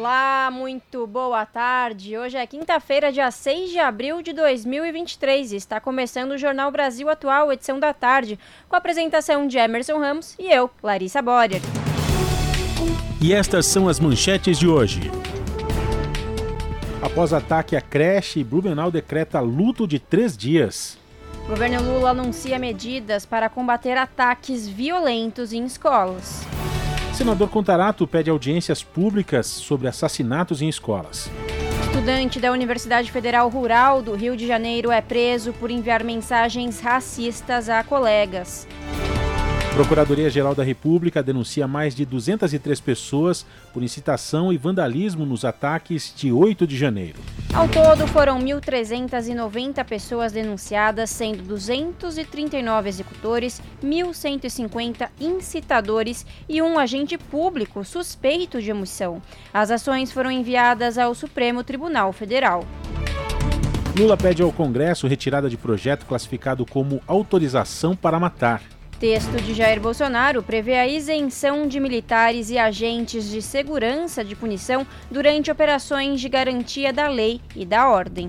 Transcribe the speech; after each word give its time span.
Olá, 0.00 0.48
muito 0.50 1.06
boa 1.06 1.44
tarde. 1.44 2.16
Hoje 2.16 2.34
é 2.34 2.46
quinta-feira, 2.46 3.12
dia 3.12 3.30
6 3.30 3.68
de 3.68 3.78
abril 3.78 4.22
de 4.22 4.32
2023 4.32 5.52
e 5.52 5.56
está 5.56 5.78
começando 5.78 6.30
o 6.30 6.38
Jornal 6.38 6.70
Brasil 6.70 7.10
Atual, 7.10 7.52
edição 7.52 7.78
da 7.78 7.92
tarde, 7.92 8.38
com 8.66 8.74
a 8.74 8.78
apresentação 8.78 9.46
de 9.46 9.58
Emerson 9.58 9.98
Ramos 9.98 10.34
e 10.38 10.50
eu, 10.50 10.70
Larissa 10.82 11.20
Borer. 11.20 11.60
E 13.20 13.34
estas 13.34 13.66
são 13.66 13.90
as 13.90 14.00
manchetes 14.00 14.58
de 14.58 14.66
hoje. 14.66 15.02
Após 17.02 17.34
ataque 17.34 17.76
à 17.76 17.82
creche, 17.82 18.42
Blumenau 18.42 18.90
decreta 18.90 19.38
luto 19.40 19.86
de 19.86 19.98
três 19.98 20.34
dias. 20.34 20.96
O 21.44 21.48
governo 21.48 21.82
Lula 21.82 22.12
anuncia 22.12 22.58
medidas 22.58 23.26
para 23.26 23.50
combater 23.50 23.98
ataques 23.98 24.66
violentos 24.66 25.52
em 25.52 25.62
escolas. 25.66 26.46
Senador 27.20 27.50
Contarato 27.50 28.06
pede 28.06 28.30
audiências 28.30 28.82
públicas 28.82 29.46
sobre 29.46 29.86
assassinatos 29.86 30.62
em 30.62 30.70
escolas. 30.70 31.30
Estudante 31.84 32.40
da 32.40 32.50
Universidade 32.50 33.12
Federal 33.12 33.46
Rural 33.50 34.00
do 34.00 34.14
Rio 34.14 34.34
de 34.34 34.46
Janeiro 34.46 34.90
é 34.90 35.02
preso 35.02 35.52
por 35.52 35.70
enviar 35.70 36.02
mensagens 36.02 36.80
racistas 36.80 37.68
a 37.68 37.84
colegas. 37.84 38.66
Procuradoria-Geral 39.74 40.54
da 40.54 40.64
República 40.64 41.22
denuncia 41.22 41.66
mais 41.66 41.94
de 41.94 42.04
203 42.04 42.80
pessoas 42.80 43.46
por 43.72 43.82
incitação 43.82 44.52
e 44.52 44.58
vandalismo 44.58 45.24
nos 45.24 45.44
ataques 45.44 46.12
de 46.14 46.32
8 46.32 46.66
de 46.66 46.76
janeiro. 46.76 47.18
Ao 47.54 47.68
todo, 47.68 48.06
foram 48.08 48.38
1.390 48.40 49.84
pessoas 49.84 50.32
denunciadas, 50.32 51.08
sendo 51.10 51.42
239 51.44 52.88
executores, 52.88 53.62
1.150 53.82 55.08
incitadores 55.20 56.26
e 56.48 56.60
um 56.60 56.78
agente 56.78 57.16
público 57.16 57.84
suspeito 57.84 58.60
de 58.60 58.72
omissão. 58.72 59.22
As 59.54 59.70
ações 59.70 60.10
foram 60.10 60.30
enviadas 60.30 60.98
ao 60.98 61.14
Supremo 61.14 61.62
Tribunal 61.62 62.12
Federal. 62.12 62.64
Lula 63.96 64.16
pede 64.16 64.42
ao 64.42 64.52
Congresso 64.52 65.06
retirada 65.06 65.48
de 65.48 65.56
projeto 65.56 66.06
classificado 66.06 66.66
como 66.66 67.00
autorização 67.06 67.94
para 67.96 68.20
matar. 68.20 68.62
Texto 69.00 69.40
de 69.40 69.54
Jair 69.54 69.80
Bolsonaro 69.80 70.42
prevê 70.42 70.74
a 70.74 70.86
isenção 70.86 71.66
de 71.66 71.80
militares 71.80 72.50
e 72.50 72.58
agentes 72.58 73.30
de 73.30 73.40
segurança 73.40 74.22
de 74.22 74.36
punição 74.36 74.86
durante 75.10 75.50
operações 75.50 76.20
de 76.20 76.28
garantia 76.28 76.92
da 76.92 77.08
lei 77.08 77.40
e 77.56 77.64
da 77.64 77.88
ordem. 77.88 78.28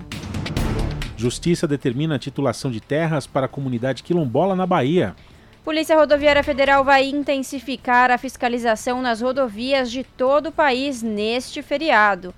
Justiça 1.17 1.67
determina 1.67 2.15
a 2.15 2.19
titulação 2.19 2.71
de 2.71 2.79
terras 2.79 3.27
para 3.27 3.47
a 3.47 3.49
comunidade 3.49 4.01
quilombola 4.01 4.55
na 4.55 4.65
Bahia. 4.65 5.13
Polícia 5.61 5.97
Rodoviária 5.97 6.41
Federal 6.41 6.85
vai 6.85 7.03
intensificar 7.03 8.09
a 8.09 8.17
fiscalização 8.17 9.01
nas 9.01 9.19
rodovias 9.19 9.91
de 9.91 10.05
todo 10.05 10.47
o 10.47 10.51
país 10.53 11.03
neste 11.03 11.61
feriado. 11.61 12.33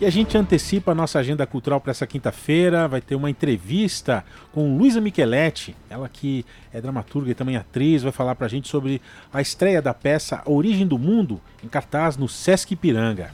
E 0.00 0.06
a 0.06 0.10
gente 0.10 0.36
antecipa 0.36 0.92
a 0.92 0.94
nossa 0.94 1.18
agenda 1.18 1.46
cultural 1.46 1.80
para 1.80 1.92
essa 1.92 2.06
quinta-feira. 2.06 2.88
Vai 2.88 3.00
ter 3.00 3.14
uma 3.14 3.30
entrevista 3.30 4.24
com 4.52 4.76
Luísa 4.76 5.00
Micheletti, 5.00 5.76
ela 5.88 6.08
que 6.08 6.44
é 6.72 6.80
dramaturga 6.80 7.30
e 7.30 7.34
também 7.34 7.56
atriz, 7.56 8.02
vai 8.02 8.12
falar 8.12 8.34
para 8.34 8.46
a 8.46 8.50
gente 8.50 8.68
sobre 8.68 9.00
a 9.32 9.40
estreia 9.40 9.80
da 9.80 9.94
peça 9.94 10.42
Origem 10.44 10.86
do 10.86 10.98
Mundo, 10.98 11.40
em 11.62 11.68
cartaz 11.68 12.16
no 12.16 12.28
Sesc 12.28 12.74
Ipiranga. 12.74 13.30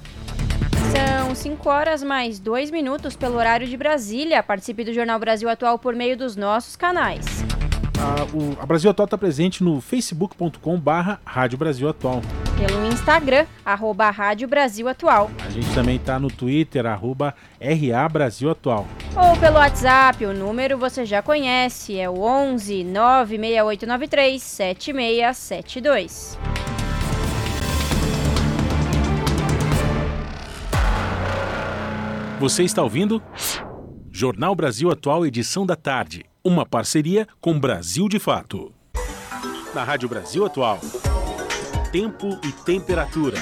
São 0.93 1.35
5 1.35 1.69
horas 1.69 2.03
mais 2.03 2.39
2 2.39 2.71
minutos 2.71 3.15
pelo 3.15 3.37
horário 3.37 3.67
de 3.67 3.77
Brasília. 3.77 4.43
Participe 4.43 4.85
do 4.85 4.93
Jornal 4.93 5.19
Brasil 5.19 5.49
Atual 5.49 5.79
por 5.79 5.95
meio 5.95 6.17
dos 6.17 6.37
nossos 6.37 6.77
canais. 6.77 7.27
A, 8.01 8.25
o, 8.33 8.57
a 8.61 8.67
Brasil 8.67 8.89
Atual 8.89 9.07
está 9.07 9.19
presente 9.19 9.65
no 9.65 9.81
facebook.com 9.81 10.79
barra 10.79 11.21
Rádio 11.25 11.59
Brasil 11.59 11.89
Atual. 11.89 12.23
Pelo 12.57 12.87
Instagram, 12.87 13.45
arroba 13.65 14.09
Rádio 14.11 14.47
Brasil 14.47 14.87
Atual. 14.87 15.29
A 15.45 15.51
gente 15.51 15.69
também 15.75 15.97
está 15.97 16.17
no 16.19 16.29
Twitter, 16.29 16.87
arroba 16.87 17.35
RA 17.61 18.09
Brasil 18.09 18.51
Atual. 18.51 18.87
Ou 19.17 19.37
pelo 19.37 19.57
WhatsApp, 19.57 20.25
o 20.25 20.33
número 20.33 20.79
você 20.79 21.05
já 21.05 21.21
conhece, 21.21 21.99
é 21.99 22.09
o 22.09 22.21
11 22.21 22.85
96893 22.85 24.43
7672. 24.43 26.39
Você 32.39 32.63
está 32.63 32.85
ouvindo? 32.85 33.21
Jornal 34.13 34.55
Brasil 34.55 34.89
Atual, 34.93 35.27
edição 35.27 35.67
da 35.67 35.75
tarde. 35.75 36.25
Uma 36.49 36.65
parceria 36.65 37.29
com 37.43 37.61
Brasil 37.61 38.09
de 38.09 38.19
Fato. 38.19 38.73
Na 39.75 39.85
Rádio 39.85 40.09
Brasil 40.09 40.47
Atual. 40.47 40.81
Tempo 41.93 42.41
e 42.43 42.51
temperatura. 42.65 43.37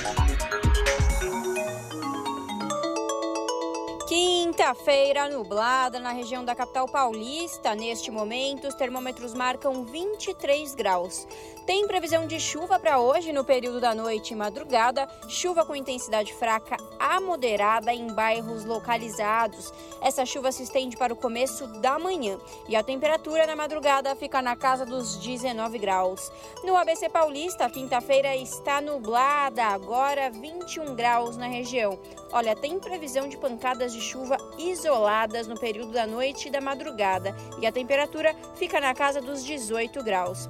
Quinta-feira 4.66 5.28
nublada 5.28 6.00
na 6.00 6.10
região 6.10 6.44
da 6.44 6.53
capital 6.53 6.88
paulista. 6.88 7.72
Neste 7.77 8.10
momento, 8.10 8.66
os 8.66 8.75
termômetros 8.75 9.32
marcam 9.32 9.84
23 9.84 10.75
graus. 10.75 11.25
Tem 11.65 11.84
previsão 11.87 12.28
de 12.28 12.38
chuva 12.38 12.78
para 12.78 13.00
hoje 13.00 13.32
no 13.32 13.44
período 13.44 13.81
da 13.81 13.93
noite 13.93 14.32
e 14.32 14.37
madrugada, 14.37 15.09
chuva 15.28 15.65
com 15.65 15.75
intensidade 15.75 16.32
fraca 16.32 16.76
a 16.97 17.21
moderada 17.21 17.93
em 17.93 18.06
bairros 18.06 18.65
localizados. 18.65 19.72
Essa 20.00 20.25
chuva 20.25 20.53
se 20.53 20.62
estende 20.62 20.97
para 20.97 21.12
o 21.12 21.16
começo 21.16 21.66
da 21.81 21.99
manhã 21.99 22.38
e 22.69 22.76
a 22.76 22.84
temperatura 22.84 23.49
na 23.49 23.56
madrugada 23.56 24.15
fica 24.15 24.41
na 24.41 24.55
casa 24.55 24.87
dos 24.87 25.16
19 25.16 25.76
graus. 25.78 26.31
No 26.62 26.76
ABC 26.76 27.09
Paulista, 27.09 27.69
quinta-feira 27.69 28.37
está 28.37 28.81
nublada, 28.81 29.65
agora 29.65 30.31
21 30.31 30.94
graus 30.94 31.37
na 31.37 31.49
região. 31.49 31.99
Olha, 32.32 32.55
tem 32.55 32.78
previsão 32.78 33.28
de 33.28 33.37
pancadas 33.37 33.93
de 33.93 34.00
chuva 34.00 34.37
isoladas 34.59 35.47
no 35.47 35.59
período 35.59 35.93
da 35.93 36.06
noite 36.06 36.49
e 36.49 36.50
da 36.50 36.61
madrugada 36.61 37.34
e 37.61 37.67
a 37.67 37.72
temperatura 37.72 38.34
fica 38.55 38.81
na 38.81 38.94
casa 38.94 39.21
dos 39.21 39.44
18 39.44 40.03
graus. 40.03 40.49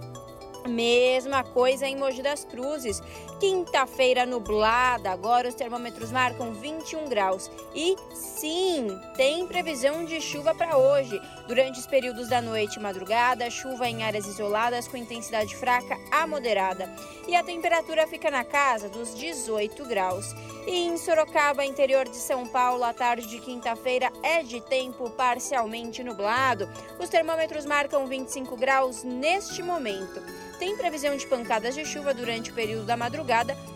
Mesma 0.69 1.44
coisa 1.44 1.87
em 1.87 1.97
Mogi 1.97 2.22
das 2.22 2.44
Cruzes. 2.44 3.00
Quinta-feira 3.38 4.24
nublada, 4.24 5.10
agora 5.10 5.47
os 5.47 5.54
termômetros 5.54 6.10
marcam 6.10 6.54
21 6.54 7.06
graus. 7.06 7.50
E 7.74 7.94
sim, 8.14 8.98
tem 9.14 9.47
previsão 9.47 10.06
de 10.06 10.22
chuva 10.22 10.54
para 10.54 10.78
hoje. 10.78 11.20
Durante 11.46 11.78
os 11.78 11.86
períodos 11.86 12.30
da 12.30 12.41
noite 12.41 12.76
e 12.76 12.82
madrugada, 12.82 13.50
chuva 13.50 13.91
em 13.91 14.02
áreas 14.02 14.26
isoladas 14.26 14.88
com 14.88 14.96
intensidade 14.96 15.54
fraca 15.54 15.98
a 16.10 16.26
moderada. 16.26 16.91
E 17.28 17.36
a 17.36 17.44
temperatura 17.44 18.06
fica 18.06 18.30
na 18.30 18.42
casa 18.42 18.88
dos 18.88 19.14
18 19.14 19.84
graus. 19.84 20.34
E 20.66 20.86
em 20.86 20.96
Sorocaba, 20.96 21.62
interior 21.62 22.08
de 22.08 22.16
São 22.16 22.46
Paulo, 22.46 22.84
a 22.84 22.94
tarde 22.94 23.26
de 23.28 23.38
quinta-feira 23.38 24.10
é 24.22 24.42
de 24.42 24.62
tempo 24.62 25.10
parcialmente 25.10 26.02
nublado. 26.02 26.66
Os 26.98 27.10
termômetros 27.10 27.66
marcam 27.66 28.06
25 28.06 28.56
graus 28.56 29.04
neste 29.04 29.62
momento. 29.62 30.22
Tem 30.58 30.75
previsão 30.75 31.14
de 31.14 31.26
pancadas 31.26 31.75
de 31.75 31.84
chuva 31.84 32.14
durante 32.14 32.50
o 32.50 32.54
período 32.54 32.86
da 32.86 32.96
madrugada, 32.96 33.25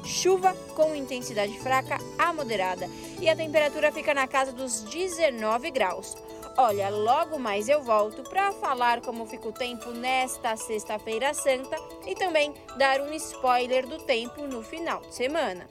chuva 0.05 0.55
com 0.75 0.95
intensidade 0.95 1.59
fraca 1.59 1.99
a 2.19 2.33
moderada. 2.33 2.89
E 3.21 3.29
a 3.29 3.37
temperatura 3.37 3.93
fica 3.93 4.15
na 4.15 4.27
casa 4.27 4.53
dos 4.53 4.83
19 4.83 5.71
graus. 5.71 6.17
Olha, 6.57 6.89
logo 6.91 7.39
mais 7.39 7.69
eu 7.69 7.83
volto 7.83 8.23
para 8.23 8.53
falar 8.53 9.01
como 9.01 9.27
fica 9.27 9.49
o 9.49 9.53
tempo 9.53 9.93
nesta 9.93 10.57
Sexta-feira 10.57 11.33
Santa 11.33 11.77
e 12.07 12.15
também 12.15 12.53
dar 12.77 13.01
um 13.01 13.13
spoiler 13.15 13.87
do 13.87 13.99
tempo 13.99 14.47
no 14.47 14.63
final 14.63 15.01
de 15.01 15.15
semana. 15.15 15.67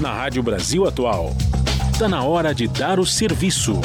Na 0.00 0.12
Rádio 0.12 0.42
Brasil 0.42 0.86
Atual, 0.86 1.30
está 1.92 2.06
na 2.06 2.22
hora 2.22 2.54
de 2.54 2.68
dar 2.68 3.00
o 3.00 3.06
serviço. 3.06 3.80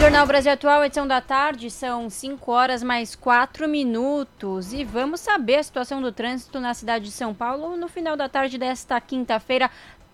Jornal 0.00 0.28
Brasil 0.28 0.52
Atual, 0.52 0.84
edição 0.84 1.08
da 1.08 1.20
tarde, 1.20 1.68
são 1.72 2.08
5 2.08 2.52
horas 2.52 2.84
mais 2.84 3.16
4 3.16 3.68
minutos. 3.68 4.72
E 4.72 4.84
vamos 4.84 5.20
saber 5.20 5.56
a 5.56 5.62
situação 5.62 6.00
do 6.00 6.12
trânsito 6.12 6.60
na 6.60 6.72
cidade 6.72 7.06
de 7.06 7.10
São 7.10 7.34
Paulo 7.34 7.76
no 7.76 7.88
final 7.88 8.16
da 8.16 8.28
tarde 8.28 8.58
desta 8.58 9.00
quinta-feira 9.00 9.68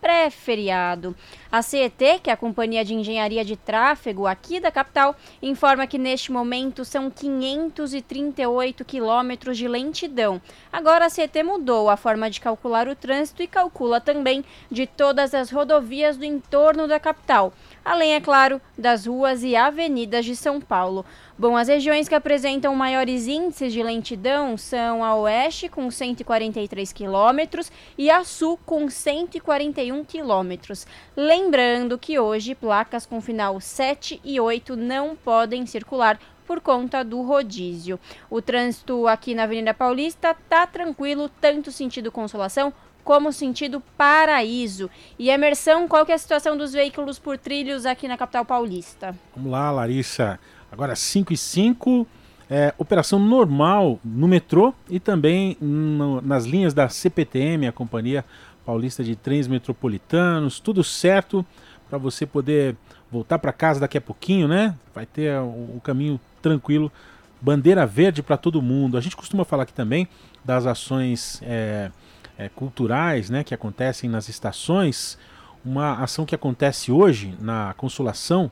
pré-feriado. 0.04 1.16
A 1.50 1.62
CET, 1.62 2.20
que 2.22 2.28
é 2.28 2.32
a 2.34 2.36
Companhia 2.36 2.84
de 2.84 2.92
Engenharia 2.92 3.42
de 3.42 3.56
Tráfego 3.56 4.26
aqui 4.26 4.60
da 4.60 4.70
capital, 4.70 5.16
informa 5.40 5.86
que 5.86 5.96
neste 5.96 6.30
momento 6.30 6.84
são 6.84 7.10
538 7.10 8.84
quilômetros 8.84 9.56
de 9.56 9.66
lentidão. 9.66 10.42
Agora 10.70 11.06
a 11.06 11.10
CET 11.10 11.42
mudou 11.42 11.88
a 11.88 11.96
forma 11.96 12.28
de 12.28 12.38
calcular 12.38 12.86
o 12.86 12.94
trânsito 12.94 13.42
e 13.42 13.46
calcula 13.46 13.98
também 13.98 14.44
de 14.70 14.86
todas 14.86 15.32
as 15.32 15.50
rodovias 15.50 16.18
do 16.18 16.24
entorno 16.24 16.86
da 16.86 17.00
capital 17.00 17.52
além, 17.84 18.14
é 18.14 18.20
claro, 18.20 18.60
das 18.76 19.06
ruas 19.06 19.42
e 19.42 19.54
avenidas 19.54 20.24
de 20.24 20.34
São 20.34 20.60
Paulo. 20.60 21.04
Bom, 21.38 21.56
as 21.56 21.68
regiões 21.68 22.08
que 22.08 22.14
apresentam 22.14 22.74
maiores 22.74 23.26
índices 23.26 23.72
de 23.72 23.82
lentidão 23.82 24.56
são 24.56 25.04
a 25.04 25.14
oeste, 25.16 25.68
com 25.68 25.90
143 25.90 26.92
quilômetros, 26.92 27.70
e 27.98 28.10
a 28.10 28.24
sul, 28.24 28.58
com 28.64 28.88
141 28.88 30.04
quilômetros. 30.04 30.86
Lembrando 31.16 31.98
que 31.98 32.18
hoje 32.18 32.54
placas 32.54 33.04
com 33.04 33.20
final 33.20 33.60
7 33.60 34.20
e 34.24 34.40
8 34.40 34.76
não 34.76 35.16
podem 35.16 35.66
circular 35.66 36.18
por 36.46 36.60
conta 36.60 37.04
do 37.04 37.22
rodízio. 37.22 37.98
O 38.30 38.40
trânsito 38.40 39.06
aqui 39.06 39.34
na 39.34 39.44
Avenida 39.44 39.74
Paulista 39.74 40.36
tá 40.48 40.66
tranquilo, 40.66 41.30
tanto 41.40 41.72
sentido 41.72 42.12
Consolação 42.12 42.72
como 43.04 43.32
sentido 43.32 43.82
paraíso. 43.96 44.90
E 45.18 45.30
Emerson, 45.30 45.86
qual 45.86 46.04
que 46.04 46.12
é 46.12 46.14
a 46.14 46.18
situação 46.18 46.56
dos 46.56 46.72
veículos 46.72 47.18
por 47.18 47.38
trilhos 47.38 47.84
aqui 47.86 48.08
na 48.08 48.16
capital 48.16 48.44
paulista? 48.44 49.14
Vamos 49.36 49.52
lá, 49.52 49.70
Larissa. 49.70 50.40
Agora 50.72 50.96
5 50.96 51.32
e 51.32 51.36
5. 51.36 52.06
É, 52.50 52.74
operação 52.76 53.18
normal 53.18 53.98
no 54.04 54.28
metrô 54.28 54.74
e 54.90 55.00
também 55.00 55.56
no, 55.60 56.20
nas 56.20 56.44
linhas 56.44 56.74
da 56.74 56.88
CPTM, 56.90 57.66
a 57.66 57.72
Companhia 57.72 58.22
Paulista 58.66 59.02
de 59.02 59.16
Trens 59.16 59.48
Metropolitanos, 59.48 60.60
tudo 60.60 60.84
certo 60.84 61.44
para 61.88 61.96
você 61.96 62.26
poder 62.26 62.76
voltar 63.10 63.38
para 63.38 63.52
casa 63.52 63.80
daqui 63.80 63.96
a 63.96 64.00
pouquinho, 64.00 64.46
né? 64.46 64.74
Vai 64.94 65.06
ter 65.06 65.38
o, 65.38 65.76
o 65.76 65.80
caminho 65.82 66.20
tranquilo, 66.42 66.92
bandeira 67.40 67.86
verde 67.86 68.22
para 68.22 68.36
todo 68.36 68.60
mundo. 68.60 68.98
A 68.98 69.00
gente 69.00 69.16
costuma 69.16 69.44
falar 69.44 69.62
aqui 69.62 69.72
também 69.72 70.06
das 70.44 70.66
ações 70.66 71.40
é, 71.42 71.90
é, 72.38 72.48
culturais 72.48 73.30
né, 73.30 73.44
que 73.44 73.54
acontecem 73.54 74.08
nas 74.08 74.28
estações, 74.28 75.18
uma 75.64 76.02
ação 76.02 76.26
que 76.26 76.34
acontece 76.34 76.92
hoje 76.92 77.34
na 77.40 77.74
Consolação 77.76 78.50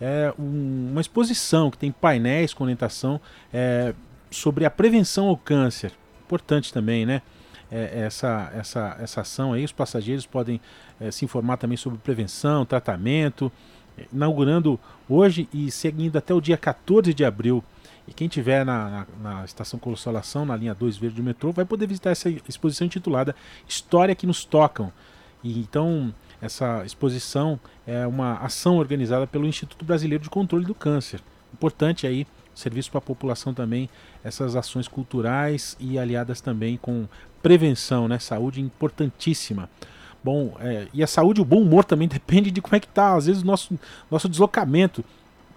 é 0.00 0.32
um, 0.38 0.90
uma 0.92 1.00
exposição 1.00 1.70
que 1.70 1.78
tem 1.78 1.92
painéis 1.92 2.52
com 2.52 2.64
orientação 2.64 3.20
é, 3.52 3.94
sobre 4.30 4.64
a 4.64 4.70
prevenção 4.70 5.28
ao 5.28 5.36
câncer. 5.36 5.92
Importante 6.24 6.72
também, 6.72 7.06
né? 7.06 7.22
É, 7.70 8.02
essa, 8.04 8.52
essa, 8.54 8.96
essa 9.00 9.20
ação 9.22 9.52
aí, 9.52 9.64
os 9.64 9.72
passageiros 9.72 10.26
podem 10.26 10.60
é, 11.00 11.10
se 11.10 11.24
informar 11.24 11.56
também 11.56 11.76
sobre 11.76 11.98
prevenção, 11.98 12.64
tratamento, 12.64 13.50
inaugurando 14.12 14.78
hoje 15.08 15.48
e 15.52 15.70
seguindo 15.70 16.16
até 16.16 16.34
o 16.34 16.40
dia 16.40 16.56
14 16.56 17.14
de 17.14 17.24
abril 17.24 17.64
e 18.06 18.12
quem 18.12 18.28
tiver 18.28 18.64
na, 18.64 18.90
na, 18.90 19.06
na, 19.22 19.44
estação 19.44 19.78
Consolação, 19.78 20.44
na 20.44 20.56
linha 20.56 20.74
2 20.74 20.96
verde 20.96 21.16
do 21.16 21.22
metrô, 21.22 21.52
vai 21.52 21.64
poder 21.64 21.86
visitar 21.86 22.10
essa 22.10 22.28
exposição 22.28 22.86
intitulada 22.86 23.34
História 23.66 24.14
que 24.14 24.26
nos 24.26 24.44
tocam. 24.44 24.92
E 25.42 25.58
então 25.58 26.14
essa 26.40 26.84
exposição 26.84 27.58
é 27.86 28.06
uma 28.06 28.34
ação 28.38 28.76
organizada 28.76 29.26
pelo 29.26 29.46
Instituto 29.46 29.84
Brasileiro 29.84 30.22
de 30.22 30.30
Controle 30.30 30.64
do 30.64 30.74
Câncer. 30.74 31.20
Importante 31.52 32.06
aí 32.06 32.26
serviço 32.54 32.90
para 32.90 32.98
a 32.98 33.02
população 33.02 33.52
também 33.52 33.88
essas 34.22 34.54
ações 34.54 34.86
culturais 34.86 35.76
e 35.80 35.98
aliadas 35.98 36.40
também 36.40 36.76
com 36.76 37.08
prevenção, 37.42 38.06
né? 38.08 38.18
Saúde 38.18 38.60
importantíssima. 38.60 39.68
Bom, 40.22 40.56
é, 40.60 40.86
e 40.94 41.02
a 41.02 41.06
saúde, 41.06 41.40
o 41.40 41.44
bom 41.44 41.60
humor 41.60 41.84
também 41.84 42.08
depende 42.08 42.50
de 42.50 42.62
como 42.62 42.76
é 42.76 42.80
que 42.80 42.88
tá, 42.88 43.14
às 43.14 43.26
vezes, 43.26 43.42
o 43.42 43.46
nosso, 43.46 43.78
nosso 44.10 44.28
deslocamento 44.28 45.04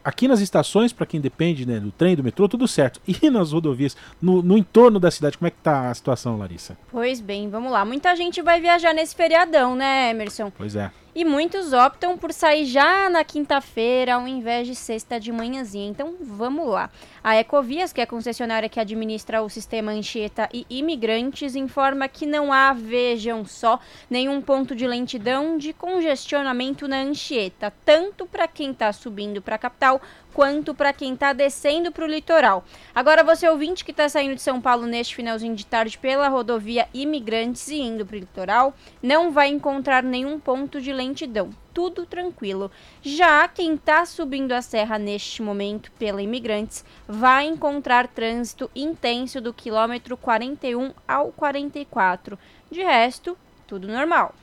aqui 0.07 0.25
nas 0.25 0.39
estações, 0.39 0.93
para 0.93 1.05
quem 1.05 1.19
depende 1.19 1.65
né, 1.65 1.81
do 1.81 1.91
trem, 1.91 2.15
do 2.15 2.23
metrô, 2.23 2.47
tudo 2.47 2.65
certo. 2.65 3.01
E 3.05 3.27
nas 3.29 3.51
rodovias, 3.51 3.97
no, 4.21 4.41
no 4.41 4.57
entorno 4.57 5.01
da 5.01 5.11
cidade, 5.11 5.37
como 5.37 5.49
é 5.49 5.51
que 5.51 5.57
tá 5.57 5.89
a 5.89 5.93
situação, 5.93 6.37
Larissa? 6.37 6.77
Pois 6.89 7.19
bem, 7.19 7.49
vamos 7.49 7.69
lá. 7.69 7.83
Muita 7.83 8.15
gente 8.15 8.41
vai 8.41 8.61
viajar 8.61 8.93
nesse 8.93 9.13
feriadão, 9.13 9.75
né, 9.75 10.11
Emerson? 10.11 10.49
Pois 10.57 10.77
é. 10.77 10.89
E 11.17 11.25
muitos 11.25 11.73
optam 11.73 12.15
por 12.15 12.31
sair 12.31 12.63
já 12.65 13.09
na 13.09 13.23
quinta-feira 13.23 14.13
ao 14.13 14.27
invés 14.27 14.67
de 14.67 14.75
sexta 14.75 15.19
de 15.19 15.31
manhãzinha. 15.31 15.89
Então 15.89 16.13
vamos 16.21 16.67
lá. 16.67 16.91
A 17.23 17.35
Ecovias, 17.35 17.91
que 17.91 17.99
é 17.99 18.03
a 18.03 18.07
concessionária 18.07 18.69
que 18.69 18.79
administra 18.79 19.41
o 19.41 19.49
sistema 19.49 19.91
Anchieta 19.91 20.47
e 20.53 20.63
imigrantes, 20.69 21.55
informa 21.55 22.07
que 22.07 22.27
não 22.27 22.53
há, 22.53 22.71
vejam 22.71 23.43
só, 23.45 23.79
nenhum 24.07 24.39
ponto 24.39 24.75
de 24.75 24.85
lentidão 24.85 25.57
de 25.57 25.73
congestionamento 25.73 26.87
na 26.87 26.97
Anchieta, 26.97 27.73
tanto 27.83 28.27
para 28.27 28.47
quem 28.47 28.69
está 28.69 28.93
subindo 28.93 29.41
para 29.41 29.55
a 29.55 29.57
capital 29.57 29.99
quanto 30.33 30.73
para 30.73 30.93
quem 30.93 31.13
está 31.13 31.33
descendo 31.33 31.91
para 31.91 32.05
o 32.05 32.07
litoral. 32.07 32.63
Agora, 32.93 33.23
você 33.23 33.47
ouvinte 33.49 33.83
que 33.83 33.91
está 33.91 34.07
saindo 34.07 34.35
de 34.35 34.41
São 34.41 34.61
Paulo 34.61 34.85
neste 34.85 35.15
finalzinho 35.15 35.55
de 35.55 35.65
tarde 35.65 35.97
pela 35.97 36.27
rodovia 36.27 36.87
Imigrantes 36.93 37.67
e 37.69 37.79
indo 37.79 38.05
para 38.05 38.15
o 38.15 38.19
litoral, 38.19 38.73
não 39.01 39.31
vai 39.31 39.49
encontrar 39.49 40.03
nenhum 40.03 40.39
ponto 40.39 40.79
de 40.79 40.93
lentidão. 40.93 41.49
Tudo 41.73 42.05
tranquilo. 42.05 42.71
Já 43.01 43.47
quem 43.47 43.75
está 43.75 44.05
subindo 44.05 44.51
a 44.51 44.61
serra 44.61 44.97
neste 44.97 45.41
momento 45.41 45.91
pela 45.93 46.21
Imigrantes 46.21 46.83
vai 47.07 47.45
encontrar 47.45 48.07
trânsito 48.07 48.69
intenso 48.75 49.39
do 49.39 49.53
quilômetro 49.53 50.17
41 50.17 50.91
ao 51.07 51.31
44. 51.31 52.37
De 52.71 52.81
resto, 52.81 53.37
tudo 53.67 53.87
normal. 53.87 54.33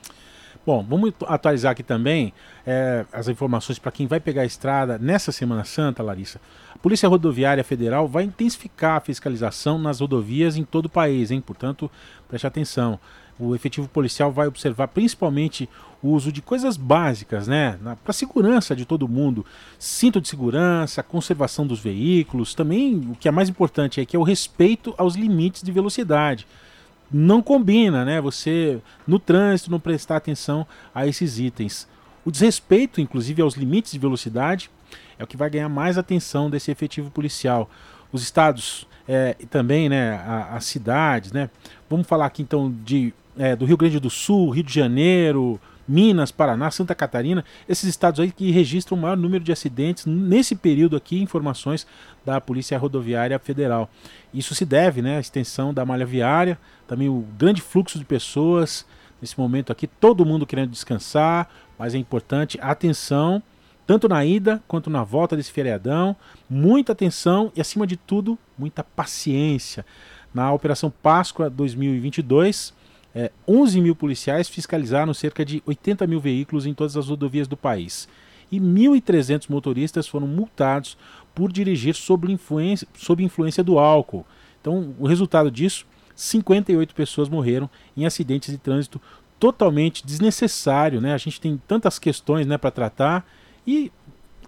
Bom, 0.65 0.83
vamos 0.83 1.13
atualizar 1.27 1.73
aqui 1.73 1.83
também 1.83 2.33
é, 2.65 3.05
as 3.13 3.27
informações 3.27 3.77
para 3.77 3.91
quem 3.91 4.07
vai 4.07 4.19
pegar 4.19 4.41
a 4.41 4.45
estrada 4.45 4.97
nessa 4.97 5.31
Semana 5.31 5.63
Santa, 5.63 6.01
Larissa. 6.01 6.39
A 6.73 6.77
Polícia 6.77 7.07
Rodoviária 7.07 7.63
Federal 7.63 8.07
vai 8.07 8.23
intensificar 8.23 8.97
a 8.97 9.01
fiscalização 9.01 9.77
nas 9.77 9.99
rodovias 9.99 10.57
em 10.57 10.63
todo 10.63 10.85
o 10.85 10.89
país, 10.89 11.31
hein? 11.31 11.41
Portanto, 11.41 11.89
preste 12.27 12.47
atenção. 12.47 12.99
O 13.37 13.53
efetivo 13.53 13.87
policial 13.87 14.31
vai 14.31 14.47
observar 14.47 14.87
principalmente 14.87 15.69
o 16.01 16.09
uso 16.09 16.31
de 16.31 16.41
coisas 16.41 16.77
básicas, 16.77 17.47
né? 17.47 17.77
Para 17.83 18.11
a 18.11 18.13
segurança 18.13 18.75
de 18.75 18.85
todo 18.85 19.07
mundo. 19.07 19.45
Cinto 19.77 20.21
de 20.21 20.27
segurança, 20.27 21.03
conservação 21.03 21.67
dos 21.67 21.79
veículos. 21.79 22.53
Também, 22.53 22.95
o 23.11 23.15
que 23.15 23.27
é 23.27 23.31
mais 23.31 23.49
importante 23.49 23.99
é 23.99 24.05
que 24.05 24.15
é 24.15 24.19
o 24.19 24.23
respeito 24.23 24.93
aos 24.97 25.15
limites 25.15 25.61
de 25.61 25.71
velocidade 25.71 26.47
não 27.11 27.39
combina, 27.41 28.03
né? 28.03 28.19
Você 28.19 28.81
no 29.07 29.19
trânsito 29.19 29.69
não 29.69 29.79
prestar 29.79 30.17
atenção 30.17 30.65
a 30.93 31.05
esses 31.05 31.39
itens. 31.39 31.87
O 32.25 32.31
desrespeito, 32.31 32.99
inclusive, 32.99 33.41
aos 33.41 33.53
limites 33.53 33.91
de 33.91 33.99
velocidade 33.99 34.69
é 35.17 35.23
o 35.23 35.27
que 35.27 35.37
vai 35.37 35.49
ganhar 35.49 35.69
mais 35.69 35.97
atenção 35.97 36.49
desse 36.49 36.71
efetivo 36.71 37.11
policial. 37.11 37.69
Os 38.11 38.23
estados 38.23 38.87
é, 39.07 39.35
e 39.39 39.45
também, 39.45 39.87
né, 39.87 40.19
as 40.51 40.65
cidades, 40.65 41.31
né? 41.31 41.49
Vamos 41.89 42.07
falar 42.07 42.25
aqui 42.25 42.41
então 42.41 42.73
de 42.83 43.13
é, 43.37 43.55
do 43.55 43.65
Rio 43.65 43.77
Grande 43.77 43.99
do 43.99 44.09
Sul, 44.09 44.49
Rio 44.49 44.63
de 44.63 44.73
Janeiro, 44.73 45.59
Minas, 45.87 46.31
Paraná, 46.31 46.71
Santa 46.71 46.95
Catarina, 46.95 47.45
esses 47.69 47.87
estados 47.87 48.19
aí 48.19 48.31
que 48.31 48.49
registram 48.49 48.97
o 48.97 49.01
maior 49.01 49.17
número 49.17 49.43
de 49.43 49.51
acidentes 49.51 50.05
nesse 50.05 50.55
período 50.55 50.95
aqui, 50.95 51.21
informações 51.21 51.85
da 52.25 52.41
Polícia 52.41 52.77
Rodoviária 52.77 53.37
Federal. 53.37 53.89
Isso 54.33 54.55
se 54.55 54.65
deve 54.65 55.01
né, 55.01 55.17
à 55.17 55.19
extensão 55.19 55.73
da 55.73 55.85
malha 55.85 56.05
viária, 56.05 56.57
também 56.87 57.07
o 57.07 57.25
grande 57.37 57.61
fluxo 57.61 57.99
de 57.99 58.05
pessoas 58.05 58.85
nesse 59.21 59.39
momento 59.39 59.71
aqui, 59.71 59.87
todo 59.87 60.25
mundo 60.25 60.45
querendo 60.45 60.71
descansar, 60.71 61.49
mas 61.77 61.93
é 61.93 61.97
importante 61.97 62.57
atenção, 62.61 63.41
tanto 63.85 64.07
na 64.09 64.25
ida 64.25 64.63
quanto 64.67 64.89
na 64.89 65.03
volta 65.03 65.35
desse 65.35 65.51
feriadão, 65.51 66.15
muita 66.49 66.93
atenção 66.93 67.51
e, 67.55 67.61
acima 67.61 67.85
de 67.85 67.97
tudo, 67.97 68.37
muita 68.57 68.83
paciência. 68.83 69.85
Na 70.33 70.51
Operação 70.51 70.91
Páscoa 70.91 71.49
2022, 71.49 72.73
é, 73.13 73.31
11 73.47 73.79
mil 73.79 73.95
policiais 73.95 74.49
fiscalizaram 74.49 75.13
cerca 75.13 75.45
de 75.45 75.63
80 75.65 76.05
mil 76.05 76.19
veículos 76.19 76.65
em 76.65 76.73
todas 76.73 76.97
as 76.97 77.07
rodovias 77.07 77.47
do 77.47 77.55
país. 77.55 78.07
E 78.51 78.59
1.300 78.59 79.49
motoristas 79.49 80.07
foram 80.07 80.27
multados 80.27 80.97
por 81.33 81.51
dirigir 81.51 81.95
sob 81.95 82.31
influência, 82.31 82.87
sob 82.95 83.23
influência 83.23 83.63
do 83.63 83.79
álcool. 83.79 84.25
Então, 84.59 84.93
o 84.99 85.07
resultado 85.07 85.49
disso, 85.49 85.85
58 86.15 86.95
pessoas 86.95 87.29
morreram 87.29 87.69
em 87.95 88.05
acidentes 88.05 88.51
de 88.51 88.57
trânsito 88.57 89.01
totalmente 89.45 90.03
desnecessário, 90.03 90.99
né? 90.99 91.13
A 91.13 91.17
gente 91.19 91.39
tem 91.39 91.61
tantas 91.67 91.99
questões, 91.99 92.47
né, 92.47 92.57
para 92.57 92.71
tratar 92.71 93.23
e 93.65 93.91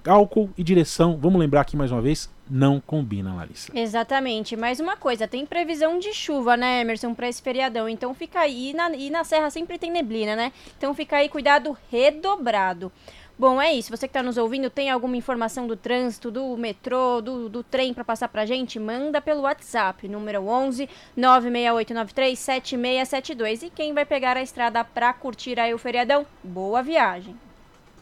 álcool 0.03 0.49
e 0.57 0.63
direção, 0.63 1.17
vamos 1.21 1.39
lembrar 1.39 1.61
aqui 1.61 1.77
mais 1.77 1.91
uma 1.91 2.01
vez, 2.01 2.29
não 2.49 2.79
combina, 2.79 3.35
Larissa. 3.35 3.71
Exatamente. 3.77 4.55
Mais 4.55 4.79
uma 4.79 4.97
coisa, 4.97 5.27
tem 5.27 5.45
previsão 5.45 5.99
de 5.99 6.13
chuva, 6.13 6.57
né, 6.57 6.81
Emerson, 6.81 7.13
para 7.13 7.27
esse 7.27 7.41
feriadão. 7.41 7.87
Então 7.87 8.11
fica 8.15 8.39
aí. 8.39 8.71
E 8.71 8.73
na, 8.73 8.89
e 8.95 9.09
na 9.11 9.23
Serra 9.23 9.51
sempre 9.51 9.77
tem 9.77 9.91
neblina, 9.91 10.35
né? 10.35 10.51
Então 10.77 10.95
fica 10.95 11.17
aí, 11.17 11.29
cuidado 11.29 11.77
redobrado. 11.91 12.91
Bom, 13.39 13.61
é 13.61 13.71
isso. 13.71 13.95
Você 13.95 14.07
que 14.07 14.09
está 14.09 14.23
nos 14.23 14.35
ouvindo, 14.35 14.67
tem 14.67 14.89
alguma 14.89 15.15
informação 15.15 15.67
do 15.67 15.75
trânsito, 15.75 16.31
do 16.31 16.57
metrô, 16.57 17.21
do, 17.21 17.47
do 17.47 17.63
trem 17.63 17.93
para 17.93 18.03
passar 18.03 18.27
para 18.29 18.47
gente? 18.47 18.79
Manda 18.79 19.21
pelo 19.21 19.41
WhatsApp, 19.41 20.07
número 20.07 20.41
11 20.47 20.89
96893 21.15 22.39
7672. 22.39 23.63
E 23.63 23.69
quem 23.69 23.93
vai 23.93 24.05
pegar 24.05 24.37
a 24.37 24.41
estrada 24.41 24.83
para 24.83 25.13
curtir 25.13 25.59
aí 25.59 25.71
o 25.71 25.77
feriadão? 25.77 26.25
Boa 26.43 26.81
viagem. 26.81 27.35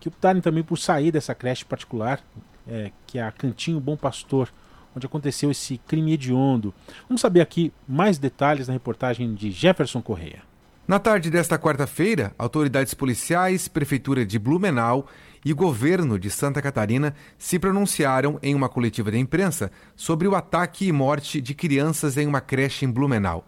que 0.00 0.08
optarem 0.08 0.42
também 0.42 0.64
por 0.64 0.76
sair 0.76 1.12
dessa 1.12 1.36
creche 1.36 1.64
particular, 1.64 2.20
é, 2.66 2.90
que 3.06 3.16
é 3.16 3.22
a 3.22 3.30
Cantinho 3.30 3.78
Bom 3.78 3.96
Pastor 3.96 4.48
onde 4.96 5.06
aconteceu 5.06 5.50
esse 5.50 5.78
crime 5.86 6.14
hediondo. 6.14 6.72
Vamos 7.06 7.20
saber 7.20 7.42
aqui 7.42 7.70
mais 7.86 8.18
detalhes 8.18 8.66
na 8.66 8.72
reportagem 8.72 9.34
de 9.34 9.50
Jefferson 9.50 10.00
Correia. 10.00 10.42
Na 10.88 10.98
tarde 10.98 11.30
desta 11.30 11.58
quarta-feira, 11.58 12.32
autoridades 12.38 12.94
policiais, 12.94 13.68
Prefeitura 13.68 14.24
de 14.24 14.38
Blumenau 14.38 15.06
e 15.44 15.52
governo 15.52 16.18
de 16.18 16.30
Santa 16.30 16.62
Catarina 16.62 17.14
se 17.36 17.58
pronunciaram 17.58 18.38
em 18.42 18.54
uma 18.54 18.68
coletiva 18.68 19.10
de 19.10 19.18
imprensa 19.18 19.70
sobre 19.96 20.26
o 20.28 20.34
ataque 20.34 20.86
e 20.86 20.92
morte 20.92 21.40
de 21.40 21.54
crianças 21.54 22.16
em 22.16 22.26
uma 22.26 22.40
creche 22.40 22.84
em 22.84 22.90
Blumenau. 22.90 23.44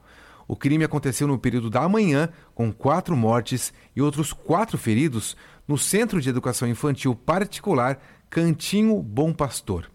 O 0.49 0.57
crime 0.57 0.85
aconteceu 0.85 1.29
no 1.29 1.39
período 1.39 1.71
da 1.71 1.89
manhã, 1.89 2.29
com 2.55 2.73
quatro 2.73 3.17
mortes 3.17 3.73
e 3.95 4.03
outros 4.03 4.33
quatro 4.33 4.77
feridos, 4.77 5.37
no 5.67 5.79
Centro 5.79 6.21
de 6.21 6.29
Educação 6.29 6.67
Infantil 6.67 7.15
Particular 7.15 8.01
Cantinho 8.31 9.01
Bom 9.03 9.33
Pastor. 9.33 9.91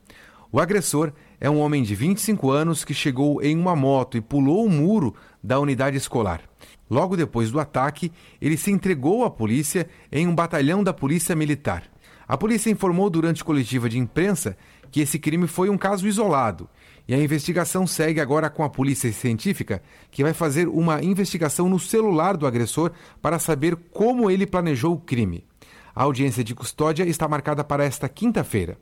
O 0.54 0.60
agressor 0.60 1.12
é 1.42 1.50
um 1.50 1.60
homem 1.60 1.82
de 1.82 1.96
25 1.96 2.52
anos 2.52 2.86
que 2.86 2.94
chegou 2.94 3.42
em 3.42 3.58
uma 3.58 3.76
moto 3.76 4.18
e 4.18 4.22
pulou 4.22 4.64
o 4.64 4.70
muro 4.70 5.16
da 5.44 5.60
unidade 5.60 5.98
escolar. 5.98 6.42
Logo 6.88 7.18
depois 7.18 7.50
do 7.50 7.60
ataque, 7.60 8.12
ele 8.40 8.56
se 8.56 8.70
entregou 8.70 9.26
à 9.26 9.32
polícia 9.32 9.90
em 10.12 10.28
um 10.28 10.36
batalhão 10.36 10.84
da 10.84 10.94
Polícia 10.94 11.36
Militar. 11.36 11.86
A 12.28 12.38
polícia 12.38 12.70
informou 12.70 13.10
durante 13.10 13.44
coletiva 13.44 13.90
de 13.90 13.98
imprensa 13.98 14.56
que 14.92 15.02
esse 15.02 15.18
crime 15.18 15.48
foi 15.48 15.72
um 15.72 15.78
caso 15.78 16.08
isolado 16.08 16.70
e 17.08 17.16
a 17.16 17.20
investigação 17.20 17.88
segue 17.88 18.22
agora 18.22 18.48
com 18.48 18.64
a 18.64 18.70
polícia 18.70 19.12
científica, 19.12 19.82
que 20.12 20.22
vai 20.22 20.34
fazer 20.34 20.68
uma 20.68 21.04
investigação 21.04 21.68
no 21.68 21.80
celular 21.80 22.38
do 22.38 22.46
agressor 22.46 22.92
para 23.20 23.40
saber 23.40 23.76
como 23.92 24.30
ele 24.30 24.46
planejou 24.46 24.94
o 24.94 25.02
crime. 25.02 25.48
A 25.96 26.04
audiência 26.04 26.44
de 26.44 26.54
custódia 26.54 27.06
está 27.06 27.28
marcada 27.28 27.64
para 27.64 27.84
esta 27.84 28.08
quinta-feira. 28.08 28.78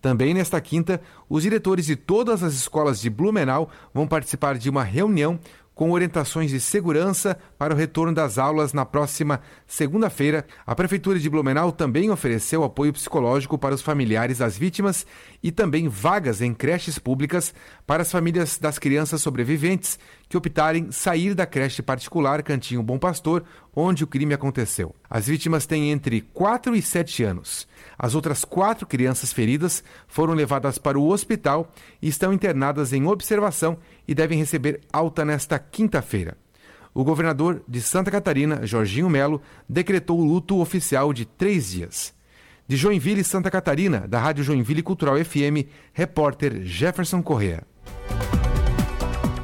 Também 0.00 0.34
nesta 0.34 0.60
quinta, 0.60 1.00
os 1.28 1.42
diretores 1.42 1.86
de 1.86 1.96
todas 1.96 2.42
as 2.42 2.54
escolas 2.54 3.00
de 3.00 3.08
Blumenau 3.08 3.70
vão 3.92 4.06
participar 4.06 4.58
de 4.58 4.68
uma 4.68 4.84
reunião 4.84 5.40
com 5.74 5.90
orientações 5.90 6.50
de 6.50 6.60
segurança 6.60 7.36
para 7.58 7.74
o 7.74 7.76
retorno 7.76 8.14
das 8.14 8.38
aulas 8.38 8.72
na 8.72 8.86
próxima 8.86 9.40
segunda-feira. 9.66 10.46
A 10.64 10.74
Prefeitura 10.74 11.18
de 11.18 11.28
Blumenau 11.28 11.72
também 11.72 12.10
ofereceu 12.10 12.62
apoio 12.62 12.92
psicológico 12.92 13.58
para 13.58 13.74
os 13.74 13.82
familiares 13.82 14.38
das 14.38 14.56
vítimas 14.56 15.04
e 15.42 15.50
também 15.50 15.88
vagas 15.88 16.40
em 16.40 16.54
creches 16.54 16.98
públicas 16.98 17.52
para 17.86 18.02
as 18.02 18.12
famílias 18.12 18.56
das 18.56 18.78
crianças 18.78 19.20
sobreviventes 19.20 19.98
que 20.28 20.36
optarem 20.36 20.92
sair 20.92 21.34
da 21.34 21.46
creche 21.46 21.82
particular 21.82 22.42
Cantinho 22.42 22.82
Bom 22.82 22.98
Pastor, 22.98 23.42
onde 23.74 24.04
o 24.04 24.06
crime 24.06 24.34
aconteceu. 24.34 24.94
As 25.10 25.26
vítimas 25.26 25.66
têm 25.66 25.90
entre 25.90 26.20
4 26.20 26.76
e 26.76 26.82
7 26.82 27.24
anos. 27.24 27.66
As 27.98 28.14
outras 28.14 28.44
quatro 28.44 28.86
crianças 28.86 29.32
feridas 29.32 29.82
foram 30.06 30.34
levadas 30.34 30.78
para 30.78 30.98
o 30.98 31.08
hospital 31.08 31.72
e 32.00 32.08
estão 32.08 32.32
internadas 32.32 32.92
em 32.92 33.06
observação 33.06 33.78
e 34.06 34.14
devem 34.14 34.38
receber 34.38 34.80
alta 34.92 35.24
nesta 35.24 35.58
quinta-feira. 35.58 36.36
O 36.92 37.02
governador 37.02 37.62
de 37.66 37.80
Santa 37.80 38.10
Catarina, 38.10 38.64
Jorginho 38.64 39.10
Melo, 39.10 39.42
decretou 39.68 40.20
o 40.20 40.24
luto 40.24 40.60
oficial 40.60 41.12
de 41.12 41.24
três 41.24 41.70
dias. 41.70 42.14
De 42.68 42.76
Joinville, 42.76 43.24
Santa 43.24 43.50
Catarina, 43.50 44.06
da 44.08 44.18
Rádio 44.18 44.44
Joinville 44.44 44.82
Cultural 44.82 45.16
FM, 45.22 45.68
repórter 45.92 46.62
Jefferson 46.62 47.22
Correa. 47.22 47.64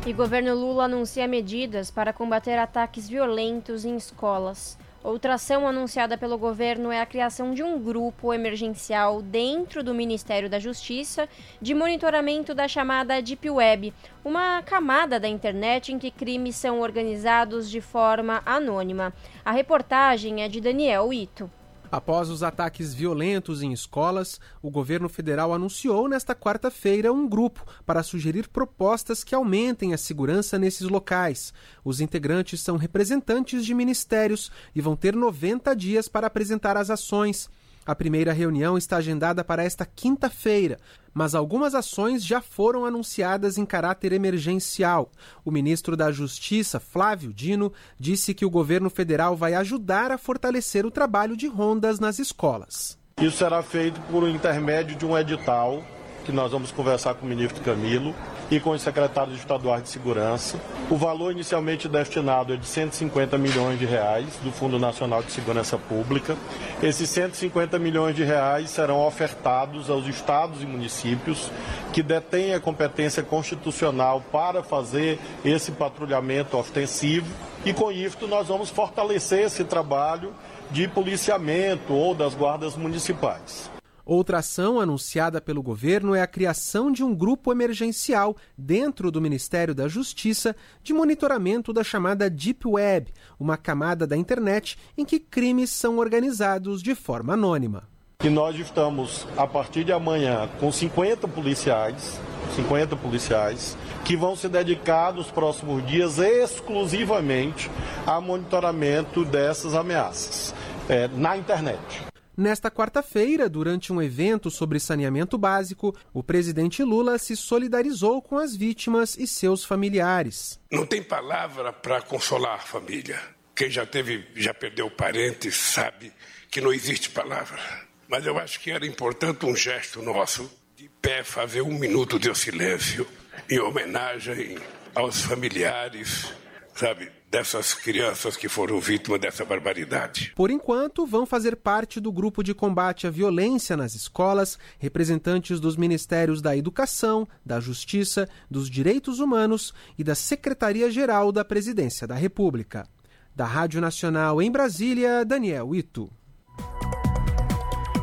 E 0.06 0.12
governo 0.12 0.54
Lula 0.54 0.84
anuncia 0.84 1.28
medidas 1.28 1.90
para 1.90 2.12
combater 2.12 2.58
ataques 2.58 3.08
violentos 3.08 3.84
em 3.84 3.96
escolas. 3.96 4.78
Outra 5.02 5.34
ação 5.34 5.66
anunciada 5.66 6.18
pelo 6.18 6.36
governo 6.36 6.92
é 6.92 7.00
a 7.00 7.06
criação 7.06 7.54
de 7.54 7.62
um 7.62 7.82
grupo 7.82 8.34
emergencial 8.34 9.22
dentro 9.22 9.82
do 9.82 9.94
Ministério 9.94 10.48
da 10.48 10.58
Justiça 10.58 11.26
de 11.58 11.74
monitoramento 11.74 12.54
da 12.54 12.68
chamada 12.68 13.22
Deep 13.22 13.48
Web, 13.48 13.94
uma 14.22 14.62
camada 14.62 15.18
da 15.18 15.26
internet 15.26 15.90
em 15.90 15.98
que 15.98 16.10
crimes 16.10 16.54
são 16.56 16.80
organizados 16.80 17.70
de 17.70 17.80
forma 17.80 18.42
anônima. 18.44 19.10
A 19.42 19.52
reportagem 19.52 20.42
é 20.42 20.48
de 20.48 20.60
Daniel 20.60 21.10
Ito. 21.14 21.50
Após 21.90 22.30
os 22.30 22.44
ataques 22.44 22.94
violentos 22.94 23.62
em 23.62 23.72
escolas, 23.72 24.40
o 24.62 24.70
governo 24.70 25.08
federal 25.08 25.52
anunciou 25.52 26.08
nesta 26.08 26.36
quarta-feira 26.36 27.12
um 27.12 27.28
grupo 27.28 27.66
para 27.84 28.04
sugerir 28.04 28.48
propostas 28.48 29.24
que 29.24 29.34
aumentem 29.34 29.92
a 29.92 29.98
segurança 29.98 30.56
nesses 30.56 30.88
locais. 30.88 31.52
Os 31.84 32.00
integrantes 32.00 32.60
são 32.60 32.76
representantes 32.76 33.66
de 33.66 33.74
ministérios 33.74 34.52
e 34.72 34.80
vão 34.80 34.94
ter 34.94 35.16
90 35.16 35.74
dias 35.74 36.06
para 36.06 36.28
apresentar 36.28 36.76
as 36.76 36.90
ações. 36.90 37.50
A 37.84 37.94
primeira 37.94 38.32
reunião 38.32 38.78
está 38.78 38.98
agendada 38.98 39.42
para 39.42 39.64
esta 39.64 39.84
quinta-feira, 39.84 40.78
mas 41.12 41.34
algumas 41.34 41.74
ações 41.74 42.24
já 42.24 42.40
foram 42.40 42.84
anunciadas 42.84 43.58
em 43.58 43.66
caráter 43.66 44.12
emergencial. 44.12 45.10
O 45.44 45.50
ministro 45.50 45.96
da 45.96 46.10
Justiça, 46.10 46.80
Flávio 46.80 47.32
Dino, 47.32 47.72
disse 47.98 48.34
que 48.34 48.44
o 48.44 48.50
governo 48.50 48.90
federal 48.90 49.36
vai 49.36 49.54
ajudar 49.54 50.10
a 50.10 50.18
fortalecer 50.18 50.86
o 50.86 50.90
trabalho 50.90 51.36
de 51.36 51.46
rondas 51.46 51.98
nas 52.00 52.18
escolas. 52.18 52.98
Isso 53.20 53.38
será 53.38 53.62
feito 53.62 54.00
por 54.10 54.26
intermédio 54.28 54.96
de 54.96 55.04
um 55.04 55.16
edital 55.16 55.82
que 56.24 56.32
nós 56.32 56.52
vamos 56.52 56.70
conversar 56.70 57.14
com 57.14 57.26
o 57.26 57.28
ministro 57.28 57.62
Camilo 57.62 58.14
e 58.50 58.58
com 58.58 58.70
os 58.70 58.82
secretários 58.82 59.38
estaduais 59.38 59.82
de 59.82 59.88
segurança. 59.88 60.58
O 60.90 60.96
valor 60.96 61.32
inicialmente 61.32 61.88
destinado 61.88 62.52
é 62.52 62.56
de 62.56 62.66
150 62.66 63.38
milhões 63.38 63.78
de 63.78 63.84
reais 63.84 64.26
do 64.42 64.50
Fundo 64.50 64.78
Nacional 64.78 65.22
de 65.22 65.30
Segurança 65.30 65.78
Pública. 65.78 66.36
Esses 66.82 67.08
150 67.10 67.78
milhões 67.78 68.16
de 68.16 68.24
reais 68.24 68.70
serão 68.70 69.06
ofertados 69.06 69.88
aos 69.88 70.06
estados 70.06 70.62
e 70.62 70.66
municípios 70.66 71.50
que 71.92 72.02
detêm 72.02 72.54
a 72.54 72.60
competência 72.60 73.22
constitucional 73.22 74.22
para 74.32 74.62
fazer 74.62 75.18
esse 75.44 75.72
patrulhamento 75.72 76.56
ostensivo 76.56 77.26
e 77.64 77.72
com 77.72 77.92
isso 77.92 78.26
nós 78.26 78.48
vamos 78.48 78.70
fortalecer 78.70 79.44
esse 79.44 79.64
trabalho 79.64 80.32
de 80.70 80.88
policiamento 80.88 81.92
ou 81.92 82.14
das 82.14 82.34
guardas 82.34 82.76
municipais. 82.76 83.70
Outra 84.10 84.38
ação 84.38 84.80
anunciada 84.80 85.40
pelo 85.40 85.62
governo 85.62 86.16
é 86.16 86.20
a 86.20 86.26
criação 86.26 86.90
de 86.90 87.04
um 87.04 87.14
grupo 87.14 87.52
emergencial 87.52 88.36
dentro 88.58 89.08
do 89.08 89.20
Ministério 89.20 89.72
da 89.72 89.86
Justiça 89.86 90.56
de 90.82 90.92
monitoramento 90.92 91.72
da 91.72 91.84
chamada 91.84 92.28
Deep 92.28 92.66
Web, 92.66 93.14
uma 93.38 93.56
camada 93.56 94.08
da 94.08 94.16
internet 94.16 94.76
em 94.98 95.04
que 95.04 95.20
crimes 95.20 95.70
são 95.70 95.98
organizados 95.98 96.82
de 96.82 96.92
forma 96.96 97.34
anônima. 97.34 97.84
E 98.24 98.28
nós 98.28 98.58
estamos, 98.58 99.28
a 99.36 99.46
partir 99.46 99.84
de 99.84 99.92
amanhã, 99.92 100.48
com 100.58 100.72
50 100.72 101.28
policiais, 101.28 102.20
50 102.56 102.96
policiais, 102.96 103.76
que 104.04 104.16
vão 104.16 104.34
se 104.34 104.48
dedicar 104.48 105.14
nos 105.14 105.30
próximos 105.30 105.86
dias 105.86 106.18
exclusivamente 106.18 107.70
a 108.04 108.20
monitoramento 108.20 109.24
dessas 109.24 109.72
ameaças 109.72 110.52
é, 110.88 111.06
na 111.06 111.36
internet. 111.36 112.09
Nesta 112.40 112.70
quarta-feira, 112.70 113.50
durante 113.50 113.92
um 113.92 114.00
evento 114.00 114.50
sobre 114.50 114.80
saneamento 114.80 115.36
básico, 115.36 115.94
o 116.10 116.22
presidente 116.22 116.82
Lula 116.82 117.18
se 117.18 117.36
solidarizou 117.36 118.22
com 118.22 118.38
as 118.38 118.56
vítimas 118.56 119.14
e 119.18 119.26
seus 119.26 119.62
familiares. 119.62 120.58
Não 120.72 120.86
tem 120.86 121.02
palavra 121.02 121.70
para 121.70 122.00
consolar 122.00 122.54
a 122.54 122.58
família. 122.58 123.20
Quem 123.54 123.68
já 123.68 123.84
teve, 123.84 124.26
já 124.34 124.54
perdeu 124.54 124.90
parentes, 124.90 125.54
sabe 125.54 126.10
que 126.50 126.62
não 126.62 126.72
existe 126.72 127.10
palavra. 127.10 127.60
Mas 128.08 128.24
eu 128.24 128.38
acho 128.38 128.58
que 128.60 128.70
era 128.70 128.86
importante 128.86 129.44
um 129.44 129.54
gesto 129.54 130.00
nosso 130.00 130.50
de 130.74 130.88
pé 131.02 131.22
fazer 131.22 131.60
um 131.60 131.78
minuto 131.78 132.18
de 132.18 132.34
silêncio 132.34 133.06
em 133.50 133.60
homenagem 133.60 134.56
aos 134.94 135.20
familiares, 135.20 136.32
sabe, 136.74 137.12
dessas 137.30 137.72
crianças 137.72 138.36
que 138.36 138.48
foram 138.48 138.80
vítimas 138.80 139.20
dessa 139.20 139.44
barbaridade. 139.44 140.32
Por 140.34 140.50
enquanto, 140.50 141.06
vão 141.06 141.24
fazer 141.24 141.54
parte 141.54 142.00
do 142.00 142.10
grupo 142.10 142.42
de 142.42 142.52
combate 142.52 143.06
à 143.06 143.10
violência 143.10 143.76
nas 143.76 143.94
escolas 143.94 144.58
representantes 144.78 145.60
dos 145.60 145.76
Ministérios 145.76 146.42
da 146.42 146.56
Educação, 146.56 147.28
da 147.46 147.60
Justiça, 147.60 148.28
dos 148.50 148.68
Direitos 148.68 149.20
Humanos 149.20 149.72
e 149.96 150.02
da 150.02 150.16
Secretaria-Geral 150.16 151.30
da 151.30 151.44
Presidência 151.44 152.06
da 152.06 152.16
República. 152.16 152.86
Da 153.34 153.46
Rádio 153.46 153.80
Nacional 153.80 154.42
em 154.42 154.50
Brasília, 154.50 155.24
Daniel 155.24 155.72
Ito. 155.72 156.10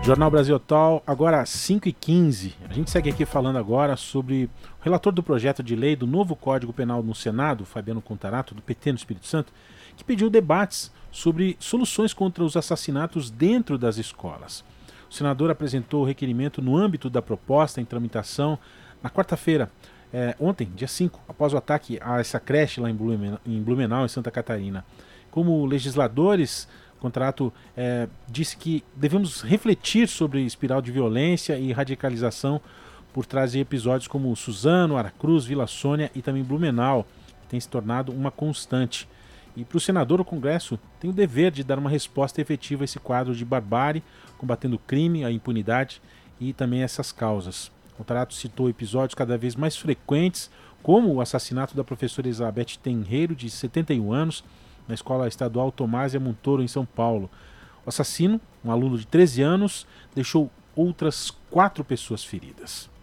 Jornal 0.07 0.31
Brasil 0.31 0.55
Atual, 0.55 1.03
agora 1.05 1.41
às 1.41 1.50
5h15. 1.50 2.53
A 2.69 2.74
gente 2.74 2.89
segue 2.89 3.10
aqui 3.10 3.25
falando 3.25 3.57
agora 3.57 3.98
sobre 3.98 4.50
relator 4.88 5.12
do 5.12 5.22
projeto 5.22 5.62
de 5.62 5.75
lei 5.75 5.98
do 5.98 6.08
novo 6.08 6.34
Código 6.34 6.72
Penal 6.72 7.03
no 7.03 7.13
Senado, 7.13 7.65
Fabiano 7.65 8.01
Contarato, 8.01 8.56
do 8.56 8.62
PT 8.62 8.94
no 8.94 8.98
Espírito 8.98 9.27
Santo, 9.27 9.51
que 9.98 10.03
pediu 10.03 10.29
debates 10.29 10.91
sobre 11.12 11.58
soluções 11.60 12.13
contra 12.13 12.44
os 12.44 12.56
assassinatos 12.56 13.29
dentro 13.29 13.77
das 13.77 13.98
escolas. 13.98 14.63
O 15.10 15.13
senador 15.13 15.51
apresentou 15.51 16.03
o 16.03 16.06
requerimento 16.06 16.62
no 16.62 16.77
âmbito 16.77 17.10
da 17.10 17.22
proposta 17.22 17.82
em 17.82 17.86
tramitação 17.86 18.58
na 19.03 19.10
quarta-feira, 19.10 19.70
é, 20.13 20.36
ontem, 20.39 20.72
dia 20.74 20.88
5, 20.88 21.20
após 21.27 21.53
o 21.53 21.58
ataque 21.58 22.00
a 22.01 22.20
essa 22.22 22.39
creche 22.39 22.79
lá 22.79 22.89
em 22.89 22.96
Blumenau, 22.96 23.39
em, 23.46 23.62
Blumenau, 23.62 24.06
em 24.06 24.08
Santa 24.10 24.32
Catarina. 24.32 24.86
Como 25.29 25.65
legisladores 25.65 26.67
o 26.98 27.00
contrato 27.00 27.53
é, 27.75 28.08
disse 28.27 28.58
que 28.58 28.84
devemos 28.96 29.41
refletir 29.41 30.08
sobre 30.08 30.41
espiral 30.41 30.82
de 30.82 30.91
violência 30.91 31.58
e 31.58 31.72
radicalização 31.72 32.60
por 33.17 33.25
trás 33.25 33.53
de 33.53 33.59
episódios 33.59 34.07
como 34.07 34.36
Suzano, 34.36 34.95
Aracruz, 34.95 35.43
Vila 35.43 35.65
Sônia 35.65 36.12
e 36.13 36.21
também 36.21 36.43
Blumenau, 36.43 37.03
tem 37.50 37.59
se 37.59 37.67
tornado 37.67 38.12
uma 38.12 38.29
constante. 38.29 39.09
E 39.55 39.65
para 39.65 39.77
o 39.77 39.81
senador, 39.81 40.21
o 40.21 40.24
Congresso 40.24 40.77
tem 41.00 41.09
o 41.09 41.13
dever 41.13 41.51
de 41.51 41.63
dar 41.63 41.79
uma 41.79 41.89
resposta 41.89 42.39
efetiva 42.39 42.83
a 42.83 42.86
esse 42.86 43.00
quadro 43.00 43.33
de 43.33 43.43
barbárie, 43.43 44.03
combatendo 44.38 44.75
o 44.75 44.79
crime, 44.79 45.25
a 45.25 45.31
impunidade 45.31 46.00
e 46.39 46.53
também 46.53 46.83
essas 46.83 47.12
causas. 47.12 47.71
O 47.91 47.97
contrato 47.97 48.36
citou 48.36 48.69
episódios 48.69 49.15
cada 49.15 49.36
vez 49.36 49.55
mais 49.55 49.75
frequentes, 49.75 50.51
como 50.83 51.12
o 51.12 51.19
assassinato 51.19 51.75
da 51.75 51.83
professora 51.83 52.27
Elizabeth 52.27 52.77
Tenreiro, 52.83 53.36
de 53.36 53.50
71 53.50 54.13
anos, 54.13 54.43
na 54.88 54.93
Escola 54.93 55.27
Estadual 55.27 55.71
Tomásia 55.71 56.19
Montoro, 56.19 56.62
em 56.62 56.67
São 56.67 56.86
Paulo. 56.86 57.31
O 57.83 57.89
assassino, 57.89 58.39
um 58.63 58.69
aluno 58.69 58.95
de 58.95 59.07
13 59.07 59.41
anos, 59.41 59.88
deixou 60.13 60.51
outras 60.75 61.31
quatro 61.50 61.83
pessoas 61.83 62.24
feridas. 62.24 62.95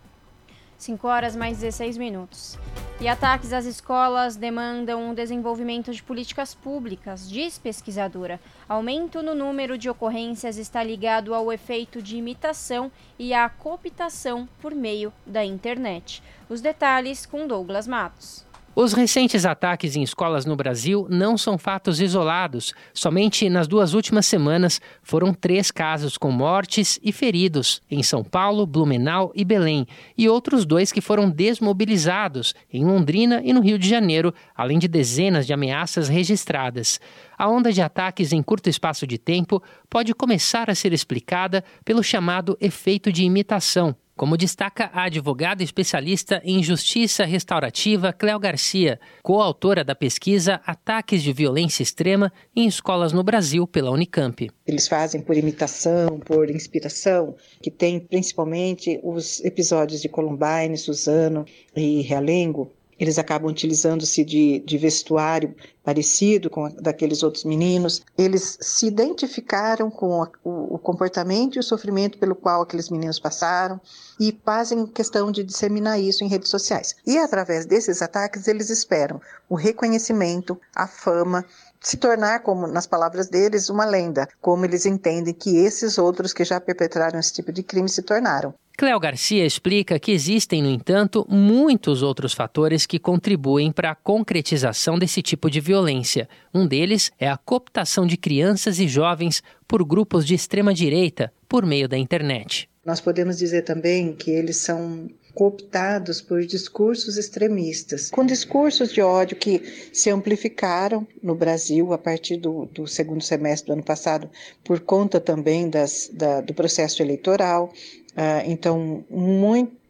5 0.78 1.06
horas 1.06 1.36
mais 1.36 1.58
16 1.58 1.96
minutos. 1.96 2.58
E 3.00 3.08
ataques 3.08 3.52
às 3.52 3.66
escolas 3.66 4.36
demandam 4.36 5.10
um 5.10 5.14
desenvolvimento 5.14 5.92
de 5.92 6.02
políticas 6.02 6.54
públicas, 6.54 7.28
diz 7.28 7.58
pesquisadora. 7.58 8.40
Aumento 8.68 9.22
no 9.22 9.34
número 9.34 9.76
de 9.76 9.90
ocorrências 9.90 10.56
está 10.56 10.82
ligado 10.82 11.34
ao 11.34 11.52
efeito 11.52 12.00
de 12.00 12.16
imitação 12.16 12.90
e 13.18 13.34
à 13.34 13.48
cooptação 13.48 14.48
por 14.60 14.74
meio 14.74 15.12
da 15.26 15.44
internet. 15.44 16.22
Os 16.48 16.60
detalhes 16.60 17.26
com 17.26 17.46
Douglas 17.46 17.88
Matos. 17.88 18.46
Os 18.76 18.92
recentes 18.92 19.46
ataques 19.46 19.94
em 19.94 20.02
escolas 20.02 20.44
no 20.44 20.56
Brasil 20.56 21.06
não 21.08 21.38
são 21.38 21.56
fatos 21.56 22.00
isolados. 22.00 22.74
Somente 22.92 23.48
nas 23.48 23.68
duas 23.68 23.94
últimas 23.94 24.26
semanas 24.26 24.80
foram 25.00 25.32
três 25.32 25.70
casos 25.70 26.18
com 26.18 26.32
mortes 26.32 26.98
e 27.00 27.12
feridos 27.12 27.80
em 27.88 28.02
São 28.02 28.24
Paulo, 28.24 28.66
Blumenau 28.66 29.30
e 29.32 29.44
Belém, 29.44 29.86
e 30.18 30.28
outros 30.28 30.66
dois 30.66 30.90
que 30.90 31.00
foram 31.00 31.30
desmobilizados 31.30 32.52
em 32.72 32.84
Londrina 32.84 33.40
e 33.44 33.52
no 33.52 33.60
Rio 33.60 33.78
de 33.78 33.88
Janeiro, 33.88 34.34
além 34.56 34.80
de 34.80 34.88
dezenas 34.88 35.46
de 35.46 35.52
ameaças 35.52 36.08
registradas. 36.08 36.98
A 37.38 37.48
onda 37.48 37.72
de 37.72 37.80
ataques 37.80 38.32
em 38.32 38.42
curto 38.42 38.68
espaço 38.68 39.06
de 39.06 39.18
tempo 39.18 39.62
pode 39.88 40.12
começar 40.12 40.68
a 40.68 40.74
ser 40.74 40.92
explicada 40.92 41.62
pelo 41.84 42.02
chamado 42.02 42.58
efeito 42.60 43.12
de 43.12 43.22
imitação 43.22 43.94
como 44.16 44.36
destaca 44.36 44.90
a 44.92 45.04
advogada 45.04 45.62
especialista 45.62 46.40
em 46.44 46.62
justiça 46.62 47.24
restaurativa 47.24 48.12
Cléo 48.12 48.38
Garcia, 48.38 49.00
coautora 49.22 49.82
da 49.82 49.94
pesquisa 49.94 50.60
Ataques 50.66 51.22
de 51.22 51.32
Violência 51.32 51.82
Extrema 51.82 52.32
em 52.54 52.66
Escolas 52.66 53.12
no 53.12 53.22
Brasil 53.22 53.66
pela 53.66 53.90
Unicamp. 53.90 54.50
Eles 54.66 54.86
fazem 54.86 55.20
por 55.20 55.36
imitação, 55.36 56.20
por 56.20 56.50
inspiração, 56.50 57.34
que 57.62 57.70
tem 57.70 57.98
principalmente 57.98 59.00
os 59.02 59.44
episódios 59.44 60.00
de 60.00 60.08
Columbine, 60.08 60.76
Suzano 60.76 61.44
e 61.74 62.02
Realengo, 62.02 62.72
eles 62.98 63.18
acabam 63.18 63.50
utilizando-se 63.50 64.24
de, 64.24 64.60
de, 64.60 64.78
vestuário 64.78 65.54
parecido 65.82 66.48
com 66.48 66.68
daqueles 66.70 67.22
outros 67.22 67.44
meninos. 67.44 68.02
Eles 68.16 68.56
se 68.60 68.86
identificaram 68.86 69.90
com 69.90 70.22
a, 70.22 70.30
o, 70.42 70.74
o, 70.74 70.78
comportamento 70.78 71.56
e 71.56 71.58
o 71.58 71.62
sofrimento 71.62 72.18
pelo 72.18 72.34
qual 72.34 72.62
aqueles 72.62 72.88
meninos 72.88 73.18
passaram 73.18 73.80
e 74.18 74.38
fazem 74.44 74.86
questão 74.86 75.30
de 75.30 75.42
disseminar 75.42 76.00
isso 76.00 76.24
em 76.24 76.28
redes 76.28 76.48
sociais. 76.48 76.94
E 77.06 77.18
através 77.18 77.66
desses 77.66 78.00
ataques, 78.00 78.48
eles 78.48 78.70
esperam 78.70 79.20
o 79.48 79.54
reconhecimento, 79.54 80.58
a 80.74 80.86
fama 80.86 81.44
se 81.80 81.98
tornar, 81.98 82.40
como 82.40 82.66
nas 82.66 82.86
palavras 82.86 83.28
deles, 83.28 83.68
uma 83.68 83.84
lenda, 83.84 84.26
como 84.40 84.64
eles 84.64 84.86
entendem 84.86 85.34
que 85.34 85.58
esses 85.58 85.98
outros 85.98 86.32
que 86.32 86.42
já 86.42 86.58
perpetraram 86.58 87.20
esse 87.20 87.32
tipo 87.32 87.52
de 87.52 87.62
crime 87.62 87.90
se 87.90 88.02
tornaram. 88.02 88.54
Cléo 88.76 88.98
Garcia 88.98 89.46
explica 89.46 90.00
que 90.00 90.10
existem, 90.10 90.60
no 90.60 90.68
entanto, 90.68 91.24
muitos 91.30 92.02
outros 92.02 92.32
fatores 92.32 92.84
que 92.86 92.98
contribuem 92.98 93.70
para 93.70 93.92
a 93.92 93.94
concretização 93.94 94.98
desse 94.98 95.22
tipo 95.22 95.48
de 95.48 95.60
violência. 95.60 96.28
Um 96.52 96.66
deles 96.66 97.12
é 97.16 97.28
a 97.28 97.36
cooptação 97.36 98.04
de 98.04 98.16
crianças 98.16 98.80
e 98.80 98.88
jovens 98.88 99.44
por 99.68 99.84
grupos 99.84 100.26
de 100.26 100.34
extrema-direita 100.34 101.32
por 101.48 101.64
meio 101.64 101.88
da 101.88 101.96
internet. 101.96 102.68
Nós 102.84 103.00
podemos 103.00 103.38
dizer 103.38 103.62
também 103.62 104.12
que 104.12 104.32
eles 104.32 104.56
são 104.56 105.08
cooptados 105.34 106.20
por 106.20 106.44
discursos 106.44 107.16
extremistas, 107.16 108.10
com 108.10 108.24
discursos 108.24 108.92
de 108.92 109.00
ódio 109.00 109.36
que 109.36 109.90
se 109.92 110.10
amplificaram 110.10 111.06
no 111.22 111.34
Brasil 111.34 111.92
a 111.92 111.98
partir 111.98 112.36
do, 112.36 112.66
do 112.66 112.86
segundo 112.86 113.22
semestre 113.22 113.68
do 113.68 113.72
ano 113.72 113.82
passado, 113.82 114.30
por 114.62 114.80
conta 114.80 115.20
também 115.20 115.68
das, 115.68 116.10
da, 116.12 116.40
do 116.40 116.54
processo 116.54 117.02
eleitoral. 117.02 117.72
Uh, 118.16 118.46
então, 118.46 119.04
muito 119.10 119.84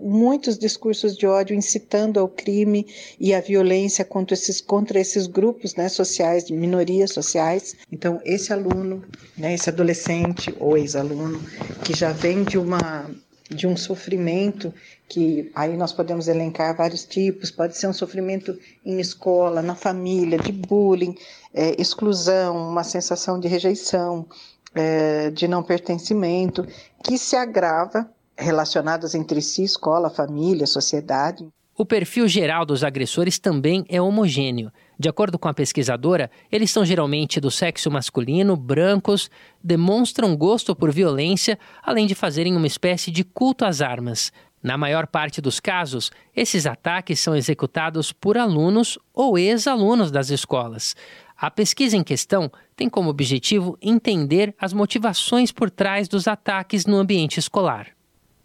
muitos 0.00 0.56
discursos 0.56 1.16
de 1.16 1.26
ódio 1.26 1.56
incitando 1.56 2.20
ao 2.20 2.28
crime 2.28 2.86
e 3.18 3.34
à 3.34 3.40
violência 3.40 4.04
contra 4.04 4.34
esses, 4.34 4.60
contra 4.60 5.00
esses 5.00 5.26
grupos 5.26 5.74
né, 5.74 5.88
sociais, 5.88 6.48
minorias 6.50 7.10
sociais. 7.10 7.74
Então, 7.90 8.20
esse 8.24 8.52
aluno, 8.52 9.02
né, 9.36 9.54
esse 9.54 9.68
adolescente 9.68 10.54
ou 10.60 10.78
ex-aluno, 10.78 11.42
que 11.84 11.96
já 11.96 12.12
vem 12.12 12.44
de 12.44 12.58
uma 12.58 13.10
de 13.48 13.64
um 13.64 13.76
sofrimento 13.76 14.74
que 15.08 15.52
aí 15.54 15.76
nós 15.76 15.92
podemos 15.92 16.26
elencar 16.26 16.76
vários 16.76 17.04
tipos, 17.04 17.48
pode 17.48 17.76
ser 17.78 17.86
um 17.86 17.92
sofrimento 17.92 18.58
em 18.84 18.98
escola, 18.98 19.62
na 19.62 19.76
família, 19.76 20.36
de 20.36 20.50
bullying, 20.50 21.14
é, 21.54 21.80
exclusão, 21.80 22.70
uma 22.70 22.82
sensação 22.82 23.38
de 23.38 23.46
rejeição, 23.46 24.26
é, 24.74 25.30
de 25.30 25.46
não 25.46 25.62
pertencimento, 25.62 26.66
que 27.06 27.16
se 27.16 27.36
agrava 27.36 28.10
relacionadas 28.36 29.14
entre 29.14 29.40
si, 29.40 29.62
escola, 29.62 30.10
família, 30.10 30.66
sociedade. 30.66 31.48
O 31.78 31.86
perfil 31.86 32.26
geral 32.26 32.66
dos 32.66 32.82
agressores 32.82 33.38
também 33.38 33.84
é 33.88 34.02
homogêneo. 34.02 34.72
De 34.98 35.08
acordo 35.08 35.38
com 35.38 35.46
a 35.46 35.54
pesquisadora, 35.54 36.28
eles 36.50 36.70
são 36.70 36.84
geralmente 36.84 37.38
do 37.38 37.48
sexo 37.48 37.90
masculino, 37.92 38.56
brancos, 38.56 39.30
demonstram 39.62 40.36
gosto 40.36 40.74
por 40.74 40.90
violência, 40.90 41.56
além 41.80 42.08
de 42.08 42.14
fazerem 42.14 42.56
uma 42.56 42.66
espécie 42.66 43.12
de 43.12 43.22
culto 43.22 43.64
às 43.64 43.80
armas. 43.80 44.32
Na 44.60 44.76
maior 44.76 45.06
parte 45.06 45.40
dos 45.40 45.60
casos, 45.60 46.10
esses 46.34 46.66
ataques 46.66 47.20
são 47.20 47.36
executados 47.36 48.10
por 48.10 48.36
alunos 48.36 48.98
ou 49.14 49.38
ex-alunos 49.38 50.10
das 50.10 50.30
escolas. 50.30 50.96
A 51.38 51.50
pesquisa 51.50 51.96
em 51.96 52.02
questão 52.02 52.50
tem 52.74 52.88
como 52.88 53.10
objetivo 53.10 53.76
entender 53.82 54.54
as 54.58 54.72
motivações 54.72 55.52
por 55.52 55.70
trás 55.70 56.08
dos 56.08 56.26
ataques 56.26 56.86
no 56.86 56.96
ambiente 56.96 57.38
escolar. 57.38 57.88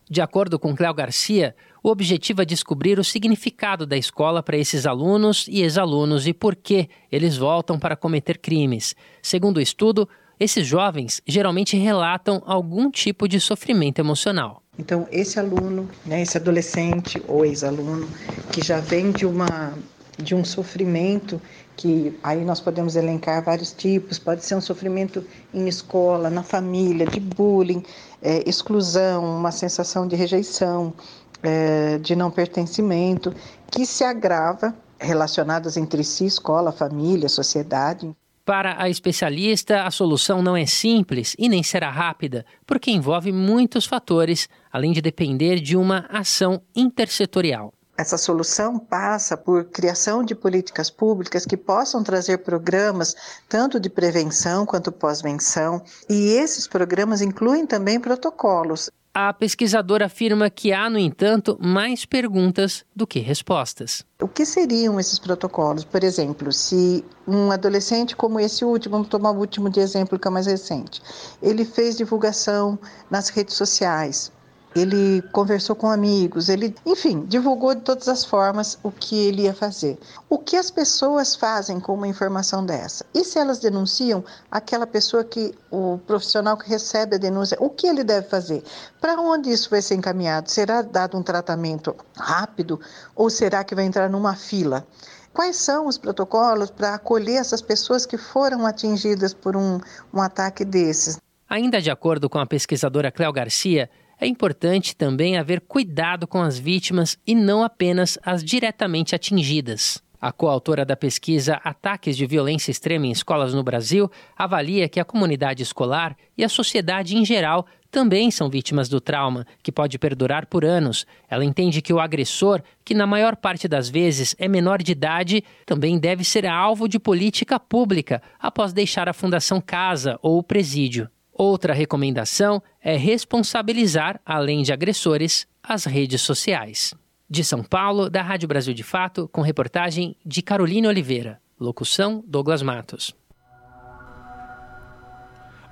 De 0.10 0.22
acordo 0.22 0.60
com 0.60 0.76
Cléo 0.76 0.94
Garcia, 0.94 1.56
o 1.82 1.90
objetivo 1.90 2.42
é 2.42 2.46
descobrir 2.46 3.00
o 3.00 3.04
significado 3.04 3.86
da 3.86 3.96
escola 3.96 4.44
para 4.44 4.58
esses 4.58 4.86
alunos 4.86 5.48
e 5.48 5.62
ex-alunos 5.62 6.28
e 6.28 6.34
por 6.34 6.54
que 6.54 6.90
eles 7.10 7.38
voltam 7.38 7.80
para 7.80 7.96
cometer 7.96 8.38
crimes. 8.38 8.94
Segundo 9.22 9.56
o 9.56 9.62
estudo, 9.62 10.08
esses 10.38 10.68
jovens 10.68 11.22
geralmente 11.26 11.78
relatam 11.78 12.44
algum 12.46 12.92
tipo 12.92 13.26
de 13.26 13.40
sofrimento 13.40 14.00
emocional. 14.00 14.62
Então, 14.78 15.08
esse 15.12 15.40
aluno, 15.40 15.90
né, 16.06 16.22
esse 16.22 16.38
adolescente 16.38 17.24
ou 17.26 17.46
ex-aluno 17.46 18.06
que 18.52 18.62
já 18.62 18.82
vem 18.82 19.12
de 19.12 19.26
uma 19.26 19.74
de 20.22 20.36
um 20.36 20.44
sofrimento 20.44 21.42
que 21.76 22.18
aí 22.22 22.44
nós 22.44 22.60
podemos 22.60 22.96
elencar 22.96 23.44
vários 23.44 23.72
tipos, 23.72 24.20
pode 24.20 24.44
ser 24.46 24.56
um 24.56 24.62
sofrimento 24.62 25.26
em 25.54 25.68
escola, 25.68 26.30
na 26.30 26.44
família, 26.44 27.06
de 27.06 27.20
bullying, 27.20 27.84
é, 28.22 28.48
exclusão, 28.48 29.38
uma 29.38 29.52
sensação 29.52 30.08
de 30.08 30.16
rejeição, 30.16 30.94
é, 31.42 31.98
de 31.98 32.16
não 32.16 32.30
pertencimento, 32.30 33.34
que 33.72 33.86
se 33.86 34.04
agrava 34.04 34.76
relacionadas 35.00 35.78
entre 35.78 36.04
si, 36.04 36.26
escola, 36.26 36.72
família, 36.72 37.28
sociedade. 37.28 38.16
Para 38.46 38.82
a 38.82 38.90
especialista, 38.90 39.84
a 39.84 39.92
solução 39.92 40.42
não 40.42 40.56
é 40.56 40.66
simples 40.66 41.36
e 41.38 41.48
nem 41.48 41.64
será 41.64 41.90
rápida, 41.90 42.46
porque 42.66 42.92
envolve 42.92 43.32
muitos 43.32 43.86
fatores, 43.86 44.48
além 44.72 44.92
de 44.92 45.02
depender 45.02 45.60
de 45.60 45.76
uma 45.78 46.06
ação 46.10 46.62
intersetorial. 46.76 47.74
Essa 48.02 48.18
solução 48.18 48.80
passa 48.80 49.38
por 49.38 49.66
criação 49.66 50.24
de 50.24 50.34
políticas 50.34 50.90
públicas 50.90 51.46
que 51.46 51.56
possam 51.56 52.02
trazer 52.02 52.40
programas 52.40 53.16
tanto 53.48 53.80
de 53.80 53.92
prevenção 53.92 54.66
quanto 54.66 54.92
pós-venção, 54.92 55.84
e 56.10 56.30
esses 56.30 56.68
programas 56.68 57.22
incluem 57.22 57.64
também 57.64 58.00
protocolos. 58.00 58.90
A 59.14 59.32
pesquisadora 59.32 60.08
afirma 60.08 60.50
que 60.50 60.74
há, 60.74 60.90
no 60.90 60.98
entanto, 60.98 61.56
mais 61.62 62.04
perguntas 62.04 62.84
do 62.96 63.06
que 63.06 63.20
respostas. 63.20 64.04
O 64.20 64.28
que 64.28 64.48
seriam 64.48 65.00
esses 65.00 65.20
protocolos? 65.20 65.86
Por 65.86 66.04
exemplo, 66.04 66.52
se 66.52 67.06
um 67.28 67.52
adolescente 67.52 68.16
como 68.16 68.40
esse 68.40 68.66
último, 68.66 68.94
vamos 68.94 69.10
tomar 69.10 69.30
o 69.30 69.38
último 69.38 69.70
de 69.70 69.80
exemplo 69.80 70.18
que 70.18 70.28
é 70.28 70.32
mais 70.32 70.48
recente, 70.48 71.04
ele 71.40 71.66
fez 71.66 71.98
divulgação 71.98 72.80
nas 73.12 73.30
redes 73.30 73.54
sociais, 73.56 74.32
ele 74.76 75.22
conversou 75.32 75.76
com 75.76 75.90
amigos, 75.90 76.48
ele, 76.48 76.74
enfim, 76.86 77.26
divulgou 77.26 77.76
de 77.76 77.82
todas 77.82 78.08
as 78.08 78.24
formas 78.24 78.80
o 78.84 78.92
que 78.92 79.18
ele 79.28 79.44
ia 79.44 79.54
fazer. 79.54 80.00
O 80.30 80.38
que 80.38 80.56
as 80.56 80.72
pessoas 80.72 81.36
fazem 81.36 81.80
com 81.80 81.94
uma 81.94 82.08
informação 82.08 82.66
dessa? 82.66 83.06
E 83.14 83.24
se 83.26 83.38
elas 83.38 83.60
denunciam 83.60 84.24
aquela 84.50 84.88
pessoa 84.88 85.24
que, 85.24 85.54
o 85.70 86.00
profissional 86.08 86.58
que 86.58 86.70
recebe 86.70 87.16
a 87.16 87.20
denúncia, 87.20 87.58
o 87.60 87.70
que 87.70 87.86
ele 87.86 88.04
deve 88.04 88.28
fazer? 88.28 88.64
Para 89.00 89.20
onde 89.20 89.52
isso 89.52 89.70
vai 89.70 89.82
ser 89.82 89.96
encaminhado? 89.96 90.50
Será 90.50 90.82
dado 90.82 91.18
um 91.18 91.24
tratamento 91.24 91.96
rápido 92.16 92.80
ou 93.16 93.30
será 93.30 93.64
que 93.64 93.76
vai 93.76 93.86
entrar 93.86 94.10
numa 94.10 94.36
fila? 94.36 94.88
Quais 95.34 95.58
são 95.58 95.88
os 95.88 95.98
protocolos 95.98 96.70
para 96.70 96.96
acolher 96.96 97.38
essas 97.38 97.62
pessoas 97.62 98.06
que 98.06 98.18
foram 98.18 98.66
atingidas 98.66 99.34
por 99.34 99.56
um, 99.56 99.80
um 100.14 100.22
ataque 100.22 100.64
desses? 100.64 101.18
Ainda 101.50 101.82
de 101.82 101.92
acordo 101.92 102.30
com 102.30 102.40
a 102.40 102.46
pesquisadora 102.46 103.12
Cléo 103.12 103.34
Garcia, 103.34 103.90
é 104.22 104.28
importante 104.28 104.96
também 104.96 105.36
haver 105.36 105.60
cuidado 105.62 106.28
com 106.28 106.40
as 106.40 106.60
vítimas 106.60 107.18
e 107.26 107.34
não 107.34 107.64
apenas 107.64 108.20
as 108.24 108.44
diretamente 108.44 109.16
atingidas. 109.16 110.02
A 110.22 110.32
coautora 110.32 110.86
da 110.86 110.96
pesquisa 110.96 111.60
Ataques 111.64 112.16
de 112.16 112.28
Violência 112.28 112.70
Extrema 112.70 113.08
em 113.08 113.12
Escolas 113.12 113.56
no 113.56 113.64
Brasil 113.64 114.12
avalia 114.38 114.88
que 114.88 115.00
a 115.00 115.04
comunidade 115.04 115.64
escolar 115.64 116.16
e 116.38 116.44
a 116.44 116.50
sociedade 116.50 117.18
em 117.18 117.26
geral 117.26 117.66
também 117.90 118.30
são 118.30 118.48
vítimas 118.48 118.88
do 118.88 119.02
trauma, 119.02 119.48
que 119.64 119.72
pode 119.72 119.98
perdurar 119.98 120.46
por 120.46 120.64
anos. 120.64 121.08
Ela 121.28 121.44
entende 121.44 121.82
que 121.82 121.92
o 121.92 122.00
agressor, 122.00 122.62
que 122.86 122.94
na 122.94 123.08
maior 123.08 123.36
parte 123.36 123.68
das 123.68 123.90
vezes 123.90 124.36
é 124.38 124.48
menor 124.48 124.84
de 124.84 124.92
idade, 124.92 125.44
também 125.66 125.98
deve 125.98 126.24
ser 126.24 126.46
alvo 126.46 126.88
de 126.88 127.00
política 127.00 127.60
pública 127.60 128.22
após 128.40 128.72
deixar 128.72 129.10
a 129.10 129.14
Fundação 129.14 129.60
Casa 129.60 130.20
ou 130.22 130.38
o 130.38 130.44
presídio. 130.44 131.10
Outra 131.34 131.74
recomendação 131.74 132.62
é 132.82 132.98
responsabilizar, 132.98 134.20
além 134.26 134.64
de 134.64 134.74
agressores, 134.74 135.48
as 135.62 135.86
redes 135.86 136.22
sociais. 136.22 136.94
De 137.30 137.44
São 137.44 137.64
Paulo, 137.64 138.10
da 138.10 138.22
Rádio 138.22 138.48
Brasil 138.48 138.74
de 138.74 138.84
Fato, 138.84 139.30
com 139.32 139.42
reportagem 139.42 140.16
de 140.26 140.42
Carolina 140.42 140.90
Oliveira. 140.90 141.40
Locução: 141.60 142.24
Douglas 142.28 142.62
Matos. 142.62 143.16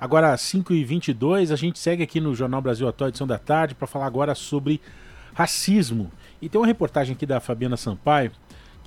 Agora, 0.00 0.32
às 0.32 0.40
5h22, 0.42 1.52
a 1.52 1.56
gente 1.56 1.78
segue 1.78 2.02
aqui 2.02 2.20
no 2.20 2.34
Jornal 2.34 2.62
Brasil 2.62 2.88
Atual, 2.88 3.08
edição 3.08 3.26
da 3.26 3.38
tarde, 3.38 3.74
para 3.74 3.86
falar 3.86 4.06
agora 4.06 4.34
sobre 4.34 4.80
racismo. 5.34 6.10
E 6.40 6.48
tem 6.48 6.58
uma 6.58 6.66
reportagem 6.66 7.14
aqui 7.14 7.26
da 7.26 7.40
Fabiana 7.40 7.76
Sampaio 7.76 8.32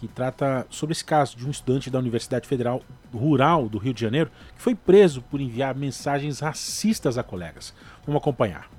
que 0.04 0.08
trata 0.08 0.68
sobre 0.70 0.92
esse 0.92 1.06
caso 1.06 1.38
de 1.38 1.48
um 1.48 1.50
estudante 1.50 1.90
da 1.90 1.98
Universidade 1.98 2.46
Federal 2.46 2.82
Rural 3.14 3.70
do 3.70 3.78
Rio 3.78 3.94
de 3.94 4.02
Janeiro 4.02 4.30
que 4.54 4.62
foi 4.62 4.76
preso 4.76 5.22
por 5.22 5.40
enviar 5.40 5.74
mensagens 5.76 6.42
racistas 6.42 7.18
a 7.18 7.24
colegas. 7.24 7.74
Vamos 8.06 8.22
acompanhar. 8.22 8.70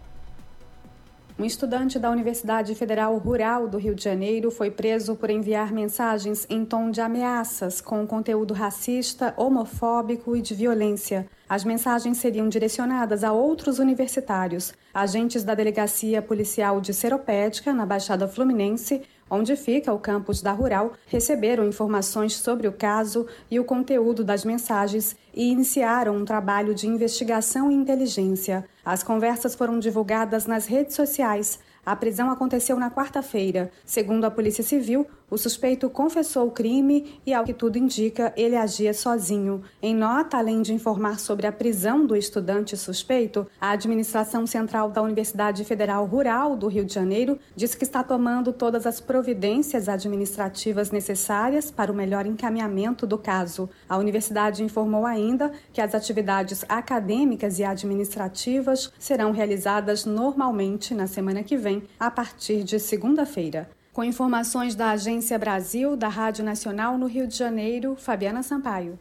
Um 1.37 1.45
estudante 1.45 1.99
da 1.99 2.11
Universidade 2.13 2.77
Federal 2.77 3.19
Rural 3.19 3.67
do 3.67 3.77
Rio 3.77 3.93
de 3.93 4.05
Janeiro 4.05 4.53
foi 4.53 4.71
preso 4.71 5.17
por 5.17 5.29
enviar 5.31 5.73
mensagens 5.73 6.47
em 6.49 6.65
tom 6.65 6.93
de 6.93 7.01
ameaças 7.01 7.81
com 7.81 8.07
conteúdo 8.07 8.55
racista, 8.55 9.35
homofóbico 9.37 10.37
e 10.37 10.41
de 10.41 10.55
violência. 10.55 11.27
As 11.49 11.65
mensagens 11.65 12.19
seriam 12.19 12.49
direcionadas 12.49 13.25
a 13.25 13.33
outros 13.33 13.81
universitários. 13.81 14.73
Agentes 14.95 15.43
da 15.43 15.57
Delegacia 15.57 16.23
Policial 16.23 16.81
de 16.81 16.95
Seropédica, 16.95 17.73
na 17.73 17.85
Baixada 17.85 18.29
Fluminense, 18.29 19.03
onde 19.29 19.57
fica 19.57 19.93
o 19.93 19.99
campus 19.99 20.41
da 20.41 20.53
Rural, 20.53 20.93
receberam 21.09 21.67
informações 21.67 22.37
sobre 22.37 22.69
o 22.69 22.73
caso 22.73 23.27
e 23.51 23.59
o 23.59 23.65
conteúdo 23.65 24.23
das 24.23 24.45
mensagens 24.45 25.17
e 25.35 25.51
iniciaram 25.51 26.17
um 26.17 26.25
trabalho 26.25 26.77
de 26.77 26.87
investigação 26.87 27.73
e 27.73 27.75
inteligência. 27.75 28.65
As 28.85 29.03
conversas 29.03 29.55
foram 29.55 29.79
divulgadas 29.79 30.45
nas 30.45 30.67
redes 30.67 30.95
sociais. 30.95 31.59
A 31.87 31.97
prisão 31.97 32.31
aconteceu 32.31 32.77
na 32.79 32.91
quarta-feira. 32.91 33.71
Segundo 33.85 34.25
a 34.25 34.31
Polícia 34.31 34.63
Civil, 34.63 35.07
o 35.31 35.39
suspeito 35.39 35.89
confessou 35.89 36.47
o 36.47 36.51
crime 36.51 37.21
e, 37.27 37.33
ao 37.33 37.45
que 37.45 37.55
tudo 37.55 37.79
indica, 37.79 38.33
ele 38.37 38.57
agia 38.57 38.93
sozinho. 38.93 39.63
Em 39.83 39.95
nota, 39.95 40.37
além 40.37 40.63
de 40.63 40.75
informar 40.75 41.19
sobre 41.19 41.47
a 41.47 41.53
prisão 41.53 42.07
do 42.07 42.15
estudante 42.15 42.77
suspeito, 42.77 43.47
a 43.61 43.71
Administração 43.71 44.47
Central 44.47 44.91
da 44.91 45.03
Universidade 45.03 45.65
Federal 45.65 46.05
Rural 46.05 46.57
do 46.57 46.69
Rio 46.69 46.85
de 46.85 46.95
Janeiro 46.95 47.39
disse 47.57 47.77
que 47.77 47.85
está 47.85 48.03
tomando 48.03 48.53
todas 48.53 48.87
as 48.87 49.01
providências 49.01 49.89
administrativas 49.89 50.91
necessárias 50.91 51.71
para 51.71 51.91
o 51.91 51.95
melhor 51.95 52.27
encaminhamento 52.27 53.07
do 53.07 53.19
caso. 53.19 53.69
A 53.89 53.97
universidade 53.97 54.63
informou 54.63 55.07
ainda 55.07 55.51
que 55.73 55.81
as 55.81 55.95
atividades 55.95 56.65
acadêmicas 56.69 57.59
e 57.59 57.65
administrativas 57.65 58.93
serão 58.99 59.33
realizadas 59.33 60.05
normalmente 60.05 60.95
na 60.95 61.07
semana 61.07 61.43
que 61.43 61.57
vem 61.57 61.83
a 61.99 62.11
partir 62.11 62.63
de 62.63 62.79
segunda-feira. 62.79 63.69
Com 63.95 64.03
informações 64.03 64.75
da 64.75 64.91
Agência 64.91 65.39
Brasil, 65.39 65.97
da 65.97 66.09
Rádio 66.09 66.45
Nacional 66.45 66.99
no 66.99 67.07
Rio 67.07 67.29
de 67.29 67.37
Janeiro, 67.37 67.95
Fabiana 67.95 68.43
Sampaio. 68.43 68.99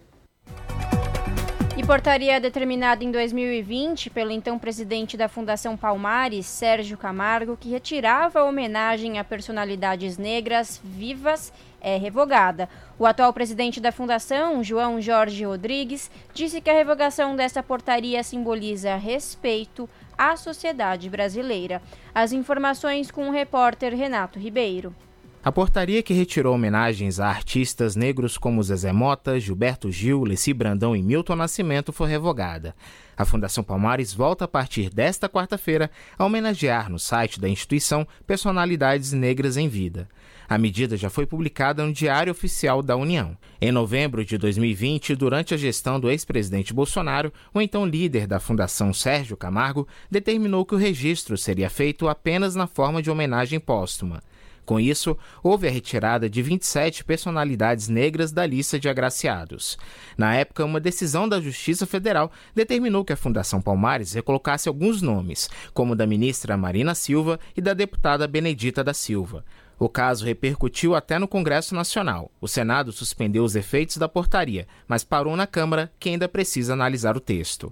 E 1.75 1.83
portaria 1.83 2.39
determinada 2.39 3.03
em 3.03 3.09
2020 3.09 4.11
pelo 4.11 4.29
então 4.29 4.59
presidente 4.59 5.17
da 5.17 5.27
Fundação 5.27 5.75
Palmares, 5.75 6.45
Sérgio 6.45 6.95
Camargo, 6.95 7.57
que 7.59 7.71
retirava 7.71 8.41
a 8.41 8.43
homenagem 8.43 9.17
a 9.17 9.23
personalidades 9.23 10.19
negras 10.19 10.79
vivas, 10.83 11.51
é 11.81 11.97
revogada. 11.97 12.69
O 12.99 13.07
atual 13.07 13.33
presidente 13.33 13.81
da 13.81 13.91
Fundação, 13.91 14.63
João 14.63 15.01
Jorge 15.01 15.43
Rodrigues, 15.43 16.11
disse 16.35 16.61
que 16.61 16.69
a 16.69 16.73
revogação 16.73 17.35
dessa 17.35 17.63
portaria 17.63 18.23
simboliza 18.23 18.95
respeito 18.95 19.89
à 20.17 20.35
sociedade 20.35 21.09
brasileira. 21.09 21.81
As 22.13 22.31
informações 22.31 23.11
com 23.11 23.27
o 23.27 23.31
repórter 23.31 23.95
Renato 23.95 24.39
Ribeiro. 24.39 24.95
A 25.43 25.51
portaria 25.51 26.01
que 26.01 26.13
retirou 26.13 26.55
homenagens 26.55 27.19
a 27.19 27.27
artistas 27.27 27.97
negros 27.97 28.37
como 28.37 28.63
Zezé 28.63 28.93
Mota, 28.93 29.37
Gilberto 29.37 29.91
Gil, 29.91 30.23
Leci 30.23 30.53
Brandão 30.53 30.95
e 30.95 31.03
Milton 31.03 31.35
Nascimento 31.35 31.91
foi 31.91 32.09
revogada. 32.09 32.73
A 33.17 33.25
Fundação 33.25 33.61
Palmares 33.61 34.13
volta 34.13 34.45
a 34.45 34.47
partir 34.47 34.89
desta 34.89 35.27
quarta-feira 35.27 35.91
a 36.17 36.23
homenagear 36.23 36.89
no 36.89 36.97
site 36.97 37.41
da 37.41 37.49
instituição 37.49 38.07
personalidades 38.25 39.11
negras 39.11 39.57
em 39.57 39.67
vida. 39.67 40.07
A 40.53 40.57
medida 40.59 40.95
já 40.95 41.09
foi 41.09 41.25
publicada 41.25 41.83
no 41.83 41.91
Diário 41.91 42.29
Oficial 42.29 42.83
da 42.83 42.95
União. 42.95 43.35
Em 43.59 43.71
novembro 43.71 44.23
de 44.23 44.37
2020, 44.37 45.15
durante 45.15 45.55
a 45.55 45.57
gestão 45.57 45.99
do 45.99 46.11
ex-presidente 46.11 46.75
Bolsonaro, 46.75 47.33
o 47.51 47.59
então 47.59 47.87
líder 47.87 48.27
da 48.27 48.39
Fundação 48.39 48.93
Sérgio 48.93 49.35
Camargo 49.35 49.87
determinou 50.11 50.63
que 50.63 50.75
o 50.75 50.77
registro 50.77 51.35
seria 51.39 51.71
feito 51.71 52.07
apenas 52.07 52.53
na 52.53 52.67
forma 52.67 53.01
de 53.01 53.09
homenagem 53.09 53.59
póstuma. 53.59 54.21
Com 54.63 54.79
isso, 54.79 55.17
houve 55.41 55.67
a 55.67 55.71
retirada 55.71 56.29
de 56.29 56.43
27 56.43 57.03
personalidades 57.03 57.89
negras 57.89 58.31
da 58.31 58.45
lista 58.45 58.79
de 58.79 58.87
agraciados. 58.87 59.75
Na 60.15 60.35
época, 60.35 60.63
uma 60.63 60.79
decisão 60.79 61.27
da 61.27 61.41
Justiça 61.41 61.87
Federal 61.87 62.31
determinou 62.53 63.03
que 63.03 63.11
a 63.11 63.17
Fundação 63.17 63.59
Palmares 63.59 64.13
recolocasse 64.13 64.69
alguns 64.69 65.01
nomes, 65.01 65.49
como 65.73 65.95
da 65.95 66.05
ministra 66.05 66.55
Marina 66.55 66.93
Silva 66.93 67.39
e 67.57 67.61
da 67.61 67.73
deputada 67.73 68.27
Benedita 68.27 68.83
da 68.83 68.93
Silva. 68.93 69.43
O 69.83 69.89
caso 69.89 70.23
repercutiu 70.23 70.95
até 70.95 71.19
no 71.19 71.27
Congresso 71.27 71.75
Nacional. 71.75 72.31
O 72.39 72.47
Senado 72.47 72.93
suspendeu 72.93 73.43
os 73.43 73.53
efeitos 73.53 73.97
da 73.97 74.07
portaria, 74.07 74.65
mas 74.87 75.03
parou 75.03 75.35
na 75.35 75.45
Câmara, 75.45 75.91
que 75.99 76.07
ainda 76.07 76.29
precisa 76.29 76.71
analisar 76.71 77.17
o 77.17 77.19
texto. 77.19 77.69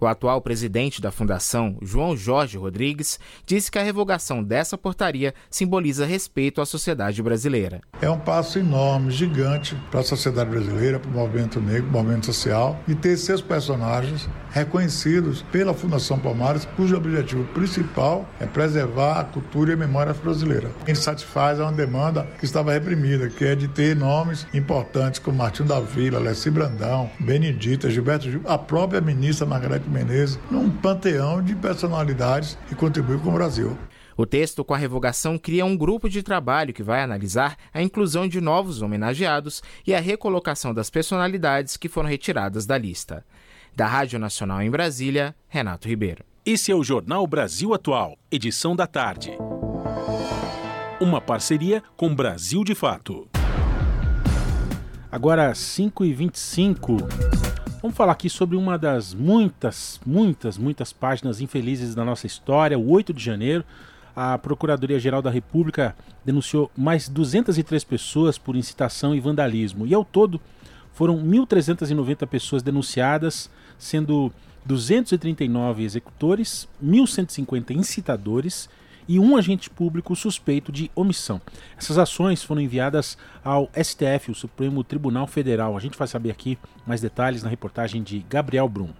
O 0.00 0.06
atual 0.06 0.40
presidente 0.40 0.98
da 0.98 1.12
fundação, 1.12 1.76
João 1.82 2.16
Jorge 2.16 2.56
Rodrigues, 2.56 3.20
disse 3.44 3.70
que 3.70 3.78
a 3.78 3.82
revogação 3.82 4.42
dessa 4.42 4.78
portaria 4.78 5.34
simboliza 5.50 6.06
respeito 6.06 6.62
à 6.62 6.64
sociedade 6.64 7.22
brasileira. 7.22 7.82
É 8.00 8.08
um 8.08 8.18
passo 8.18 8.58
enorme, 8.58 9.10
gigante 9.10 9.76
para 9.90 10.00
a 10.00 10.02
sociedade 10.02 10.48
brasileira, 10.48 10.98
para 10.98 11.10
o 11.10 11.12
movimento 11.12 11.60
negro, 11.60 11.90
movimento 11.90 12.24
social, 12.24 12.80
e 12.88 12.94
ter 12.94 13.14
seus 13.18 13.42
personagens 13.42 14.26
reconhecidos 14.50 15.42
pela 15.52 15.74
Fundação 15.74 16.18
Palmares, 16.18 16.66
cujo 16.76 16.96
objetivo 16.96 17.44
principal 17.52 18.26
é 18.40 18.46
preservar 18.46 19.20
a 19.20 19.24
cultura 19.24 19.72
e 19.72 19.74
a 19.74 19.76
memória 19.76 20.14
brasileira. 20.14 20.70
Ele 20.86 20.96
satisfaz 20.96 21.60
uma 21.60 21.72
demanda 21.72 22.26
que 22.38 22.46
estava 22.46 22.72
reprimida, 22.72 23.28
que 23.28 23.44
é 23.44 23.54
de 23.54 23.68
ter 23.68 23.94
nomes 23.94 24.46
importantes 24.54 25.20
como 25.20 25.36
Martinho 25.36 25.68
da 25.68 25.78
Vila, 25.78 26.18
Alessi 26.18 26.50
Brandão, 26.50 27.10
Benedita, 27.20 27.90
Gilberto 27.90 28.30
Gil, 28.30 28.40
a 28.46 28.56
própria 28.56 29.00
ministra 29.00 29.46
Margarete 29.46 29.89
Menezes, 29.90 30.38
num 30.50 30.70
panteão 30.70 31.42
de 31.42 31.54
personalidades 31.54 32.56
que 32.68 32.74
contribuiu 32.74 33.20
com 33.20 33.30
o 33.30 33.32
Brasil. 33.32 33.76
O 34.16 34.26
texto 34.26 34.62
com 34.62 34.74
a 34.74 34.76
revogação 34.76 35.38
cria 35.38 35.64
um 35.64 35.76
grupo 35.76 36.08
de 36.08 36.22
trabalho 36.22 36.74
que 36.74 36.82
vai 36.82 37.02
analisar 37.02 37.56
a 37.72 37.82
inclusão 37.82 38.28
de 38.28 38.40
novos 38.40 38.82
homenageados 38.82 39.62
e 39.86 39.94
a 39.94 40.00
recolocação 40.00 40.74
das 40.74 40.90
personalidades 40.90 41.76
que 41.76 41.88
foram 41.88 42.08
retiradas 42.08 42.66
da 42.66 42.76
lista. 42.76 43.24
Da 43.74 43.86
Rádio 43.86 44.18
Nacional 44.18 44.60
em 44.60 44.70
Brasília, 44.70 45.34
Renato 45.48 45.88
Ribeiro. 45.88 46.22
Esse 46.44 46.70
é 46.70 46.74
o 46.74 46.84
Jornal 46.84 47.26
Brasil 47.26 47.72
Atual, 47.72 48.18
edição 48.30 48.76
da 48.76 48.86
tarde. 48.86 49.32
Uma 51.00 51.20
parceria 51.20 51.82
com 51.96 52.14
Brasil 52.14 52.62
de 52.62 52.74
Fato. 52.74 53.26
Agora, 55.10 55.52
5h25. 55.52 57.39
Vamos 57.82 57.96
falar 57.96 58.12
aqui 58.12 58.28
sobre 58.28 58.58
uma 58.58 58.76
das 58.76 59.14
muitas, 59.14 59.98
muitas, 60.04 60.58
muitas 60.58 60.92
páginas 60.92 61.40
infelizes 61.40 61.94
da 61.94 62.04
nossa 62.04 62.26
história, 62.26 62.78
o 62.78 62.90
8 62.90 63.14
de 63.14 63.24
janeiro. 63.24 63.64
A 64.14 64.36
Procuradoria-Geral 64.36 65.22
da 65.22 65.30
República 65.30 65.96
denunciou 66.22 66.70
mais 66.76 67.08
203 67.08 67.82
pessoas 67.84 68.36
por 68.36 68.54
incitação 68.54 69.14
e 69.14 69.20
vandalismo. 69.20 69.86
E 69.86 69.94
ao 69.94 70.04
todo, 70.04 70.38
foram 70.92 71.16
1.390 71.24 72.26
pessoas 72.26 72.62
denunciadas, 72.62 73.50
sendo 73.78 74.30
239 74.66 75.82
executores, 75.82 76.68
1.150 76.84 77.70
incitadores 77.70 78.68
e 79.10 79.18
um 79.18 79.36
agente 79.36 79.68
público 79.68 80.14
suspeito 80.14 80.70
de 80.70 80.88
omissão. 80.94 81.40
Essas 81.76 81.98
ações 81.98 82.44
foram 82.44 82.60
enviadas 82.60 83.18
ao 83.42 83.68
STF, 83.74 84.30
o 84.30 84.34
Supremo 84.36 84.84
Tribunal 84.84 85.26
Federal. 85.26 85.76
A 85.76 85.80
gente 85.80 85.98
vai 85.98 86.06
saber 86.06 86.30
aqui 86.30 86.56
mais 86.86 87.00
detalhes 87.00 87.42
na 87.42 87.50
reportagem 87.50 88.04
de 88.04 88.20
Gabriel 88.30 88.68
Brum. 88.68 88.90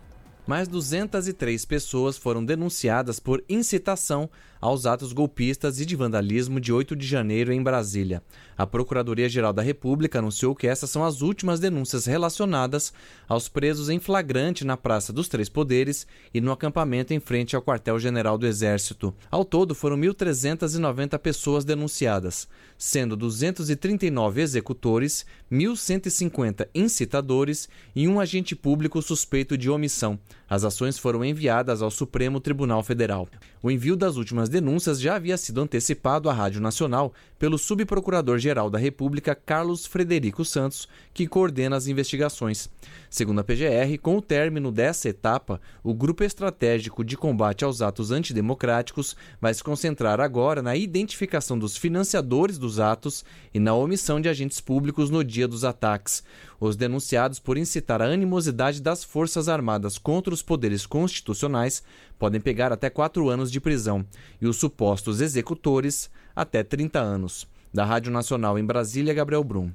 Mais 0.44 0.66
203 0.66 1.64
pessoas 1.64 2.18
foram 2.18 2.44
denunciadas 2.44 3.20
por 3.20 3.44
incitação 3.48 4.28
aos 4.60 4.86
atos 4.86 5.12
golpistas 5.12 5.80
e 5.80 5.86
de 5.86 5.96
vandalismo 5.96 6.60
de 6.60 6.72
8 6.72 6.94
de 6.94 7.06
janeiro 7.06 7.52
em 7.52 7.62
Brasília. 7.62 8.22
A 8.56 8.66
Procuradoria-Geral 8.66 9.52
da 9.52 9.62
República 9.62 10.18
anunciou 10.18 10.54
que 10.54 10.66
essas 10.66 10.90
são 10.90 11.02
as 11.02 11.22
últimas 11.22 11.58
denúncias 11.58 12.04
relacionadas 12.04 12.92
aos 13.26 13.48
presos 13.48 13.88
em 13.88 13.98
flagrante 13.98 14.64
na 14.64 14.76
Praça 14.76 15.12
dos 15.12 15.28
Três 15.28 15.48
Poderes 15.48 16.06
e 16.34 16.40
no 16.40 16.52
acampamento 16.52 17.14
em 17.14 17.20
frente 17.20 17.56
ao 17.56 17.62
Quartel-General 17.62 18.36
do 18.36 18.46
Exército. 18.46 19.14
Ao 19.30 19.44
todo, 19.44 19.74
foram 19.74 19.96
1.390 19.96 21.18
pessoas 21.18 21.64
denunciadas, 21.64 22.46
sendo 22.76 23.16
239 23.16 24.42
executores, 24.42 25.24
1.150 25.50 26.68
incitadores 26.74 27.68
e 27.96 28.06
um 28.06 28.20
agente 28.20 28.54
público 28.54 29.00
suspeito 29.00 29.56
de 29.56 29.70
omissão. 29.70 30.18
As 30.50 30.64
ações 30.64 30.98
foram 30.98 31.24
enviadas 31.24 31.80
ao 31.80 31.92
Supremo 31.92 32.40
Tribunal 32.40 32.82
Federal. 32.82 33.28
O 33.62 33.70
envio 33.70 33.94
das 33.94 34.16
últimas 34.16 34.48
denúncias 34.48 35.00
já 35.00 35.14
havia 35.14 35.36
sido 35.36 35.60
antecipado 35.60 36.28
à 36.28 36.32
Rádio 36.32 36.60
Nacional 36.60 37.14
pelo 37.38 37.56
Subprocurador-Geral 37.56 38.68
da 38.68 38.78
República, 38.78 39.32
Carlos 39.32 39.86
Frederico 39.86 40.44
Santos, 40.44 40.88
que 41.14 41.28
coordena 41.28 41.76
as 41.76 41.86
investigações. 41.86 42.68
Segundo 43.08 43.38
a 43.38 43.44
PGR, 43.44 43.96
com 44.02 44.16
o 44.16 44.22
término 44.22 44.72
dessa 44.72 45.08
etapa, 45.08 45.60
o 45.84 45.94
Grupo 45.94 46.24
Estratégico 46.24 47.04
de 47.04 47.16
Combate 47.16 47.64
aos 47.64 47.80
Atos 47.80 48.10
Antidemocráticos 48.10 49.16
vai 49.40 49.54
se 49.54 49.62
concentrar 49.62 50.20
agora 50.20 50.62
na 50.62 50.74
identificação 50.74 51.56
dos 51.56 51.76
financiadores 51.76 52.58
dos 52.58 52.80
atos 52.80 53.24
e 53.54 53.60
na 53.60 53.74
omissão 53.74 54.20
de 54.20 54.28
agentes 54.28 54.60
públicos 54.60 55.10
no 55.10 55.22
dia 55.22 55.46
dos 55.46 55.64
ataques. 55.64 56.24
Os 56.58 56.76
denunciados 56.76 57.38
por 57.38 57.56
incitar 57.56 58.02
a 58.02 58.06
animosidade 58.06 58.82
das 58.82 59.02
Forças 59.02 59.48
Armadas 59.48 59.96
contra 59.96 60.34
os 60.34 60.39
poderes 60.42 60.86
constitucionais 60.86 61.82
podem 62.18 62.40
pegar 62.40 62.72
até 62.72 62.90
quatro 62.90 63.28
anos 63.28 63.50
de 63.50 63.60
prisão 63.60 64.04
e 64.40 64.46
os 64.46 64.56
supostos 64.56 65.20
executores 65.20 66.10
até 66.34 66.62
30 66.62 66.98
anos. 66.98 67.46
Da 67.72 67.84
Rádio 67.84 68.10
Nacional 68.10 68.58
em 68.58 68.64
Brasília, 68.64 69.14
Gabriel 69.14 69.44
Brum. 69.44 69.70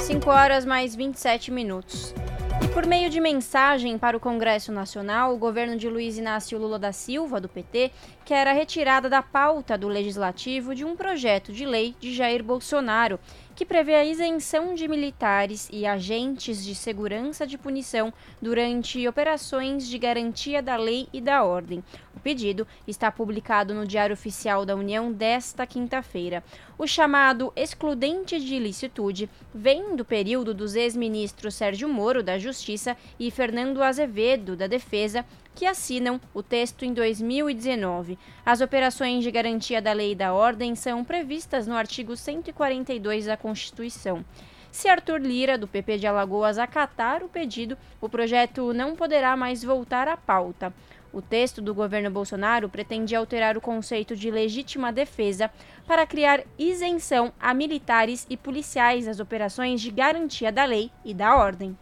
5 0.00 0.30
horas 0.30 0.64
mais 0.64 0.94
27 0.96 1.50
minutos. 1.50 2.14
E 2.62 2.68
por 2.68 2.86
meio 2.86 3.10
de 3.10 3.20
mensagem 3.20 3.98
para 3.98 4.16
o 4.16 4.20
Congresso 4.20 4.70
Nacional, 4.70 5.34
o 5.34 5.38
governo 5.38 5.76
de 5.76 5.88
Luiz 5.88 6.16
Inácio 6.16 6.58
Lula 6.58 6.78
da 6.78 6.92
Silva, 6.92 7.40
do 7.40 7.48
PT, 7.48 7.90
quer 8.24 8.46
a 8.46 8.52
retirada 8.52 9.10
da 9.10 9.20
pauta 9.20 9.76
do 9.76 9.88
legislativo 9.88 10.74
de 10.74 10.84
um 10.84 10.94
projeto 10.94 11.52
de 11.52 11.66
lei 11.66 11.94
de 11.98 12.14
Jair 12.14 12.42
Bolsonaro 12.42 13.18
que 13.62 13.66
prevê 13.66 13.94
a 13.94 14.04
isenção 14.04 14.74
de 14.74 14.88
militares 14.88 15.68
e 15.72 15.86
agentes 15.86 16.64
de 16.64 16.74
segurança 16.74 17.46
de 17.46 17.56
punição 17.56 18.12
durante 18.40 19.06
operações 19.06 19.86
de 19.86 19.96
garantia 19.98 20.60
da 20.60 20.74
lei 20.74 21.06
e 21.12 21.20
da 21.20 21.44
ordem. 21.44 21.80
O 22.12 22.18
pedido 22.18 22.66
está 22.88 23.08
publicado 23.12 23.72
no 23.72 23.86
Diário 23.86 24.14
Oficial 24.14 24.66
da 24.66 24.74
União 24.74 25.12
desta 25.12 25.64
quinta-feira. 25.64 26.42
O 26.78 26.86
chamado 26.86 27.52
excludente 27.54 28.40
de 28.40 28.54
ilicitude 28.54 29.28
vem 29.54 29.94
do 29.94 30.04
período 30.04 30.54
dos 30.54 30.74
ex-ministros 30.74 31.54
Sérgio 31.54 31.88
Moro, 31.88 32.22
da 32.22 32.38
Justiça, 32.38 32.96
e 33.20 33.30
Fernando 33.30 33.82
Azevedo, 33.82 34.56
da 34.56 34.66
Defesa, 34.66 35.24
que 35.54 35.66
assinam 35.66 36.20
o 36.32 36.42
texto 36.42 36.84
em 36.84 36.92
2019. 36.94 38.18
As 38.44 38.60
operações 38.60 39.22
de 39.22 39.30
garantia 39.30 39.82
da 39.82 39.92
lei 39.92 40.12
e 40.12 40.16
da 40.16 40.32
ordem 40.32 40.74
são 40.74 41.04
previstas 41.04 41.66
no 41.66 41.74
artigo 41.74 42.16
142 42.16 43.26
da 43.26 43.36
Constituição. 43.36 44.24
Se 44.70 44.88
Arthur 44.88 45.20
Lira, 45.20 45.58
do 45.58 45.68
PP 45.68 45.98
de 45.98 46.06
Alagoas, 46.06 46.58
acatar 46.58 47.22
o 47.22 47.28
pedido, 47.28 47.76
o 48.00 48.08
projeto 48.08 48.72
não 48.72 48.96
poderá 48.96 49.36
mais 49.36 49.62
voltar 49.62 50.08
à 50.08 50.16
pauta. 50.16 50.72
O 51.12 51.20
texto 51.20 51.60
do 51.60 51.74
governo 51.74 52.10
Bolsonaro 52.10 52.68
pretende 52.68 53.14
alterar 53.14 53.56
o 53.56 53.60
conceito 53.60 54.16
de 54.16 54.30
legítima 54.30 54.90
defesa 54.90 55.50
para 55.86 56.06
criar 56.06 56.40
isenção 56.58 57.32
a 57.38 57.52
militares 57.52 58.26
e 58.30 58.36
policiais 58.36 59.06
nas 59.06 59.20
operações 59.20 59.80
de 59.80 59.90
garantia 59.90 60.50
da 60.50 60.64
lei 60.64 60.90
e 61.04 61.12
da 61.12 61.36
ordem. 61.36 61.76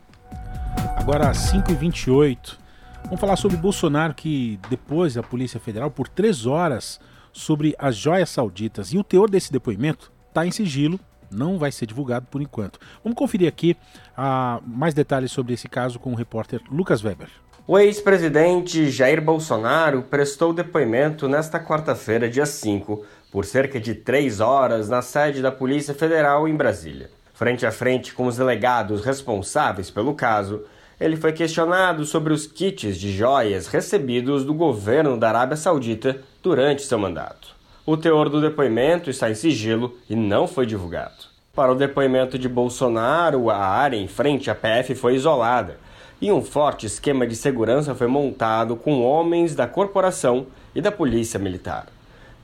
Agora, 0.97 1.31
5h28. 1.31 2.59
Vamos 3.05 3.21
falar 3.21 3.37
sobre 3.37 3.57
Bolsonaro, 3.57 4.15
que 4.15 4.59
depois 4.69 5.15
da 5.15 5.23
Polícia 5.23 5.61
Federal, 5.61 5.91
por 5.91 6.09
três 6.09 6.45
horas, 6.45 7.01
sobre 7.33 7.75
as 7.79 7.97
joias 7.97 8.31
sauditas. 8.31 8.93
E 8.93 8.99
o 8.99 9.05
teor 9.05 9.31
desse 9.31 9.53
depoimento 9.53 10.13
está 10.29 10.45
em 10.45 10.51
sigilo, 10.51 10.99
não 11.31 11.57
vai 11.59 11.71
ser 11.71 11.87
divulgado 11.87 12.27
por 12.27 12.43
enquanto. 12.43 12.79
Vamos 13.03 13.17
conferir 13.17 13.49
aqui 13.49 13.77
uh, 14.19 14.63
mais 14.67 14.93
detalhes 14.93 15.31
sobre 15.31 15.55
esse 15.55 15.69
caso 15.69 15.99
com 15.99 16.13
o 16.13 16.17
repórter 16.17 16.61
Lucas 16.71 17.05
Weber. 17.05 17.31
O 17.67 17.79
ex-presidente 17.79 18.91
Jair 18.91 19.23
Bolsonaro 19.23 20.03
prestou 20.03 20.53
depoimento 20.53 21.29
nesta 21.29 21.61
quarta-feira, 21.61 22.29
dia 22.29 22.47
5, 22.47 23.05
por 23.31 23.45
cerca 23.45 23.79
de 23.79 23.95
três 23.95 24.41
horas 24.41 24.89
na 24.89 25.03
sede 25.03 25.41
da 25.41 25.53
Polícia 25.53 25.95
Federal 25.95 26.49
em 26.49 26.57
Brasília. 26.57 27.11
Frente 27.33 27.65
a 27.65 27.71
frente 27.71 28.13
com 28.13 28.27
os 28.27 28.37
delegados 28.37 29.05
responsáveis 29.05 29.89
pelo 29.91 30.15
caso, 30.15 30.63
ele 30.99 31.17
foi 31.17 31.33
questionado 31.33 32.05
sobre 32.05 32.33
os 32.33 32.47
kits 32.47 32.99
de 32.99 33.13
joias 33.13 33.69
recebidos 33.69 34.45
do 34.45 34.53
governo 34.53 35.17
da 35.17 35.29
Arábia 35.29 35.57
Saudita 35.57 36.21
durante 36.43 36.83
seu 36.83 36.99
mandato. 36.99 37.55
O 37.87 37.97
teor 37.97 38.29
do 38.29 38.41
depoimento 38.41 39.11
está 39.11 39.31
em 39.31 39.35
sigilo 39.35 39.97
e 40.09 40.17
não 40.17 40.49
foi 40.49 40.67
divulgado. 40.67 41.31
Para 41.55 41.73
o 41.73 41.77
depoimento 41.77 42.39
de 42.39 42.49
Bolsonaro, 42.49 43.49
a 43.51 43.57
área 43.57 43.97
em 43.97 44.09
frente 44.09 44.51
à 44.51 44.55
PF 44.55 44.95
foi 44.95 45.15
isolada 45.15 45.79
e 46.21 46.31
um 46.31 46.43
forte 46.43 46.87
esquema 46.87 47.27
de 47.27 47.35
segurança 47.35 47.95
foi 47.95 48.07
montado 48.07 48.77
com 48.77 49.03
homens 49.03 49.55
da 49.55 49.67
corporação 49.67 50.47
e 50.75 50.81
da 50.81 50.93
Polícia 50.93 51.39
Militar. 51.39 51.87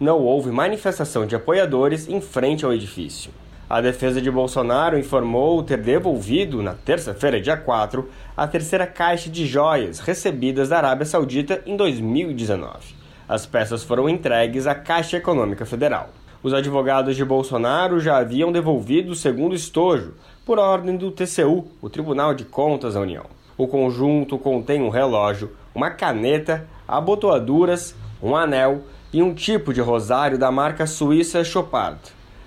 Não 0.01 0.21
houve 0.21 0.51
manifestação 0.51 1.27
de 1.27 1.37
apoiadores 1.37 2.09
em 2.09 2.21
frente 2.21 2.65
ao 2.65 2.73
edifício. 2.73 3.31
A 3.69 3.81
defesa 3.81 4.21
de 4.21 4.31
Bolsonaro 4.31 4.99
informou 4.99 5.63
ter 5.63 5.79
devolvido, 5.79 6.63
na 6.63 6.73
terça-feira, 6.73 7.41
dia 7.41 7.57
4, 7.57 8.09
a 8.37 8.47
terceira 8.47 8.87
caixa 8.87 9.29
de 9.29 9.45
joias 9.45 9.99
recebidas 9.99 10.69
da 10.69 10.79
Arábia 10.79 11.05
Saudita 11.05 11.63
em 11.67 11.77
2019. 11.77 12.95
As 13.29 13.45
peças 13.45 13.83
foram 13.83 14.09
entregues 14.09 14.67
à 14.67 14.75
Caixa 14.75 15.17
Econômica 15.17 15.67
Federal. 15.67 16.11
Os 16.43 16.55
advogados 16.55 17.17
de 17.17 17.25
Bolsonaro 17.25 17.99
já 17.99 18.19
haviam 18.19 18.53
devolvido 18.53 19.11
o 19.11 19.17
segundo 19.17 19.55
estojo, 19.55 20.15
por 20.45 20.61
ordem 20.61 20.97
do 20.97 21.11
TCU, 21.11 21.67
o 21.83 21.91
Tribunal 21.91 22.35
de 22.35 22.45
Contas 22.45 22.95
da 22.95 23.01
União. 23.01 23.36
O 23.59 23.67
conjunto 23.67 24.39
contém 24.39 24.83
um 24.83 24.91
relógio, 24.91 25.53
uma 25.75 25.91
caneta, 25.91 26.67
abotoaduras, 26.87 27.95
um 28.23 28.37
anel 28.37 28.83
e 29.13 29.23
um 29.23 29.33
tipo 29.33 29.73
de 29.73 29.81
rosário 29.81 30.39
da 30.39 30.51
marca 30.51 30.87
suíça 30.87 31.43
Chopard, 31.43 32.01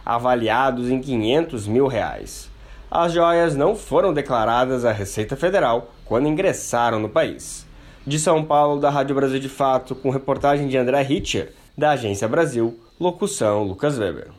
avaliados 0.06 0.90
em 0.90 1.02
500 1.02 1.68
mil 1.68 1.88
reais. 1.88 2.50
As 2.92 3.14
joias 3.14 3.56
não 3.56 3.76
foram 3.76 4.14
declaradas 4.14 4.86
à 4.86 4.92
Receita 4.92 5.36
Federal 5.36 5.92
quando 6.06 6.28
ingressaram 6.28 7.00
no 7.00 7.10
país. 7.10 7.68
De 8.06 8.18
São 8.18 8.44
Paulo, 8.44 8.80
da 8.80 8.90
Rádio 8.90 9.16
Brasil 9.16 9.40
de 9.40 9.50
Fato, 9.50 9.94
com 9.94 10.10
reportagem 10.10 10.68
de 10.68 10.78
André 10.78 11.04
Hitcher, 11.04 11.54
da 11.78 11.92
Agência 11.92 12.28
Brasil, 12.28 12.80
locução 13.00 13.64
Lucas 13.64 14.00
Weber. 14.00 14.39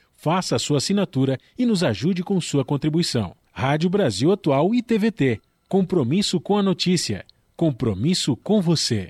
faça 0.21 0.55
a 0.55 0.59
sua 0.59 0.77
assinatura 0.77 1.39
e 1.57 1.65
nos 1.65 1.83
ajude 1.83 2.23
com 2.23 2.39
sua 2.39 2.63
contribuição. 2.63 3.35
Rádio 3.51 3.89
Brasil 3.89 4.31
Atual 4.31 4.73
e 4.75 4.81
TVT. 4.81 5.41
Compromisso 5.67 6.39
com 6.39 6.57
a 6.57 6.63
notícia. 6.63 7.25
Compromisso 7.57 8.37
com 8.37 8.61
você. 8.61 9.09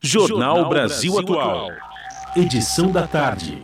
Jornal 0.00 0.68
Brasil 0.68 1.18
Atual. 1.18 1.70
Edição 2.36 2.92
da 2.92 3.04
tarde. 3.08 3.60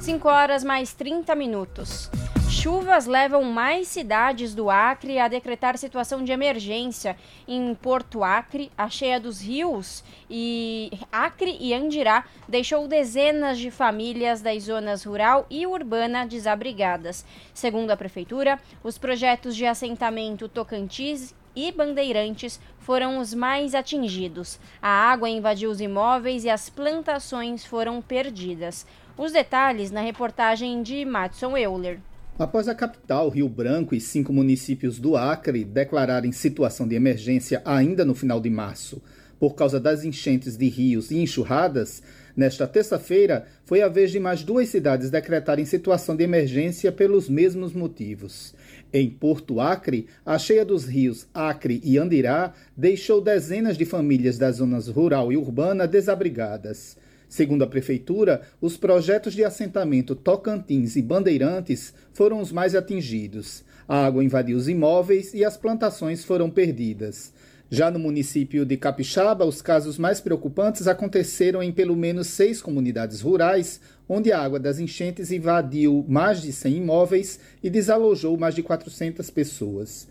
5 0.00 0.28
horas 0.28 0.62
mais 0.62 0.92
30 0.92 1.34
minutos. 1.34 2.10
Chuvas 2.50 3.04
levam 3.04 3.44
mais 3.44 3.88
cidades 3.88 4.54
do 4.54 4.70
Acre 4.70 5.18
a 5.18 5.28
decretar 5.28 5.76
situação 5.76 6.24
de 6.24 6.32
emergência. 6.32 7.14
Em 7.46 7.74
Porto 7.74 8.24
Acre, 8.24 8.72
a 8.76 8.88
cheia 8.88 9.20
dos 9.20 9.40
rios 9.40 10.02
e 10.30 10.90
Acre 11.12 11.58
e 11.60 11.74
Andirá 11.74 12.24
deixou 12.48 12.88
dezenas 12.88 13.58
de 13.58 13.70
famílias 13.70 14.40
das 14.40 14.64
zonas 14.64 15.04
rural 15.04 15.46
e 15.50 15.66
urbana 15.66 16.26
desabrigadas. 16.26 17.24
Segundo 17.52 17.90
a 17.90 17.96
prefeitura, 17.96 18.58
os 18.82 18.96
projetos 18.96 19.54
de 19.54 19.66
assentamento 19.66 20.48
Tocantins 20.48 21.34
e 21.54 21.70
Bandeirantes 21.70 22.58
foram 22.78 23.18
os 23.18 23.34
mais 23.34 23.74
atingidos. 23.74 24.58
A 24.80 24.88
água 24.88 25.28
invadiu 25.28 25.70
os 25.70 25.82
imóveis 25.82 26.44
e 26.44 26.50
as 26.50 26.70
plantações 26.70 27.66
foram 27.66 28.00
perdidas. 28.00 28.86
Os 29.18 29.32
detalhes 29.32 29.90
na 29.90 30.00
reportagem 30.00 30.82
de 30.82 31.04
Matson 31.04 31.56
Euler. 31.56 32.00
Após 32.38 32.68
a 32.68 32.74
capital, 32.74 33.28
Rio 33.30 33.48
Branco 33.48 33.96
e 33.96 34.00
cinco 34.00 34.32
municípios 34.32 35.00
do 35.00 35.16
Acre 35.16 35.64
declararem 35.64 36.30
situação 36.30 36.86
de 36.86 36.94
emergência 36.94 37.60
ainda 37.64 38.04
no 38.04 38.14
final 38.14 38.40
de 38.40 38.48
março, 38.48 39.02
por 39.40 39.56
causa 39.56 39.80
das 39.80 40.04
enchentes 40.04 40.56
de 40.56 40.68
rios 40.68 41.10
e 41.10 41.16
enxurradas, 41.16 42.00
nesta 42.36 42.64
terça-feira 42.64 43.44
foi 43.64 43.82
a 43.82 43.88
vez 43.88 44.12
de 44.12 44.20
mais 44.20 44.44
duas 44.44 44.68
cidades 44.68 45.10
decretarem 45.10 45.64
situação 45.64 46.14
de 46.14 46.22
emergência 46.22 46.92
pelos 46.92 47.28
mesmos 47.28 47.72
motivos. 47.72 48.54
Em 48.92 49.10
Porto 49.10 49.60
Acre, 49.60 50.06
a 50.24 50.38
cheia 50.38 50.64
dos 50.64 50.84
rios 50.84 51.26
Acre 51.34 51.80
e 51.82 51.98
Andirá 51.98 52.54
deixou 52.76 53.20
dezenas 53.20 53.76
de 53.76 53.84
famílias 53.84 54.38
das 54.38 54.56
zonas 54.58 54.86
rural 54.86 55.32
e 55.32 55.36
urbana 55.36 55.88
desabrigadas. 55.88 56.96
Segundo 57.28 57.62
a 57.62 57.66
Prefeitura, 57.66 58.40
os 58.60 58.76
projetos 58.76 59.34
de 59.34 59.44
assentamento 59.44 60.14
Tocantins 60.14 60.96
e 60.96 61.02
Bandeirantes 61.02 61.92
foram 62.12 62.40
os 62.40 62.50
mais 62.50 62.74
atingidos. 62.74 63.62
A 63.86 64.06
água 64.06 64.24
invadiu 64.24 64.56
os 64.56 64.68
imóveis 64.68 65.34
e 65.34 65.44
as 65.44 65.56
plantações 65.56 66.24
foram 66.24 66.48
perdidas. 66.48 67.32
Já 67.70 67.90
no 67.90 67.98
município 67.98 68.64
de 68.64 68.78
Capixaba, 68.78 69.44
os 69.44 69.60
casos 69.60 69.98
mais 69.98 70.22
preocupantes 70.22 70.88
aconteceram 70.88 71.62
em 71.62 71.70
pelo 71.70 71.94
menos 71.94 72.28
seis 72.28 72.62
comunidades 72.62 73.20
rurais, 73.20 73.78
onde 74.08 74.32
a 74.32 74.40
água 74.40 74.58
das 74.58 74.78
enchentes 74.78 75.30
invadiu 75.30 76.02
mais 76.08 76.40
de 76.40 76.50
100 76.50 76.76
imóveis 76.76 77.38
e 77.62 77.68
desalojou 77.68 78.38
mais 78.38 78.54
de 78.54 78.62
400 78.62 79.28
pessoas. 79.28 80.08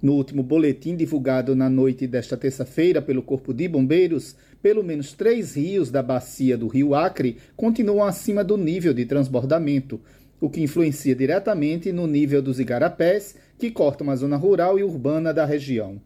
No 0.00 0.14
último 0.14 0.42
boletim 0.42 0.96
divulgado 0.96 1.54
na 1.54 1.68
noite 1.68 2.06
desta 2.06 2.38
terça-feira 2.38 3.02
pelo 3.02 3.22
Corpo 3.22 3.52
de 3.52 3.68
Bombeiros, 3.68 4.34
pelo 4.64 4.82
menos 4.82 5.12
três 5.12 5.56
rios 5.56 5.90
da 5.90 6.02
bacia 6.02 6.56
do 6.56 6.68
Rio 6.68 6.94
Acre 6.94 7.36
continuam 7.54 8.02
acima 8.02 8.42
do 8.42 8.56
nível 8.56 8.94
de 8.94 9.04
transbordamento, 9.04 10.00
o 10.40 10.48
que 10.48 10.62
influencia 10.62 11.14
diretamente 11.14 11.92
no 11.92 12.06
nível 12.06 12.40
dos 12.40 12.58
igarapés, 12.58 13.34
que 13.58 13.70
cortam 13.70 14.08
a 14.08 14.16
zona 14.16 14.38
rural 14.38 14.78
e 14.78 14.82
urbana 14.82 15.34
da 15.34 15.44
região. 15.44 16.00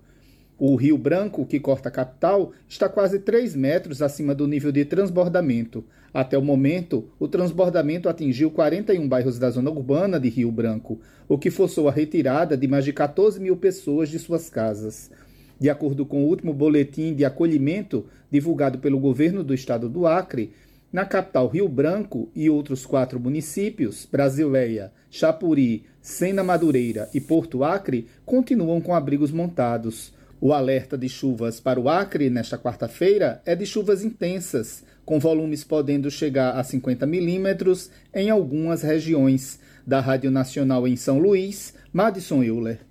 O 0.59 0.75
Rio 0.75 0.99
Branco, 0.99 1.47
que 1.47 1.61
corta 1.61 1.89
a 1.89 1.93
capital, 1.93 2.51
está 2.69 2.89
quase 2.89 3.21
3 3.21 3.55
metros 3.55 4.03
acima 4.03 4.35
do 4.35 4.49
nível 4.49 4.73
de 4.73 4.85
transbordamento. 4.85 5.85
Até 6.13 6.37
o 6.37 6.43
momento, 6.43 7.09
o 7.17 7.29
transbordamento 7.29 8.09
atingiu 8.09 8.51
41 8.51 9.09
bairros 9.09 9.39
da 9.39 9.51
zona 9.51 9.71
urbana 9.71 10.19
de 10.19 10.29
Rio 10.29 10.51
Branco, 10.51 11.01
o 11.29 11.39
que 11.39 11.49
forçou 11.49 11.89
a 11.89 11.93
retirada 11.93 12.57
de 12.57 12.67
mais 12.67 12.85
de 12.85 12.93
14 12.93 13.39
mil 13.39 13.57
pessoas 13.57 14.09
de 14.09 14.19
suas 14.19 14.51
casas. 14.51 15.13
De 15.61 15.69
acordo 15.69 16.07
com 16.07 16.25
o 16.25 16.29
último 16.29 16.53
boletim 16.53 17.15
de 17.15 17.25
acolhimento 17.25 18.07
divulgado 18.31 18.79
pelo 18.79 18.99
governo 18.99 19.43
do 19.43 19.55
estado 19.55 19.89
do 19.89 20.07
Acre, 20.07 20.53
na 20.93 21.05
capital 21.05 21.49
Rio 21.49 21.69
Branco 21.69 22.31
e 22.35 22.49
outros 22.49 22.87
quatro 22.87 23.21
municípios, 23.21 24.07
Brasileia, 24.11 24.91
Chapuri, 25.11 25.85
Sena 26.01 26.43
Madureira 26.43 27.09
e 27.13 27.21
Porto 27.21 27.63
Acre, 27.63 28.07
continuam 28.25 28.81
com 28.81 28.95
abrigos 28.95 29.31
montados. 29.31 30.13
O 30.41 30.53
alerta 30.53 30.97
de 30.97 31.09
chuvas 31.09 31.61
para 31.61 31.81
o 31.81 31.89
Acre 31.89 32.31
nesta 32.31 32.57
quarta-feira 32.57 33.43
é 33.45 33.55
de 33.55 33.67
chuvas 33.67 34.05
intensas, 34.05 34.85
com 35.05 35.19
volumes 35.19 35.65
podendo 35.65 36.11
chegar 36.11 36.53
a 36.53 36.63
50 36.63 37.07
milímetros 37.07 37.91
em 38.15 38.31
algumas 38.31 38.83
regiões. 38.83 39.59
Da 39.87 40.01
Rádio 40.01 40.31
Nacional 40.31 40.87
em 40.87 40.97
São 40.97 41.19
Luís, 41.19 41.75
Madison 41.93 42.43
Euler. 42.43 42.88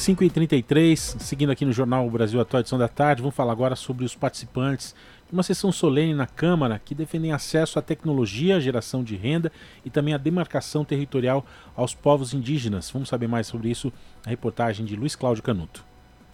5h33, 0.00 0.96
seguindo 1.20 1.52
aqui 1.52 1.62
no 1.62 1.72
Jornal 1.72 2.08
Brasil 2.08 2.40
Atual, 2.40 2.60
edição 2.60 2.78
da 2.78 2.88
tarde, 2.88 3.20
vamos 3.20 3.36
falar 3.36 3.52
agora 3.52 3.76
sobre 3.76 4.02
os 4.02 4.14
participantes 4.14 4.94
uma 5.30 5.42
sessão 5.42 5.70
solene 5.70 6.14
na 6.14 6.26
Câmara 6.26 6.80
que 6.82 6.94
defendem 6.94 7.32
acesso 7.32 7.78
à 7.78 7.82
tecnologia, 7.82 8.58
geração 8.62 9.04
de 9.04 9.14
renda 9.14 9.52
e 9.84 9.90
também 9.90 10.14
a 10.14 10.18
demarcação 10.18 10.86
territorial 10.86 11.44
aos 11.76 11.94
povos 11.94 12.32
indígenas. 12.32 12.90
Vamos 12.90 13.10
saber 13.10 13.28
mais 13.28 13.46
sobre 13.46 13.68
isso 13.68 13.92
na 14.24 14.30
reportagem 14.30 14.86
de 14.86 14.96
Luiz 14.96 15.14
Cláudio 15.14 15.42
Canuto. 15.42 15.89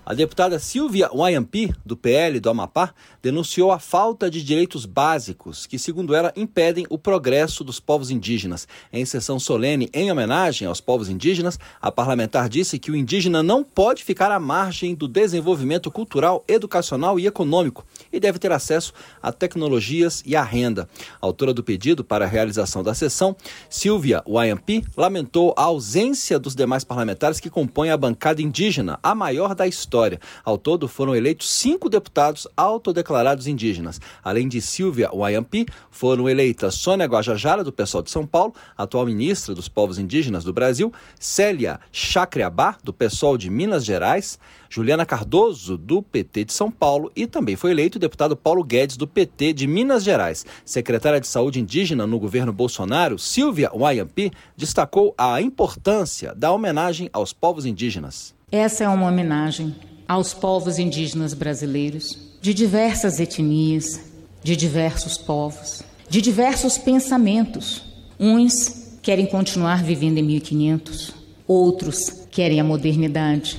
A 0.09 0.15
deputada 0.15 0.61
Silvia 0.61 1.11
Wayampi, 1.13 1.75
do 1.85 1.97
PL 1.97 2.39
do 2.39 2.49
Amapá, 2.49 2.95
denunciou 3.21 3.73
a 3.73 3.81
falta 3.81 4.31
de 4.31 4.41
direitos 4.41 4.87
básicos 4.87 5.67
que, 5.67 5.81
segundo 5.81 6.15
ela, 6.15 6.33
impedem 6.37 6.87
o 6.89 6.97
progresso 6.97 7.65
dos 7.65 7.81
povos 7.81 8.09
indígenas. 8.09 8.69
Em 8.93 9.05
sessão 9.05 9.41
solene 9.41 9.91
em 9.93 10.09
homenagem 10.13 10.69
aos 10.69 10.81
povos 10.81 11.09
indígenas, 11.09 11.59
a 11.83 11.91
parlamentar 11.91 12.49
disse 12.49 12.79
que 12.79 12.93
o 12.93 12.95
indígena 12.95 13.43
não 13.43 13.65
pode 13.65 14.05
ficar 14.05 14.31
à 14.31 14.39
margem 14.39 14.95
do 14.95 15.09
desenvolvimento 15.09 15.91
cultural, 15.91 16.45
educacional 16.47 17.19
e 17.19 17.27
econômico 17.27 17.85
e 18.13 18.21
deve 18.21 18.39
ter 18.39 18.53
acesso 18.53 18.93
a 19.21 19.33
tecnologias 19.33 20.23
e 20.25 20.37
à 20.37 20.43
renda. 20.45 20.89
A 21.21 21.27
autora 21.27 21.53
do 21.53 21.65
pedido 21.65 22.05
para 22.05 22.27
a 22.27 22.29
realização 22.29 22.81
da 22.81 22.95
sessão, 22.95 23.35
Silvia 23.69 24.23
Wayampi, 24.25 24.85
lamentou 24.97 25.53
a 25.57 25.63
ausência 25.63 26.39
dos 26.39 26.55
demais 26.55 26.85
parlamentares 26.85 27.41
que 27.41 27.51
compõem 27.51 27.91
a 27.91 27.97
bancada 27.97 28.41
indígena, 28.41 29.01
a 29.03 29.13
maior 29.13 29.53
da 29.53 29.67
história 29.67 29.96
Ao 30.45 30.59
todo, 30.59 30.87
foram 30.87 31.17
eleitos 31.17 31.51
cinco 31.51 31.89
deputados 31.89 32.47
autodeclarados 32.57 33.47
indígenas. 33.47 34.01
Além 34.23 34.49
de 34.49 34.61
Silvia 34.61 35.11
Wayampi, 35.13 35.67
foram 35.91 36.29
eleitas 36.29 36.75
Sônia 36.75 37.07
Guajajara, 37.07 37.65
do 37.65 37.73
pessoal 37.73 38.03
de 38.03 38.11
São 38.11 38.27
Paulo, 38.27 38.55
atual 38.77 39.07
ministra 39.07 39.55
dos 39.55 39.69
povos 39.69 39.99
indígenas 39.99 40.45
do 40.45 40.53
Brasil, 40.53 40.93
Célia 41.19 41.81
Chacreabá, 41.91 42.77
do 42.85 42.93
pessoal 42.93 43.39
de 43.39 43.49
Minas 43.49 43.85
Gerais, 43.85 44.39
Juliana 44.69 45.07
Cardoso, 45.07 45.77
do 45.79 46.03
PT 46.03 46.45
de 46.45 46.53
São 46.53 46.71
Paulo, 46.71 47.11
e 47.17 47.27
também 47.27 47.57
foi 47.57 47.71
eleito 47.71 47.97
o 47.97 48.01
deputado 48.01 48.37
Paulo 48.37 48.63
Guedes, 48.63 48.97
do 48.97 49.07
PT 49.07 49.53
de 49.53 49.67
Minas 49.67 50.05
Gerais. 50.05 50.45
Secretária 50.65 51.21
de 51.21 51.27
Saúde 51.27 51.61
Indígena 51.61 52.07
no 52.07 52.19
governo 52.19 52.53
Bolsonaro, 52.53 53.19
Silvia 53.19 53.71
Wayampi, 53.75 54.31
destacou 54.57 55.15
a 55.17 55.41
importância 55.41 56.35
da 56.35 56.53
homenagem 56.53 57.09
aos 57.13 57.33
povos 57.33 57.65
indígenas. 57.65 58.36
Essa 58.53 58.85
é 58.85 58.89
uma 58.89 59.09
homenagem 59.09 59.75
aos 60.07 60.33
povos 60.33 60.79
indígenas 60.79 61.35
brasileiros, 61.35 62.17
de 62.41 62.55
diversas 62.55 63.19
etnias, 63.19 64.01
de 64.41 64.55
diversos 64.55 65.19
povos, 65.19 65.83
de 66.09 66.23
diversos 66.23 66.79
pensamentos. 66.79 67.83
Uns 68.21 68.99
querem 69.03 69.27
continuar 69.27 69.83
vivendo 69.83 70.19
em 70.19 70.23
1500, 70.23 71.13
outros 71.45 72.09
querem 72.31 72.61
a 72.61 72.65
modernidade. 72.65 73.59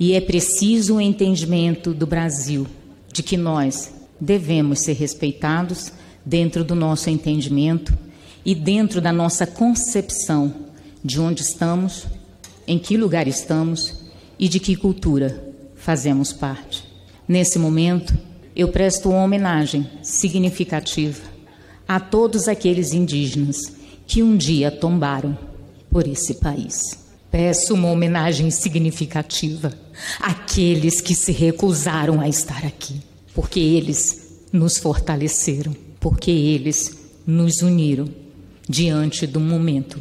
E 0.00 0.14
é 0.14 0.20
preciso 0.20 0.94
o 0.94 0.96
um 0.96 1.00
entendimento 1.00 1.94
do 1.94 2.04
Brasil 2.04 2.66
de 3.12 3.22
que 3.22 3.36
nós 3.36 3.94
devemos 4.20 4.80
ser 4.80 4.94
respeitados 4.94 5.92
dentro 6.24 6.64
do 6.64 6.74
nosso 6.74 7.08
entendimento 7.08 7.96
e 8.44 8.52
dentro 8.52 9.00
da 9.00 9.12
nossa 9.12 9.46
concepção 9.46 10.52
de 11.04 11.20
onde 11.20 11.42
estamos, 11.42 12.08
em 12.66 12.80
que 12.80 12.96
lugar 12.96 13.28
estamos 13.28 14.02
e 14.38 14.48
de 14.48 14.60
que 14.60 14.76
cultura 14.76 15.52
fazemos 15.76 16.32
parte. 16.32 16.84
Nesse 17.26 17.58
momento, 17.58 18.16
eu 18.54 18.68
presto 18.68 19.10
uma 19.10 19.22
homenagem 19.22 19.88
significativa 20.02 21.22
a 21.86 21.98
todos 22.00 22.48
aqueles 22.48 22.92
indígenas 22.92 23.56
que 24.06 24.22
um 24.22 24.36
dia 24.36 24.70
tombaram 24.70 25.36
por 25.90 26.06
esse 26.06 26.34
país. 26.34 26.98
Peço 27.30 27.74
uma 27.74 27.90
homenagem 27.90 28.50
significativa 28.50 29.72
àqueles 30.20 31.00
que 31.00 31.14
se 31.14 31.32
recusaram 31.32 32.20
a 32.20 32.28
estar 32.28 32.64
aqui, 32.64 33.00
porque 33.34 33.58
eles 33.58 34.42
nos 34.52 34.78
fortaleceram, 34.78 35.74
porque 35.98 36.30
eles 36.30 36.96
nos 37.26 37.60
uniram 37.60 38.08
diante 38.68 39.26
do 39.26 39.40
momento 39.40 40.00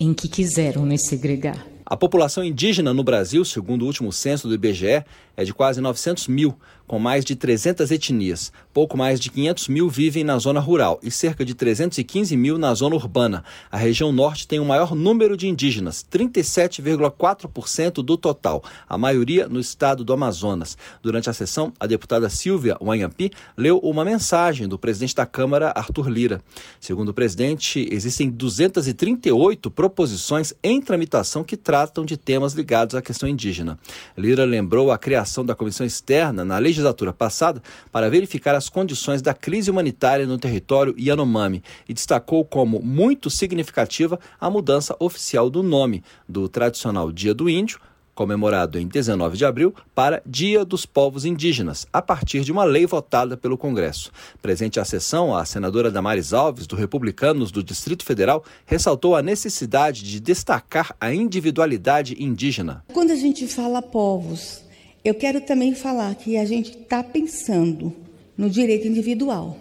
em 0.00 0.14
que 0.14 0.28
quiseram 0.28 0.86
nos 0.86 1.02
segregar. 1.02 1.71
A 1.84 1.96
população 1.96 2.44
indígena 2.44 2.94
no 2.94 3.02
Brasil, 3.02 3.44
segundo 3.44 3.82
o 3.82 3.86
último 3.86 4.12
censo 4.12 4.46
do 4.46 4.54
IBGE, 4.54 5.04
é 5.36 5.44
de 5.44 5.54
quase 5.54 5.80
900 5.80 6.28
mil, 6.28 6.56
com 6.86 6.98
mais 6.98 7.24
de 7.24 7.34
300 7.34 7.90
etnias. 7.90 8.52
Pouco 8.72 8.98
mais 8.98 9.18
de 9.18 9.30
500 9.30 9.68
mil 9.68 9.88
vivem 9.88 10.24
na 10.24 10.38
zona 10.38 10.60
rural 10.60 11.00
e 11.02 11.10
cerca 11.10 11.44
de 11.44 11.54
315 11.54 12.36
mil 12.36 12.58
na 12.58 12.74
zona 12.74 12.96
urbana. 12.96 13.44
A 13.70 13.76
região 13.76 14.12
norte 14.12 14.46
tem 14.46 14.60
o 14.60 14.64
maior 14.64 14.94
número 14.94 15.36
de 15.36 15.48
indígenas, 15.48 16.04
37,4% 16.12 18.02
do 18.02 18.16
total, 18.16 18.62
a 18.86 18.98
maioria 18.98 19.48
no 19.48 19.58
estado 19.58 20.04
do 20.04 20.12
Amazonas. 20.12 20.76
Durante 21.02 21.30
a 21.30 21.32
sessão, 21.32 21.72
a 21.80 21.86
deputada 21.86 22.28
Silvia 22.28 22.76
Wanhampi 22.80 23.30
leu 23.56 23.78
uma 23.78 24.04
mensagem 24.04 24.68
do 24.68 24.78
presidente 24.78 25.14
da 25.14 25.24
Câmara, 25.24 25.72
Arthur 25.74 26.08
Lira. 26.10 26.42
Segundo 26.78 27.08
o 27.08 27.14
presidente, 27.14 27.88
existem 27.90 28.28
238 28.28 29.70
proposições 29.70 30.52
em 30.62 30.80
tramitação 30.80 31.42
que 31.42 31.56
tratam 31.56 32.04
de 32.04 32.16
temas 32.16 32.52
ligados 32.52 32.94
à 32.94 33.00
questão 33.00 33.28
indígena. 33.28 33.78
Lira 34.16 34.44
lembrou 34.44 34.90
a 34.90 34.98
criação 34.98 35.21
criação 35.22 35.44
da 35.44 35.54
comissão 35.54 35.86
externa 35.86 36.44
na 36.44 36.58
legislatura 36.58 37.12
passada 37.12 37.62
para 37.92 38.10
verificar 38.10 38.56
as 38.56 38.68
condições 38.68 39.22
da 39.22 39.32
crise 39.32 39.70
humanitária 39.70 40.26
no 40.26 40.36
território 40.36 40.94
Yanomami 40.98 41.62
e 41.88 41.94
destacou 41.94 42.44
como 42.44 42.80
muito 42.82 43.30
significativa 43.30 44.18
a 44.40 44.50
mudança 44.50 44.96
oficial 44.98 45.48
do 45.48 45.62
nome 45.62 46.02
do 46.28 46.48
tradicional 46.48 47.12
Dia 47.12 47.32
do 47.32 47.48
Índio 47.48 47.80
comemorado 48.14 48.78
em 48.78 48.86
19 48.86 49.38
de 49.38 49.44
abril, 49.46 49.74
para 49.94 50.22
Dia 50.26 50.66
dos 50.66 50.84
Povos 50.84 51.24
Indígenas, 51.24 51.86
a 51.90 52.02
partir 52.02 52.44
de 52.44 52.52
uma 52.52 52.62
lei 52.62 52.86
votada 52.86 53.38
pelo 53.38 53.56
Congresso. 53.56 54.12
Presente 54.42 54.78
à 54.78 54.84
sessão, 54.84 55.34
a 55.34 55.46
senadora 55.46 55.90
Damares 55.90 56.34
Alves, 56.34 56.66
do 56.66 56.76
Republicanos 56.76 57.50
do 57.50 57.62
Distrito 57.62 58.04
Federal, 58.04 58.44
ressaltou 58.66 59.16
a 59.16 59.22
necessidade 59.22 60.02
de 60.02 60.20
destacar 60.20 60.94
a 61.00 61.12
individualidade 61.12 62.22
indígena. 62.22 62.84
Quando 62.92 63.12
a 63.12 63.16
gente 63.16 63.48
fala 63.48 63.80
povos, 63.80 64.62
eu 65.04 65.14
quero 65.14 65.40
também 65.40 65.74
falar 65.74 66.14
que 66.14 66.36
a 66.36 66.44
gente 66.44 66.70
está 66.70 67.02
pensando 67.02 67.92
no 68.36 68.48
direito 68.48 68.86
individual. 68.86 69.56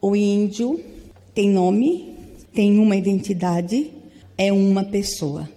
O 0.00 0.16
índio 0.16 0.80
tem 1.34 1.50
nome, 1.50 2.14
tem 2.54 2.78
uma 2.78 2.96
identidade, 2.96 3.90
é 4.36 4.52
uma 4.52 4.84
pessoa. 4.84 5.48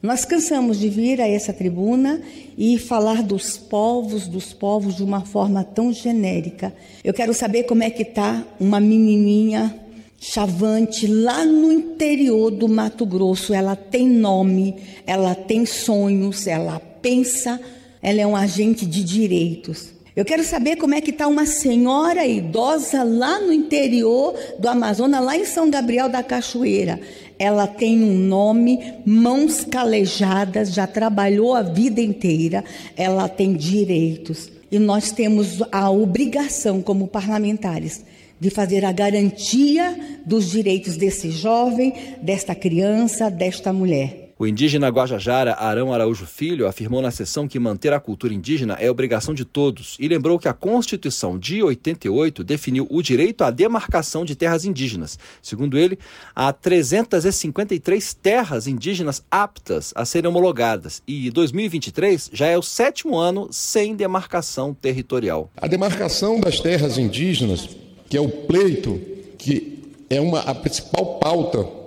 Nós 0.00 0.24
cansamos 0.24 0.78
de 0.78 0.88
vir 0.88 1.20
a 1.20 1.28
essa 1.28 1.52
tribuna 1.52 2.22
e 2.56 2.78
falar 2.78 3.22
dos 3.22 3.58
povos, 3.58 4.28
dos 4.28 4.52
povos 4.52 4.96
de 4.96 5.02
uma 5.02 5.24
forma 5.24 5.64
tão 5.64 5.92
genérica. 5.92 6.72
Eu 7.02 7.12
quero 7.12 7.34
saber 7.34 7.64
como 7.64 7.82
é 7.82 7.90
que 7.90 8.02
está 8.02 8.46
uma 8.60 8.80
menininha 8.80 9.74
chavante 10.20 11.06
lá 11.06 11.44
no 11.44 11.72
interior 11.72 12.50
do 12.50 12.68
Mato 12.68 13.04
Grosso. 13.04 13.52
Ela 13.52 13.76
tem 13.76 14.08
nome, 14.08 14.76
ela 15.06 15.34
tem 15.34 15.66
sonhos, 15.66 16.46
ela 16.46 16.80
pensa 17.02 17.60
ela 18.02 18.20
é 18.20 18.26
um 18.26 18.36
agente 18.36 18.86
de 18.86 19.02
direitos. 19.02 19.98
Eu 20.18 20.24
quero 20.24 20.42
saber 20.42 20.74
como 20.74 20.94
é 20.94 21.00
que 21.00 21.10
está 21.10 21.28
uma 21.28 21.46
senhora 21.46 22.26
idosa 22.26 23.04
lá 23.04 23.38
no 23.38 23.52
interior 23.52 24.34
do 24.58 24.68
Amazonas, 24.68 25.24
lá 25.24 25.36
em 25.36 25.44
São 25.44 25.70
Gabriel 25.70 26.08
da 26.08 26.24
Cachoeira. 26.24 26.98
Ela 27.38 27.68
tem 27.68 28.02
um 28.02 28.18
nome, 28.18 28.94
mãos 29.06 29.64
calejadas, 29.64 30.72
já 30.74 30.88
trabalhou 30.88 31.54
a 31.54 31.62
vida 31.62 32.00
inteira, 32.00 32.64
ela 32.96 33.28
tem 33.28 33.54
direitos. 33.54 34.50
E 34.72 34.78
nós 34.80 35.12
temos 35.12 35.62
a 35.70 35.88
obrigação, 35.88 36.82
como 36.82 37.06
parlamentares, 37.06 38.04
de 38.40 38.50
fazer 38.50 38.84
a 38.84 38.90
garantia 38.90 40.20
dos 40.26 40.50
direitos 40.50 40.96
desse 40.96 41.30
jovem, 41.30 41.94
desta 42.20 42.56
criança, 42.56 43.30
desta 43.30 43.72
mulher. 43.72 44.27
O 44.40 44.46
indígena 44.46 44.88
Guajajara 44.88 45.54
Arão 45.54 45.92
Araújo 45.92 46.24
Filho 46.24 46.68
afirmou 46.68 47.02
na 47.02 47.10
sessão 47.10 47.48
que 47.48 47.58
manter 47.58 47.92
a 47.92 47.98
cultura 47.98 48.32
indígena 48.32 48.74
é 48.74 48.88
obrigação 48.88 49.34
de 49.34 49.44
todos 49.44 49.96
e 49.98 50.06
lembrou 50.06 50.38
que 50.38 50.46
a 50.46 50.52
Constituição 50.52 51.36
de 51.36 51.60
88 51.60 52.44
definiu 52.44 52.86
o 52.88 53.02
direito 53.02 53.42
à 53.42 53.50
demarcação 53.50 54.24
de 54.24 54.36
terras 54.36 54.64
indígenas. 54.64 55.18
Segundo 55.42 55.76
ele, 55.76 55.98
há 56.36 56.52
353 56.52 58.14
terras 58.14 58.68
indígenas 58.68 59.24
aptas 59.28 59.92
a 59.96 60.04
serem 60.04 60.30
homologadas 60.30 61.02
e 61.04 61.30
2023 61.30 62.30
já 62.32 62.46
é 62.46 62.56
o 62.56 62.62
sétimo 62.62 63.18
ano 63.18 63.48
sem 63.50 63.96
demarcação 63.96 64.72
territorial. 64.72 65.50
A 65.56 65.66
demarcação 65.66 66.38
das 66.38 66.60
terras 66.60 66.96
indígenas, 66.96 67.68
que 68.08 68.16
é 68.16 68.20
o 68.20 68.28
pleito 68.28 69.00
que 69.36 69.96
é 70.08 70.20
uma, 70.20 70.42
a 70.42 70.54
principal 70.54 71.18
pauta 71.18 71.78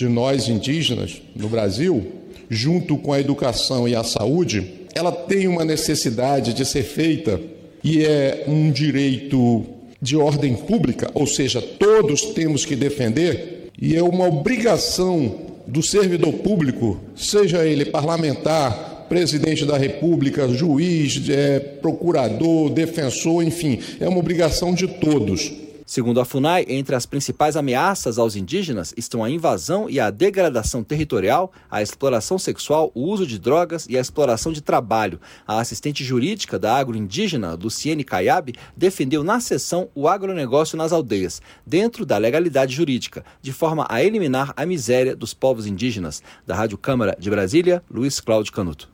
de 0.00 0.08
nós 0.08 0.48
indígenas 0.48 1.20
no 1.36 1.46
Brasil, 1.46 2.06
junto 2.48 2.96
com 2.96 3.12
a 3.12 3.20
educação 3.20 3.86
e 3.86 3.94
a 3.94 4.02
saúde, 4.02 4.66
ela 4.94 5.12
tem 5.12 5.46
uma 5.46 5.62
necessidade 5.62 6.54
de 6.54 6.64
ser 6.64 6.84
feita 6.84 7.38
e 7.84 8.02
é 8.02 8.44
um 8.48 8.70
direito 8.70 9.62
de 10.00 10.16
ordem 10.16 10.54
pública, 10.54 11.10
ou 11.12 11.26
seja, 11.26 11.60
todos 11.60 12.22
temos 12.32 12.64
que 12.64 12.74
defender, 12.74 13.68
e 13.78 13.94
é 13.94 14.02
uma 14.02 14.26
obrigação 14.26 15.34
do 15.66 15.82
servidor 15.82 16.32
público, 16.32 16.98
seja 17.14 17.66
ele 17.66 17.84
parlamentar, 17.84 19.04
presidente 19.06 19.66
da 19.66 19.76
República, 19.76 20.48
juiz, 20.48 21.28
é, 21.28 21.58
procurador, 21.58 22.70
defensor, 22.70 23.42
enfim, 23.44 23.78
é 24.00 24.08
uma 24.08 24.18
obrigação 24.18 24.72
de 24.72 24.88
todos 24.88 25.59
Segundo 25.90 26.20
a 26.20 26.24
FUNAI, 26.24 26.66
entre 26.68 26.94
as 26.94 27.04
principais 27.04 27.56
ameaças 27.56 28.16
aos 28.16 28.36
indígenas 28.36 28.94
estão 28.96 29.24
a 29.24 29.28
invasão 29.28 29.90
e 29.90 29.98
a 29.98 30.08
degradação 30.08 30.84
territorial, 30.84 31.50
a 31.68 31.82
exploração 31.82 32.38
sexual, 32.38 32.92
o 32.94 33.08
uso 33.08 33.26
de 33.26 33.40
drogas 33.40 33.88
e 33.90 33.98
a 33.98 34.00
exploração 34.00 34.52
de 34.52 34.60
trabalho. 34.60 35.20
A 35.44 35.58
assistente 35.58 36.04
jurídica 36.04 36.60
da 36.60 36.76
agroindígena, 36.76 37.58
Luciene 37.60 38.04
Caiabe, 38.04 38.54
defendeu 38.76 39.24
na 39.24 39.40
sessão 39.40 39.88
o 39.92 40.06
agronegócio 40.06 40.78
nas 40.78 40.92
aldeias, 40.92 41.42
dentro 41.66 42.06
da 42.06 42.18
legalidade 42.18 42.72
jurídica, 42.72 43.24
de 43.42 43.52
forma 43.52 43.84
a 43.90 44.00
eliminar 44.00 44.52
a 44.56 44.64
miséria 44.64 45.16
dos 45.16 45.34
povos 45.34 45.66
indígenas. 45.66 46.22
Da 46.46 46.54
Rádio 46.54 46.78
Câmara 46.78 47.16
de 47.18 47.28
Brasília, 47.28 47.82
Luiz 47.90 48.20
Cláudio 48.20 48.52
Canuto. 48.52 48.88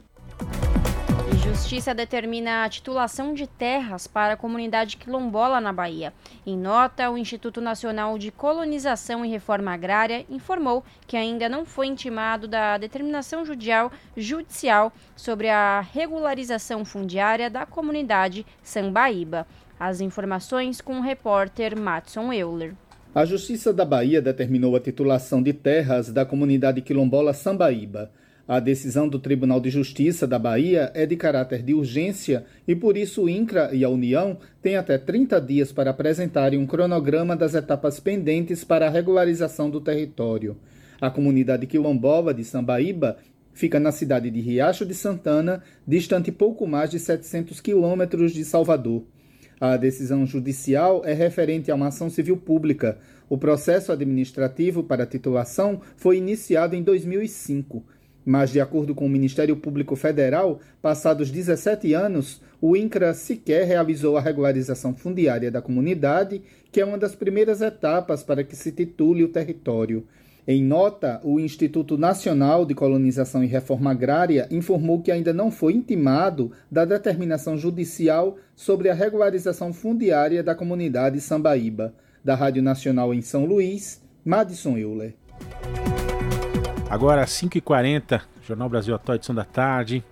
Justiça 1.57 1.95
determina 1.95 2.65
a 2.65 2.69
titulação 2.69 3.33
de 3.33 3.47
terras 3.47 4.07
para 4.07 4.35
a 4.35 4.37
comunidade 4.37 4.99
quilombola 4.99 5.59
na 5.59 5.73
Bahia. 5.73 6.13
Em 6.47 6.55
nota, 6.57 7.11
o 7.11 7.17
Instituto 7.17 7.63
Nacional 7.63 8.19
de 8.19 8.31
Colonização 8.31 9.25
e 9.25 9.31
Reforma 9.31 9.73
Agrária 9.73 10.27
informou 10.29 10.85
que 11.07 11.17
ainda 11.17 11.49
não 11.49 11.65
foi 11.65 11.87
intimado 11.87 12.47
da 12.47 12.77
determinação 12.77 13.43
judicial, 13.43 13.91
judicial 14.15 14.93
sobre 15.17 15.49
a 15.49 15.81
regularização 15.81 16.85
fundiária 16.85 17.49
da 17.49 17.65
comunidade 17.65 18.45
Sambaíba. 18.63 19.47
As 19.81 20.03
informações 20.03 20.83
com 20.83 20.99
o 20.99 21.03
repórter 21.03 21.77
Matson 21.77 22.35
Euler. 22.35 22.75
A 23.15 23.25
Justiça 23.25 23.73
da 23.73 23.87
Bahia 23.87 24.21
determinou 24.21 24.77
a 24.77 24.81
titulação 24.81 25.43
de 25.43 25.55
terras 25.55 26.13
da 26.13 26.27
comunidade 26.27 26.83
quilombola 26.83 27.33
Sambaíba. 27.33 28.11
A 28.49 28.61
decisão 28.61 29.09
do 29.09 29.19
Tribunal 29.19 29.61
de 29.61 29.71
Justiça 29.71 30.25
da 30.25 30.39
Bahia 30.39 30.93
é 30.95 31.05
de 31.05 31.17
caráter 31.17 31.65
de 31.65 31.75
urgência 31.75 32.45
e 32.67 32.77
por 32.77 32.97
isso 32.97 33.25
o 33.25 33.29
INCRA 33.29 33.71
e 33.73 33.83
a 33.83 33.89
União 33.89 34.39
têm 34.63 34.77
até 34.77 34.97
30 34.97 35.41
dias 35.41 35.73
para 35.73 35.91
apresentarem 35.91 36.57
um 36.57 36.67
cronograma 36.67 37.35
das 37.35 37.55
etapas 37.55 37.99
pendentes 37.99 38.63
para 38.63 38.87
a 38.87 38.91
regularização 38.91 39.69
do 39.69 39.81
território. 39.81 40.57
A 41.01 41.11
comunidade 41.11 41.67
quilombola 41.67 42.33
de 42.33 42.45
Sambaíba 42.45 43.17
fica 43.53 43.81
na 43.81 43.91
cidade 43.91 44.31
de 44.31 44.41
Riacho 44.41 44.87
de 44.87 44.95
Santana, 44.95 45.61
distante 45.85 46.31
pouco 46.31 46.69
mais 46.69 46.89
de 46.91 47.01
700 47.01 47.61
quilômetros 47.61 48.33
de 48.33 48.45
Salvador. 48.45 49.03
A 49.59 49.77
decisão 49.77 50.25
judicial 50.25 51.03
é 51.05 51.15
referente 51.15 51.71
a 51.71 51.75
uma 51.75 51.89
ação 51.89 52.09
civil 52.09 52.37
pública. 52.37 52.99
O 53.29 53.39
processo 53.39 53.91
administrativo 53.91 54.85
para 54.85 55.07
titulação 55.07 55.81
foi 55.97 56.19
iniciado 56.19 56.77
em 56.77 56.83
2005. 56.83 57.96
Mas, 58.29 58.51
de 58.51 58.61
acordo 58.61 58.93
com 58.93 59.07
o 59.07 59.09
Ministério 59.09 59.55
Público 59.57 59.95
Federal, 59.95 60.59
passados 60.83 61.31
17 61.31 61.95
anos, 61.95 62.43
o 62.61 62.77
INCRA 62.77 63.15
sequer 63.15 63.65
realizou 63.65 64.17
a 64.17 64.21
regularização 64.21 64.93
fundiária 64.93 65.49
da 65.49 65.63
comunidade, 65.63 66.43
que 66.73 66.81
é 66.81 66.85
uma 66.85 66.99
das 66.99 67.15
primeiras 67.15 67.61
etapas 67.61 68.25
para 68.25 68.43
que 68.43 68.57
se 68.57 68.73
titule 68.73 69.23
o 69.23 69.29
território. 69.29 70.05
Em 70.49 70.61
nota, 70.61 71.21
o 71.23 71.39
Instituto 71.39 71.97
Nacional 71.97 72.67
de 72.67 72.75
Colonização 72.75 73.45
e 73.45 73.47
Reforma 73.47 73.93
Agrária 73.93 74.49
informou 74.51 75.01
que 75.01 75.13
ainda 75.13 75.33
não 75.33 75.49
foi 75.49 75.75
intimado 75.75 76.51
da 76.69 76.85
determinação 76.85 77.57
judicial 77.57 78.39
sobre 78.57 78.89
a 78.89 78.95
regularização 78.95 79.73
fundiária 79.73 80.43
da 80.43 80.55
comunidade 80.55 81.21
Sambaíba. 81.21 81.95
Da 82.25 82.35
Rádio 82.35 82.61
Nacional 82.61 83.15
em 83.15 83.23
São 83.23 83.45
Luís, 83.45 84.03
Madison 84.25 84.77
Euler. 84.77 85.15
Agora, 86.89 87.23
às 87.23 87.31
5h40, 87.31 88.23
Jornal 88.47 88.69
Brasil 88.69 88.95
Atual, 88.95 89.17
edição 89.17 89.35
da 89.35 89.45
tarde. 89.45 90.05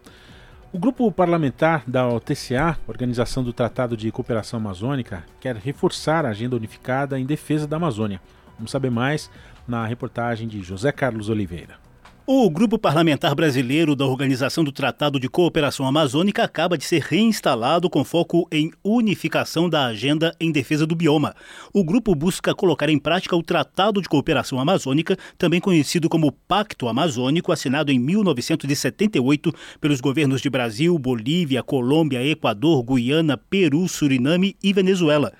O 0.72 0.78
grupo 0.78 1.10
parlamentar 1.12 1.84
da 1.86 2.08
OTCA, 2.08 2.76
Organização 2.88 3.44
do 3.44 3.52
Tratado 3.52 3.96
de 3.96 4.10
Cooperação 4.10 4.58
Amazônica, 4.58 5.22
quer 5.40 5.54
reforçar 5.54 6.26
a 6.26 6.30
agenda 6.30 6.56
unificada 6.56 7.18
em 7.18 7.24
defesa 7.24 7.64
da 7.64 7.76
Amazônia. 7.76 8.20
Vamos 8.56 8.72
saber 8.72 8.90
mais 8.90 9.30
na 9.68 9.86
reportagem 9.86 10.48
de 10.48 10.62
José 10.62 10.90
Carlos 10.90 11.28
Oliveira. 11.28 11.83
O 12.26 12.48
Grupo 12.48 12.78
Parlamentar 12.78 13.34
Brasileiro 13.34 13.94
da 13.94 14.06
Organização 14.06 14.64
do 14.64 14.72
Tratado 14.72 15.20
de 15.20 15.28
Cooperação 15.28 15.86
Amazônica 15.86 16.42
acaba 16.42 16.78
de 16.78 16.82
ser 16.82 17.02
reinstalado 17.02 17.90
com 17.90 18.02
foco 18.02 18.48
em 18.50 18.72
unificação 18.82 19.68
da 19.68 19.84
agenda 19.84 20.34
em 20.40 20.50
defesa 20.50 20.86
do 20.86 20.96
bioma. 20.96 21.34
O 21.70 21.84
grupo 21.84 22.14
busca 22.14 22.54
colocar 22.54 22.88
em 22.88 22.98
prática 22.98 23.36
o 23.36 23.42
Tratado 23.42 24.00
de 24.00 24.08
Cooperação 24.08 24.58
Amazônica, 24.58 25.18
também 25.36 25.60
conhecido 25.60 26.08
como 26.08 26.32
Pacto 26.32 26.88
Amazônico, 26.88 27.52
assinado 27.52 27.92
em 27.92 27.98
1978 27.98 29.54
pelos 29.78 30.00
governos 30.00 30.40
de 30.40 30.48
Brasil, 30.48 30.98
Bolívia, 30.98 31.62
Colômbia, 31.62 32.26
Equador, 32.26 32.82
Guiana, 32.84 33.36
Peru, 33.36 33.86
Suriname 33.86 34.56
e 34.62 34.72
Venezuela. 34.72 35.30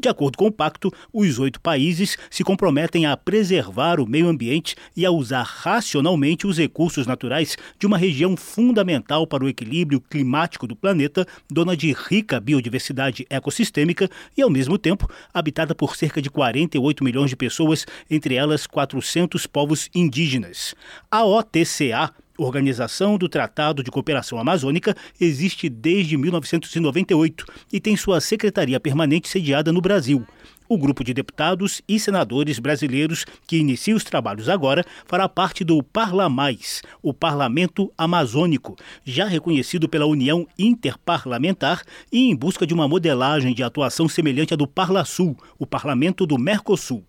De 0.00 0.08
acordo 0.08 0.36
com 0.36 0.46
o 0.46 0.52
pacto, 0.52 0.92
os 1.12 1.38
oito 1.38 1.60
países 1.60 2.18
se 2.28 2.42
comprometem 2.42 3.06
a 3.06 3.16
preservar 3.16 4.00
o 4.00 4.06
meio 4.06 4.28
ambiente 4.28 4.74
e 4.96 5.06
a 5.06 5.10
usar 5.10 5.42
racionalmente 5.42 6.46
os 6.46 6.58
recursos 6.58 7.06
naturais 7.06 7.56
de 7.78 7.86
uma 7.86 7.96
região 7.96 8.36
fundamental 8.36 9.26
para 9.26 9.44
o 9.44 9.48
equilíbrio 9.48 10.00
climático 10.00 10.66
do 10.66 10.74
planeta, 10.74 11.26
dona 11.48 11.76
de 11.76 11.92
rica 11.92 12.40
biodiversidade 12.40 13.24
ecossistêmica 13.30 14.10
e, 14.36 14.42
ao 14.42 14.50
mesmo 14.50 14.76
tempo, 14.76 15.08
habitada 15.32 15.74
por 15.74 15.96
cerca 15.96 16.20
de 16.20 16.28
48 16.28 17.04
milhões 17.04 17.30
de 17.30 17.36
pessoas, 17.36 17.86
entre 18.10 18.34
elas 18.34 18.66
400 18.66 19.46
povos 19.46 19.88
indígenas. 19.94 20.74
A 21.10 21.24
OTCA 21.24 22.12
Organização 22.36 23.16
do 23.16 23.28
Tratado 23.28 23.82
de 23.82 23.90
Cooperação 23.90 24.38
Amazônica 24.38 24.96
existe 25.20 25.68
desde 25.68 26.16
1998 26.16 27.46
e 27.72 27.80
tem 27.80 27.96
sua 27.96 28.20
secretaria 28.20 28.80
permanente 28.80 29.28
sediada 29.28 29.72
no 29.72 29.80
Brasil. 29.80 30.26
O 30.66 30.76
grupo 30.78 31.04
de 31.04 31.14
deputados 31.14 31.82
e 31.86 32.00
senadores 32.00 32.58
brasileiros 32.58 33.24
que 33.46 33.58
inicia 33.58 33.94
os 33.94 34.02
trabalhos 34.02 34.48
agora 34.48 34.84
fará 35.04 35.28
parte 35.28 35.62
do 35.62 35.82
Parlamais, 35.82 36.82
o 37.02 37.12
Parlamento 37.12 37.92
Amazônico, 37.96 38.74
já 39.04 39.26
reconhecido 39.26 39.88
pela 39.88 40.06
União 40.06 40.46
Interparlamentar 40.58 41.82
e 42.10 42.30
em 42.30 42.34
busca 42.34 42.66
de 42.66 42.74
uma 42.74 42.88
modelagem 42.88 43.54
de 43.54 43.62
atuação 43.62 44.08
semelhante 44.08 44.54
à 44.54 44.56
do 44.56 44.66
Parlasul, 44.66 45.36
o 45.58 45.66
Parlamento 45.66 46.26
do 46.26 46.38
Mercosul. 46.38 47.04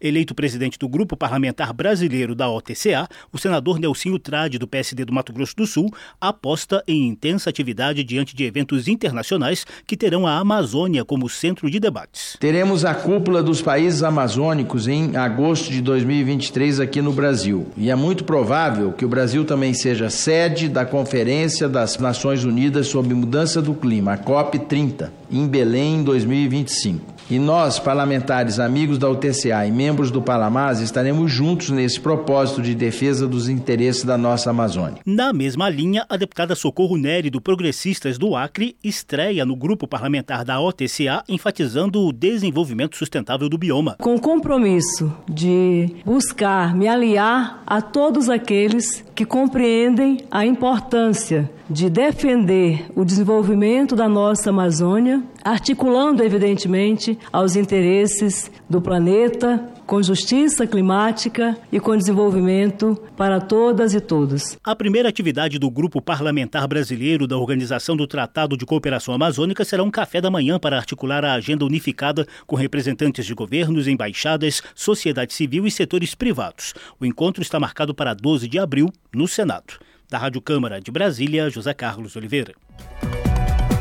Eleito 0.00 0.34
presidente 0.34 0.78
do 0.78 0.88
Grupo 0.88 1.16
Parlamentar 1.16 1.72
Brasileiro 1.72 2.34
da 2.34 2.48
OTCA, 2.48 3.08
o 3.32 3.38
senador 3.38 3.78
Nelsinho 3.78 4.18
Trade, 4.18 4.58
do 4.58 4.66
PSD 4.66 5.04
do 5.04 5.12
Mato 5.12 5.32
Grosso 5.32 5.56
do 5.56 5.66
Sul, 5.66 5.90
aposta 6.20 6.82
em 6.86 7.08
intensa 7.08 7.50
atividade 7.50 8.04
diante 8.04 8.34
de 8.34 8.44
eventos 8.44 8.88
internacionais 8.88 9.66
que 9.86 9.96
terão 9.96 10.26
a 10.26 10.38
Amazônia 10.38 11.04
como 11.04 11.28
centro 11.28 11.70
de 11.70 11.78
debates. 11.78 12.36
Teremos 12.40 12.84
a 12.84 12.94
cúpula 12.94 13.42
dos 13.42 13.62
países 13.62 14.02
amazônicos 14.02 14.88
em 14.88 15.16
agosto 15.16 15.70
de 15.70 15.80
2023 15.80 16.80
aqui 16.80 17.02
no 17.02 17.12
Brasil. 17.12 17.68
E 17.76 17.90
é 17.90 17.94
muito 17.94 18.24
provável 18.24 18.92
que 18.92 19.04
o 19.04 19.08
Brasil 19.08 19.44
também 19.44 19.74
seja 19.74 20.10
sede 20.10 20.68
da 20.68 20.84
Conferência 20.84 21.68
das 21.68 21.98
Nações 21.98 22.44
Unidas 22.44 22.86
sobre 22.88 23.14
Mudança 23.14 23.60
do 23.60 23.74
Clima, 23.74 24.14
a 24.14 24.18
COP30, 24.18 25.10
em 25.30 25.46
Belém 25.46 25.96
em 25.96 26.02
2025. 26.02 27.20
E 27.30 27.38
nós, 27.38 27.78
parlamentares 27.78 28.58
amigos 28.58 28.98
da 28.98 29.08
UTCA 29.08 29.64
e 29.70 29.72
membros 29.72 30.10
do 30.10 30.20
Palamás, 30.20 30.80
estaremos 30.80 31.30
juntos 31.30 31.70
nesse 31.70 32.00
propósito 32.00 32.60
de 32.60 32.74
defesa 32.74 33.26
dos 33.26 33.48
interesses 33.48 34.02
da 34.02 34.18
nossa 34.18 34.50
Amazônia. 34.50 35.00
Na 35.06 35.32
mesma 35.32 35.70
linha, 35.70 36.04
a 36.08 36.16
deputada 36.16 36.56
Socorro 36.56 36.96
Nery, 36.96 37.30
do 37.30 37.40
Progressistas 37.40 38.18
do 38.18 38.34
Acre, 38.34 38.76
estreia 38.82 39.46
no 39.46 39.54
grupo 39.54 39.86
parlamentar 39.86 40.44
da 40.44 40.60
OTCA, 40.60 41.22
enfatizando 41.28 42.04
o 42.04 42.12
desenvolvimento 42.12 42.96
sustentável 42.96 43.48
do 43.48 43.56
bioma. 43.56 43.96
Com 44.00 44.16
o 44.16 44.20
compromisso 44.20 45.16
de 45.28 45.94
buscar 46.04 46.74
me 46.74 46.88
aliar 46.88 47.62
a 47.64 47.80
todos 47.80 48.28
aqueles 48.28 49.04
que 49.14 49.24
compreendem 49.24 50.18
a 50.30 50.44
importância 50.44 51.48
de 51.70 51.88
defender 51.88 52.86
o 52.96 53.04
desenvolvimento 53.04 53.94
da 53.94 54.08
nossa 54.08 54.50
Amazônia, 54.50 55.22
articulando, 55.44 56.20
evidentemente, 56.20 57.16
aos 57.32 57.54
interesses 57.54 58.50
do 58.68 58.82
planeta, 58.82 59.70
com 59.86 60.02
justiça 60.02 60.66
climática 60.66 61.56
e 61.70 61.78
com 61.78 61.96
desenvolvimento 61.96 63.00
para 63.16 63.40
todas 63.40 63.94
e 63.94 64.00
todos. 64.00 64.58
A 64.64 64.74
primeira 64.74 65.08
atividade 65.08 65.60
do 65.60 65.70
Grupo 65.70 66.02
Parlamentar 66.02 66.66
Brasileiro 66.66 67.26
da 67.26 67.36
Organização 67.36 67.96
do 67.96 68.06
Tratado 68.06 68.56
de 68.56 68.66
Cooperação 68.66 69.14
Amazônica 69.14 69.64
será 69.64 69.84
um 69.84 69.90
café 69.90 70.20
da 70.20 70.30
manhã 70.30 70.58
para 70.58 70.76
articular 70.76 71.24
a 71.24 71.34
agenda 71.34 71.64
unificada 71.64 72.26
com 72.48 72.56
representantes 72.56 73.24
de 73.24 73.34
governos, 73.34 73.86
embaixadas, 73.86 74.60
sociedade 74.74 75.32
civil 75.34 75.66
e 75.66 75.70
setores 75.70 76.16
privados. 76.16 76.74
O 76.98 77.06
encontro 77.06 77.42
está 77.42 77.60
marcado 77.60 77.94
para 77.94 78.12
12 78.12 78.48
de 78.48 78.58
abril 78.58 78.90
no 79.14 79.28
Senado. 79.28 79.74
Da 80.10 80.18
Rádio 80.18 80.42
Câmara 80.42 80.80
de 80.80 80.90
Brasília, 80.90 81.48
José 81.48 81.72
Carlos 81.72 82.16
Oliveira. 82.16 82.52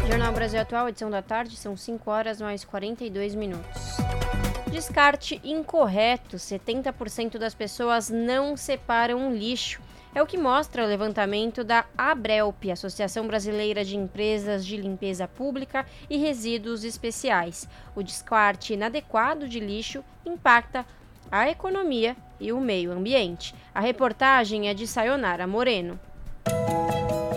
Jornal 0.07 0.31
Brasil 0.31 0.61
Atual, 0.61 0.87
edição 0.87 1.09
da 1.09 1.23
tarde, 1.23 1.57
são 1.57 1.75
5 1.75 2.11
horas 2.11 2.39
mais 2.39 2.63
42 2.63 3.33
minutos. 3.33 3.97
Descarte 4.71 5.41
incorreto: 5.43 6.37
70% 6.37 7.39
das 7.39 7.55
pessoas 7.55 8.11
não 8.11 8.55
separam 8.55 9.35
lixo. 9.35 9.81
É 10.13 10.21
o 10.21 10.27
que 10.27 10.37
mostra 10.37 10.83
o 10.83 10.87
levantamento 10.87 11.63
da 11.63 11.85
ABRELP, 11.97 12.69
Associação 12.69 13.25
Brasileira 13.25 13.83
de 13.83 13.97
Empresas 13.97 14.63
de 14.63 14.77
Limpeza 14.77 15.27
Pública 15.27 15.83
e 16.07 16.17
Resíduos 16.17 16.83
Especiais. 16.83 17.67
O 17.95 18.03
descarte 18.03 18.75
inadequado 18.75 19.49
de 19.49 19.59
lixo 19.59 20.03
impacta 20.23 20.85
a 21.31 21.49
economia 21.49 22.15
e 22.39 22.51
o 22.51 22.61
meio 22.61 22.91
ambiente. 22.91 23.55
A 23.73 23.79
reportagem 23.79 24.69
é 24.69 24.75
de 24.75 24.85
Sayonara 24.85 25.47
Moreno. 25.47 25.99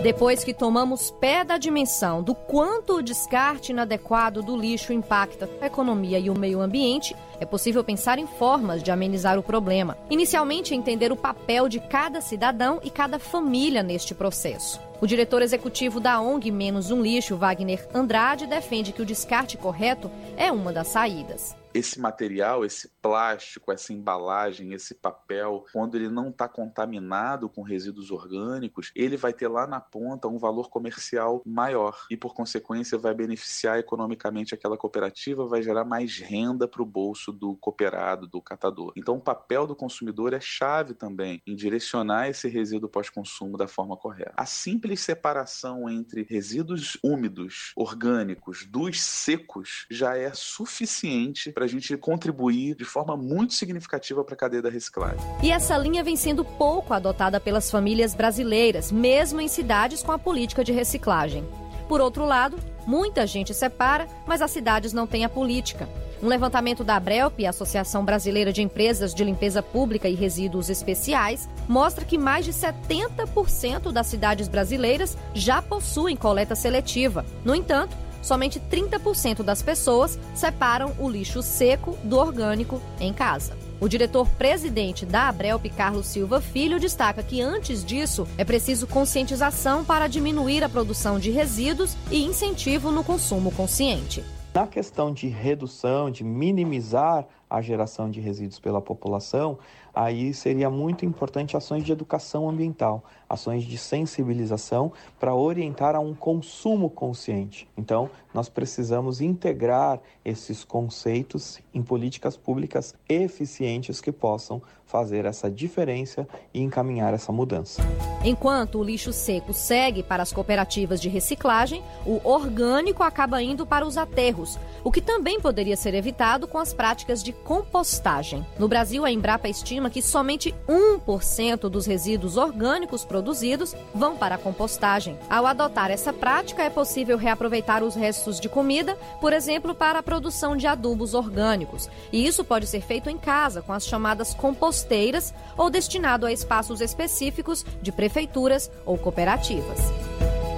Depois 0.03 0.43
que 0.43 0.53
tomamos 0.53 1.11
pé 1.11 1.45
da 1.45 1.57
dimensão 1.57 2.21
do 2.21 2.35
quanto 2.35 2.97
o 2.97 3.01
descarte 3.01 3.71
inadequado 3.71 4.41
do 4.41 4.57
lixo 4.57 4.91
impacta 4.91 5.49
a 5.61 5.67
economia 5.67 6.19
e 6.19 6.29
o 6.29 6.37
meio 6.37 6.59
ambiente, 6.59 7.15
é 7.39 7.45
possível 7.45 7.85
pensar 7.85 8.19
em 8.19 8.27
formas 8.27 8.83
de 8.83 8.91
amenizar 8.91 9.39
o 9.39 9.43
problema. 9.43 9.97
Inicialmente, 10.09 10.75
entender 10.75 11.13
o 11.13 11.15
papel 11.15 11.69
de 11.69 11.79
cada 11.79 12.19
cidadão 12.19 12.81
e 12.83 12.89
cada 12.89 13.17
família 13.17 13.81
neste 13.81 14.13
processo. 14.13 14.77
O 14.99 15.07
diretor 15.07 15.41
executivo 15.41 16.01
da 16.01 16.19
ONG 16.19 16.51
Menos 16.51 16.91
um 16.91 17.01
Lixo, 17.01 17.37
Wagner 17.37 17.87
Andrade, 17.93 18.45
defende 18.45 18.91
que 18.91 19.01
o 19.01 19.05
descarte 19.05 19.55
correto 19.55 20.11
é 20.35 20.51
uma 20.51 20.73
das 20.73 20.89
saídas 20.89 21.55
esse 21.73 21.99
material, 21.99 22.63
esse 22.63 22.89
plástico, 23.01 23.71
essa 23.71 23.93
embalagem, 23.93 24.73
esse 24.73 24.93
papel, 24.95 25.65
quando 25.71 25.95
ele 25.95 26.09
não 26.09 26.29
está 26.29 26.47
contaminado 26.47 27.49
com 27.49 27.61
resíduos 27.61 28.11
orgânicos, 28.11 28.91
ele 28.95 29.17
vai 29.17 29.33
ter 29.33 29.47
lá 29.47 29.65
na 29.65 29.79
ponta 29.79 30.27
um 30.27 30.37
valor 30.37 30.69
comercial 30.69 31.41
maior 31.45 32.05
e, 32.09 32.17
por 32.17 32.33
consequência, 32.33 32.97
vai 32.97 33.13
beneficiar 33.13 33.79
economicamente 33.79 34.53
aquela 34.53 34.77
cooperativa, 34.77 35.45
vai 35.45 35.61
gerar 35.61 35.83
mais 35.83 36.17
renda 36.17 36.67
para 36.67 36.81
o 36.81 36.85
bolso 36.85 37.31
do 37.31 37.55
cooperado, 37.55 38.27
do 38.27 38.41
catador. 38.41 38.93
Então, 38.95 39.15
o 39.15 39.21
papel 39.21 39.67
do 39.67 39.75
consumidor 39.75 40.33
é 40.33 40.39
chave 40.39 40.93
também 40.93 41.41
em 41.45 41.55
direcionar 41.55 42.29
esse 42.29 42.47
resíduo 42.47 42.89
pós-consumo 42.89 43.57
da 43.57 43.67
forma 43.67 43.97
correta. 43.97 44.33
A 44.37 44.45
simples 44.45 45.01
separação 45.01 45.89
entre 45.89 46.23
resíduos 46.23 46.97
úmidos, 47.03 47.71
orgânicos, 47.75 48.65
dos 48.65 49.01
secos, 49.01 49.85
já 49.89 50.17
é 50.17 50.31
suficiente 50.33 51.51
para 51.51 51.62
para 51.63 51.65
a 51.65 51.69
gente 51.69 51.95
contribuir 51.95 52.75
de 52.75 52.83
forma 52.83 53.15
muito 53.15 53.53
significativa 53.53 54.21
para 54.21 54.33
a 54.33 54.37
cadeia 54.37 54.61
da 54.61 54.69
reciclagem. 54.69 55.19
E 55.41 55.49
essa 55.49 55.77
linha 55.77 56.03
vem 56.03 56.17
sendo 56.17 56.43
pouco 56.43 56.93
adotada 56.93 57.39
pelas 57.39 57.71
famílias 57.71 58.13
brasileiras, 58.13 58.91
mesmo 58.91 59.39
em 59.39 59.47
cidades 59.47 60.03
com 60.03 60.11
a 60.11 60.19
política 60.19 60.61
de 60.61 60.73
reciclagem. 60.73 61.45
Por 61.87 62.01
outro 62.01 62.25
lado, 62.25 62.57
muita 62.85 63.25
gente 63.25 63.53
separa, 63.53 64.07
mas 64.27 64.41
as 64.41 64.51
cidades 64.51 64.91
não 64.91 65.07
têm 65.07 65.23
a 65.23 65.29
política. 65.29 65.87
Um 66.21 66.27
levantamento 66.27 66.83
da 66.83 66.97
Abrelp, 66.97 67.39
Associação 67.47 68.03
Brasileira 68.03 68.51
de 68.51 68.61
Empresas 68.61 69.13
de 69.13 69.23
Limpeza 69.23 69.63
Pública 69.63 70.09
e 70.09 70.15
Resíduos 70.15 70.69
Especiais, 70.69 71.47
mostra 71.67 72.03
que 72.03 72.17
mais 72.17 72.43
de 72.43 72.51
70% 72.51 73.89
das 73.91 74.07
cidades 74.07 74.49
brasileiras 74.49 75.17
já 75.33 75.61
possuem 75.61 76.17
coleta 76.17 76.55
seletiva. 76.55 77.25
No 77.45 77.55
entanto, 77.55 77.95
somente 78.23 78.59
30% 78.59 79.43
das 79.43 79.61
pessoas 79.61 80.17
separam 80.33 80.95
o 80.97 81.07
lixo 81.07 81.43
seco 81.43 81.95
do 82.03 82.17
orgânico 82.17 82.81
em 82.99 83.13
casa. 83.13 83.55
O 83.79 83.87
diretor-presidente 83.89 85.05
da 85.05 85.27
Abrelp, 85.27 85.65
Carlos 85.75 86.07
Silva 86.07 86.39
Filho, 86.39 86.79
destaca 86.79 87.21
que 87.21 87.41
antes 87.41 87.83
disso 87.83 88.25
é 88.37 88.45
preciso 88.45 88.87
conscientização 88.87 89.83
para 89.83 90.07
diminuir 90.07 90.63
a 90.63 90.69
produção 90.69 91.19
de 91.19 91.29
resíduos 91.29 91.97
e 92.09 92.23
incentivo 92.23 92.91
no 92.91 93.03
consumo 93.03 93.51
consciente. 93.51 94.23
Na 94.53 94.67
questão 94.67 95.11
de 95.11 95.27
redução, 95.27 96.09
de 96.09 96.23
minimizar 96.23 97.25
a 97.53 97.61
geração 97.61 98.09
de 98.09 98.19
resíduos 98.19 98.57
pela 98.57 98.81
população, 98.81 99.59
aí 99.93 100.33
seria 100.33 100.71
muito 100.71 101.05
importante 101.05 101.55
ações 101.55 101.83
de 101.83 101.91
educação 101.91 102.49
ambiental, 102.49 103.03
ações 103.29 103.63
de 103.63 103.77
sensibilização 103.77 104.91
para 105.19 105.35
orientar 105.35 105.95
a 105.95 105.99
um 105.99 106.15
consumo 106.15 106.89
consciente. 106.89 107.69
Então, 107.77 108.09
nós 108.33 108.49
precisamos 108.49 109.21
integrar 109.21 109.99
esses 110.25 110.63
conceitos 110.63 111.59
em 111.71 111.83
políticas 111.83 112.35
públicas 112.35 112.95
eficientes 113.07 114.01
que 114.01 114.11
possam 114.11 114.59
fazer 114.93 115.25
essa 115.25 115.49
diferença 115.49 116.27
e 116.53 116.61
encaminhar 116.61 117.13
essa 117.13 117.31
mudança. 117.31 117.81
Enquanto 118.23 118.79
o 118.79 118.83
lixo 118.83 119.11
seco 119.11 119.53
segue 119.53 120.01
para 120.01 120.23
as 120.23 120.31
cooperativas 120.31 121.01
de 121.01 121.09
reciclagem, 121.09 121.83
o 122.05 122.21
orgânico 122.23 123.03
acaba 123.03 123.41
indo 123.41 123.65
para 123.65 123.85
os 123.85 123.97
aterros, 123.97 124.57
o 124.83 124.91
que 124.91 125.01
também 125.01 125.39
poderia 125.39 125.75
ser 125.75 125.93
evitado 125.93 126.47
com 126.47 126.57
as 126.57 126.73
práticas 126.73 127.23
de 127.23 127.33
compostagem. 127.43 128.45
No 128.57 128.67
Brasil, 128.67 129.05
a 129.05 129.11
Embrapa 129.11 129.49
estima 129.49 129.89
que 129.89 130.01
somente 130.01 130.53
1% 130.67 131.69
dos 131.69 131.85
resíduos 131.85 132.37
orgânicos 132.37 133.03
produzidos 133.03 133.75
vão 133.93 134.15
para 134.15 134.35
a 134.35 134.37
compostagem. 134.37 135.17
Ao 135.29 135.45
adotar 135.45 135.91
essa 135.91 136.13
prática, 136.13 136.63
é 136.63 136.69
possível 136.69 137.17
reaproveitar 137.17 137.83
os 137.83 137.95
restos 137.95 138.39
de 138.39 138.49
comida, 138.49 138.97
por 139.19 139.33
exemplo, 139.33 139.75
para 139.75 139.99
a 139.99 140.03
produção 140.03 140.55
de 140.55 140.67
adubos 140.67 141.13
orgânicos. 141.13 141.89
E 142.11 142.25
isso 142.25 142.43
pode 142.43 142.67
ser 142.67 142.81
feito 142.81 143.09
em 143.09 143.17
casa, 143.17 143.61
com 143.61 143.73
as 143.73 143.85
chamadas 143.85 144.33
composteiras 144.33 145.33
ou 145.57 145.69
destinado 145.69 146.25
a 146.25 146.31
espaços 146.31 146.81
específicos 146.81 147.65
de 147.81 147.91
prefeituras 147.91 148.71
ou 148.85 148.97
cooperativas. 148.97 149.79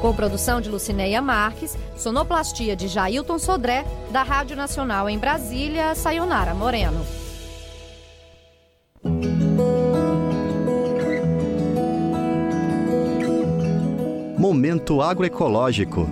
Com 0.06 0.14
produção 0.14 0.62
de 0.62 0.70
Lucineia 0.70 1.20
Marques, 1.20 1.76
sonoplastia 1.98 2.76
de 2.76 2.88
Jailton 2.88 3.40
Sodré, 3.40 3.84
da 4.12 4.22
Rádio 4.22 4.56
Nacional 4.56 5.10
em 5.10 5.18
Brasília, 5.18 5.96
Sayonara 5.96 6.54
Moreno. 6.54 7.04
Momento 14.38 15.02
agroecológico. 15.02 16.08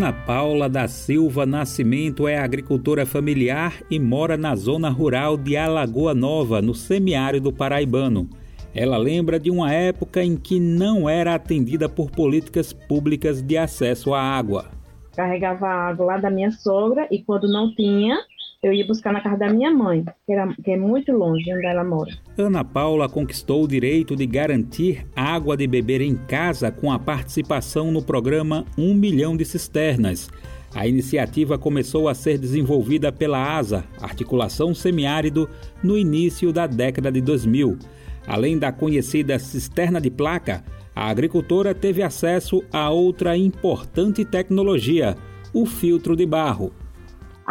Ana 0.00 0.14
Paula 0.14 0.66
da 0.66 0.88
Silva 0.88 1.44
Nascimento 1.44 2.26
é 2.26 2.38
agricultora 2.38 3.04
familiar 3.04 3.82
e 3.90 3.98
mora 3.98 4.34
na 4.34 4.56
zona 4.56 4.88
rural 4.88 5.36
de 5.36 5.58
Alagoa 5.58 6.14
Nova, 6.14 6.62
no 6.62 6.74
semiárido 6.74 7.52
paraibano. 7.52 8.26
Ela 8.74 8.96
lembra 8.96 9.38
de 9.38 9.50
uma 9.50 9.70
época 9.70 10.24
em 10.24 10.38
que 10.38 10.58
não 10.58 11.06
era 11.06 11.34
atendida 11.34 11.86
por 11.86 12.10
políticas 12.10 12.72
públicas 12.72 13.42
de 13.42 13.58
acesso 13.58 14.14
à 14.14 14.22
água. 14.22 14.70
Carregava 15.14 15.66
água 15.66 16.06
lá 16.06 16.16
da 16.16 16.30
minha 16.30 16.50
sogra 16.50 17.06
e 17.10 17.22
quando 17.22 17.46
não 17.46 17.74
tinha, 17.74 18.20
eu 18.62 18.74
ia 18.74 18.86
buscar 18.86 19.12
na 19.12 19.22
casa 19.22 19.38
da 19.38 19.48
minha 19.48 19.70
mãe, 19.70 20.04
que, 20.26 20.32
era, 20.32 20.54
que 20.54 20.70
é 20.70 20.76
muito 20.76 21.12
longe 21.12 21.52
onde 21.52 21.64
ela 21.64 21.82
mora. 21.82 22.10
Ana 22.36 22.62
Paula 22.62 23.08
conquistou 23.08 23.64
o 23.64 23.68
direito 23.68 24.14
de 24.14 24.26
garantir 24.26 25.06
água 25.16 25.56
de 25.56 25.66
beber 25.66 26.02
em 26.02 26.14
casa 26.14 26.70
com 26.70 26.92
a 26.92 26.98
participação 26.98 27.90
no 27.90 28.02
programa 28.02 28.66
1 28.76 28.94
milhão 28.94 29.34
de 29.34 29.46
cisternas. 29.46 30.30
A 30.74 30.86
iniciativa 30.86 31.58
começou 31.58 32.06
a 32.06 32.14
ser 32.14 32.38
desenvolvida 32.38 33.10
pela 33.10 33.56
ASA, 33.56 33.84
Articulação 34.00 34.74
Semiárido, 34.74 35.48
no 35.82 35.96
início 35.96 36.52
da 36.52 36.66
década 36.66 37.10
de 37.10 37.20
2000. 37.20 37.78
Além 38.26 38.58
da 38.58 38.70
conhecida 38.70 39.38
cisterna 39.38 40.00
de 40.00 40.10
placa, 40.10 40.62
a 40.94 41.08
agricultora 41.08 41.74
teve 41.74 42.02
acesso 42.02 42.62
a 42.70 42.90
outra 42.90 43.36
importante 43.36 44.24
tecnologia, 44.24 45.16
o 45.52 45.64
filtro 45.64 46.14
de 46.14 46.26
barro. 46.26 46.72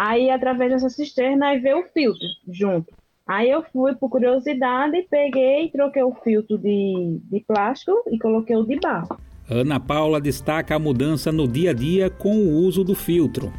Aí, 0.02 0.30
através 0.30 0.72
dessa 0.72 0.90
cisterna, 0.90 1.48
aí 1.48 1.60
veio 1.60 1.80
o 1.80 1.84
filtro 1.84 2.26
junto. 2.48 2.94
Aí 3.28 3.52
eu 3.52 3.62
fui 3.64 3.94
por 3.96 4.10
curiosidade, 4.10 5.06
peguei, 5.10 5.70
troquei 5.70 6.02
o 6.02 6.14
filtro 6.24 6.58
de, 6.58 7.20
de 7.30 7.42
plástico 7.46 8.02
e 8.10 8.18
coloquei 8.18 8.56
o 8.56 8.64
de 8.64 8.80
barro. 8.80 9.20
Ana 9.50 9.78
Paula 9.78 10.22
destaca 10.22 10.74
a 10.74 10.80
mudança 10.80 11.34
no 11.34 11.46
dia 11.46 11.72
a 11.72 11.74
dia 11.74 12.10
com 12.10 12.34
o 12.34 12.50
uso 12.50 12.82
do 12.82 12.96
filtro. 12.96 13.52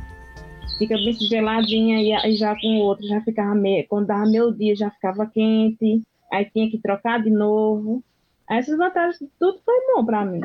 Fica 0.78 0.94
bem 0.94 1.12
geladinha 1.12 2.26
e 2.26 2.34
já 2.34 2.58
com 2.58 2.68
o 2.68 2.84
outro 2.84 3.06
já 3.06 3.20
ficava 3.20 3.54
meio, 3.54 3.86
quando 3.86 4.06
dava 4.06 4.24
meu 4.24 4.50
dia 4.50 4.74
já 4.74 4.90
ficava 4.90 5.26
quente, 5.26 6.00
aí 6.32 6.46
tinha 6.46 6.70
que 6.70 6.78
trocar 6.78 7.22
de 7.22 7.28
novo. 7.28 8.02
Essas 8.48 8.78
vantagens, 8.78 9.18
tudo 9.38 9.60
foi 9.62 9.94
bom 9.94 10.06
para 10.06 10.24
mim. 10.24 10.40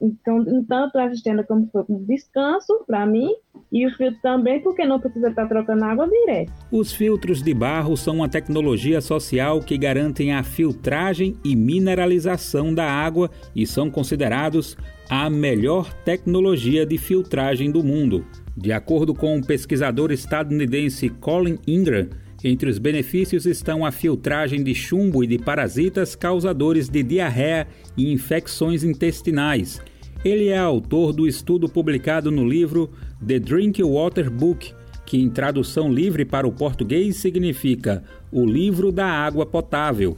Então, 0.00 0.44
tanto 0.66 0.98
a 0.98 1.10
cisterna 1.10 1.44
como 1.44 1.68
foi 1.70 1.84
um 1.88 2.04
descanso 2.04 2.84
para 2.86 3.04
mim 3.06 3.28
e 3.70 3.86
o 3.86 3.90
filtro 3.96 4.18
também, 4.22 4.60
porque 4.60 4.84
não 4.84 4.98
precisa 4.98 5.28
estar 5.28 5.46
trocando 5.46 5.84
água 5.84 6.08
direto. 6.08 6.52
Os 6.72 6.92
filtros 6.92 7.42
de 7.42 7.52
barro 7.52 7.96
são 7.96 8.16
uma 8.16 8.28
tecnologia 8.28 9.00
social 9.00 9.60
que 9.60 9.76
garantem 9.76 10.32
a 10.32 10.42
filtragem 10.42 11.36
e 11.44 11.54
mineralização 11.54 12.74
da 12.74 12.90
água 12.90 13.30
e 13.54 13.66
são 13.66 13.90
considerados 13.90 14.76
a 15.08 15.28
melhor 15.28 15.92
tecnologia 16.04 16.86
de 16.86 16.96
filtragem 16.96 17.70
do 17.70 17.82
mundo. 17.82 18.24
De 18.56 18.72
acordo 18.72 19.14
com 19.14 19.38
o 19.38 19.44
pesquisador 19.44 20.12
estadunidense 20.12 21.08
Colin 21.08 21.58
Ingram, 21.66 22.08
entre 22.42 22.70
os 22.70 22.78
benefícios 22.78 23.46
estão 23.46 23.84
a 23.84 23.92
filtragem 23.92 24.62
de 24.62 24.74
chumbo 24.74 25.22
e 25.22 25.26
de 25.26 25.38
parasitas 25.38 26.14
causadores 26.14 26.88
de 26.88 27.02
diarreia 27.02 27.66
e 27.96 28.12
infecções 28.12 28.82
intestinais. 28.82 29.80
Ele 30.24 30.48
é 30.48 30.58
autor 30.58 31.12
do 31.12 31.26
estudo 31.26 31.68
publicado 31.68 32.30
no 32.30 32.46
livro 32.46 32.90
The 33.26 33.38
Drink 33.38 33.82
Water 33.82 34.30
Book, 34.30 34.72
que 35.06 35.18
em 35.18 35.28
tradução 35.28 35.92
livre 35.92 36.24
para 36.24 36.46
o 36.46 36.52
português 36.52 37.16
significa 37.16 38.04
O 38.30 38.46
Livro 38.46 38.92
da 38.92 39.06
Água 39.06 39.44
Potável. 39.44 40.16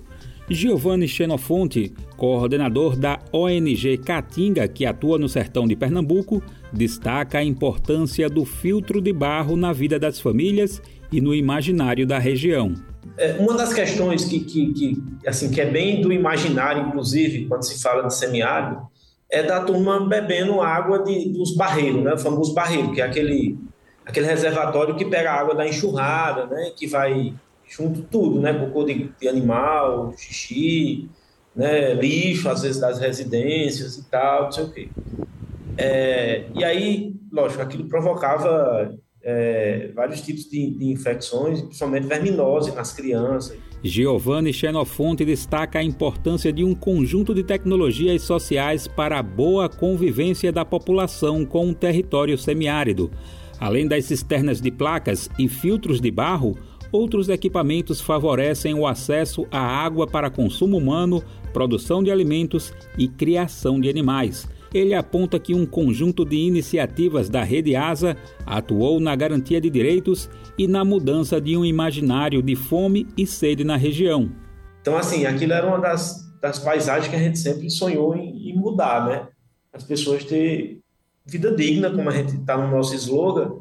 Giovanni 0.50 1.08
Xenofonte, 1.08 1.92
coordenador 2.16 2.96
da 2.96 3.18
ONG 3.32 3.96
Caatinga, 3.98 4.68
que 4.68 4.84
atua 4.84 5.18
no 5.18 5.28
sertão 5.28 5.66
de 5.66 5.74
Pernambuco, 5.74 6.42
destaca 6.72 7.38
a 7.38 7.44
importância 7.44 8.28
do 8.28 8.44
filtro 8.44 9.00
de 9.00 9.12
barro 9.12 9.56
na 9.56 9.72
vida 9.72 9.98
das 9.98 10.20
famílias 10.20 10.82
e 11.12 11.20
no 11.20 11.34
imaginário 11.34 12.06
da 12.06 12.18
região. 12.18 12.74
É, 13.18 13.34
uma 13.34 13.54
das 13.54 13.74
questões 13.74 14.24
que, 14.24 14.40
que, 14.40 14.72
que, 14.72 15.02
assim, 15.26 15.50
que 15.50 15.60
é 15.60 15.66
bem 15.66 16.00
do 16.00 16.12
imaginário, 16.12 16.86
inclusive, 16.86 17.46
quando 17.46 17.62
se 17.62 17.80
fala 17.82 18.06
de 18.06 18.14
semiárido, 18.14 18.80
é 19.30 19.42
da 19.42 19.60
turma 19.62 20.06
bebendo 20.08 20.60
água 20.60 21.02
de, 21.02 21.28
dos 21.30 21.54
barreiros, 21.54 22.02
né? 22.02 22.14
o 22.14 22.18
famoso 22.18 22.54
barreiro, 22.54 22.92
que 22.92 23.00
é 23.00 23.04
aquele, 23.04 23.58
aquele 24.04 24.26
reservatório 24.26 24.96
que 24.96 25.04
pega 25.04 25.30
a 25.30 25.40
água 25.40 25.54
da 25.54 25.66
enxurrada, 25.66 26.46
né? 26.46 26.70
que 26.76 26.86
vai 26.86 27.34
junto 27.68 28.02
tudo, 28.02 28.40
né? 28.40 28.52
cocô 28.52 28.84
de, 28.84 29.10
de 29.18 29.28
animal, 29.28 30.14
xixi, 30.16 31.08
né? 31.54 31.94
lixo, 31.94 32.48
às 32.48 32.62
vezes 32.62 32.80
das 32.80 32.98
residências 32.98 33.96
e 33.96 34.04
tal, 34.04 34.44
não 34.44 34.52
sei 34.52 34.64
o 34.64 34.70
quê. 34.70 34.88
É, 35.76 36.44
e 36.54 36.62
aí, 36.62 37.14
lógico, 37.30 37.62
aquilo 37.62 37.88
provocava 37.88 38.94
é, 39.22 39.90
vários 39.94 40.20
tipos 40.20 40.44
de, 40.48 40.70
de, 40.70 40.86
infecções, 40.86 41.62
principalmente 41.62 42.06
verminose 42.06 42.72
nas 42.72 42.92
crianças. 42.92 43.56
Giovanni 43.82 44.52
Xenofonte 44.52 45.24
destaca 45.24 45.78
a 45.78 45.82
importância 45.82 46.52
de 46.52 46.62
um 46.64 46.74
conjunto 46.74 47.34
de 47.34 47.42
tecnologias 47.42 48.22
sociais 48.22 48.86
para 48.86 49.18
a 49.18 49.22
boa 49.22 49.68
convivência 49.68 50.52
da 50.52 50.64
população 50.64 51.44
com 51.44 51.66
um 51.66 51.74
território 51.74 52.38
semiárido. 52.38 53.10
Além 53.58 53.86
das 53.86 54.04
cisternas 54.04 54.60
de 54.60 54.70
placas 54.70 55.28
e 55.38 55.48
filtros 55.48 56.00
de 56.00 56.10
barro, 56.10 56.56
outros 56.92 57.28
equipamentos 57.28 58.00
favorecem 58.00 58.74
o 58.74 58.86
acesso 58.86 59.46
à 59.50 59.60
água 59.60 60.06
para 60.06 60.30
consumo 60.30 60.76
humano, 60.76 61.22
produção 61.52 62.02
de 62.02 62.10
alimentos 62.10 62.72
e 62.98 63.08
criação 63.08 63.80
de 63.80 63.88
animais 63.88 64.48
ele 64.74 64.94
aponta 64.94 65.38
que 65.38 65.54
um 65.54 65.66
conjunto 65.66 66.24
de 66.24 66.36
iniciativas 66.36 67.28
da 67.28 67.42
Rede 67.42 67.76
Asa 67.76 68.16
atuou 68.46 69.00
na 69.00 69.14
garantia 69.14 69.60
de 69.60 69.68
direitos 69.68 70.30
e 70.58 70.66
na 70.66 70.84
mudança 70.84 71.40
de 71.40 71.56
um 71.56 71.64
imaginário 71.64 72.42
de 72.42 72.56
fome 72.56 73.06
e 73.16 73.26
sede 73.26 73.64
na 73.64 73.76
região. 73.76 74.30
Então, 74.80 74.96
assim, 74.96 75.26
aquilo 75.26 75.52
era 75.52 75.66
uma 75.66 75.78
das, 75.78 76.32
das 76.40 76.58
paisagens 76.58 77.08
que 77.08 77.16
a 77.16 77.18
gente 77.18 77.38
sempre 77.38 77.70
sonhou 77.70 78.16
em, 78.16 78.50
em 78.50 78.56
mudar, 78.56 79.06
né? 79.06 79.28
As 79.72 79.84
pessoas 79.84 80.24
ter 80.24 80.80
vida 81.24 81.54
digna, 81.54 81.90
como 81.90 82.08
a 82.08 82.12
gente 82.12 82.36
está 82.36 82.56
no 82.56 82.70
nosso 82.70 82.94
slogan, 82.94 83.52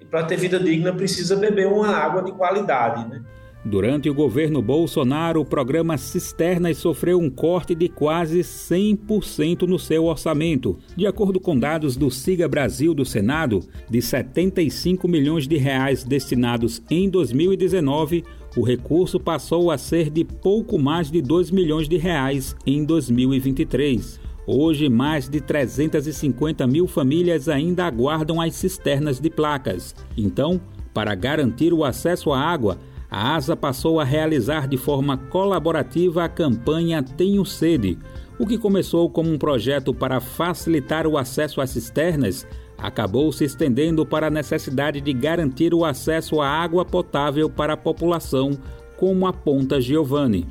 e 0.00 0.04
para 0.04 0.24
ter 0.24 0.36
vida 0.36 0.58
digna 0.58 0.92
precisa 0.92 1.36
beber 1.36 1.66
uma 1.66 1.88
água 1.88 2.22
de 2.22 2.32
qualidade, 2.32 3.08
né? 3.08 3.24
Durante 3.64 4.08
o 4.08 4.14
governo 4.14 4.62
Bolsonaro, 4.62 5.40
o 5.40 5.44
programa 5.44 5.98
Cisternas 5.98 6.78
sofreu 6.78 7.18
um 7.18 7.28
corte 7.28 7.74
de 7.74 7.88
quase 7.88 8.40
100% 8.40 9.62
no 9.62 9.78
seu 9.78 10.04
orçamento. 10.04 10.78
De 10.96 11.06
acordo 11.06 11.40
com 11.40 11.58
dados 11.58 11.96
do 11.96 12.08
Siga 12.08 12.48
Brasil 12.48 12.94
do 12.94 13.04
Senado, 13.04 13.60
de 13.90 14.00
75 14.00 15.08
milhões 15.08 15.48
de 15.48 15.56
reais 15.56 16.04
destinados 16.04 16.80
em 16.88 17.10
2019, 17.10 18.24
o 18.56 18.62
recurso 18.62 19.18
passou 19.18 19.70
a 19.72 19.76
ser 19.76 20.08
de 20.08 20.24
pouco 20.24 20.78
mais 20.78 21.10
de 21.10 21.20
2 21.20 21.50
milhões 21.50 21.88
de 21.88 21.96
reais 21.96 22.54
em 22.64 22.84
2023. 22.84 24.20
Hoje, 24.46 24.88
mais 24.88 25.28
de 25.28 25.40
350 25.40 26.66
mil 26.66 26.86
famílias 26.86 27.48
ainda 27.48 27.84
aguardam 27.84 28.40
as 28.40 28.54
cisternas 28.54 29.20
de 29.20 29.28
placas. 29.28 29.94
Então, 30.16 30.60
para 30.94 31.14
garantir 31.14 31.74
o 31.74 31.84
acesso 31.84 32.32
à 32.32 32.40
água, 32.40 32.78
a 33.10 33.34
ASA 33.36 33.56
passou 33.56 33.98
a 33.98 34.04
realizar 34.04 34.68
de 34.68 34.76
forma 34.76 35.16
colaborativa 35.16 36.24
a 36.24 36.28
campanha 36.28 37.02
Tenho 37.02 37.44
Sede, 37.44 37.98
o 38.38 38.46
que 38.46 38.58
começou 38.58 39.08
como 39.10 39.30
um 39.30 39.38
projeto 39.38 39.94
para 39.94 40.20
facilitar 40.20 41.06
o 41.06 41.16
acesso 41.16 41.60
às 41.60 41.70
cisternas, 41.70 42.46
acabou 42.76 43.32
se 43.32 43.44
estendendo 43.44 44.06
para 44.06 44.28
a 44.28 44.30
necessidade 44.30 45.00
de 45.00 45.12
garantir 45.12 45.74
o 45.74 45.84
acesso 45.84 46.40
à 46.40 46.48
água 46.48 46.84
potável 46.84 47.50
para 47.50 47.72
a 47.72 47.76
população, 47.76 48.50
como 48.96 49.26
aponta 49.26 49.80
Giovanni. 49.80 50.46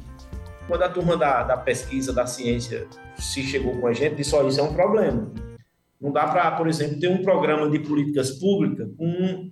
Quando 0.68 0.82
a 0.82 0.90
turma 0.90 1.16
da, 1.16 1.44
da 1.44 1.58
pesquisa, 1.58 2.12
da 2.12 2.26
ciência, 2.26 2.88
se 3.16 3.42
chegou 3.44 3.80
com 3.80 3.88
a 3.88 3.94
gente, 3.94 4.16
disse: 4.16 4.36
olha, 4.36 4.48
isso 4.50 4.60
é 4.60 4.64
um 4.64 4.74
problema. 4.74 5.32
Não 6.00 6.12
dá 6.12 6.28
para, 6.28 6.52
por 6.52 6.68
exemplo, 6.68 7.00
ter 7.00 7.08
um 7.08 7.24
programa 7.24 7.70
de 7.70 7.80
políticas 7.80 8.32
públicas 8.32 8.90
com 8.98 9.50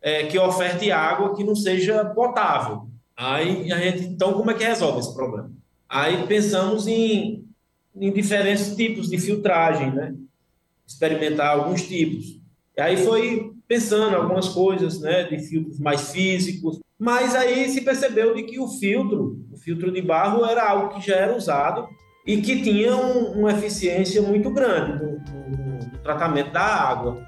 é, 0.00 0.24
que 0.24 0.38
oferte 0.38 0.90
água 0.90 1.34
que 1.34 1.44
não 1.44 1.54
seja 1.54 2.04
potável. 2.04 2.88
Aí 3.16 3.72
a 3.72 3.78
gente, 3.78 4.04
então, 4.04 4.32
como 4.32 4.50
é 4.50 4.54
que 4.54 4.64
resolve 4.64 5.00
esse 5.00 5.14
problema? 5.14 5.50
Aí 5.88 6.26
pensamos 6.26 6.86
em, 6.86 7.44
em 7.96 8.12
diferentes 8.12 8.76
tipos 8.76 9.08
de 9.08 9.18
filtragem, 9.18 9.92
né? 9.92 10.14
Experimentar 10.86 11.50
alguns 11.50 11.82
tipos. 11.82 12.40
E 12.76 12.80
aí 12.80 12.96
foi 12.96 13.52
pensando 13.66 14.14
algumas 14.14 14.48
coisas, 14.48 15.00
né, 15.00 15.24
de 15.24 15.38
filtros 15.40 15.78
mais 15.78 16.10
físicos, 16.10 16.80
mas 16.98 17.34
aí 17.34 17.68
se 17.68 17.82
percebeu 17.82 18.34
de 18.34 18.44
que 18.44 18.58
o 18.58 18.66
filtro, 18.66 19.44
o 19.52 19.56
filtro 19.58 19.92
de 19.92 20.00
barro 20.00 20.44
era 20.44 20.68
algo 20.68 20.94
que 20.94 21.06
já 21.06 21.16
era 21.16 21.36
usado 21.36 21.86
e 22.26 22.40
que 22.40 22.62
tinha 22.62 22.96
um, 22.96 23.40
uma 23.40 23.52
eficiência 23.52 24.22
muito 24.22 24.50
grande 24.50 25.04
no, 25.04 25.10
no, 25.12 25.92
no 25.92 25.98
tratamento 26.02 26.52
da 26.52 26.62
água. 26.62 27.22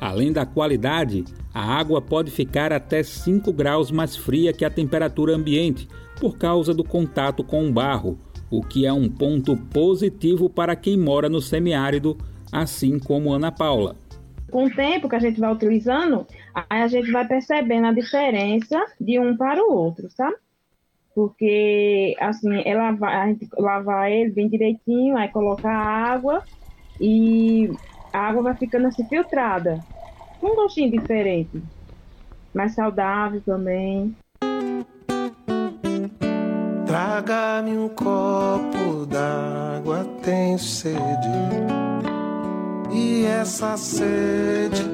Além 0.00 0.32
da 0.32 0.44
qualidade, 0.44 1.24
a 1.56 1.62
água 1.62 2.02
pode 2.02 2.30
ficar 2.30 2.70
até 2.70 3.02
5 3.02 3.50
graus 3.50 3.90
mais 3.90 4.14
fria 4.14 4.52
que 4.52 4.62
a 4.62 4.68
temperatura 4.68 5.34
ambiente 5.34 5.88
por 6.20 6.36
causa 6.36 6.74
do 6.74 6.84
contato 6.84 7.42
com 7.42 7.66
o 7.66 7.72
barro, 7.72 8.18
o 8.50 8.60
que 8.60 8.84
é 8.84 8.92
um 8.92 9.08
ponto 9.08 9.56
positivo 9.56 10.50
para 10.50 10.76
quem 10.76 10.98
mora 10.98 11.30
no 11.30 11.40
semiárido, 11.40 12.14
assim 12.52 12.98
como 12.98 13.32
Ana 13.32 13.50
Paula. 13.50 13.96
Com 14.50 14.66
o 14.66 14.70
tempo 14.70 15.08
que 15.08 15.16
a 15.16 15.18
gente 15.18 15.40
vai 15.40 15.50
utilizando, 15.50 16.26
a 16.68 16.86
gente 16.88 17.10
vai 17.10 17.26
percebendo 17.26 17.86
a 17.86 17.92
diferença 17.92 18.78
de 19.00 19.18
um 19.18 19.34
para 19.34 19.64
o 19.64 19.72
outro, 19.72 20.10
sabe? 20.10 20.36
Porque, 21.14 22.14
assim, 22.20 22.62
ela 22.66 22.92
vai, 22.92 23.14
a 23.14 23.26
gente 23.28 23.48
lavar 23.56 24.12
ele 24.12 24.30
bem 24.30 24.46
direitinho, 24.46 25.16
aí 25.16 25.28
colocar 25.28 25.72
água 25.72 26.42
e 27.00 27.70
a 28.12 28.18
água 28.18 28.42
vai 28.42 28.56
ficando 28.56 28.88
assim 28.88 29.08
filtrada 29.08 29.82
um 30.46 30.54
gostinho 30.54 30.90
diferente, 30.90 31.62
mais 32.54 32.74
saudável 32.74 33.40
também. 33.44 34.14
Traga-me 36.86 37.76
um 37.76 37.88
copo 37.88 39.06
d'água, 39.06 40.04
tenho 40.22 40.58
sede. 40.58 40.96
E 42.92 43.24
essa 43.24 43.76
sede 43.76 44.84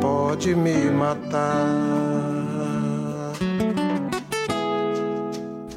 pode 0.00 0.54
me 0.54 0.90
matar. 0.90 2.50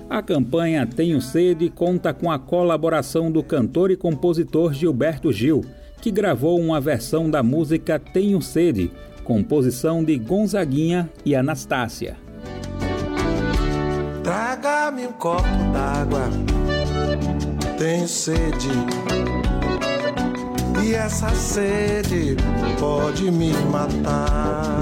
A 0.09 0.21
campanha 0.21 0.85
Tenho 0.85 1.19
Sede 1.19 1.71
conta 1.71 2.13
com 2.13 2.29
a 2.29 2.37
colaboração 2.37 3.31
do 3.31 3.41
cantor 3.41 3.89
e 3.89 3.97
compositor 3.97 4.71
Gilberto 4.71 5.31
Gil 5.31 5.65
que 6.03 6.11
gravou 6.11 6.59
uma 6.59 6.81
versão 6.81 7.31
da 7.31 7.41
música 7.41 7.97
Tenho 7.97 8.41
Sede, 8.41 8.91
composição 9.23 10.03
de 10.03 10.17
Gonzaguinha 10.17 11.09
e 11.25 11.35
Anastácia. 11.35 12.17
Traga-me 14.23 15.07
um 15.07 15.13
copo 15.13 15.47
d'água, 15.73 16.29
tenho 17.77 18.07
sede. 18.07 18.69
E 20.85 20.93
essa 20.93 21.29
sede 21.29 22.35
pode 22.79 23.31
me 23.31 23.53
matar. 23.71 24.79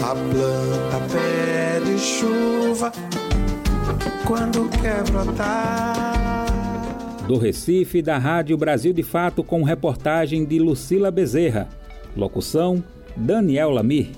A 0.03 0.15
planta 0.15 0.99
pede 1.13 1.99
chuva 1.99 2.91
quando 4.25 4.67
quer 4.81 5.03
brotar. 5.09 6.45
Do 7.27 7.37
Recife, 7.37 8.01
da 8.01 8.17
Rádio 8.17 8.57
Brasil 8.57 8.91
de 8.91 9.03
Fato, 9.03 9.43
com 9.43 9.63
reportagem 9.63 10.43
de 10.43 10.59
Lucila 10.59 11.11
Bezerra. 11.11 11.69
Locução: 12.17 12.83
Daniel 13.15 13.69
Lamir. 13.69 14.09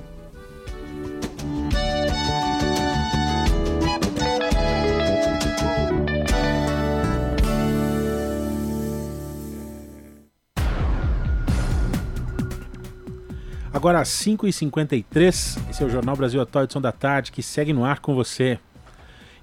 Agora 13.84 14.00
às 14.00 14.08
5h53, 14.08 15.70
esse 15.70 15.84
é 15.84 15.86
o 15.86 15.90
Jornal 15.90 16.16
Brasil 16.16 16.40
Atual, 16.40 16.64
edição 16.64 16.82
da 16.82 16.94
tarde, 16.94 17.34
que 17.34 17.44
segue 17.44 17.74
no 17.74 17.84
ar 17.84 18.00
com 18.00 18.16
você. 18.16 18.58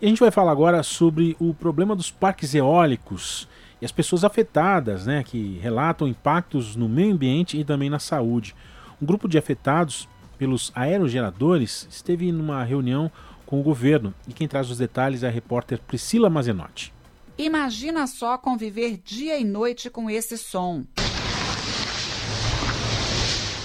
E 0.00 0.06
a 0.06 0.08
gente 0.08 0.18
vai 0.18 0.30
falar 0.30 0.50
agora 0.50 0.82
sobre 0.82 1.36
o 1.38 1.52
problema 1.52 1.94
dos 1.94 2.10
parques 2.10 2.54
eólicos 2.54 3.46
e 3.82 3.84
as 3.84 3.92
pessoas 3.92 4.24
afetadas, 4.24 5.04
né, 5.04 5.22
que 5.22 5.58
relatam 5.58 6.08
impactos 6.08 6.74
no 6.74 6.88
meio 6.88 7.12
ambiente 7.12 7.58
e 7.60 7.64
também 7.66 7.90
na 7.90 7.98
saúde. 7.98 8.56
Um 8.98 9.04
grupo 9.04 9.28
de 9.28 9.36
afetados 9.36 10.08
pelos 10.38 10.72
aerogeradores 10.74 11.86
esteve 11.90 12.32
numa 12.32 12.64
reunião 12.64 13.12
com 13.44 13.60
o 13.60 13.62
governo 13.62 14.14
e 14.26 14.32
quem 14.32 14.48
traz 14.48 14.70
os 14.70 14.78
detalhes 14.78 15.22
é 15.22 15.28
a 15.28 15.30
repórter 15.30 15.78
Priscila 15.86 16.30
Mazenotti. 16.30 16.94
Imagina 17.36 18.06
só 18.06 18.38
conviver 18.38 18.96
dia 19.04 19.38
e 19.38 19.44
noite 19.44 19.90
com 19.90 20.08
esse 20.08 20.38
som. 20.38 20.86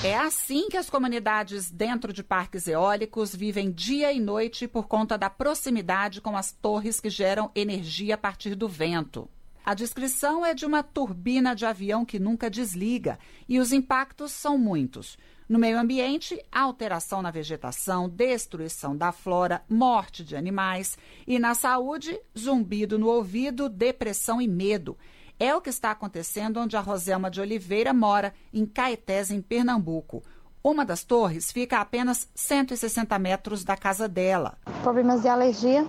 É 0.05 0.15
assim 0.15 0.69
que 0.69 0.77
as 0.77 0.87
comunidades 0.87 1.71
dentro 1.71 2.13
de 2.13 2.21
parques 2.21 2.67
eólicos 2.67 3.35
vivem 3.35 3.71
dia 3.71 4.13
e 4.13 4.19
noite 4.19 4.67
por 4.67 4.87
conta 4.87 5.17
da 5.17 5.31
proximidade 5.31 6.21
com 6.21 6.37
as 6.37 6.51
torres 6.51 6.99
que 6.99 7.09
geram 7.09 7.49
energia 7.55 8.13
a 8.13 8.17
partir 8.17 8.53
do 8.53 8.69
vento. 8.69 9.27
A 9.65 9.73
descrição 9.73 10.45
é 10.45 10.53
de 10.53 10.63
uma 10.63 10.83
turbina 10.83 11.55
de 11.55 11.65
avião 11.65 12.05
que 12.05 12.19
nunca 12.19 12.51
desliga 12.51 13.17
e 13.49 13.57
os 13.57 13.71
impactos 13.71 14.31
são 14.31 14.59
muitos. 14.59 15.17
No 15.49 15.57
meio 15.57 15.79
ambiente, 15.79 16.39
alteração 16.51 17.23
na 17.23 17.31
vegetação, 17.31 18.07
destruição 18.07 18.95
da 18.95 19.11
flora, 19.11 19.63
morte 19.67 20.23
de 20.23 20.35
animais. 20.35 20.99
E 21.25 21.39
na 21.39 21.55
saúde, 21.55 22.15
zumbido 22.37 22.99
no 22.99 23.07
ouvido, 23.07 23.67
depressão 23.67 24.39
e 24.39 24.47
medo. 24.47 24.95
É 25.39 25.53
o 25.53 25.59
que 25.59 25.69
está 25.69 25.91
acontecendo 25.91 26.61
onde 26.61 26.77
a 26.77 26.79
Roselma 26.79 27.29
de 27.29 27.41
Oliveira 27.41 27.93
mora, 27.93 28.33
em 28.53 28.65
Caetés, 28.65 29.31
em 29.31 29.41
Pernambuco. 29.41 30.23
Uma 30.63 30.85
das 30.85 31.03
torres 31.03 31.51
fica 31.51 31.77
a 31.77 31.81
apenas 31.81 32.29
160 32.33 33.19
metros 33.19 33.63
da 33.63 33.75
casa 33.75 34.07
dela. 34.07 34.57
Problemas 34.81 35.21
de 35.21 35.27
alergia, 35.27 35.85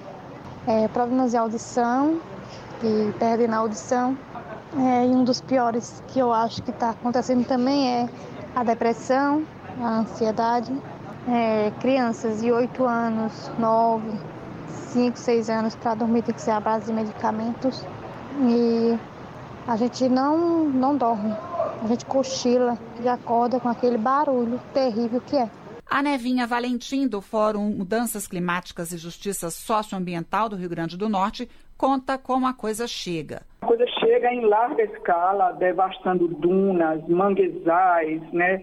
é, 0.66 0.88
problemas 0.88 1.30
de 1.30 1.36
audição, 1.36 2.20
que 2.80 3.14
perdem 3.18 3.46
na 3.46 3.58
audição. 3.58 4.18
É, 4.76 5.06
e 5.06 5.10
um 5.10 5.22
dos 5.22 5.40
piores 5.40 6.02
que 6.08 6.18
eu 6.18 6.32
acho 6.32 6.60
que 6.62 6.70
está 6.70 6.90
acontecendo 6.90 7.46
também 7.46 7.88
é 7.88 8.08
a 8.54 8.64
depressão, 8.64 9.46
a 9.80 10.00
ansiedade. 10.00 10.72
É, 11.28 11.70
crianças 11.80 12.40
de 12.40 12.50
8 12.50 12.84
anos, 12.84 13.50
9, 13.58 14.10
5, 14.92 15.16
6 15.16 15.50
anos 15.50 15.76
para 15.76 15.94
dormir 15.94 16.22
tem 16.22 16.34
que 16.34 16.42
ser 16.42 16.50
a 16.50 16.60
base 16.60 16.86
de 16.86 16.92
medicamentos. 16.92 17.84
E 18.42 18.98
a 19.66 19.76
gente 19.76 20.08
não, 20.08 20.64
não 20.64 20.96
dorme. 20.96 21.34
A 21.82 21.86
gente 21.88 22.06
cochila 22.06 22.78
e 23.02 23.08
acorda 23.08 23.58
com 23.60 23.68
aquele 23.68 23.98
barulho 23.98 24.60
terrível 24.72 25.20
que 25.20 25.36
é. 25.36 25.48
A 25.88 26.02
Nevinha 26.02 26.46
Valentim, 26.46 27.06
do 27.06 27.20
Fórum 27.20 27.70
Mudanças 27.70 28.26
Climáticas 28.26 28.92
e 28.92 28.98
Justiça 28.98 29.50
Socioambiental 29.50 30.48
do 30.48 30.56
Rio 30.56 30.68
Grande 30.68 30.96
do 30.96 31.08
Norte, 31.08 31.48
conta 31.76 32.18
como 32.18 32.46
a 32.46 32.52
coisa 32.52 32.88
chega. 32.88 33.42
A 33.60 33.66
coisa 33.66 33.84
chega 34.00 34.32
em 34.32 34.44
larga 34.46 34.82
escala, 34.82 35.52
devastando 35.52 36.26
dunas, 36.26 37.06
manguezais, 37.08 38.20
né? 38.32 38.62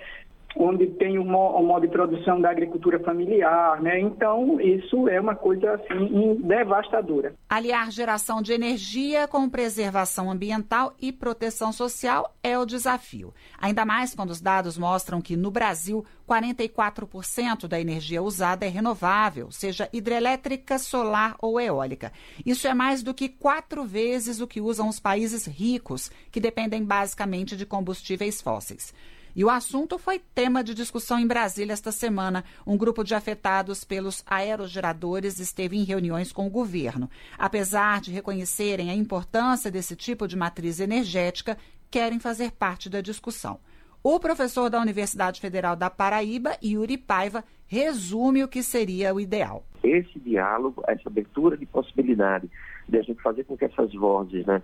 Onde 0.55 0.87
tem 0.87 1.17
o, 1.17 1.25
modo 1.25 1.81
de 1.81 1.87
produção 1.87 2.39
da 2.39 2.49
agricultura 2.49 2.99
familiar, 2.99 3.81
né? 3.81 3.99
Então, 3.99 4.59
isso 4.59 5.07
é 5.07 5.19
uma 5.19 5.35
coisa 5.35 5.73
assim 5.73 6.35
devastadora. 6.41 7.33
Aliar 7.49 7.91
geração 7.91 8.41
de 8.41 8.53
energia 8.53 9.27
com 9.27 9.49
preservação 9.49 10.29
ambiental 10.29 10.93
e 11.01 11.11
proteção 11.11 11.71
social 11.71 12.35
é 12.43 12.57
o 12.57 12.65
desafio. 12.65 13.33
Ainda 13.59 13.85
mais 13.85 14.13
quando 14.13 14.29
os 14.29 14.41
dados 14.41 14.77
mostram 14.77 15.21
que 15.21 15.35
no 15.35 15.51
Brasil 15.51 16.05
44% 16.27 17.67
da 17.67 17.79
energia 17.79 18.21
usada 18.21 18.65
é 18.65 18.69
renovável, 18.69 19.51
seja 19.51 19.89
hidrelétrica, 19.91 20.77
solar 20.77 21.35
ou 21.41 21.59
eólica. 21.59 22.11
Isso 22.45 22.67
é 22.67 22.73
mais 22.73 23.03
do 23.03 23.13
que 23.13 23.27
quatro 23.27 23.83
vezes 23.83 24.39
o 24.39 24.47
que 24.47 24.61
usam 24.61 24.87
os 24.87 24.99
países 24.99 25.45
ricos, 25.45 26.11
que 26.31 26.39
dependem 26.39 26.83
basicamente 26.83 27.57
de 27.57 27.65
combustíveis 27.65 28.41
fósseis. 28.41 28.93
E 29.35 29.43
o 29.43 29.49
assunto 29.49 29.97
foi 29.97 30.19
tema 30.19 30.63
de 30.63 30.75
discussão 30.75 31.17
em 31.17 31.25
Brasília 31.25 31.73
esta 31.73 31.91
semana. 31.91 32.43
Um 32.67 32.77
grupo 32.77 33.03
de 33.03 33.15
afetados 33.15 33.83
pelos 33.83 34.23
aerogeradores 34.27 35.39
esteve 35.39 35.75
em 35.75 35.83
reuniões 35.83 36.31
com 36.31 36.45
o 36.45 36.51
governo. 36.51 37.09
Apesar 37.37 37.99
de 37.99 38.11
reconhecerem 38.11 38.91
a 38.91 38.95
importância 38.95 39.71
desse 39.71 39.95
tipo 39.95 40.27
de 40.27 40.37
matriz 40.37 40.79
energética, 40.79 41.57
querem 41.89 42.19
fazer 42.19 42.51
parte 42.51 42.89
da 42.89 43.01
discussão. 43.01 43.59
O 44.03 44.19
professor 44.19 44.69
da 44.69 44.81
Universidade 44.81 45.39
Federal 45.39 45.75
da 45.75 45.89
Paraíba, 45.89 46.57
Yuri 46.63 46.97
Paiva, 46.97 47.43
resume 47.65 48.43
o 48.43 48.47
que 48.47 48.61
seria 48.61 49.15
o 49.15 49.19
ideal. 49.19 49.65
Esse 49.83 50.19
diálogo, 50.19 50.83
essa 50.87 51.07
abertura 51.07 51.57
de 51.57 51.65
possibilidade 51.65 52.49
de 52.87 52.97
a 52.97 53.01
gente 53.01 53.21
fazer 53.21 53.45
com 53.45 53.57
que 53.57 53.65
essas 53.65 53.93
vozes 53.93 54.45
né, 54.45 54.61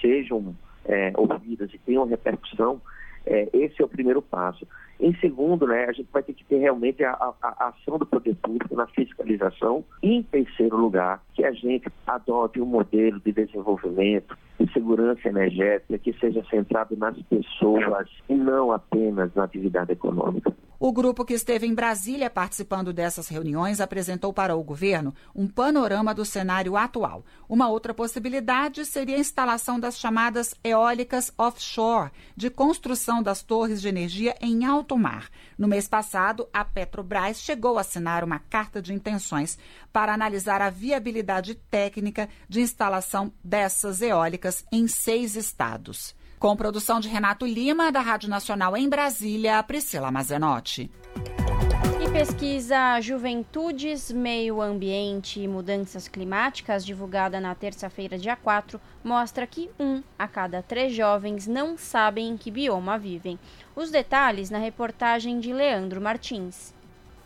sejam 0.00 0.54
é, 0.84 1.12
ouvidas 1.16 1.72
e 1.72 1.78
tenham 1.78 2.06
repercussão, 2.06 2.80
é, 3.26 3.48
esse 3.52 3.80
é 3.80 3.84
o 3.84 3.88
primeiro 3.88 4.20
passo. 4.22 4.66
Em 5.04 5.14
segundo, 5.16 5.66
né, 5.66 5.84
a 5.84 5.92
gente 5.92 6.08
vai 6.10 6.22
ter 6.22 6.32
que 6.32 6.42
ter 6.46 6.56
realmente 6.56 7.04
a, 7.04 7.10
a, 7.10 7.34
a, 7.42 7.68
ação 7.68 7.98
do 7.98 8.06
poder 8.06 8.34
público 8.36 8.74
na 8.74 8.86
fiscalização. 8.86 9.84
E, 10.02 10.14
em 10.14 10.22
terceiro 10.22 10.78
lugar, 10.78 11.22
que 11.34 11.44
a 11.44 11.52
gente 11.52 11.92
adote 12.06 12.58
um 12.58 12.64
modelo 12.64 13.20
de 13.20 13.30
desenvolvimento 13.30 14.34
de 14.58 14.72
segurança 14.72 15.28
energética 15.28 15.98
que 15.98 16.14
seja 16.14 16.42
centrado 16.48 16.96
nas 16.96 17.20
pessoas 17.24 18.08
e 18.30 18.34
não 18.34 18.72
apenas 18.72 19.30
na 19.34 19.44
atividade 19.44 19.92
econômica. 19.92 20.54
O 20.78 20.92
grupo 20.92 21.24
que 21.24 21.32
esteve 21.32 21.66
em 21.66 21.74
Brasília 21.74 22.28
participando 22.28 22.92
dessas 22.92 23.28
reuniões 23.28 23.80
apresentou 23.80 24.32
para 24.32 24.54
o 24.54 24.62
governo 24.62 25.14
um 25.34 25.48
panorama 25.48 26.12
do 26.12 26.24
cenário 26.24 26.76
atual. 26.76 27.24
Uma 27.48 27.68
outra 27.68 27.94
possibilidade 27.94 28.84
seria 28.84 29.16
a 29.16 29.20
instalação 29.20 29.80
das 29.80 29.98
chamadas 29.98 30.54
eólicas 30.62 31.32
offshore, 31.38 32.10
de 32.36 32.50
construção 32.50 33.22
das 33.22 33.42
torres 33.42 33.80
de 33.80 33.88
energia 33.88 34.34
em 34.42 34.64
alto 34.64 34.93
mar. 34.96 35.28
No 35.58 35.68
mês 35.68 35.88
passado, 35.88 36.48
a 36.52 36.64
Petrobras 36.64 37.40
chegou 37.40 37.78
a 37.78 37.82
assinar 37.82 38.24
uma 38.24 38.38
carta 38.38 38.80
de 38.80 38.92
intenções 38.92 39.58
para 39.92 40.12
analisar 40.12 40.60
a 40.60 40.70
viabilidade 40.70 41.54
técnica 41.54 42.28
de 42.48 42.60
instalação 42.60 43.32
dessas 43.42 44.02
eólicas 44.02 44.64
em 44.72 44.86
seis 44.88 45.36
estados. 45.36 46.14
Com 46.38 46.56
produção 46.56 47.00
de 47.00 47.08
Renato 47.08 47.46
Lima, 47.46 47.90
da 47.90 48.00
Rádio 48.00 48.28
Nacional 48.28 48.76
em 48.76 48.88
Brasília, 48.88 49.62
Priscila 49.62 50.10
Mazenotti. 50.10 50.90
Pesquisa 52.14 53.00
Juventudes, 53.00 54.12
Meio 54.12 54.62
Ambiente 54.62 55.40
e 55.40 55.48
Mudanças 55.48 56.06
Climáticas, 56.06 56.86
divulgada 56.86 57.40
na 57.40 57.56
terça-feira, 57.56 58.16
dia 58.16 58.36
4, 58.36 58.80
mostra 59.02 59.44
que 59.48 59.68
um 59.80 60.00
a 60.16 60.28
cada 60.28 60.62
três 60.62 60.94
jovens 60.94 61.48
não 61.48 61.76
sabem 61.76 62.28
em 62.28 62.36
que 62.36 62.52
bioma 62.52 62.96
vivem. 62.96 63.36
Os 63.74 63.90
detalhes 63.90 64.48
na 64.48 64.58
reportagem 64.58 65.40
de 65.40 65.52
Leandro 65.52 66.00
Martins. 66.00 66.72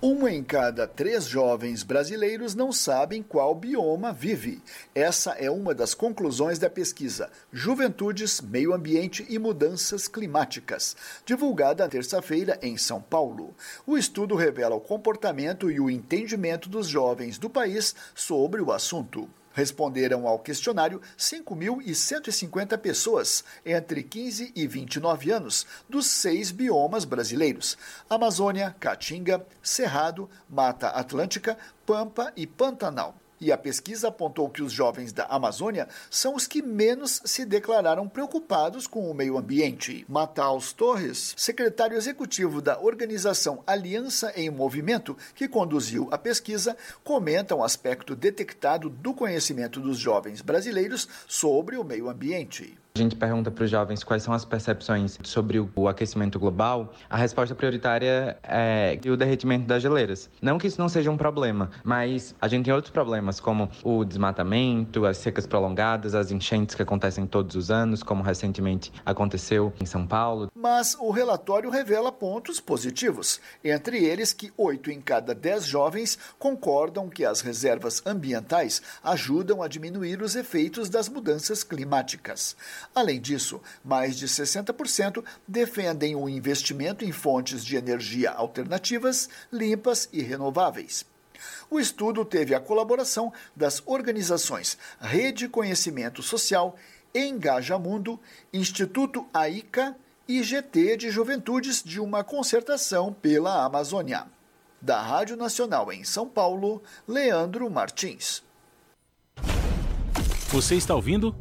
Um 0.01 0.28
em 0.28 0.44
cada 0.44 0.86
três 0.86 1.24
jovens 1.24 1.82
brasileiros 1.82 2.55
não 2.55 2.70
sabem 2.70 3.20
qual 3.20 3.53
bioma 3.53 4.12
vive. 4.12 4.62
Essa 4.94 5.32
é 5.32 5.51
uma 5.51 5.74
das 5.74 5.92
conclusões 5.92 6.57
da 6.57 6.70
pesquisa 6.70 7.28
Juventudes, 7.53 8.40
Meio 8.40 8.72
Ambiente 8.72 9.26
e 9.28 9.40
Mudanças 9.40 10.07
Climáticas, 10.07 10.94
divulgada 11.26 11.88
terça-feira 11.88 12.57
em 12.62 12.76
São 12.76 13.03
Paulo. 13.03 13.53
O 13.84 13.99
estudo 13.99 14.36
revela 14.36 14.76
o 14.76 14.80
comportamento 14.80 15.68
e 15.68 15.80
o 15.80 15.90
entendimento 15.90 16.68
dos 16.68 16.86
jovens 16.86 17.36
do 17.36 17.51
país 17.51 17.92
sobre 18.14 18.62
o 18.62 18.70
assunto. 18.70 19.28
Responderam 19.59 20.28
ao 20.28 20.38
questionário 20.38 21.02
5.150 21.18 22.78
pessoas, 22.78 23.42
entre 23.66 24.04
15 24.04 24.52
e 24.54 24.68
29 24.68 25.32
anos, 25.32 25.66
dos 25.88 26.06
seis 26.06 26.52
biomas 26.52 27.04
brasileiros: 27.04 27.76
Amazônia, 28.09 28.76
Caatinga, 28.78 29.44
Cerrado, 29.61 30.30
Mata 30.48 30.90
Atlântica, 30.90 31.59
Pampa 31.84 32.32
e 32.36 32.46
Pantanal. 32.46 33.16
E 33.41 33.53
a 33.53 33.59
pesquisa 33.59 34.09
apontou 34.09 34.49
que 34.49 34.62
os 34.62 34.72
jovens 34.72 35.12
da 35.12 35.24
Amazônia 35.24 35.89
são 36.11 36.34
os 36.34 36.47
que 36.47 36.61
menos 36.61 37.20
se 37.24 37.45
declararam 37.45 38.09
preocupados 38.09 38.86
com 38.86 39.11
o 39.11 39.14
meio 39.14 39.39
ambiente. 39.39 40.05
Mataus 40.09 40.72
Torres, 40.72 41.34
secretário 41.36 41.97
executivo 41.97 42.61
da 42.61 42.80
organização 42.80 43.62
Aliança 43.66 44.32
em 44.34 44.51
Movimento, 44.51 45.16
que 45.34 45.49
conduziu 45.49 46.09
a 46.11 46.18
pesquisa, 46.18 46.76
comenta 47.05 47.55
um 47.55 47.62
aspecto 47.62 48.16
detectado 48.16 48.89
do 48.89 49.14
conhecimento 49.14 49.80
dos 49.80 49.99
jovens 49.99 50.43
brasileiros 50.43 51.09
sobre 51.26 51.76
o 51.76 51.84
meio 51.84 52.09
ambiente 52.09 52.76
a 52.99 53.03
gente 53.03 53.14
pergunta 53.14 53.51
para 53.51 53.64
os 53.64 53.70
jovens 53.70 54.03
quais 54.03 54.24
são 54.24 54.34
as 54.34 54.44
percepções 54.44 55.18
sobre 55.22 55.61
o 55.61 55.88
aquecimento 55.88 56.38
global, 56.38 56.92
a 57.09 57.16
resposta 57.16 57.55
prioritária 57.55 58.36
é 58.42 58.99
o 59.07 59.16
derretimento 59.16 59.66
das 59.66 59.80
geleiras. 59.80 60.28
Não 60.42 60.59
que 60.59 60.66
isso 60.66 60.80
não 60.80 60.88
seja 60.88 61.11
um 61.11 61.16
problema, 61.16 61.70
mas 61.84 62.34
a 62.40 62.49
gente 62.49 62.64
tem 62.64 62.74
outros 62.74 62.92
problemas, 62.92 63.38
como 63.38 63.70
o 63.84 64.05
desmatamento, 64.05 65.07
as 65.07 65.18
secas 65.18 65.46
prolongadas, 65.46 66.14
as 66.14 66.32
enchentes 66.32 66.74
que 66.74 66.82
acontecem 66.82 67.26
todos 67.26 67.55
os 67.55 67.70
anos, 67.70 68.03
como 68.03 68.22
recentemente 68.22 68.92
aconteceu 69.07 69.72
em 69.80 69.86
São 69.86 70.07
Paulo. 70.07 70.51
Mas 70.55 70.96
o 70.99 71.11
relatório 71.11 71.70
revela 71.70 72.11
pontos 72.11 72.59
positivos, 72.59 73.40
entre 73.62 74.05
eles 74.05 74.32
que 74.32 74.53
oito 74.57 74.90
em 74.90 75.01
cada 75.01 75.34
dez 75.34 75.64
jovens 75.64 76.18
concordam 76.38 77.09
que 77.09 77.24
as 77.24 77.42
reservas 77.42 78.03
ambientais 78.05 78.82
ajudam 79.05 79.62
a 79.62 79.68
diminuir 79.68 80.20
os 80.20 80.34
efeitos 80.34 80.88
das 80.90 81.09
mudanças 81.09 81.62
climáticas. 81.62 82.57
Além 82.95 83.20
disso, 83.20 83.61
mais 83.84 84.16
de 84.16 84.26
60% 84.26 85.24
defendem 85.47 86.16
o 86.16 86.28
investimento 86.28 87.05
em 87.05 87.12
fontes 87.12 87.64
de 87.64 87.76
energia 87.76 88.30
alternativas, 88.30 89.28
limpas 89.53 90.09
e 90.12 90.22
renováveis. 90.22 91.05
O 91.70 91.78
estudo 91.78 92.24
teve 92.24 92.55
a 92.55 92.61
colaboração 92.61 93.32
das 93.55 93.82
organizações 93.86 94.76
Rede 95.01 95.49
Conhecimento 95.49 96.22
Social, 96.22 96.76
Engaja 97.14 97.78
Mundo, 97.78 98.18
Instituto 98.53 99.26
AICA 99.32 99.97
e 100.26 100.43
GT 100.43 100.97
de 100.97 101.11
Juventudes 101.11 101.82
de 101.82 102.01
uma 102.01 102.22
concertação 102.24 103.12
pela 103.12 103.64
Amazônia. 103.64 104.26
Da 104.80 105.01
Rádio 105.01 105.36
Nacional 105.36 105.93
em 105.93 106.05
São 106.05 106.28
Paulo, 106.28 106.82
Leandro 107.07 107.68
Martins. 107.70 108.43
Você 110.51 110.76
está 110.76 110.95
ouvindo? 110.95 111.34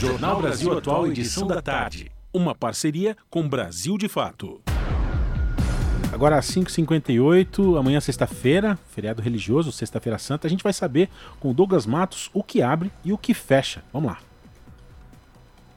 Jornal 0.00 0.40
Brasil 0.40 0.72
Atual, 0.72 1.06
edição 1.08 1.46
da 1.46 1.60
tarde. 1.60 2.10
Uma 2.32 2.54
parceria 2.54 3.14
com 3.28 3.46
Brasil 3.46 3.98
de 3.98 4.08
Fato. 4.08 4.62
Agora 6.10 6.38
às 6.38 6.46
5h58, 6.46 7.78
amanhã 7.78 8.00
sexta-feira, 8.00 8.78
feriado 8.88 9.20
religioso, 9.20 9.70
sexta-feira 9.70 10.16
santa, 10.16 10.46
a 10.46 10.50
gente 10.50 10.64
vai 10.64 10.72
saber 10.72 11.10
com 11.38 11.50
o 11.50 11.54
Douglas 11.54 11.84
Matos 11.84 12.30
o 12.32 12.42
que 12.42 12.62
abre 12.62 12.90
e 13.04 13.12
o 13.12 13.18
que 13.18 13.34
fecha. 13.34 13.84
Vamos 13.92 14.12
lá. 14.12 14.18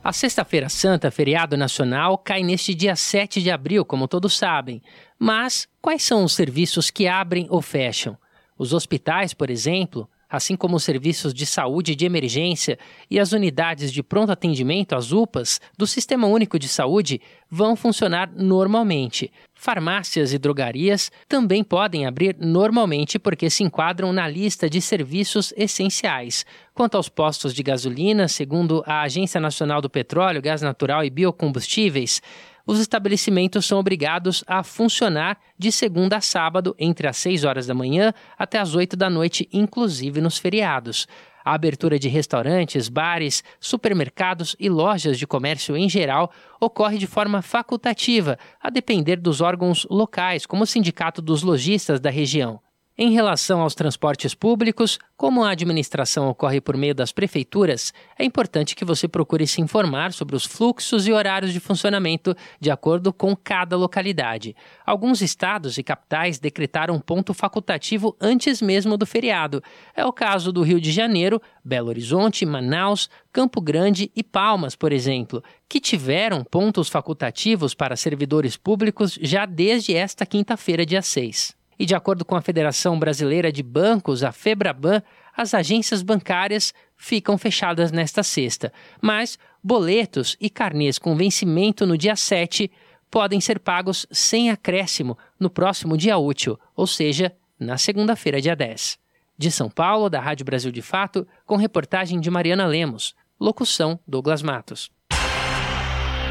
A 0.02 0.14
Sexta-feira 0.14 0.70
Santa, 0.70 1.12
feriado 1.12 1.58
nacional, 1.58 2.18
cai 2.18 2.44
neste 2.44 2.74
dia 2.74 2.96
7 2.96 3.42
de 3.42 3.52
abril, 3.52 3.84
como 3.84 4.08
todos 4.08 4.38
sabem. 4.38 4.82
Mas 5.20 5.68
quais 5.82 6.02
são 6.02 6.24
os 6.24 6.32
serviços 6.32 6.90
que 6.90 7.10
abrem 7.10 7.46
ou 7.50 7.62
fecham? 7.62 8.18
Os 8.58 8.72
hospitais, 8.72 9.34
por 9.34 9.50
exemplo, 9.50 10.10
assim 10.34 10.56
como 10.56 10.78
os 10.78 10.84
serviços 10.84 11.32
de 11.32 11.46
saúde 11.46 11.96
de 11.96 12.08
emergência 12.08 12.80
e 13.08 13.20
as 13.20 13.34
unidades 13.34 13.94
de 13.94 14.02
pronto 14.02 14.32
atendimento, 14.32 14.96
as 14.96 15.12
UPAs, 15.12 15.62
do 15.78 15.86
Sistema 15.86 16.26
Único 16.26 16.58
de 16.58 16.68
Saúde, 16.68 17.22
vão 17.48 17.76
funcionar 17.76 18.32
normalmente. 18.36 19.32
Farmácias 19.54 20.34
e 20.34 20.40
drogarias 20.40 21.12
também 21.30 21.64
podem 21.64 22.08
abrir 22.08 22.36
normalmente 22.40 23.20
porque 23.20 23.48
se 23.48 23.64
enquadram 23.64 24.12
na 24.12 24.28
lista 24.28 24.68
de 24.68 24.82
serviços 24.82 25.54
essenciais. 25.56 26.48
Quanto 26.74 26.98
aos 26.98 27.10
postos 27.10 27.54
de 27.54 27.62
gasolina, 27.62 28.28
segundo 28.28 28.84
a 28.88 29.04
Agência 29.04 29.40
Nacional 29.40 29.82
do 29.82 29.90
Petróleo, 29.90 30.42
Gás 30.42 30.64
Natural 30.64 31.06
e 31.06 31.12
Biocombustíveis, 31.12 32.24
os 32.66 32.80
estabelecimentos 32.80 33.66
são 33.66 33.80
obrigados 33.80 34.44
a 34.48 34.64
funcionar 34.64 35.38
de 35.58 35.72
segunda 35.72 36.18
a 36.18 36.22
sábado, 36.22 36.76
entre 36.80 37.08
as 37.08 37.18
6 37.18 37.44
horas 37.44 37.68
da 37.68 37.74
manhã 37.74 38.14
até 38.38 38.58
as 38.58 38.74
8 38.74 38.96
da 38.96 39.10
noite, 39.10 39.50
inclusive 39.52 40.22
nos 40.22 40.38
feriados. 40.38 41.08
A 41.44 41.54
abertura 41.54 42.00
de 42.00 42.08
restaurantes, 42.08 42.88
bares, 42.88 43.44
supermercados 43.60 44.56
e 44.58 44.70
lojas 44.70 45.20
de 45.20 45.28
comércio 45.28 45.76
em 45.76 45.90
geral 45.90 46.32
ocorre 46.60 46.98
de 46.98 47.06
forma 47.06 47.42
facultativa, 47.42 48.38
a 48.62 48.70
depender 48.70 49.18
dos 49.18 49.42
órgãos 49.42 49.86
locais, 49.90 50.46
como 50.46 50.64
o 50.64 50.68
Sindicato 50.68 51.22
dos 51.22 51.44
Lojistas 51.44 52.00
da 52.00 52.10
região. 52.10 52.62
Em 52.96 53.12
relação 53.12 53.62
aos 53.62 53.74
transportes 53.74 54.36
públicos, 54.36 55.00
como 55.18 55.44
a 55.44 55.50
administração 55.50 56.30
ocorre 56.30 56.62
por 56.62 56.78
meio 56.78 56.94
das 56.94 57.12
prefeituras, 57.12 57.92
é 58.20 58.24
importante 58.24 58.76
que 58.76 58.86
você 58.86 59.08
procure 59.08 59.48
se 59.48 59.62
informar 59.62 60.14
sobre 60.14 60.36
os 60.36 60.46
fluxos 60.46 61.08
e 61.08 61.12
horários 61.12 61.52
de 61.52 61.60
funcionamento 61.60 62.36
de 62.60 62.70
acordo 62.70 63.12
com 63.12 63.36
cada 63.36 63.76
localidade. 63.76 64.56
Alguns 64.86 65.24
estados 65.24 65.80
e 65.80 65.84
capitais 65.84 66.38
decretaram 66.38 67.00
ponto 67.00 67.34
facultativo 67.34 68.16
antes 68.22 68.62
mesmo 68.62 68.96
do 68.96 69.08
feriado. 69.08 69.64
É 69.96 70.06
o 70.06 70.14
caso 70.14 70.52
do 70.52 70.62
Rio 70.62 70.80
de 70.80 70.92
Janeiro, 70.92 71.42
Belo 71.66 71.90
Horizonte, 71.90 72.46
Manaus, 72.46 73.10
Campo 73.32 73.60
Grande 73.60 74.12
e 74.16 74.22
Palmas, 74.22 74.76
por 74.76 74.94
exemplo, 74.94 75.44
que 75.68 75.80
tiveram 75.80 76.44
pontos 76.44 76.90
facultativos 76.90 77.74
para 77.74 77.96
servidores 77.96 78.56
públicos 78.56 79.18
já 79.20 79.48
desde 79.48 79.96
esta 79.96 80.28
quinta-feira, 80.28 80.86
dia 80.86 81.02
6. 81.02 81.63
E 81.78 81.86
de 81.86 81.96
acordo 81.96 82.24
com 82.24 82.36
a 82.36 82.42
Federação 82.42 83.00
Brasileira 83.00 83.52
de 83.52 83.64
Bancos, 83.64 84.24
a 84.24 84.32
Febraban, 84.32 85.02
as 85.36 85.54
agências 85.54 86.02
bancárias 86.02 86.74
ficam 86.96 87.38
fechadas 87.38 87.92
nesta 87.92 88.24
sexta, 88.24 88.72
mas 89.02 89.38
boletos 89.64 90.38
e 90.40 90.50
carnês 90.50 91.00
com 91.00 91.16
vencimento 91.16 91.86
no 91.86 91.98
dia 91.98 92.16
7 92.16 92.72
podem 93.10 93.40
ser 93.40 93.60
pagos 93.60 94.06
sem 94.12 94.50
acréscimo 94.50 95.18
no 95.40 95.50
próximo 95.50 95.98
dia 95.98 96.18
útil, 96.18 96.60
ou 96.76 96.88
seja, 96.88 97.32
na 97.60 97.78
segunda-feira, 97.78 98.42
dia 98.42 98.56
10. 98.56 98.98
De 99.38 99.52
São 99.52 99.70
Paulo, 99.70 100.10
da 100.10 100.20
Rádio 100.20 100.46
Brasil 100.46 100.72
de 100.72 100.82
Fato, 100.82 101.28
com 101.46 101.56
reportagem 101.56 102.20
de 102.20 102.30
Mariana 102.30 102.66
Lemos. 102.66 103.16
Locução: 103.40 104.00
Douglas 104.08 104.42
Matos. 104.42 104.92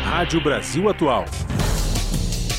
Rádio 0.05 0.43
Brasil 0.43 0.88
Atual. 0.88 1.24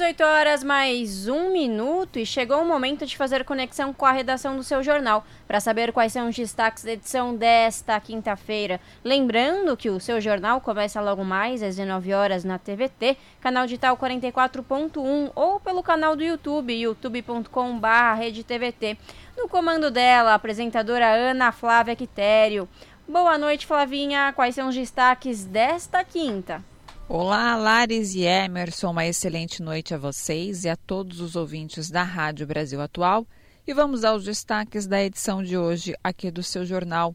18 0.00 0.24
horas 0.24 0.64
mais 0.64 1.28
um 1.28 1.52
minuto 1.52 2.18
e 2.18 2.24
chegou 2.24 2.62
o 2.62 2.64
momento 2.64 3.04
de 3.04 3.18
fazer 3.18 3.44
conexão 3.44 3.92
com 3.92 4.06
a 4.06 4.12
redação 4.12 4.56
do 4.56 4.62
seu 4.62 4.82
jornal 4.82 5.26
para 5.46 5.60
saber 5.60 5.92
quais 5.92 6.14
são 6.14 6.26
os 6.26 6.34
destaques 6.34 6.84
da 6.84 6.92
edição 6.92 7.36
desta 7.36 8.00
quinta-feira. 8.00 8.80
Lembrando 9.04 9.76
que 9.76 9.90
o 9.90 10.00
seu 10.00 10.18
jornal 10.18 10.58
começa 10.62 11.02
logo 11.02 11.22
mais 11.22 11.62
às 11.62 11.76
19 11.76 12.14
horas 12.14 12.44
na 12.44 12.58
TVT, 12.58 13.18
canal 13.42 13.66
digital 13.66 13.94
44.1 13.94 15.32
ou 15.34 15.60
pelo 15.60 15.82
canal 15.82 16.16
do 16.16 16.24
YouTube, 16.24 16.72
youtube.com/redetvt. 16.72 18.98
No 19.36 19.50
comando 19.50 19.90
dela, 19.90 20.30
a 20.30 20.34
apresentadora 20.34 21.12
Ana 21.12 21.52
Flávia 21.52 21.94
Quitério. 21.94 22.66
Boa 23.06 23.36
noite, 23.36 23.66
Flavinha. 23.66 24.32
Quais 24.34 24.54
são 24.54 24.70
os 24.70 24.74
destaques 24.74 25.44
desta 25.44 26.02
quinta? 26.02 26.69
Olá, 27.12 27.56
Lares 27.56 28.14
e 28.14 28.22
Emerson, 28.22 28.92
uma 28.92 29.04
excelente 29.04 29.60
noite 29.60 29.92
a 29.92 29.98
vocês 29.98 30.62
e 30.62 30.68
a 30.68 30.76
todos 30.76 31.18
os 31.18 31.34
ouvintes 31.34 31.90
da 31.90 32.04
Rádio 32.04 32.46
Brasil 32.46 32.80
Atual. 32.80 33.26
E 33.66 33.74
vamos 33.74 34.04
aos 34.04 34.22
destaques 34.22 34.86
da 34.86 35.02
edição 35.02 35.42
de 35.42 35.58
hoje 35.58 35.92
aqui 36.04 36.30
do 36.30 36.40
seu 36.40 36.64
jornal. 36.64 37.12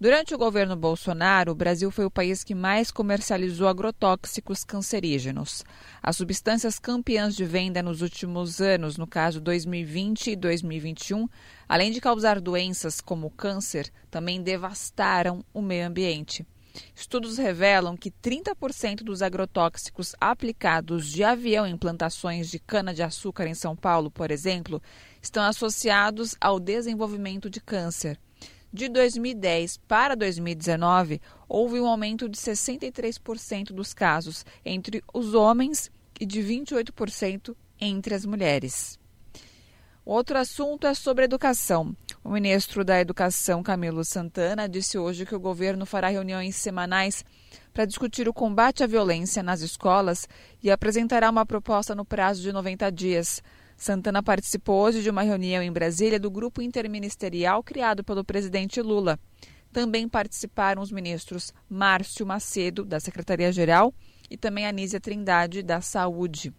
Durante 0.00 0.34
o 0.34 0.38
governo 0.38 0.74
Bolsonaro, 0.74 1.52
o 1.52 1.54
Brasil 1.54 1.90
foi 1.90 2.06
o 2.06 2.10
país 2.10 2.42
que 2.42 2.54
mais 2.54 2.90
comercializou 2.90 3.68
agrotóxicos 3.68 4.64
cancerígenos. 4.64 5.66
As 6.02 6.16
substâncias 6.16 6.78
campeãs 6.78 7.36
de 7.36 7.44
venda 7.44 7.82
nos 7.82 8.00
últimos 8.00 8.62
anos, 8.62 8.96
no 8.96 9.06
caso 9.06 9.38
2020 9.38 10.30
e 10.30 10.36
2021, 10.36 11.28
além 11.68 11.92
de 11.92 12.00
causar 12.00 12.40
doenças 12.40 13.02
como 13.02 13.28
câncer, 13.28 13.92
também 14.10 14.40
devastaram 14.40 15.44
o 15.52 15.60
meio 15.60 15.86
ambiente. 15.86 16.46
Estudos 16.94 17.38
revelam 17.38 17.96
que 17.96 18.10
30% 18.10 19.02
dos 19.02 19.22
agrotóxicos 19.22 20.14
aplicados 20.20 21.06
de 21.06 21.22
avião 21.24 21.66
em 21.66 21.76
plantações 21.76 22.50
de 22.50 22.58
cana-de-açúcar 22.58 23.46
em 23.46 23.54
São 23.54 23.76
Paulo, 23.76 24.10
por 24.10 24.30
exemplo, 24.30 24.82
estão 25.20 25.44
associados 25.44 26.36
ao 26.40 26.58
desenvolvimento 26.60 27.48
de 27.48 27.60
câncer. 27.60 28.18
De 28.72 28.88
2010 28.88 29.78
para 29.88 30.14
2019, 30.14 31.20
houve 31.48 31.80
um 31.80 31.86
aumento 31.86 32.28
de 32.28 32.36
63% 32.36 33.72
dos 33.72 33.94
casos 33.94 34.44
entre 34.64 35.02
os 35.14 35.34
homens 35.34 35.90
e 36.20 36.26
de 36.26 36.40
28% 36.40 37.56
entre 37.80 38.14
as 38.14 38.26
mulheres. 38.26 38.98
Outro 40.06 40.38
assunto 40.38 40.86
é 40.86 40.94
sobre 40.94 41.24
educação. 41.24 41.92
O 42.22 42.30
ministro 42.30 42.84
da 42.84 43.00
Educação, 43.00 43.60
Camilo 43.60 44.04
Santana, 44.04 44.68
disse 44.68 44.96
hoje 44.96 45.26
que 45.26 45.34
o 45.34 45.40
governo 45.40 45.84
fará 45.84 46.06
reuniões 46.06 46.54
semanais 46.54 47.24
para 47.74 47.84
discutir 47.84 48.28
o 48.28 48.32
combate 48.32 48.84
à 48.84 48.86
violência 48.86 49.42
nas 49.42 49.62
escolas 49.62 50.28
e 50.62 50.70
apresentará 50.70 51.28
uma 51.28 51.44
proposta 51.44 51.92
no 51.92 52.04
prazo 52.04 52.40
de 52.40 52.52
90 52.52 52.88
dias. 52.92 53.42
Santana 53.76 54.22
participou 54.22 54.82
hoje 54.82 55.02
de 55.02 55.10
uma 55.10 55.22
reunião 55.22 55.60
em 55.60 55.72
Brasília 55.72 56.20
do 56.20 56.30
grupo 56.30 56.62
interministerial 56.62 57.60
criado 57.64 58.04
pelo 58.04 58.24
presidente 58.24 58.80
Lula. 58.80 59.18
Também 59.72 60.08
participaram 60.08 60.82
os 60.82 60.92
ministros 60.92 61.52
Márcio 61.68 62.24
Macedo, 62.24 62.84
da 62.84 63.00
Secretaria-Geral, 63.00 63.92
e 64.30 64.36
também 64.36 64.68
Anísia 64.68 65.00
Trindade, 65.00 65.64
da 65.64 65.80
Saúde. 65.80 66.54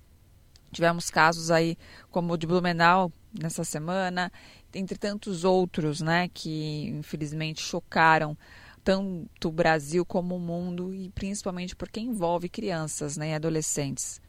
Tivemos 0.69 1.09
casos 1.09 1.49
aí 1.49 1.77
como 2.11 2.33
o 2.33 2.37
de 2.37 2.45
Blumenau 2.45 3.09
nessa 3.33 3.63
semana, 3.63 4.31
entre 4.73 4.97
tantos 4.97 5.43
outros, 5.43 6.01
né, 6.01 6.29
que 6.33 6.87
infelizmente 6.89 7.61
chocaram 7.61 8.37
tanto 8.83 9.49
o 9.49 9.51
Brasil 9.51 10.05
como 10.05 10.35
o 10.35 10.39
mundo 10.39 10.93
e 10.93 11.09
principalmente 11.09 11.75
porque 11.75 11.99
envolve 11.99 12.47
crianças 12.47 13.17
né, 13.17 13.31
e 13.31 13.33
adolescentes. 13.33 14.21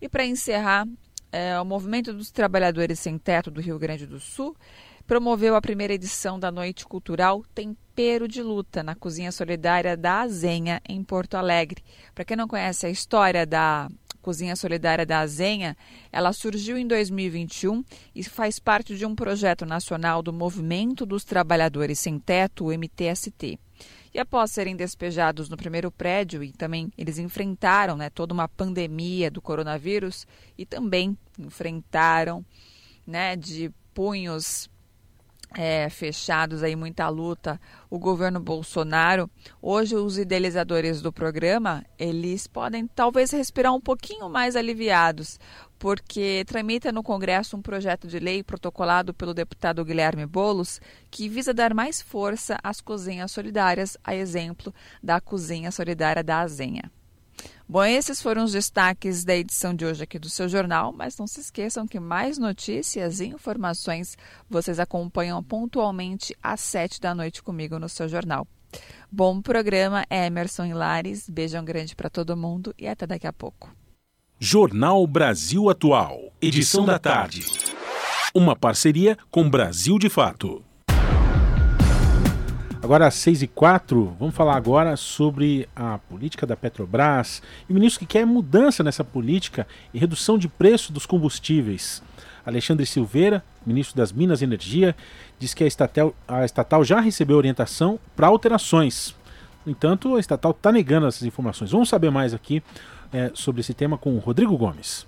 E 0.00 0.08
para 0.08 0.24
encerrar, 0.24 0.86
é, 1.30 1.60
o 1.60 1.64
Movimento 1.64 2.12
dos 2.12 2.30
Trabalhadores 2.30 2.98
Sem 2.98 3.18
Teto 3.18 3.50
do 3.50 3.60
Rio 3.60 3.78
Grande 3.78 4.06
do 4.06 4.18
Sul 4.18 4.56
promoveu 5.06 5.54
a 5.54 5.60
primeira 5.60 5.94
edição 5.94 6.38
da 6.38 6.50
Noite 6.50 6.86
Cultural 6.86 7.42
Tempero 7.54 8.28
de 8.28 8.42
Luta 8.42 8.82
na 8.82 8.94
Cozinha 8.94 9.32
Solidária 9.32 9.96
da 9.96 10.20
Azenha, 10.20 10.80
em 10.88 11.02
Porto 11.02 11.34
Alegre. 11.34 11.82
Para 12.14 12.24
quem 12.24 12.36
não 12.36 12.46
conhece 12.46 12.86
a 12.86 12.90
história 12.90 13.46
da 13.46 13.88
Cozinha 14.28 14.54
Solidária 14.56 15.06
da 15.06 15.20
Azenha, 15.20 15.74
ela 16.12 16.34
surgiu 16.34 16.76
em 16.76 16.86
2021 16.86 17.82
e 18.14 18.22
faz 18.22 18.58
parte 18.58 18.94
de 18.94 19.06
um 19.06 19.14
projeto 19.14 19.64
nacional 19.64 20.22
do 20.22 20.34
Movimento 20.34 21.06
dos 21.06 21.24
Trabalhadores 21.24 21.98
Sem 21.98 22.18
Teto, 22.18 22.66
o 22.66 22.70
MTST. 22.70 23.58
E 24.12 24.18
após 24.18 24.50
serem 24.50 24.76
despejados 24.76 25.48
no 25.48 25.56
primeiro 25.56 25.90
prédio 25.90 26.44
e 26.44 26.52
também 26.52 26.92
eles 26.98 27.18
enfrentaram 27.18 27.96
né, 27.96 28.10
toda 28.10 28.34
uma 28.34 28.46
pandemia 28.46 29.30
do 29.30 29.40
coronavírus 29.40 30.26
e 30.58 30.66
também 30.66 31.16
enfrentaram 31.38 32.44
né, 33.06 33.34
de 33.34 33.72
punhos 33.94 34.68
é, 35.56 35.88
fechados 35.88 36.62
aí 36.62 36.76
muita 36.76 37.08
luta 37.08 37.60
o 37.90 37.98
governo 37.98 38.40
Bolsonaro. 38.40 39.30
Hoje 39.60 39.96
os 39.96 40.18
idealizadores 40.18 41.00
do 41.00 41.12
programa 41.12 41.84
eles 41.98 42.46
podem 42.46 42.86
talvez 42.86 43.30
respirar 43.30 43.74
um 43.74 43.80
pouquinho 43.80 44.28
mais 44.28 44.56
aliviados 44.56 45.38
porque 45.78 46.44
tramita 46.46 46.90
no 46.90 47.02
Congresso 47.02 47.56
um 47.56 47.62
projeto 47.62 48.08
de 48.08 48.18
lei 48.18 48.42
protocolado 48.42 49.14
pelo 49.14 49.32
deputado 49.32 49.84
Guilherme 49.84 50.26
Bolos 50.26 50.80
que 51.10 51.28
visa 51.28 51.54
dar 51.54 51.72
mais 51.72 52.02
força 52.02 52.58
às 52.62 52.80
cozinhas 52.80 53.30
solidárias 53.30 53.96
a 54.02 54.14
exemplo 54.14 54.74
da 55.02 55.20
cozinha 55.20 55.70
solidária 55.70 56.22
da 56.22 56.40
Azenha 56.40 56.90
Bom, 57.68 57.84
esses 57.84 58.22
foram 58.22 58.44
os 58.44 58.52
destaques 58.52 59.24
da 59.24 59.36
edição 59.36 59.74
de 59.74 59.84
hoje 59.84 60.02
aqui 60.02 60.18
do 60.18 60.30
seu 60.30 60.48
jornal, 60.48 60.92
mas 60.92 61.18
não 61.18 61.26
se 61.26 61.40
esqueçam 61.40 61.86
que 61.86 62.00
mais 62.00 62.38
notícias 62.38 63.20
e 63.20 63.26
informações 63.26 64.16
vocês 64.48 64.80
acompanham 64.80 65.42
pontualmente 65.42 66.34
às 66.42 66.60
sete 66.60 67.00
da 67.00 67.14
noite 67.14 67.42
comigo 67.42 67.78
no 67.78 67.88
seu 67.88 68.08
jornal. 68.08 68.46
Bom 69.10 69.40
programa, 69.40 70.04
Emerson 70.10 70.66
Hilares. 70.66 71.28
Beijão 71.28 71.64
grande 71.64 71.94
para 71.94 72.10
todo 72.10 72.36
mundo 72.36 72.74
e 72.78 72.86
até 72.86 73.06
daqui 73.06 73.26
a 73.26 73.32
pouco. 73.32 73.74
Jornal 74.40 75.06
Brasil 75.06 75.68
Atual, 75.68 76.32
edição 76.40 76.84
da 76.84 76.98
tarde. 76.98 77.44
Uma 78.34 78.54
parceria 78.54 79.16
com 79.30 79.48
Brasil 79.48 79.98
de 79.98 80.08
Fato. 80.08 80.64
Agora 82.80 83.08
às 83.08 83.14
6 83.14 83.42
e 83.42 83.46
4 83.48 84.16
vamos 84.20 84.34
falar 84.34 84.56
agora 84.56 84.96
sobre 84.96 85.68
a 85.74 85.98
política 85.98 86.46
da 86.46 86.56
Petrobras 86.56 87.42
e 87.68 87.72
o 87.72 87.74
ministro 87.74 87.98
que 87.98 88.06
quer 88.06 88.24
mudança 88.24 88.84
nessa 88.84 89.02
política 89.02 89.66
e 89.92 89.98
redução 89.98 90.38
de 90.38 90.46
preço 90.46 90.92
dos 90.92 91.04
combustíveis. 91.04 92.00
Alexandre 92.46 92.86
Silveira, 92.86 93.44
ministro 93.66 93.96
das 93.96 94.12
Minas 94.12 94.40
e 94.40 94.44
Energia, 94.44 94.94
diz 95.40 95.54
que 95.54 95.64
a 95.64 95.66
estatal, 95.66 96.14
a 96.26 96.44
estatal 96.44 96.84
já 96.84 97.00
recebeu 97.00 97.36
orientação 97.36 97.98
para 98.14 98.28
alterações. 98.28 99.14
No 99.66 99.72
entanto, 99.72 100.14
a 100.14 100.20
estatal 100.20 100.52
está 100.52 100.70
negando 100.70 101.08
essas 101.08 101.24
informações. 101.24 101.72
Vamos 101.72 101.88
saber 101.88 102.10
mais 102.10 102.32
aqui 102.32 102.62
é, 103.12 103.32
sobre 103.34 103.60
esse 103.60 103.74
tema 103.74 103.98
com 103.98 104.14
o 104.14 104.18
Rodrigo 104.18 104.56
Gomes. 104.56 105.07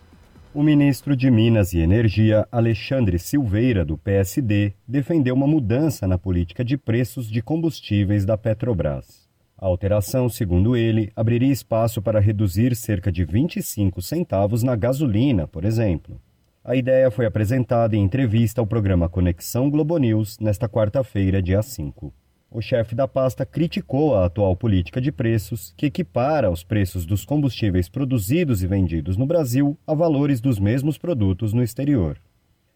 O 0.53 0.65
ministro 0.65 1.15
de 1.15 1.31
Minas 1.31 1.73
e 1.73 1.79
Energia, 1.79 2.45
Alexandre 2.51 3.21
Silveira, 3.21 3.85
do 3.85 3.97
PSD, 3.97 4.73
defendeu 4.87 5.33
uma 5.33 5.47
mudança 5.47 6.09
na 6.09 6.19
política 6.19 6.65
de 6.65 6.77
preços 6.77 7.31
de 7.31 7.41
combustíveis 7.41 8.25
da 8.25 8.37
Petrobras. 8.37 9.29
A 9.57 9.67
alteração, 9.67 10.29
segundo 10.29 10.77
ele, 10.77 11.13
abriria 11.15 11.53
espaço 11.53 12.03
para 12.03 12.19
reduzir 12.19 12.75
cerca 12.75 13.13
de 13.13 13.25
25 13.25 14.03
centavos 14.03 14.65
na 14.65 14.75
gasolina, 14.75 15.47
por 15.47 15.65
exemplo. 15.65 16.21
A 16.65 16.75
ideia 16.75 17.13
foi 17.13 17.27
apresentada 17.27 17.95
em 17.95 18.03
entrevista 18.03 18.61
ao 18.61 18.67
programa 18.67 19.09
Conexão 19.09 19.71
Globo 19.71 19.99
News 19.99 20.37
nesta 20.41 20.69
quarta-feira, 20.69 21.41
dia 21.41 21.63
5 21.63 22.13
o 22.51 22.61
chefe 22.61 22.97
da 22.97 23.07
pasta 23.07 23.47
criticou 23.47 24.17
a 24.17 24.27
atual 24.27 24.57
política 24.57 25.01
de 25.01 25.13
preços, 25.13 25.73
que 25.77 25.87
equipara 25.87 26.51
os 26.51 26.65
preços 26.65 27.07
dos 27.07 27.25
combustíveis 27.25 27.89
produzidos 27.89 28.63
e 28.63 28.67
vendidos 28.67 29.17
no 29.17 29.25
Brasil 29.25 29.79
a 29.87 29.95
valores 29.95 30.41
dos 30.41 30.59
mesmos 30.59 30.99
produtos 30.99 31.53
no 31.53 31.63
exterior. 31.63 32.19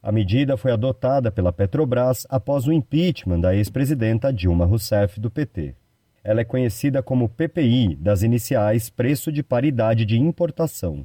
A 0.01 0.13
medida 0.13 0.57
foi 0.57 0.71
adotada 0.71 1.33
pela 1.33 1.53
Petrobras 1.53 2.25
após 2.31 2.69
o 2.69 2.73
impeachment 2.73 3.41
da 3.41 3.57
ex-presidenta 3.57 4.33
Dilma 4.33 4.65
Rousseff 4.65 5.19
do 5.19 5.31
PT. 5.31 5.75
Ela 6.23 6.43
é 6.43 6.45
conhecida 6.45 7.03
como 7.03 7.29
PPI, 7.29 7.97
das 7.97 8.23
iniciais 8.23 8.89
Preço 8.89 9.33
de 9.33 9.43
Paridade 9.43 10.05
de 10.05 10.19
Importação. 10.19 11.05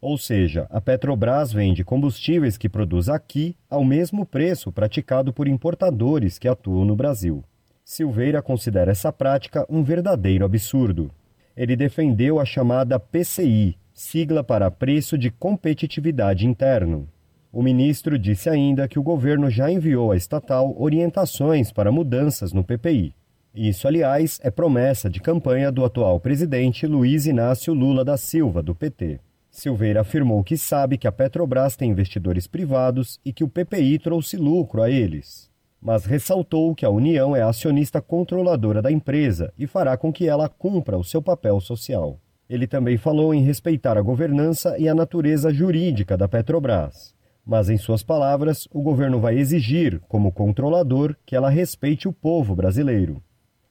Ou 0.00 0.18
seja, 0.18 0.66
a 0.68 0.80
Petrobras 0.80 1.52
vende 1.52 1.84
combustíveis 1.84 2.58
que 2.58 2.68
produz 2.68 3.08
aqui 3.08 3.56
ao 3.68 3.84
mesmo 3.84 4.26
preço 4.26 4.70
praticado 4.70 5.32
por 5.32 5.48
importadores 5.48 6.38
que 6.38 6.48
atuam 6.48 6.84
no 6.84 6.96
Brasil. 6.96 7.44
Silveira 7.92 8.40
considera 8.40 8.92
essa 8.92 9.12
prática 9.12 9.66
um 9.68 9.82
verdadeiro 9.82 10.44
absurdo. 10.44 11.10
Ele 11.56 11.74
defendeu 11.74 12.38
a 12.38 12.44
chamada 12.44 13.00
PCI, 13.00 13.76
sigla 13.92 14.44
para 14.44 14.70
Preço 14.70 15.18
de 15.18 15.28
Competitividade 15.28 16.46
Interno. 16.46 17.08
O 17.52 17.60
ministro 17.60 18.16
disse 18.16 18.48
ainda 18.48 18.86
que 18.86 18.96
o 18.96 19.02
governo 19.02 19.50
já 19.50 19.72
enviou 19.72 20.12
à 20.12 20.16
estatal 20.16 20.72
orientações 20.78 21.72
para 21.72 21.90
mudanças 21.90 22.52
no 22.52 22.62
PPI. 22.62 23.12
Isso, 23.52 23.88
aliás, 23.88 24.38
é 24.44 24.52
promessa 24.52 25.10
de 25.10 25.18
campanha 25.18 25.72
do 25.72 25.84
atual 25.84 26.20
presidente 26.20 26.86
Luiz 26.86 27.26
Inácio 27.26 27.74
Lula 27.74 28.04
da 28.04 28.16
Silva, 28.16 28.62
do 28.62 28.72
PT. 28.72 29.18
Silveira 29.50 30.02
afirmou 30.02 30.44
que 30.44 30.56
sabe 30.56 30.96
que 30.96 31.08
a 31.08 31.12
Petrobras 31.12 31.74
tem 31.74 31.90
investidores 31.90 32.46
privados 32.46 33.18
e 33.24 33.32
que 33.32 33.42
o 33.42 33.48
PPI 33.48 33.98
trouxe 33.98 34.36
lucro 34.36 34.80
a 34.80 34.88
eles 34.88 35.49
mas 35.80 36.04
ressaltou 36.04 36.74
que 36.74 36.84
a 36.84 36.90
União 36.90 37.34
é 37.34 37.42
acionista 37.42 38.02
controladora 38.02 38.82
da 38.82 38.92
empresa 38.92 39.52
e 39.58 39.66
fará 39.66 39.96
com 39.96 40.12
que 40.12 40.28
ela 40.28 40.48
cumpra 40.48 40.98
o 40.98 41.04
seu 41.04 41.22
papel 41.22 41.60
social. 41.60 42.18
Ele 42.48 42.66
também 42.66 42.96
falou 42.96 43.32
em 43.32 43.42
respeitar 43.42 43.96
a 43.96 44.02
governança 44.02 44.76
e 44.78 44.88
a 44.88 44.94
natureza 44.94 45.52
jurídica 45.52 46.16
da 46.16 46.28
Petrobras. 46.28 47.14
Mas, 47.46 47.70
em 47.70 47.78
suas 47.78 48.02
palavras, 48.02 48.68
o 48.72 48.82
governo 48.82 49.20
vai 49.20 49.38
exigir, 49.38 50.00
como 50.08 50.32
controlador, 50.32 51.16
que 51.24 51.34
ela 51.34 51.48
respeite 51.48 52.08
o 52.08 52.12
povo 52.12 52.54
brasileiro. 52.54 53.22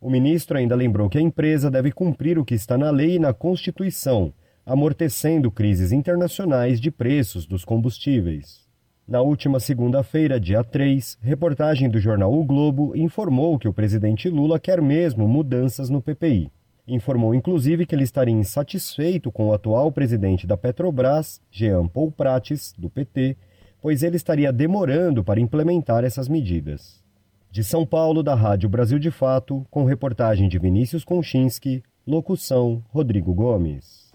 O 0.02 0.10
ministro 0.10 0.58
ainda 0.58 0.76
lembrou 0.76 1.10
que 1.10 1.18
a 1.18 1.22
empresa 1.22 1.70
deve 1.70 1.92
cumprir 1.92 2.40
o 2.40 2.46
que 2.46 2.56
está 2.56 2.78
na 2.78 2.90
lei 2.90 3.16
e 3.16 3.20
na 3.20 3.34
Constituição, 3.34 4.34
amortecendo 4.66 5.52
crises 5.52 5.92
internacionais 5.92 6.80
de 6.80 6.90
preços 6.90 7.46
dos 7.46 7.66
combustíveis. 7.66 8.69
Na 9.10 9.24
última 9.24 9.60
segunda-feira, 9.60 10.40
dia 10.40 10.64
3, 10.64 11.18
reportagem 11.20 11.90
do 11.90 12.00
jornal 12.00 12.32
O 12.32 12.44
Globo 12.44 12.96
informou 12.96 13.58
que 13.58 13.68
o 13.68 13.74
presidente 13.74 14.30
Lula 14.30 14.60
quer 14.60 14.80
mesmo 14.84 15.28
mudanças 15.28 15.90
no 15.90 16.00
PPI. 16.00 16.52
Informou 16.88 17.34
inclusive 17.34 17.88
que 17.88 17.96
ele 17.96 18.04
estaria 18.04 18.36
insatisfeito 18.36 19.32
com 19.32 19.48
o 19.48 19.54
atual 19.54 19.92
presidente 19.92 20.46
da 20.46 20.56
Petrobras, 20.56 21.42
Jean 21.50 21.88
Paul 21.88 22.12
Prates, 22.12 22.72
do 22.78 22.88
PT, 22.88 23.36
pois 23.82 24.04
ele 24.04 24.16
estaria 24.16 24.54
demorando 24.54 25.24
para 25.24 25.40
implementar 25.40 26.04
essas 26.04 26.30
medidas. 26.30 27.04
De 27.50 27.64
São 27.64 27.88
Paulo, 27.88 28.22
da 28.22 28.36
Rádio 28.36 28.70
Brasil 28.70 29.00
de 29.00 29.10
Fato, 29.10 29.66
com 29.72 29.86
reportagem 29.86 30.48
de 30.48 30.60
Vinícius 30.60 31.04
Konchinski, 31.04 31.82
locução 32.06 32.84
Rodrigo 32.90 33.34
Gomes. 33.34 34.14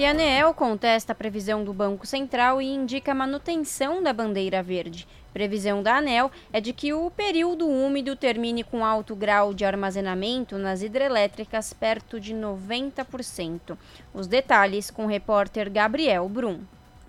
E 0.00 0.04
a 0.06 0.12
ANEEL 0.12 0.54
contesta 0.54 1.12
a 1.12 1.14
previsão 1.14 1.62
do 1.62 1.74
Banco 1.74 2.06
Central 2.06 2.62
e 2.62 2.64
indica 2.64 3.12
a 3.12 3.14
manutenção 3.14 4.02
da 4.02 4.14
bandeira 4.14 4.62
verde. 4.62 5.06
Previsão 5.30 5.82
da 5.82 5.98
ANEL 5.98 6.30
é 6.50 6.58
de 6.58 6.72
que 6.72 6.94
o 6.94 7.10
período 7.10 7.68
úmido 7.68 8.16
termine 8.16 8.64
com 8.64 8.82
alto 8.82 9.14
grau 9.14 9.52
de 9.52 9.62
armazenamento 9.62 10.56
nas 10.56 10.80
hidrelétricas 10.80 11.74
perto 11.74 12.18
de 12.18 12.34
90%. 12.34 13.76
Os 14.14 14.26
detalhes 14.26 14.90
com 14.90 15.04
o 15.04 15.06
repórter 15.06 15.70
Gabriel 15.70 16.26
Brum. 16.30 16.60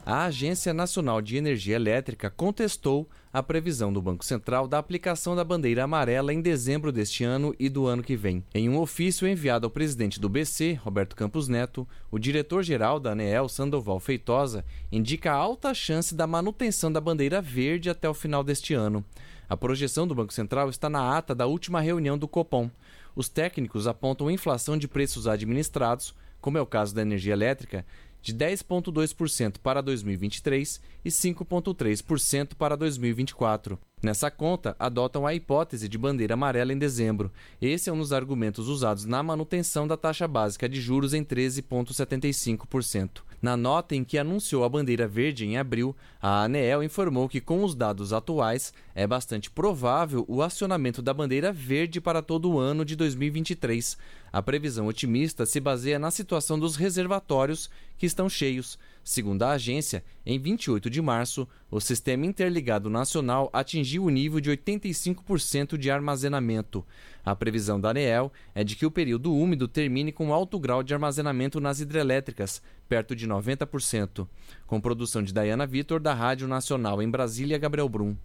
A 0.05 0.25
Agência 0.25 0.73
Nacional 0.73 1.21
de 1.21 1.37
Energia 1.37 1.77
Elétrica 1.77 2.29
contestou 2.29 3.07
a 3.34 3.41
previsão 3.41 3.93
do 3.93 4.01
Banco 4.01 4.25
Central 4.25 4.67
da 4.67 4.77
aplicação 4.77 5.36
da 5.36 5.43
bandeira 5.43 5.84
amarela 5.84 6.34
em 6.34 6.41
dezembro 6.41 6.91
deste 6.91 7.23
ano 7.23 7.55
e 7.57 7.69
do 7.69 7.88
ano 7.88 8.03
que 8.03 8.15
vem. 8.15 8.43
Em 8.53 8.67
um 8.67 8.77
ofício 8.77 9.27
enviado 9.27 9.65
ao 9.65 9.71
presidente 9.71 10.19
do 10.19 10.27
BC, 10.27 10.73
Roberto 10.84 11.15
Campos 11.15 11.47
Neto, 11.47 11.88
o 12.11 12.19
diretor-geral 12.19 12.99
da 12.99 13.11
ANEEL, 13.11 13.47
Sandoval 13.47 13.99
Feitosa, 13.99 14.65
indica 14.91 15.32
alta 15.32 15.73
chance 15.73 16.13
da 16.13 16.27
manutenção 16.27 16.91
da 16.91 16.99
bandeira 16.99 17.41
verde 17.41 17.89
até 17.89 18.09
o 18.09 18.13
final 18.13 18.43
deste 18.43 18.73
ano. 18.73 19.03
A 19.47 19.55
projeção 19.55 20.07
do 20.07 20.15
Banco 20.15 20.34
Central 20.34 20.69
está 20.69 20.89
na 20.89 21.17
ata 21.17 21.34
da 21.34 21.45
última 21.45 21.79
reunião 21.79 22.17
do 22.17 22.27
Copom. 22.27 22.69
Os 23.15 23.29
técnicos 23.29 23.88
apontam 23.88 24.32
inflação 24.32 24.77
de 24.77 24.88
preços 24.88 25.27
administrados, 25.27 26.13
como 26.39 26.57
é 26.57 26.61
o 26.61 26.65
caso 26.65 26.95
da 26.95 27.01
energia 27.01 27.34
elétrica, 27.34 27.86
de 28.22 28.34
10,2% 28.34 29.57
para 29.59 29.82
2023 29.82 30.82
e 31.03 31.09
5,3% 31.09 32.55
para 32.55 32.78
2024. 32.78 33.79
Nessa 34.01 34.32
conta, 34.32 34.75
adotam 34.79 35.28
a 35.28 35.33
hipótese 35.36 35.87
de 35.87 35.95
bandeira 35.95 36.33
amarela 36.33 36.73
em 36.73 36.78
dezembro. 36.78 37.32
Esse 37.61 37.87
é 37.87 37.93
um 37.93 37.99
dos 37.99 38.11
argumentos 38.11 38.67
usados 38.67 39.05
na 39.05 39.21
manutenção 39.21 39.87
da 39.87 39.95
taxa 39.95 40.28
básica 40.28 40.67
de 40.67 40.82
juros 40.82 41.13
em 41.13 41.23
13,75%. 41.23 43.21
Na 43.39 43.55
nota 43.57 43.95
em 43.95 44.03
que 44.03 44.17
anunciou 44.19 44.63
a 44.63 44.69
bandeira 44.69 45.07
verde 45.07 45.45
em 45.45 45.57
abril, 45.57 45.95
a 46.21 46.43
ANEEL 46.43 46.83
informou 46.83 47.28
que, 47.28 47.41
com 47.41 47.63
os 47.63 47.73
dados 47.73 48.13
atuais, 48.13 48.71
é 48.93 49.07
bastante 49.07 49.49
provável 49.49 50.23
o 50.28 50.43
acionamento 50.43 51.01
da 51.01 51.13
bandeira 51.13 51.51
verde 51.51 51.99
para 51.99 52.21
todo 52.21 52.51
o 52.51 52.59
ano 52.59 52.86
de 52.86 52.95
2023. 52.95 53.97
A 54.32 54.41
previsão 54.41 54.87
otimista 54.87 55.45
se 55.45 55.59
baseia 55.59 55.97
na 55.97 56.11
situação 56.11 56.59
dos 56.59 56.75
reservatórios, 56.75 57.69
que 57.97 58.05
estão 58.05 58.29
cheios. 58.29 58.78
Segundo 59.03 59.43
a 59.43 59.51
agência, 59.51 60.03
em 60.25 60.39
28 60.39 60.89
de 60.89 61.01
março, 61.01 61.47
o 61.69 61.79
Sistema 61.79 62.25
Interligado 62.25 62.89
Nacional 62.89 63.49
atingiu 63.51 64.05
o 64.05 64.09
nível 64.09 64.39
de 64.39 64.51
85% 64.51 65.78
de 65.78 65.89
armazenamento. 65.89 66.86
A 67.25 67.36
previsão 67.36 67.79
da 67.79 67.89
ANEEL 67.89 68.32
é 68.53 68.63
de 68.63 68.75
que 68.75 68.86
o 68.86 68.91
período 68.91 69.33
úmido 69.33 69.67
termine 69.67 70.11
com 70.11 70.33
alto 70.33 70.59
grau 70.59 70.83
de 70.83 70.93
armazenamento 70.93 71.59
nas 71.59 71.79
hidrelétricas, 71.79 72.61
perto 72.87 73.15
de 73.15 73.28
90%. 73.28 74.28
Com 74.67 74.79
produção 74.79 75.23
de 75.23 75.33
Dayana 75.33 75.65
Vitor, 75.65 75.99
da 75.99 76.13
Rádio 76.13 76.47
Nacional 76.47 77.01
em 77.01 77.09
Brasília, 77.09 77.57
Gabriel 77.57 77.89
Brum. 77.89 78.15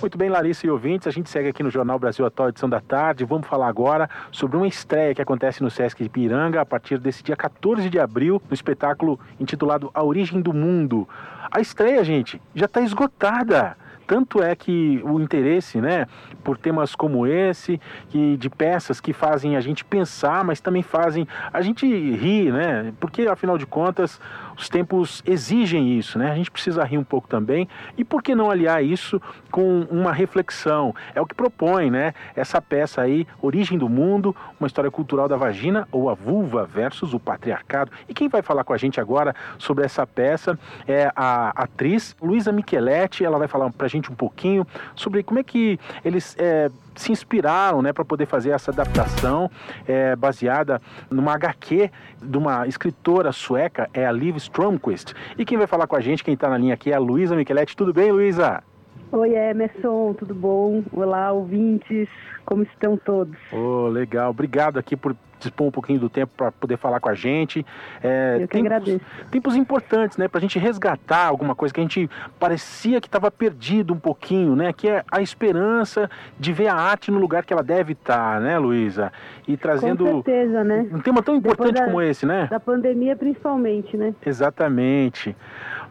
Muito 0.00 0.16
bem, 0.16 0.30
Larissa 0.30 0.66
e 0.66 0.70
ouvintes, 0.70 1.06
a 1.06 1.10
gente 1.10 1.28
segue 1.28 1.50
aqui 1.50 1.62
no 1.62 1.68
Jornal 1.68 1.98
Brasil 1.98 2.24
Atual, 2.24 2.48
edição 2.48 2.70
da 2.70 2.80
tarde. 2.80 3.22
Vamos 3.22 3.46
falar 3.46 3.68
agora 3.68 4.08
sobre 4.32 4.56
uma 4.56 4.66
estreia 4.66 5.14
que 5.14 5.20
acontece 5.20 5.62
no 5.62 5.70
Sesc 5.70 6.02
de 6.02 6.08
Piranga 6.08 6.58
a 6.62 6.64
partir 6.64 6.98
desse 6.98 7.22
dia 7.22 7.36
14 7.36 7.90
de 7.90 7.98
abril, 7.98 8.40
no 8.48 8.54
espetáculo 8.54 9.20
intitulado 9.38 9.90
A 9.92 10.02
Origem 10.02 10.40
do 10.40 10.54
Mundo. 10.54 11.06
A 11.50 11.60
estreia, 11.60 12.02
gente, 12.02 12.40
já 12.54 12.64
está 12.64 12.80
esgotada. 12.80 13.76
Tanto 14.06 14.42
é 14.42 14.56
que 14.56 15.00
o 15.04 15.20
interesse, 15.20 15.80
né, 15.80 16.06
por 16.42 16.58
temas 16.58 16.96
como 16.96 17.28
esse, 17.28 17.80
que 18.08 18.36
de 18.38 18.50
peças 18.50 19.00
que 19.00 19.12
fazem 19.12 19.54
a 19.54 19.60
gente 19.60 19.84
pensar, 19.84 20.42
mas 20.42 20.60
também 20.60 20.82
fazem 20.82 21.28
a 21.52 21.62
gente 21.62 21.86
rir, 21.86 22.52
né? 22.52 22.92
Porque 22.98 23.28
afinal 23.28 23.56
de 23.56 23.66
contas, 23.66 24.20
os 24.60 24.68
tempos 24.68 25.22
exigem 25.26 25.98
isso, 25.98 26.18
né? 26.18 26.30
A 26.30 26.34
gente 26.34 26.50
precisa 26.50 26.84
rir 26.84 26.98
um 26.98 27.04
pouco 27.04 27.26
também. 27.26 27.66
E 27.96 28.04
por 28.04 28.22
que 28.22 28.34
não 28.34 28.50
aliar 28.50 28.84
isso 28.84 29.20
com 29.50 29.86
uma 29.90 30.12
reflexão? 30.12 30.94
É 31.14 31.20
o 31.20 31.24
que 31.24 31.34
propõe, 31.34 31.90
né? 31.90 32.12
Essa 32.36 32.60
peça 32.60 33.00
aí, 33.00 33.26
Origem 33.40 33.78
do 33.78 33.88
Mundo, 33.88 34.36
uma 34.60 34.66
história 34.66 34.90
cultural 34.90 35.26
da 35.26 35.36
vagina 35.36 35.88
ou 35.90 36.10
a 36.10 36.14
vulva 36.14 36.66
versus 36.66 37.14
o 37.14 37.18
patriarcado. 37.18 37.90
E 38.06 38.12
quem 38.12 38.28
vai 38.28 38.42
falar 38.42 38.62
com 38.62 38.74
a 38.74 38.76
gente 38.76 39.00
agora 39.00 39.34
sobre 39.56 39.82
essa 39.82 40.06
peça 40.06 40.58
é 40.86 41.10
a 41.16 41.48
atriz 41.56 42.14
Luísa 42.20 42.52
Micheletti. 42.52 43.24
Ela 43.24 43.38
vai 43.38 43.48
falar 43.48 43.70
pra 43.72 43.88
gente 43.88 44.12
um 44.12 44.14
pouquinho 44.14 44.66
sobre 44.94 45.22
como 45.22 45.38
é 45.38 45.42
que 45.42 45.80
eles 46.04 46.36
é, 46.38 46.70
se 47.00 47.12
inspiraram 47.12 47.82
né, 47.82 47.92
para 47.92 48.04
poder 48.04 48.26
fazer 48.26 48.50
essa 48.50 48.70
adaptação 48.70 49.50
é, 49.86 50.14
baseada 50.14 50.80
numa 51.10 51.34
HQ 51.34 51.90
de 52.22 52.38
uma 52.38 52.66
escritora 52.66 53.32
sueca, 53.32 53.88
é 53.92 54.06
a 54.06 54.12
Liv 54.12 54.36
Stromquist. 54.36 55.14
E 55.36 55.44
quem 55.44 55.58
vai 55.58 55.66
falar 55.66 55.86
com 55.86 55.96
a 55.96 56.00
gente, 56.00 56.22
quem 56.22 56.34
está 56.34 56.48
na 56.48 56.58
linha 56.58 56.74
aqui, 56.74 56.92
é 56.92 56.94
a 56.94 56.98
Luísa 56.98 57.34
Micheletti. 57.34 57.76
Tudo 57.76 57.92
bem, 57.92 58.12
Luísa? 58.12 58.62
Oi, 59.12 59.34
Emerson, 59.34 60.14
tudo 60.14 60.32
bom? 60.32 60.84
Olá, 60.92 61.32
ouvintes, 61.32 62.08
como 62.46 62.62
estão 62.62 62.96
todos? 62.96 63.36
Oh, 63.52 63.88
legal, 63.88 64.30
obrigado 64.30 64.78
aqui 64.78 64.96
por 64.96 65.16
dispor 65.40 65.66
um 65.66 65.70
pouquinho 65.70 65.98
do 65.98 66.08
tempo 66.08 66.32
para 66.36 66.52
poder 66.52 66.76
falar 66.76 67.00
com 67.00 67.08
a 67.08 67.14
gente. 67.14 67.66
É, 68.02 68.36
Eu 68.36 68.46
que 68.46 68.48
tempos, 68.48 68.66
agradeço. 68.66 69.04
Tempos 69.30 69.56
importantes, 69.56 70.16
né, 70.16 70.28
para 70.28 70.38
a 70.38 70.40
gente 70.40 70.58
resgatar 70.60 71.26
alguma 71.26 71.56
coisa 71.56 71.74
que 71.74 71.80
a 71.80 71.82
gente 71.82 72.08
parecia 72.38 73.00
que 73.00 73.08
estava 73.08 73.30
perdido 73.30 73.92
um 73.92 73.98
pouquinho, 73.98 74.54
né, 74.54 74.72
que 74.72 74.88
é 74.88 75.02
a 75.10 75.20
esperança 75.20 76.08
de 76.38 76.52
ver 76.52 76.68
a 76.68 76.74
arte 76.74 77.10
no 77.10 77.18
lugar 77.18 77.44
que 77.44 77.52
ela 77.52 77.62
deve 77.64 77.94
estar, 77.94 78.34
tá, 78.34 78.40
né, 78.40 78.58
Luísa? 78.58 79.12
E 79.48 79.56
trazendo 79.56 80.04
com 80.04 80.22
certeza, 80.22 80.62
né? 80.62 80.86
um 80.92 81.00
tema 81.00 81.22
tão 81.22 81.34
importante 81.34 81.74
da, 81.74 81.86
como 81.86 82.00
esse, 82.00 82.24
né? 82.24 82.46
Da 82.48 82.60
pandemia 82.60 83.16
principalmente, 83.16 83.96
né? 83.96 84.14
Exatamente. 84.24 85.34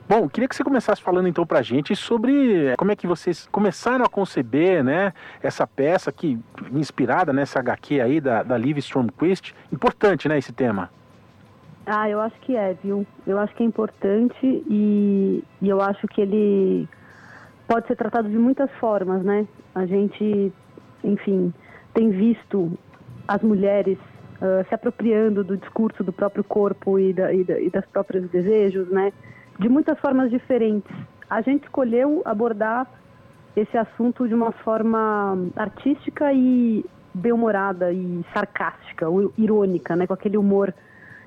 Bom, 0.09 0.27
queria 0.27 0.49
que 0.49 0.55
você 0.55 0.63
começasse 0.63 1.03
falando 1.03 1.27
então 1.27 1.45
pra 1.45 1.61
gente 1.61 1.95
sobre 1.95 2.69
eh, 2.69 2.75
como 2.75 2.91
é 2.91 2.95
que 2.95 3.05
vocês 3.05 3.47
começaram 3.51 4.03
a 4.03 4.09
conceber, 4.09 4.83
né, 4.83 5.13
essa 5.39 5.67
peça 5.67 6.11
que 6.11 6.39
inspirada 6.71 7.31
nessa 7.31 7.59
HQ 7.59 8.01
aí 8.01 8.19
da, 8.19 8.41
da 8.41 8.57
Liv 8.57 8.79
Stromquist. 8.79 9.53
Importante, 9.71 10.27
né, 10.27 10.39
esse 10.39 10.51
tema. 10.51 10.89
Ah, 11.85 12.09
eu 12.09 12.19
acho 12.19 12.35
que 12.39 12.55
é, 12.55 12.75
viu? 12.83 13.05
Eu 13.27 13.37
acho 13.37 13.53
que 13.53 13.61
é 13.61 13.65
importante 13.67 14.39
e, 14.43 15.43
e 15.61 15.69
eu 15.69 15.79
acho 15.79 16.07
que 16.07 16.21
ele 16.21 16.89
pode 17.67 17.85
ser 17.85 17.95
tratado 17.95 18.27
de 18.27 18.37
muitas 18.39 18.71
formas, 18.79 19.23
né? 19.23 19.47
A 19.75 19.85
gente, 19.85 20.51
enfim, 21.03 21.53
tem 21.93 22.09
visto 22.09 22.75
as 23.27 23.43
mulheres 23.43 23.99
uh, 24.41 24.67
se 24.67 24.73
apropriando 24.73 25.43
do 25.43 25.55
discurso 25.55 26.03
do 26.03 26.11
próprio 26.11 26.43
corpo 26.43 26.97
e, 26.97 27.13
da, 27.13 27.31
e, 27.31 27.43
da, 27.43 27.59
e 27.59 27.69
das 27.69 27.85
próprios 27.85 28.27
desejos, 28.31 28.89
né? 28.89 29.13
De 29.59 29.67
muitas 29.69 29.99
formas 29.99 30.31
diferentes. 30.31 30.91
A 31.29 31.41
gente 31.41 31.63
escolheu 31.63 32.21
abordar 32.25 32.87
esse 33.55 33.77
assunto 33.77 34.27
de 34.27 34.33
uma 34.33 34.51
forma 34.51 35.37
artística 35.55 36.31
e 36.33 36.85
bem-humorada 37.13 37.91
e 37.91 38.23
sarcástica, 38.33 39.05
irônica, 39.37 39.95
né, 39.95 40.07
com 40.07 40.13
aquele 40.13 40.37
humor 40.37 40.73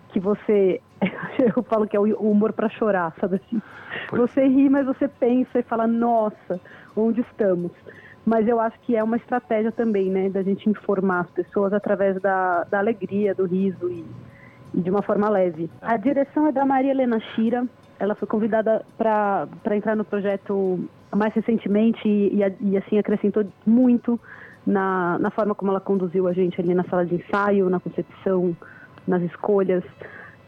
que 0.08 0.20
você 0.20 0.80
eu 1.56 1.62
falo 1.64 1.86
que 1.86 1.96
é 1.96 2.00
o 2.00 2.30
humor 2.30 2.52
para 2.52 2.68
chorar, 2.68 3.12
sabe 3.20 3.36
assim? 3.36 3.60
Você 4.10 4.46
ri, 4.46 4.68
mas 4.68 4.86
você 4.86 5.08
pensa 5.08 5.58
e 5.58 5.62
fala, 5.62 5.86
nossa, 5.86 6.60
onde 6.96 7.20
estamos? 7.20 7.72
Mas 8.24 8.46
eu 8.46 8.60
acho 8.60 8.78
que 8.80 8.94
é 8.94 9.02
uma 9.02 9.16
estratégia 9.16 9.72
também, 9.72 10.08
né, 10.08 10.28
da 10.28 10.42
gente 10.42 10.68
informar 10.68 11.20
as 11.20 11.30
pessoas 11.30 11.72
através 11.72 12.20
da, 12.20 12.64
da 12.64 12.78
alegria, 12.78 13.34
do 13.34 13.46
riso 13.46 13.90
e, 13.90 14.04
e 14.74 14.80
de 14.80 14.90
uma 14.90 15.02
forma 15.02 15.28
leve. 15.28 15.68
A 15.80 15.96
direção 15.96 16.46
é 16.46 16.52
da 16.52 16.64
Maria 16.64 16.92
Helena 16.92 17.18
Shira, 17.18 17.66
ela 18.02 18.16
foi 18.16 18.26
convidada 18.26 18.84
para 18.98 19.76
entrar 19.76 19.94
no 19.94 20.04
projeto 20.04 20.80
mais 21.14 21.32
recentemente 21.34 22.08
e, 22.08 22.40
e, 22.60 22.76
assim 22.76 22.98
acrescentou 22.98 23.46
muito 23.64 24.18
na, 24.66 25.20
na 25.20 25.30
forma 25.30 25.54
como 25.54 25.70
ela 25.70 25.80
conduziu 25.80 26.26
a 26.26 26.32
gente 26.32 26.60
ali 26.60 26.74
na 26.74 26.82
sala 26.84 27.06
de 27.06 27.14
ensaio, 27.14 27.70
na 27.70 27.78
concepção, 27.78 28.56
nas 29.06 29.22
escolhas. 29.22 29.84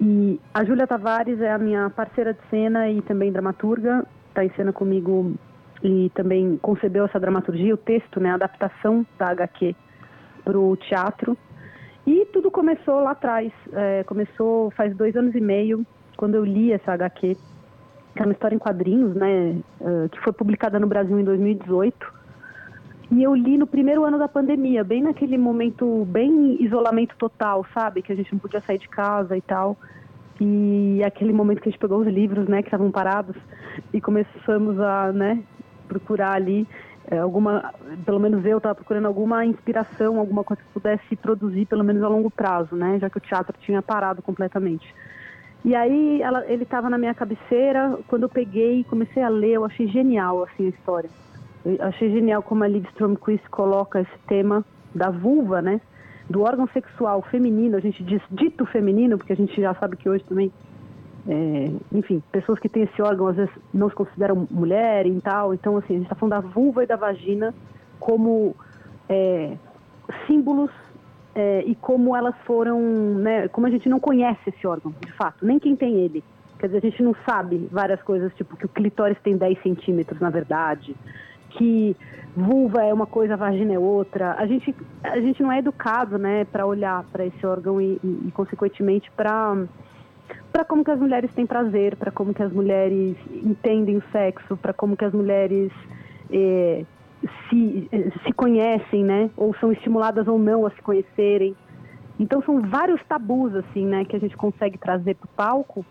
E 0.01 0.40
a 0.52 0.64
Júlia 0.64 0.85
Tavares 0.85 1.40
é 1.40 1.52
a 1.52 1.59
minha 1.59 1.89
parceira 1.90 2.35
de 2.35 2.40
cena 2.51 2.90
e 2.90 3.01
também 3.02 3.31
dramaturga, 3.31 4.05
está 4.31 4.44
em 4.44 4.51
cena 4.56 4.72
comigo 4.72 5.32
e 5.81 6.10
também 6.12 6.59
concebeu 6.60 7.05
essa 7.05 7.20
dramaturgia, 7.20 7.72
o 7.72 7.78
texto, 7.78 8.18
né, 8.18 8.31
a 8.31 8.35
adaptação 8.35 9.06
da 9.16 9.28
HQ 9.28 9.76
para 10.43 10.59
o 10.59 10.76
teatro. 10.76 11.39
E 12.05 12.26
tudo 12.32 12.51
começou 12.51 13.01
lá 13.01 13.12
atrás, 13.12 13.52
é, 13.72 14.02
começou 14.02 14.72
faz 14.72 14.94
dois 14.97 15.14
anos 15.14 15.36
e 15.36 15.40
meio, 15.40 15.86
quando 16.16 16.35
eu 16.35 16.45
li 16.45 16.73
essa 16.73 16.93
HQ, 16.93 17.36
que 18.15 18.23
é 18.23 18.24
uma 18.24 18.32
história 18.32 18.55
em 18.55 18.59
quadrinhos, 18.59 19.15
né, 19.15 19.57
uh, 19.81 20.09
que 20.09 20.20
foi 20.20 20.32
publicada 20.32 20.78
no 20.78 20.86
Brasil 20.86 21.19
em 21.19 21.24
2018. 21.24 22.12
E 23.11 23.23
eu 23.23 23.35
li 23.35 23.59
no 23.59 23.66
primeiro 23.66 24.05
ano 24.05 24.19
da 24.19 24.28
pandemia, 24.28 24.82
bem 24.82 25.03
naquele 25.03 25.36
momento, 25.36 26.05
bem 26.07 26.62
isolamento 26.62 27.15
total, 27.16 27.65
sabe? 27.74 28.03
Que 28.03 28.12
a 28.12 28.16
gente 28.16 28.32
não 28.32 28.39
podia 28.39 28.61
sair 28.61 28.78
de 28.78 28.89
casa 28.89 29.36
e 29.36 29.43
tal. 29.43 29.77
E 30.41 31.03
aquele 31.05 31.32
momento 31.32 31.61
que 31.61 31.69
a 31.69 31.70
gente 31.70 31.81
pegou 31.81 32.01
os 32.01 32.07
livros, 32.07 32.49
né, 32.49 32.62
que 32.62 32.69
estavam 32.69 32.91
parados, 32.91 33.36
e 33.93 34.01
começamos 34.01 34.81
a, 34.81 35.12
né, 35.12 35.43
procurar 35.86 36.32
ali 36.32 36.66
é, 37.07 37.19
alguma, 37.19 37.73
pelo 38.05 38.19
menos 38.19 38.45
eu 38.45 38.57
estava 38.57 38.74
procurando 38.74 39.07
alguma 39.07 39.45
inspiração, 39.45 40.19
alguma 40.19 40.43
coisa 40.43 40.62
que 40.62 40.69
pudesse 40.70 41.15
produzir, 41.16 41.66
pelo 41.66 41.85
menos 41.85 42.03
a 42.03 42.09
longo 42.09 42.31
prazo, 42.31 42.74
né, 42.74 42.99
já 42.99 43.11
que 43.11 43.19
o 43.19 43.20
teatro 43.20 43.55
tinha 43.61 43.82
parado 43.82 44.23
completamente. 44.23 44.95
E 45.65 45.74
aí 45.74 46.20
ela, 46.20 46.45
ele 46.47 46.65
estava 46.65 46.91
na 46.91 46.99
minha 46.99 47.15
cabeceira, 47.15 47.99
quando 48.07 48.24
eu 48.24 48.28
peguei 48.28 48.81
e 48.81 48.85
comecei 48.85 49.23
a 49.23 49.28
ler, 49.28 49.53
eu 49.53 49.65
achei 49.65 49.89
genial 49.89 50.45
assim 50.45 50.66
a 50.66 50.69
história. 50.69 51.09
Eu 51.65 51.82
achei 51.86 52.11
genial 52.11 52.43
como 52.43 52.62
a 52.65 52.69
Liv 52.69 52.85
Stromquist 52.91 53.49
coloca 53.49 54.01
esse 54.01 54.19
tema 54.28 54.62
da 54.95 55.11
vulva, 55.11 55.62
né? 55.62 55.81
Do 56.28 56.43
órgão 56.43 56.69
sexual 56.69 57.23
feminino, 57.23 57.77
a 57.77 57.81
gente 57.81 58.05
diz 58.05 58.20
dito 58.31 58.66
feminino, 58.66 59.16
porque 59.16 59.32
a 59.32 59.36
gente 59.36 59.59
já 59.59 59.74
sabe 59.74 59.97
que 59.97 60.07
hoje 60.07 60.23
também, 60.24 60.53
é, 61.27 61.70
enfim, 61.93 62.23
pessoas 62.31 62.59
que 62.59 62.69
têm 62.69 62.82
esse 62.82 63.01
órgão 63.01 63.28
às 63.28 63.36
vezes 63.36 63.53
não 63.73 63.89
se 63.89 63.95
consideram 63.95 64.47
mulher 64.51 65.07
e 65.07 65.20
tal. 65.23 65.55
Então, 65.55 65.78
assim, 65.78 65.95
a 65.95 65.97
gente 65.97 66.05
está 66.05 66.15
falando 66.15 66.43
da 66.43 66.49
vulva 66.49 66.85
e 66.85 66.86
da 66.86 66.97
vagina 66.97 67.55
como 67.99 68.55
é, 69.09 69.57
símbolos 70.27 70.70
é, 71.35 71.65
e 71.66 71.74
como 71.74 72.15
elas 72.15 72.35
foram, 72.44 72.81
né, 72.81 73.48
como 73.48 73.66
a 73.66 73.70
gente 73.70 73.89
não 73.89 73.98
conhece 73.98 74.40
esse 74.48 74.66
órgão, 74.66 74.94
de 75.01 75.12
fato, 75.12 75.44
nem 75.44 75.59
quem 75.59 75.74
tem 75.74 75.97
ele. 75.97 76.23
Quer 76.59 76.69
dizer, 76.69 76.78
a 76.78 76.90
gente 76.90 77.02
não 77.02 77.15
sabe 77.27 77.69
várias 77.70 78.01
coisas, 78.02 78.32
tipo 78.35 78.56
que 78.56 78.66
o 78.66 78.69
clitóris 78.69 79.19
tem 79.23 79.36
10 79.36 79.61
centímetros, 79.62 80.20
na 80.20 80.31
verdade, 80.31 80.94
que 81.51 81.97
vulva 82.36 82.85
é 82.85 82.94
uma 82.94 83.06
coisa, 83.06 83.36
vagina 83.36 83.74
é 83.74 83.78
outra. 83.78 84.35
A 84.39 84.47
gente, 84.47 84.74
a 85.02 85.20
gente 85.20 85.43
não 85.43 85.51
é 85.51 85.59
educado, 85.59 86.19
né, 86.19 86.44
para 86.44 86.65
olhar 86.65 87.05
para 87.12 87.27
esse 87.27 87.44
órgão 87.44 87.81
e, 87.81 87.98
e, 88.02 88.28
e 88.28 88.32
consequentemente, 88.32 89.11
para 89.11 89.56
para 90.51 90.65
como 90.65 90.85
que 90.85 90.90
as 90.90 90.98
mulheres 90.98 91.31
têm 91.35 91.44
prazer, 91.44 91.97
para 91.97 92.11
como 92.11 92.32
que 92.32 92.43
as 92.43 92.51
mulheres 92.51 93.16
entendem 93.43 93.98
o 93.98 94.02
sexo, 94.11 94.56
para 94.56 94.73
como 94.73 94.97
que 94.97 95.05
as 95.05 95.12
mulheres 95.12 95.70
eh, 96.32 96.85
se, 97.48 97.88
eh, 97.92 98.10
se 98.24 98.32
conhecem, 98.32 99.05
né, 99.05 99.30
ou 99.36 99.55
são 99.56 99.72
estimuladas 99.72 100.26
ou 100.28 100.38
não 100.38 100.66
a 100.66 100.70
se 100.70 100.82
conhecerem. 100.82 101.56
Então 102.18 102.42
são 102.42 102.60
vários 102.62 103.02
tabus 103.05 103.55
assim, 103.55 103.86
né, 103.86 104.05
que 104.05 104.16
a 104.16 104.20
gente 104.20 104.36
consegue 104.36 104.78
trazer 104.78 105.14
para 105.14 105.26
o 105.26 105.28
palco, 105.28 105.84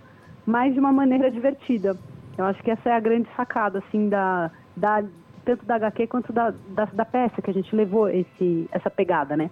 mas 0.46 0.74
de 0.74 0.80
uma 0.80 0.92
maneira 0.92 1.30
divertida. 1.30 1.98
Eu 2.38 2.46
acho 2.46 2.62
que 2.64 2.72
essa 2.72 2.90
é 2.90 2.94
a 2.94 3.00
grande 3.00 3.28
sacada 3.36 3.80
assim 3.80 4.10
da, 4.10 4.50
da 4.76 5.04
tanto 5.46 5.66
da 5.66 5.76
HQ 5.76 6.08
quanto 6.08 6.32
da, 6.32 6.54
da, 6.70 6.86
da 6.86 7.06
peça 7.06 7.42
que 7.42 7.50
a 7.50 7.54
gente 7.54 7.76
levou 7.76 8.10
esse, 8.10 8.68
essa 8.72 8.90
pegada, 8.90 9.36
né? 9.36 9.50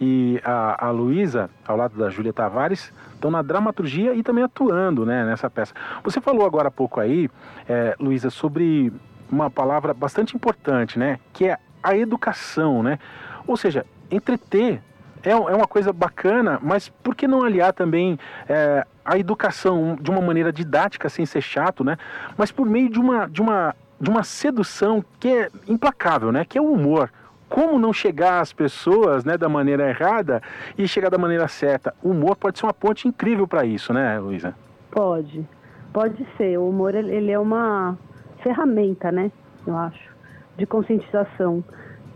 E 0.00 0.40
a, 0.44 0.86
a 0.86 0.90
Luísa, 0.90 1.50
ao 1.66 1.76
lado 1.76 1.98
da 1.98 2.08
Júlia 2.08 2.32
Tavares, 2.32 2.92
estão 3.14 3.30
na 3.30 3.42
dramaturgia 3.42 4.14
e 4.14 4.22
também 4.22 4.44
atuando 4.44 5.04
né, 5.04 5.24
nessa 5.24 5.50
peça. 5.50 5.74
Você 6.04 6.20
falou 6.20 6.46
agora 6.46 6.68
há 6.68 6.70
pouco 6.70 7.00
aí, 7.00 7.28
é, 7.68 7.96
Luísa, 7.98 8.30
sobre 8.30 8.92
uma 9.30 9.50
palavra 9.50 9.92
bastante 9.94 10.34
importante, 10.34 10.98
né? 10.98 11.18
Que 11.32 11.48
é 11.48 11.58
a 11.82 11.96
educação, 11.96 12.82
né? 12.82 12.98
Ou 13.46 13.56
seja, 13.56 13.86
entreter 14.10 14.82
é, 15.22 15.30
é 15.30 15.34
uma 15.34 15.66
coisa 15.66 15.92
bacana, 15.92 16.58
mas 16.62 16.88
por 16.88 17.14
que 17.14 17.26
não 17.26 17.42
aliar 17.42 17.72
também 17.72 18.18
é, 18.48 18.86
a 19.04 19.18
educação 19.18 19.96
de 20.00 20.10
uma 20.10 20.20
maneira 20.20 20.52
didática, 20.52 21.08
sem 21.08 21.26
ser 21.26 21.40
chato, 21.40 21.82
né? 21.82 21.96
Mas 22.36 22.52
por 22.52 22.66
meio 22.66 22.88
de 22.88 22.98
uma, 22.98 23.26
de 23.26 23.40
uma, 23.40 23.74
de 24.00 24.10
uma 24.10 24.22
sedução 24.22 25.04
que 25.18 25.28
é 25.28 25.50
implacável, 25.66 26.30
né? 26.30 26.44
Que 26.44 26.58
é 26.58 26.60
o 26.60 26.72
humor. 26.72 27.10
Como 27.48 27.78
não 27.78 27.94
chegar 27.94 28.40
às 28.40 28.52
pessoas 28.52 29.24
né, 29.24 29.38
da 29.38 29.48
maneira 29.48 29.88
errada 29.88 30.42
e 30.76 30.86
chegar 30.86 31.08
da 31.08 31.16
maneira 31.16 31.48
certa? 31.48 31.94
O 32.02 32.10
humor 32.10 32.36
pode 32.36 32.58
ser 32.58 32.66
uma 32.66 32.74
ponte 32.74 33.08
incrível 33.08 33.48
para 33.48 33.64
isso, 33.64 33.90
né, 33.90 34.18
Luísa? 34.18 34.54
Pode, 34.90 35.48
pode 35.90 36.26
ser. 36.36 36.58
O 36.58 36.68
humor 36.68 36.94
ele 36.94 37.30
é 37.30 37.38
uma 37.38 37.96
ferramenta, 38.42 39.12
né? 39.12 39.30
Eu 39.66 39.76
acho, 39.76 40.16
de 40.56 40.66
conscientização 40.66 41.62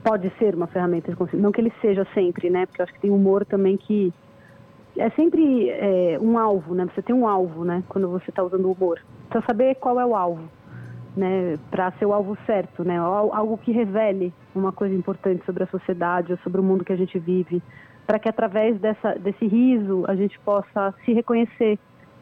pode 0.03 0.31
ser 0.39 0.55
uma 0.55 0.67
ferramenta 0.67 1.11
de 1.11 1.17
consciência. 1.17 1.43
Não 1.43 1.53
que 1.53 1.61
ele 1.61 1.73
seja 1.81 2.07
sempre, 2.13 2.51
né? 2.51 2.67
Porque 2.67 2.81
eu 2.81 2.85
acho 2.85 2.93
que 2.95 3.01
tem 3.01 3.11
humor 3.11 3.45
também 3.45 3.77
que 3.77 4.13
é 4.97 5.09
sempre 5.11 5.71
é, 5.71 6.19
um 6.21 6.39
alvo, 6.39 6.75
né? 6.75 6.87
Você 6.93 7.03
tem 7.03 7.15
um 7.15 7.27
alvo, 7.27 7.65
né? 7.65 7.83
Quando 7.89 8.09
você 8.09 8.31
está 8.31 8.43
usando 8.43 8.67
o 8.67 8.73
humor. 8.73 9.01
Precisa 9.29 9.47
saber 9.47 9.77
qual 9.77 9.99
é 9.99 10.05
o 10.05 10.15
alvo, 10.15 10.49
né? 11.17 11.59
Para 11.71 11.93
ser 11.93 12.07
o 12.07 12.13
alvo 12.13 12.37
certo, 12.47 12.85
né? 12.85 12.99
Algo 12.99 13.57
que 13.59 13.73
revele 13.73 14.33
uma 14.55 14.73
coisa 14.73 14.95
importante 14.95 15.45
sobre 15.47 15.65
a 15.65 15.67
sociedade 15.69 16.33
ou 16.33 16.39
sobre 16.39 16.61
o 16.61 16.65
mundo 16.65 16.85
que 16.85 16.93
a 16.93 16.97
gente 16.97 17.19
vive, 17.19 17.63
para 18.07 18.19
que 18.19 18.29
através 18.29 18.79
dessa, 18.81 19.15
desse 19.15 19.47
riso 19.47 20.05
a 20.09 20.15
gente 20.15 20.39
possa 20.41 20.93
se 21.05 21.13
reconhecer, 21.13 21.79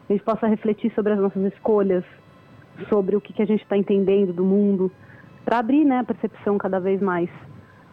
a 0.09 0.13
gente 0.13 0.23
possa 0.23 0.47
refletir 0.47 0.93
sobre 0.93 1.13
as 1.13 1.19
nossas 1.19 1.53
escolhas, 1.53 2.05
sobre 2.89 3.15
o 3.15 3.21
que, 3.21 3.33
que 3.33 3.41
a 3.41 3.45
gente 3.45 3.63
está 3.63 3.77
entendendo 3.77 4.33
do 4.33 4.43
mundo, 4.43 4.91
para 5.43 5.59
abrir, 5.59 5.85
né? 5.85 5.99
A 5.99 6.03
percepção 6.03 6.57
cada 6.57 6.79
vez 6.79 7.01
mais 7.01 7.29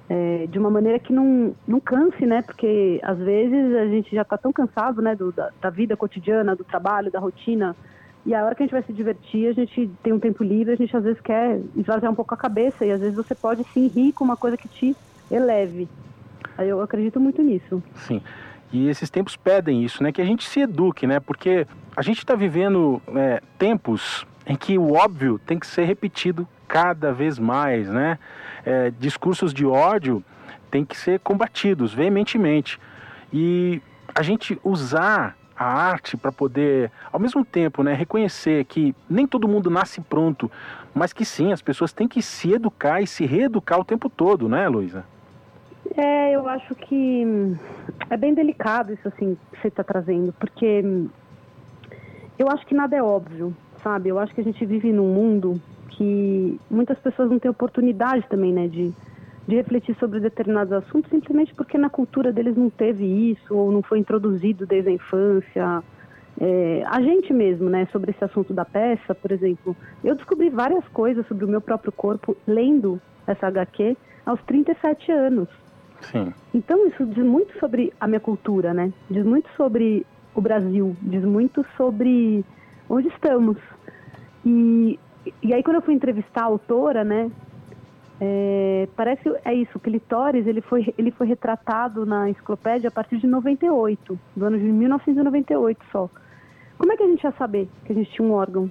é, 0.08 0.46
de 0.46 0.58
uma 0.58 0.70
maneira 0.70 0.98
que 0.98 1.12
não, 1.12 1.54
não 1.66 1.80
canse, 1.80 2.24
né? 2.24 2.42
Porque 2.42 3.00
às 3.02 3.18
vezes 3.18 3.74
a 3.76 3.86
gente 3.86 4.14
já 4.14 4.22
está 4.22 4.38
tão 4.38 4.52
cansado, 4.52 5.02
né? 5.02 5.14
Do, 5.14 5.32
da, 5.32 5.50
da, 5.60 5.70
vida 5.70 5.96
cotidiana, 5.96 6.56
do 6.56 6.64
trabalho, 6.64 7.10
da 7.10 7.18
rotina. 7.18 7.76
E 8.24 8.34
a 8.34 8.44
hora 8.44 8.54
que 8.54 8.62
a 8.62 8.66
gente 8.66 8.72
vai 8.72 8.82
se 8.82 8.92
divertir, 8.92 9.48
a 9.48 9.52
gente 9.52 9.90
tem 10.02 10.12
um 10.12 10.18
tempo 10.18 10.42
livre, 10.42 10.72
a 10.72 10.76
gente 10.76 10.94
às 10.96 11.04
vezes 11.04 11.20
quer 11.20 11.60
esvaziar 11.76 12.10
um 12.10 12.14
pouco 12.14 12.34
a 12.34 12.36
cabeça 12.36 12.84
e 12.84 12.90
às 12.90 13.00
vezes 13.00 13.14
você 13.14 13.34
pode 13.34 13.64
sim 13.72 13.88
rir 13.88 14.12
com 14.12 14.24
uma 14.24 14.36
coisa 14.36 14.56
que 14.56 14.68
te 14.68 14.96
eleve. 15.30 15.88
Eu 16.58 16.80
acredito 16.80 17.20
muito 17.20 17.40
nisso. 17.42 17.82
Sim. 17.94 18.20
E 18.72 18.88
esses 18.88 19.08
tempos 19.08 19.36
pedem 19.36 19.82
isso, 19.82 20.02
né? 20.02 20.12
Que 20.12 20.20
a 20.20 20.24
gente 20.24 20.46
se 20.48 20.60
eduque, 20.60 21.06
né? 21.06 21.20
Porque 21.20 21.66
a 21.96 22.02
gente 22.02 22.18
está 22.18 22.34
vivendo 22.34 23.00
é, 23.14 23.40
tempos 23.58 24.26
em 24.48 24.56
que 24.56 24.78
o 24.78 24.94
óbvio 24.94 25.38
tem 25.38 25.58
que 25.58 25.66
ser 25.66 25.84
repetido 25.84 26.48
cada 26.66 27.12
vez 27.12 27.38
mais, 27.38 27.88
né? 27.88 28.18
É, 28.64 28.90
discursos 28.98 29.52
de 29.52 29.66
ódio 29.66 30.24
têm 30.70 30.84
que 30.84 30.96
ser 30.96 31.20
combatidos 31.20 31.92
veementemente. 31.92 32.80
E 33.32 33.80
a 34.14 34.22
gente 34.22 34.58
usar 34.64 35.36
a 35.56 35.64
arte 35.64 36.16
para 36.16 36.30
poder, 36.32 36.90
ao 37.12 37.18
mesmo 37.18 37.44
tempo, 37.44 37.82
né, 37.82 37.92
reconhecer 37.92 38.64
que 38.64 38.94
nem 39.10 39.26
todo 39.26 39.48
mundo 39.48 39.68
nasce 39.68 40.00
pronto, 40.00 40.50
mas 40.94 41.12
que 41.12 41.24
sim, 41.24 41.52
as 41.52 41.60
pessoas 41.60 41.92
têm 41.92 42.06
que 42.06 42.22
se 42.22 42.52
educar 42.52 43.02
e 43.02 43.06
se 43.06 43.26
reeducar 43.26 43.80
o 43.80 43.84
tempo 43.84 44.08
todo, 44.08 44.48
né, 44.48 44.68
Luísa? 44.68 45.04
É, 45.96 46.34
eu 46.34 46.48
acho 46.48 46.74
que 46.74 47.24
é 48.08 48.16
bem 48.16 48.34
delicado 48.34 48.92
isso 48.92 49.08
assim 49.08 49.36
que 49.50 49.60
você 49.60 49.68
está 49.68 49.82
trazendo, 49.82 50.32
porque 50.34 50.84
eu 52.38 52.48
acho 52.48 52.64
que 52.64 52.74
nada 52.74 52.94
é 52.94 53.02
óbvio, 53.02 53.54
sabe? 53.88 54.10
Eu 54.10 54.18
acho 54.18 54.34
que 54.34 54.40
a 54.42 54.44
gente 54.44 54.64
vive 54.66 54.92
num 54.92 55.08
mundo 55.14 55.58
que 55.88 56.60
muitas 56.70 56.98
pessoas 56.98 57.30
não 57.30 57.38
têm 57.38 57.50
oportunidade 57.50 58.26
também, 58.28 58.52
né, 58.52 58.68
de, 58.68 58.92
de 59.46 59.56
refletir 59.56 59.96
sobre 59.98 60.20
determinados 60.20 60.72
assuntos, 60.74 61.10
simplesmente 61.10 61.54
porque 61.54 61.78
na 61.78 61.88
cultura 61.88 62.30
deles 62.30 62.54
não 62.54 62.68
teve 62.68 63.04
isso, 63.32 63.56
ou 63.56 63.72
não 63.72 63.82
foi 63.82 63.98
introduzido 63.98 64.66
desde 64.66 64.90
a 64.90 64.92
infância. 64.92 65.82
É, 66.38 66.82
a 66.86 67.00
gente 67.00 67.32
mesmo, 67.32 67.70
né, 67.70 67.88
sobre 67.90 68.10
esse 68.10 68.22
assunto 68.22 68.52
da 68.52 68.64
peça, 68.64 69.14
por 69.14 69.32
exemplo, 69.32 69.74
eu 70.04 70.14
descobri 70.14 70.50
várias 70.50 70.86
coisas 70.88 71.26
sobre 71.26 71.46
o 71.46 71.48
meu 71.48 71.62
próprio 71.62 71.90
corpo 71.90 72.36
lendo 72.46 73.00
essa 73.26 73.46
HQ 73.46 73.96
aos 74.26 74.40
37 74.42 75.10
anos. 75.10 75.48
Sim. 76.02 76.32
Então 76.52 76.86
isso 76.86 77.06
diz 77.06 77.24
muito 77.24 77.58
sobre 77.58 77.92
a 77.98 78.06
minha 78.06 78.20
cultura, 78.20 78.74
né? 78.74 78.92
Diz 79.10 79.24
muito 79.24 79.48
sobre 79.56 80.06
o 80.34 80.40
Brasil, 80.40 80.94
diz 81.02 81.24
muito 81.24 81.64
sobre 81.76 82.44
onde 82.88 83.08
estamos. 83.08 83.56
E 84.44 84.98
e 85.42 85.52
aí 85.52 85.62
quando 85.62 85.76
eu 85.76 85.82
fui 85.82 85.94
entrevistar 85.94 86.42
a 86.42 86.46
autora, 86.46 87.04
né, 87.04 87.30
é, 88.20 88.88
parece 88.96 89.22
é 89.44 89.54
isso, 89.54 89.76
o 89.76 89.80
clitóris 89.80 90.46
ele 90.46 90.60
foi, 90.60 90.92
ele 90.98 91.10
foi 91.10 91.26
retratado 91.26 92.04
na 92.04 92.28
enciclopédia 92.28 92.88
a 92.88 92.90
partir 92.90 93.18
de 93.18 93.26
98, 93.26 94.18
do 94.34 94.44
ano 94.44 94.58
de 94.58 94.64
1998 94.64 95.84
só. 95.92 96.10
Como 96.76 96.92
é 96.92 96.96
que 96.96 97.02
a 97.02 97.06
gente 97.06 97.22
ia 97.22 97.32
saber 97.32 97.68
que 97.84 97.92
a 97.92 97.94
gente 97.94 98.10
tinha 98.10 98.26
um 98.26 98.32
órgão 98.32 98.70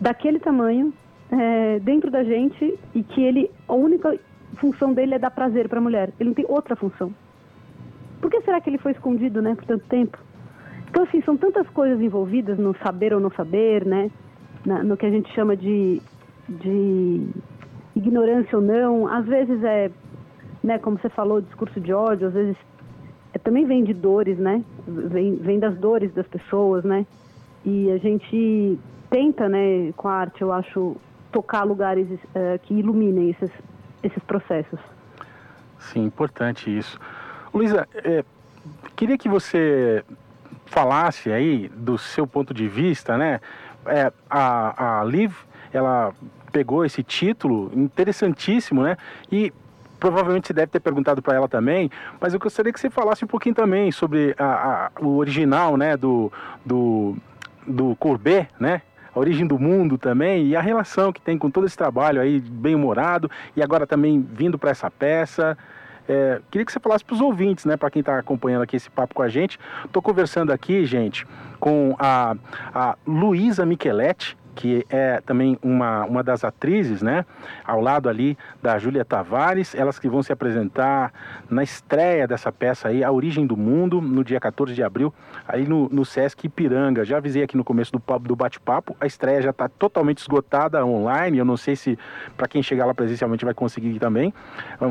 daquele 0.00 0.38
tamanho 0.38 0.92
é, 1.30 1.78
dentro 1.80 2.10
da 2.10 2.24
gente 2.24 2.78
e 2.94 3.02
que 3.02 3.22
ele 3.22 3.50
a 3.68 3.74
única 3.74 4.18
função 4.56 4.92
dele 4.92 5.14
é 5.14 5.18
dar 5.18 5.30
prazer 5.30 5.68
para 5.68 5.78
a 5.78 5.82
mulher? 5.82 6.12
Ele 6.18 6.30
não 6.30 6.34
tem 6.34 6.46
outra 6.48 6.76
função. 6.76 7.12
Por 8.20 8.30
que 8.30 8.40
será 8.42 8.60
que 8.60 8.68
ele 8.68 8.78
foi 8.78 8.92
escondido, 8.92 9.42
né, 9.42 9.54
por 9.54 9.64
tanto 9.64 9.86
tempo? 9.86 10.18
Então 10.88 11.04
assim 11.04 11.22
são 11.22 11.36
tantas 11.36 11.68
coisas 11.70 12.00
envolvidas 12.00 12.58
no 12.58 12.74
saber 12.82 13.12
ou 13.12 13.20
não 13.20 13.30
saber, 13.30 13.84
né? 13.84 14.10
Na, 14.64 14.82
no 14.82 14.96
que 14.96 15.06
a 15.06 15.10
gente 15.10 15.32
chama 15.34 15.56
de, 15.56 16.00
de 16.48 17.26
ignorância 17.94 18.56
ou 18.56 18.62
não. 18.62 19.06
Às 19.06 19.26
vezes 19.26 19.62
é, 19.64 19.90
né, 20.62 20.78
como 20.78 20.98
você 20.98 21.08
falou, 21.08 21.40
discurso 21.40 21.80
de 21.80 21.92
ódio, 21.92 22.28
às 22.28 22.34
vezes 22.34 22.56
é, 23.32 23.38
também 23.38 23.66
vem 23.66 23.84
de 23.84 23.94
dores, 23.94 24.38
né? 24.38 24.64
Vem, 24.86 25.36
vem 25.36 25.58
das 25.58 25.76
dores 25.76 26.12
das 26.12 26.26
pessoas, 26.26 26.84
né? 26.84 27.06
E 27.64 27.90
a 27.90 27.98
gente 27.98 28.78
tenta, 29.10 29.48
né, 29.48 29.92
com 29.96 30.08
a 30.08 30.14
arte, 30.14 30.42
eu 30.42 30.52
acho, 30.52 30.96
tocar 31.32 31.64
lugares 31.64 32.08
uh, 32.10 32.58
que 32.62 32.74
iluminem 32.74 33.30
esses, 33.30 33.50
esses 34.02 34.22
processos. 34.24 34.78
Sim, 35.78 36.04
importante 36.04 36.76
isso. 36.76 36.98
Luísa, 37.52 37.88
é, 37.94 38.24
queria 38.96 39.18
que 39.18 39.28
você 39.28 40.04
falasse 40.66 41.32
aí 41.32 41.68
do 41.68 41.98
seu 41.98 42.26
ponto 42.26 42.54
de 42.54 42.68
vista, 42.68 43.18
né? 43.18 43.40
É, 43.86 44.12
a, 44.28 45.00
a 45.00 45.04
Liv, 45.04 45.32
ela 45.72 46.12
pegou 46.50 46.84
esse 46.84 47.02
título 47.02 47.70
interessantíssimo, 47.74 48.82
né? 48.82 48.96
E 49.30 49.52
provavelmente 49.98 50.48
você 50.48 50.54
deve 50.54 50.68
ter 50.72 50.80
perguntado 50.80 51.20
para 51.20 51.34
ela 51.34 51.48
também, 51.48 51.90
mas 52.18 52.32
eu 52.32 52.40
gostaria 52.40 52.72
que 52.72 52.80
você 52.80 52.88
falasse 52.88 53.24
um 53.24 53.28
pouquinho 53.28 53.54
também 53.54 53.92
sobre 53.92 54.34
a, 54.38 54.44
a, 54.86 54.90
o 55.00 55.18
original, 55.18 55.76
né, 55.76 55.96
do, 55.96 56.32
do, 56.64 57.16
do 57.66 57.94
Courbet, 57.96 58.48
né? 58.58 58.82
A 59.14 59.18
origem 59.18 59.44
do 59.44 59.58
mundo 59.58 59.98
também 59.98 60.46
e 60.46 60.56
a 60.56 60.60
relação 60.60 61.12
que 61.12 61.20
tem 61.20 61.36
com 61.36 61.50
todo 61.50 61.66
esse 61.66 61.76
trabalho 61.76 62.20
aí 62.20 62.38
bem 62.40 62.76
humorado 62.76 63.28
e 63.56 63.62
agora 63.62 63.84
também 63.84 64.20
vindo 64.20 64.56
para 64.56 64.70
essa 64.70 64.88
peça. 64.88 65.58
É, 66.10 66.40
queria 66.50 66.66
que 66.66 66.72
você 66.72 66.80
falasse 66.80 67.04
para 67.04 67.14
os 67.14 67.20
ouvintes, 67.20 67.64
né, 67.64 67.76
para 67.76 67.88
quem 67.88 68.00
está 68.00 68.18
acompanhando 68.18 68.62
aqui 68.62 68.74
esse 68.74 68.90
papo 68.90 69.14
com 69.14 69.22
a 69.22 69.28
gente. 69.28 69.60
Estou 69.84 70.02
conversando 70.02 70.52
aqui, 70.52 70.84
gente, 70.84 71.24
com 71.60 71.94
a, 72.00 72.34
a 72.74 72.96
Luísa 73.06 73.64
Micheletti, 73.64 74.36
que 74.56 74.84
é 74.90 75.20
também 75.20 75.56
uma, 75.62 76.04
uma 76.04 76.22
das 76.24 76.42
atrizes, 76.42 77.00
né? 77.00 77.24
Ao 77.64 77.80
lado 77.80 78.08
ali 78.08 78.36
da 78.60 78.76
Júlia 78.76 79.04
Tavares, 79.04 79.72
elas 79.72 80.00
que 80.00 80.08
vão 80.08 80.20
se 80.20 80.32
apresentar 80.32 81.12
na 81.48 81.62
estreia 81.62 82.26
dessa 82.26 82.50
peça 82.50 82.88
aí, 82.88 83.04
A 83.04 83.12
Origem 83.12 83.46
do 83.46 83.56
Mundo, 83.56 84.00
no 84.00 84.24
dia 84.24 84.40
14 84.40 84.74
de 84.74 84.82
abril, 84.82 85.14
aí 85.46 85.64
no, 85.64 85.88
no 85.90 86.04
Sesc 86.04 86.44
Ipiranga. 86.44 87.04
Já 87.04 87.18
avisei 87.18 87.44
aqui 87.44 87.56
no 87.56 87.62
começo 87.62 87.92
do, 87.92 88.18
do 88.18 88.34
bate-papo, 88.34 88.96
a 89.00 89.06
estreia 89.06 89.40
já 89.40 89.50
está 89.50 89.68
totalmente 89.68 90.18
esgotada 90.18 90.84
online, 90.84 91.38
eu 91.38 91.44
não 91.44 91.56
sei 91.56 91.76
se 91.76 91.96
para 92.36 92.48
quem 92.48 92.62
chegar 92.62 92.84
lá 92.84 92.92
presencialmente 92.92 93.44
vai 93.44 93.54
conseguir 93.54 93.96
também. 94.00 94.34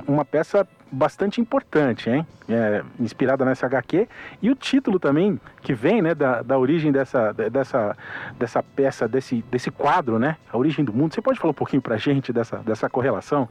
Uma 0.08 0.24
peça 0.24 0.66
bastante 0.92 1.40
importante, 1.42 2.10
hein? 2.10 2.26
É, 2.48 2.84
inspirada 3.00 3.46
nessa 3.46 3.66
HQ. 3.66 4.08
E 4.42 4.50
o 4.50 4.56
título 4.56 5.00
também, 5.00 5.40
que 5.62 5.74
vem 5.74 6.02
né, 6.02 6.16
da, 6.16 6.42
da 6.42 6.58
origem 6.58 6.92
dessa, 6.92 7.32
dessa, 7.34 7.96
dessa 8.38 8.64
peça, 8.64 9.08
desse, 9.08 9.44
desse 9.50 9.72
quadro, 9.72 10.20
né? 10.20 10.38
A 10.52 10.58
origem 10.58 10.84
do 10.84 10.94
mundo. 10.94 11.14
Você 11.14 11.22
pode 11.22 11.40
falar 11.40 11.52
um 11.52 11.56
pouquinho 11.56 11.82
pra 11.82 11.98
gente 11.98 12.34
dessa, 12.34 12.58
dessa 12.58 12.90
correlação? 12.90 13.48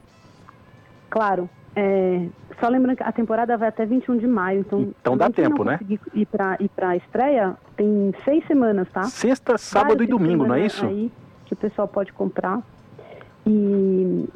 Claro. 1.10 1.48
É, 1.77 2.27
só 2.59 2.69
lembrando 2.69 2.97
que 2.97 3.02
a 3.02 3.12
temporada 3.12 3.56
vai 3.56 3.69
até 3.69 3.86
21 3.86 4.19
de 4.19 4.27
maio, 4.27 4.60
então. 4.60 4.93
Então 5.01 5.16
dá 5.16 5.31
tempo, 5.31 5.62
né? 5.62 5.78
Ir 6.15 6.27
para 6.27 6.56
ir 6.59 6.69
pra 6.69 6.97
estreia, 6.97 7.56
tem 7.77 8.12
seis 8.24 8.44
semanas, 8.47 8.89
tá? 8.90 9.05
Sexta, 9.05 9.56
sábado 9.56 9.98
Várias 9.98 10.09
e 10.09 10.10
domingo, 10.10 10.47
não 10.47 10.55
é 10.55 10.66
isso? 10.66 10.85
Aí 10.85 11.12
que 11.48 11.55
o 11.55 11.56
pessoal 11.56 11.89
pode 11.89 12.12
comprar. 12.12 12.60
E 13.49 14.29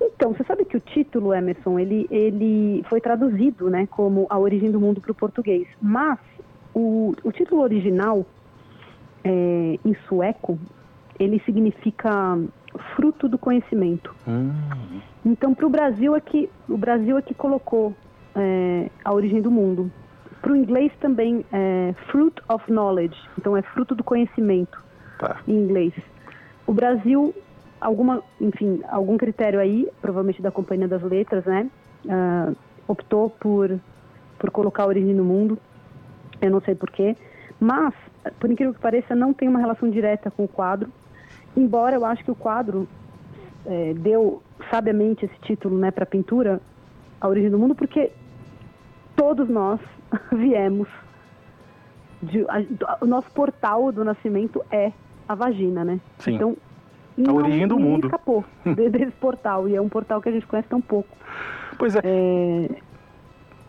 então, 0.00 0.32
você 0.32 0.44
sabe 0.44 0.64
que 0.64 0.76
o 0.76 0.80
título, 0.80 1.32
Emerson, 1.32 1.78
ele, 1.78 2.06
ele 2.10 2.82
foi 2.88 3.00
traduzido, 3.00 3.68
né, 3.68 3.86
como 3.86 4.26
A 4.30 4.38
Origem 4.38 4.70
do 4.70 4.80
Mundo 4.80 5.00
para 5.00 5.12
o 5.12 5.14
português. 5.14 5.68
Mas 5.80 6.18
o, 6.74 7.12
o 7.22 7.30
título 7.30 7.60
original, 7.62 8.24
é, 9.22 9.78
em 9.84 9.94
sueco, 10.08 10.58
ele 11.18 11.40
significa 11.44 12.38
fruto 12.94 13.28
do 13.28 13.38
conhecimento. 13.38 14.14
Hum. 14.26 14.52
Então, 15.24 15.54
para 15.54 15.66
o 15.66 15.70
Brasil 15.70 16.16
é 16.16 16.20
que 16.20 16.48
o 16.68 16.76
Brasil 16.76 17.18
é 17.18 17.22
que 17.22 17.34
colocou 17.34 17.94
é, 18.34 18.90
a 19.04 19.12
origem 19.12 19.40
do 19.40 19.50
mundo. 19.50 19.90
Para 20.40 20.52
o 20.52 20.56
inglês 20.56 20.92
também 21.00 21.44
é 21.52 21.94
fruit 22.10 22.40
of 22.48 22.70
knowledge, 22.70 23.16
então 23.38 23.56
é 23.56 23.62
fruto 23.62 23.94
do 23.94 24.04
conhecimento 24.04 24.82
tá. 25.18 25.40
em 25.46 25.54
inglês. 25.54 25.92
O 26.66 26.72
Brasil 26.72 27.34
alguma, 27.80 28.22
enfim, 28.40 28.80
algum 28.88 29.16
critério 29.16 29.60
aí, 29.60 29.88
provavelmente 30.00 30.42
da 30.42 30.50
Companhia 30.50 30.88
das 30.88 31.02
Letras, 31.02 31.44
né? 31.44 31.70
Uh, 32.04 32.56
optou 32.88 33.30
por, 33.30 33.78
por 34.38 34.50
colocar 34.50 34.84
a 34.84 34.86
origem 34.86 35.14
no 35.14 35.24
mundo. 35.24 35.58
Eu 36.40 36.50
não 36.50 36.60
sei 36.60 36.74
porquê. 36.74 37.16
Mas, 37.58 37.94
por 38.38 38.50
incrível 38.50 38.74
que 38.74 38.80
pareça, 38.80 39.14
não 39.14 39.32
tem 39.32 39.48
uma 39.48 39.58
relação 39.58 39.88
direta 39.90 40.30
com 40.30 40.44
o 40.44 40.48
quadro. 40.48 40.90
Embora 41.56 41.96
eu 41.96 42.04
acho 42.04 42.22
que 42.22 42.30
o 42.30 42.34
quadro 42.34 42.86
é, 43.64 43.94
deu 43.94 44.42
sabiamente 44.70 45.24
esse 45.24 45.38
título 45.40 45.78
né, 45.78 45.90
para 45.90 46.04
a 46.04 46.06
pintura, 46.06 46.60
A 47.20 47.28
Origem 47.28 47.50
do 47.50 47.58
Mundo, 47.58 47.74
porque 47.74 48.12
todos 49.16 49.48
nós 49.48 49.80
viemos. 50.32 50.88
De, 52.22 52.44
a, 52.48 52.98
o 53.00 53.06
nosso 53.06 53.30
portal 53.30 53.92
do 53.92 54.04
nascimento 54.04 54.64
é 54.70 54.92
a 55.28 55.34
vagina, 55.34 55.84
né? 55.84 56.00
Sim. 56.18 56.34
Então, 56.34 56.56
a 57.24 57.32
origem 57.32 57.66
do 57.66 57.78
mundo. 57.78 58.06
escapou 58.06 58.44
desse 58.64 59.12
portal, 59.12 59.68
e 59.68 59.76
é 59.76 59.80
um 59.80 59.88
portal 59.88 60.20
que 60.20 60.28
a 60.28 60.32
gente 60.32 60.46
conhece 60.46 60.68
tão 60.68 60.80
pouco. 60.80 61.08
Pois 61.78 61.94
é. 61.96 62.00
é... 62.04 62.68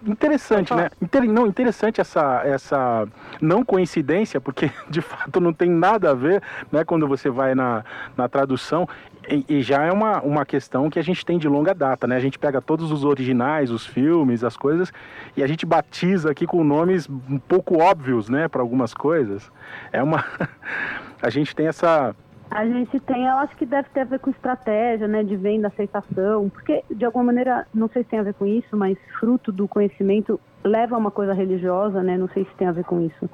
Interessante, 0.05 0.73
né? 0.73 0.89
Inter... 1.01 1.23
Não, 1.23 1.47
interessante 1.47 1.99
essa, 1.99 2.41
essa 2.45 3.07
não 3.41 3.63
coincidência, 3.63 4.39
porque 4.39 4.71
de 4.89 5.01
fato 5.01 5.39
não 5.39 5.51
tem 5.51 5.69
nada 5.69 6.11
a 6.11 6.13
ver, 6.13 6.41
né? 6.71 6.83
Quando 6.83 7.07
você 7.07 7.29
vai 7.29 7.55
na, 7.55 7.83
na 8.15 8.27
tradução. 8.27 8.87
E, 9.29 9.43
e, 9.49 9.61
já 9.61 9.83
é 9.83 9.91
uma, 9.91 10.21
uma 10.21 10.45
questão 10.45 10.89
que 10.89 10.97
a 10.97 11.01
gente 11.01 11.25
tem 11.25 11.37
de 11.37 11.49
longa 11.49 11.73
data, 11.73 12.07
né? 12.07 12.15
A 12.15 12.19
gente 12.19 12.39
pega 12.39 12.61
todos 12.61 12.91
os 12.91 13.03
originais, 13.03 13.69
os 13.71 13.85
filmes, 13.85 14.41
as 14.41 14.55
coisas, 14.55 14.93
e 15.35 15.43
a 15.43 15.47
gente 15.47 15.65
batiza 15.65 16.31
aqui 16.31 16.45
com 16.45 16.63
nomes 16.63 17.09
um 17.09 17.37
pouco 17.37 17.81
óbvios, 17.81 18.29
né? 18.29 18.47
Para 18.47 18.61
algumas 18.61 18.93
coisas. 18.93 19.51
É 19.91 20.01
uma. 20.01 20.23
a 21.21 21.29
gente 21.29 21.53
tem 21.53 21.67
essa 21.67 22.15
a 22.49 22.65
gente 22.65 22.99
tem, 23.01 23.25
eu 23.25 23.37
acho 23.37 23.55
que 23.55 23.65
deve 23.65 23.89
ter 23.89 24.01
a 24.01 24.05
ver 24.05 24.19
com 24.19 24.29
estratégia, 24.29 25.07
né, 25.07 25.23
de 25.23 25.35
venda, 25.35 25.67
aceitação, 25.67 26.49
porque 26.49 26.83
de 26.89 27.05
alguma 27.05 27.25
maneira, 27.25 27.67
não 27.73 27.89
sei 27.89 28.03
se 28.03 28.09
tem 28.09 28.19
a 28.19 28.23
ver 28.23 28.33
com 28.33 28.45
isso, 28.45 28.75
mas 28.75 28.97
fruto 29.19 29.51
do 29.51 29.67
conhecimento 29.67 30.39
leva 30.63 30.95
a 30.95 30.99
uma 30.99 31.11
coisa 31.11 31.33
religiosa, 31.33 32.01
né, 32.01 32.17
não 32.17 32.29
sei 32.29 32.45
se 32.45 32.55
tem 32.55 32.67
a 32.67 32.71
ver 32.71 32.85
com 32.85 33.01
isso, 33.01 33.29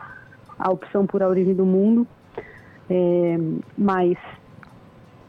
a 0.57 0.71
opção 0.71 1.05
por 1.05 1.21
a 1.21 1.27
origem 1.27 1.53
do 1.53 1.65
mundo, 1.65 2.07
é, 2.89 3.37
mas 3.77 4.17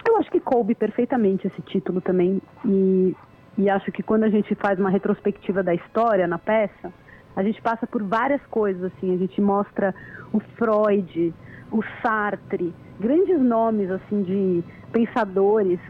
eu 0.09 0.17
acho 0.17 0.31
que 0.31 0.41
coube 0.41 0.75
perfeitamente 0.75 1.47
esse 1.47 1.61
título 1.63 2.01
também 2.01 2.41
e, 2.65 3.15
e 3.59 3.69
acho 3.69 3.93
que 3.93 4.03
quando 4.03 4.25
a 4.25 4.29
gente 4.29 4.55
faz 4.55 4.79
uma 4.79 4.91
retrospectiva 4.91 5.63
da 5.63 5.75
história 5.75 6.27
na 6.27 6.39
peça, 6.39 6.93
a 7.37 7.43
gente 7.43 7.61
passa 7.61 7.87
por 7.87 8.03
várias 8.03 8.41
coisas, 8.47 8.93
assim, 8.93 9.15
a 9.15 9.19
gente 9.19 9.41
mostra 9.41 9.95
o 10.33 10.41
Freud, 10.41 11.35
o 11.71 11.83
Sartre, 12.03 12.73
grandes 13.01 13.41
nomes 13.41 13.91
assim 13.91 14.23
de 14.23 14.65
pensadores 14.93 15.81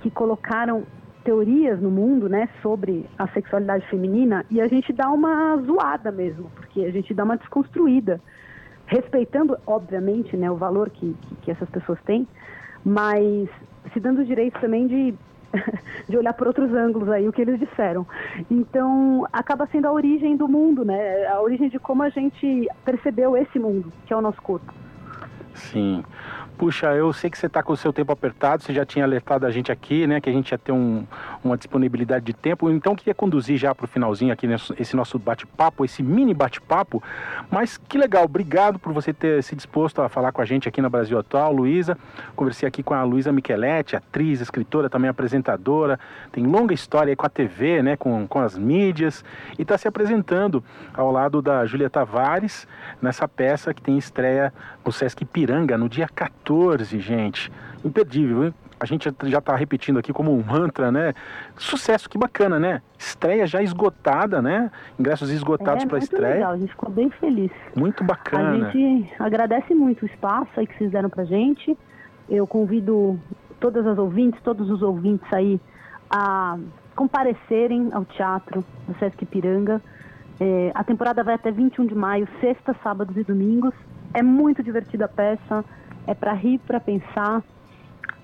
que 0.00 0.10
colocaram 0.10 0.84
teorias 1.24 1.80
no 1.80 1.90
mundo, 1.90 2.28
né, 2.28 2.48
sobre 2.62 3.06
a 3.18 3.26
sexualidade 3.28 3.86
feminina 3.88 4.44
e 4.50 4.60
a 4.60 4.68
gente 4.68 4.92
dá 4.92 5.10
uma 5.10 5.56
zoada 5.56 6.12
mesmo, 6.12 6.50
porque 6.54 6.84
a 6.84 6.90
gente 6.90 7.14
dá 7.14 7.24
uma 7.24 7.36
desconstruída, 7.36 8.20
respeitando, 8.86 9.56
obviamente, 9.66 10.36
né, 10.36 10.50
o 10.50 10.56
valor 10.56 10.90
que, 10.90 11.14
que, 11.22 11.34
que 11.36 11.50
essas 11.50 11.68
pessoas 11.70 11.98
têm, 12.04 12.28
mas 12.84 13.48
se 13.92 14.00
dando 14.00 14.20
o 14.20 14.24
direito 14.24 14.60
também 14.60 14.86
de, 14.86 15.14
de 16.08 16.16
olhar 16.16 16.32
por 16.34 16.46
outros 16.46 16.72
ângulos 16.72 17.08
aí 17.08 17.28
o 17.28 17.32
que 17.32 17.42
eles 17.42 17.58
disseram. 17.58 18.06
Então, 18.50 19.26
acaba 19.32 19.66
sendo 19.66 19.86
a 19.86 19.92
origem 19.92 20.36
do 20.36 20.48
mundo, 20.48 20.84
né, 20.84 21.26
a 21.26 21.40
origem 21.40 21.68
de 21.68 21.78
como 21.78 22.02
a 22.02 22.08
gente 22.08 22.68
percebeu 22.84 23.36
esse 23.36 23.58
mundo, 23.58 23.92
que 24.06 24.12
é 24.12 24.16
o 24.16 24.20
nosso 24.20 24.40
corpo. 24.42 24.72
Sim. 25.54 26.04
Puxa, 26.56 26.94
eu 26.94 27.12
sei 27.12 27.28
que 27.28 27.36
você 27.36 27.46
está 27.46 27.64
com 27.64 27.72
o 27.72 27.76
seu 27.76 27.92
tempo 27.92 28.12
apertado, 28.12 28.62
você 28.62 28.72
já 28.72 28.86
tinha 28.86 29.04
alertado 29.04 29.44
a 29.44 29.50
gente 29.50 29.72
aqui, 29.72 30.06
né, 30.06 30.20
que 30.20 30.30
a 30.30 30.32
gente 30.32 30.52
ia 30.52 30.58
ter 30.58 30.70
um, 30.70 31.04
uma 31.42 31.56
disponibilidade 31.56 32.24
de 32.24 32.32
tempo, 32.32 32.70
então 32.70 32.94
queria 32.94 33.12
conduzir 33.14 33.58
já 33.58 33.74
para 33.74 33.84
o 33.84 33.88
finalzinho 33.88 34.32
aqui 34.32 34.46
nesse, 34.46 34.72
esse 34.78 34.94
nosso 34.94 35.18
bate-papo, 35.18 35.84
esse 35.84 36.00
mini 36.00 36.32
bate-papo, 36.32 37.02
mas 37.50 37.76
que 37.76 37.98
legal, 37.98 38.24
obrigado 38.24 38.78
por 38.78 38.92
você 38.92 39.12
ter 39.12 39.42
se 39.42 39.56
disposto 39.56 40.00
a 40.00 40.08
falar 40.08 40.30
com 40.30 40.40
a 40.40 40.44
gente 40.44 40.68
aqui 40.68 40.80
na 40.80 40.88
Brasil 40.88 41.18
Atual, 41.18 41.52
Luísa, 41.52 41.98
conversei 42.36 42.68
aqui 42.68 42.84
com 42.84 42.94
a 42.94 43.02
Luísa 43.02 43.32
Micheletti, 43.32 43.96
atriz, 43.96 44.40
escritora, 44.40 44.88
também 44.88 45.10
apresentadora, 45.10 45.98
tem 46.30 46.46
longa 46.46 46.72
história 46.72 47.16
com 47.16 47.26
a 47.26 47.28
TV, 47.28 47.82
né, 47.82 47.96
com, 47.96 48.28
com 48.28 48.38
as 48.38 48.56
mídias, 48.56 49.24
e 49.58 49.62
está 49.62 49.76
se 49.76 49.88
apresentando 49.88 50.62
ao 50.94 51.10
lado 51.10 51.42
da 51.42 51.66
Júlia 51.66 51.90
Tavares, 51.90 52.68
nessa 53.02 53.26
peça 53.26 53.74
que 53.74 53.82
tem 53.82 53.98
estreia 53.98 54.54
no 54.84 54.92
Sesc 54.92 55.24
Piranga, 55.24 55.76
no 55.76 55.88
dia 55.88 56.06
14 56.06 56.43
14, 56.44 57.00
gente. 57.00 57.50
Imperdível, 57.82 58.44
hein? 58.44 58.54
A 58.78 58.86
gente 58.86 59.10
já 59.24 59.38
está 59.38 59.56
repetindo 59.56 59.98
aqui 59.98 60.12
como 60.12 60.36
um 60.36 60.42
mantra, 60.42 60.92
né? 60.92 61.14
Sucesso, 61.56 62.08
que 62.08 62.18
bacana, 62.18 62.60
né? 62.60 62.82
Estreia 62.98 63.46
já 63.46 63.62
esgotada, 63.62 64.42
né? 64.42 64.70
Ingressos 64.98 65.30
esgotados 65.30 65.84
é, 65.84 65.86
para 65.86 65.96
a 65.96 65.98
estreia. 66.00 66.34
Legal, 66.34 66.52
a 66.52 66.58
gente 66.58 66.70
ficou 66.70 66.90
bem 66.90 67.08
feliz. 67.08 67.50
Muito 67.74 68.04
bacana. 68.04 68.68
A 68.68 68.70
gente 68.70 69.12
agradece 69.18 69.74
muito 69.74 70.02
o 70.02 70.06
espaço 70.06 70.50
aí 70.56 70.66
que 70.66 70.76
vocês 70.76 70.90
deram 70.90 71.08
pra 71.08 71.24
gente. 71.24 71.76
Eu 72.28 72.46
convido 72.46 73.18
todas 73.58 73.86
as 73.86 73.96
ouvintes, 73.96 74.40
todos 74.42 74.68
os 74.68 74.82
ouvintes 74.82 75.26
aí 75.32 75.58
a 76.10 76.58
comparecerem 76.94 77.88
ao 77.92 78.04
teatro 78.04 78.64
do 78.86 78.98
Sesc 78.98 79.24
Piranga. 79.24 79.80
É, 80.38 80.72
a 80.74 80.84
temporada 80.84 81.22
vai 81.24 81.34
até 81.34 81.50
21 81.50 81.86
de 81.86 81.94
maio, 81.94 82.28
sexta, 82.40 82.74
sábados 82.82 83.16
e 83.16 83.24
domingos. 83.24 83.72
É 84.12 84.22
muito 84.22 84.62
divertida 84.62 85.06
a 85.06 85.08
peça 85.08 85.64
é 86.06 86.14
para 86.14 86.32
rir, 86.32 86.58
para 86.58 86.80
pensar 86.80 87.42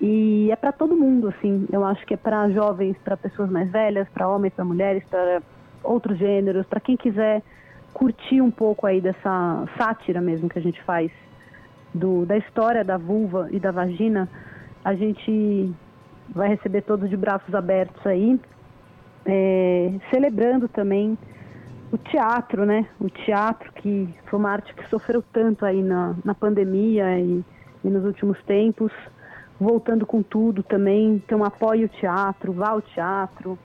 e 0.01 0.51
é 0.51 0.57
para 0.57 0.73
todo 0.73 0.97
mundo, 0.97 1.29
assim. 1.29 1.67
Eu 1.71 1.85
acho 1.85 2.05
que 2.07 2.15
é 2.15 2.17
para 2.17 2.49
jovens, 2.51 2.97
para 3.05 3.17
pessoas 3.17 3.51
mais 3.51 3.71
velhas, 3.71 4.09
para 4.09 4.29
homens, 4.29 4.53
para 4.55 4.65
mulheres, 4.65 5.05
para 5.09 5.43
outros 5.83 6.19
gêneros, 6.19 6.67
para 6.67 6.81
quem 6.81 6.97
quiser 6.97 7.43
curtir 7.93 8.41
um 8.41 8.51
pouco 8.51 8.87
aí 8.87 9.01
dessa 9.01 9.67
sátira 9.77 10.21
mesmo 10.21 10.49
que 10.49 10.59
a 10.59 10.63
gente 10.63 10.81
faz 10.83 11.11
do, 11.93 12.25
da 12.25 12.37
história 12.37 12.85
da 12.85 12.97
vulva 12.97 13.49
e 13.51 13.59
da 13.59 13.71
vagina, 13.71 14.29
a 14.85 14.95
gente 14.95 15.73
vai 16.29 16.49
receber 16.49 16.83
todos 16.83 17.11
de 17.11 17.17
braços 17.17 17.55
abertos 17.55 18.07
aí, 18.07 18.41
é, 19.27 19.93
celebrando 20.11 20.69
também 20.69 21.19
o 21.93 21.99
teatro, 21.99 22.65
né? 22.65 22.87
O 23.01 23.11
teatro 23.11 23.73
que 23.73 24.09
foi 24.27 24.39
uma 24.39 24.51
arte 24.51 24.73
que 24.75 24.89
sofreu 24.89 25.23
tanto 25.33 25.67
aí 25.67 25.83
na, 25.83 26.15
na 26.25 26.35
pandemia 26.35 27.19
e 27.19 27.45
e 27.85 27.89
nos 27.89 28.05
últimos 28.05 28.41
tempos, 28.45 28.93
voltando 29.59 30.07
com 30.07 30.23
tudo 30.23 30.63
também. 30.63 31.15
Então 31.15 31.45
apoie 31.45 31.85
o 31.85 31.89
teatro, 31.89 32.53
vá 32.53 32.71
ao 32.71 32.83
teatro, 32.83 33.59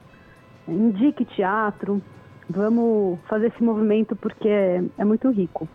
indique 0.68 1.26
teatro. 1.26 2.02
Vamos 2.50 3.20
fazer 3.28 3.48
esse 3.48 3.64
movimento 3.64 4.16
porque 4.16 4.48
é, 4.48 4.84
é 4.98 5.06
muito 5.06 5.30
rico. 5.30 5.68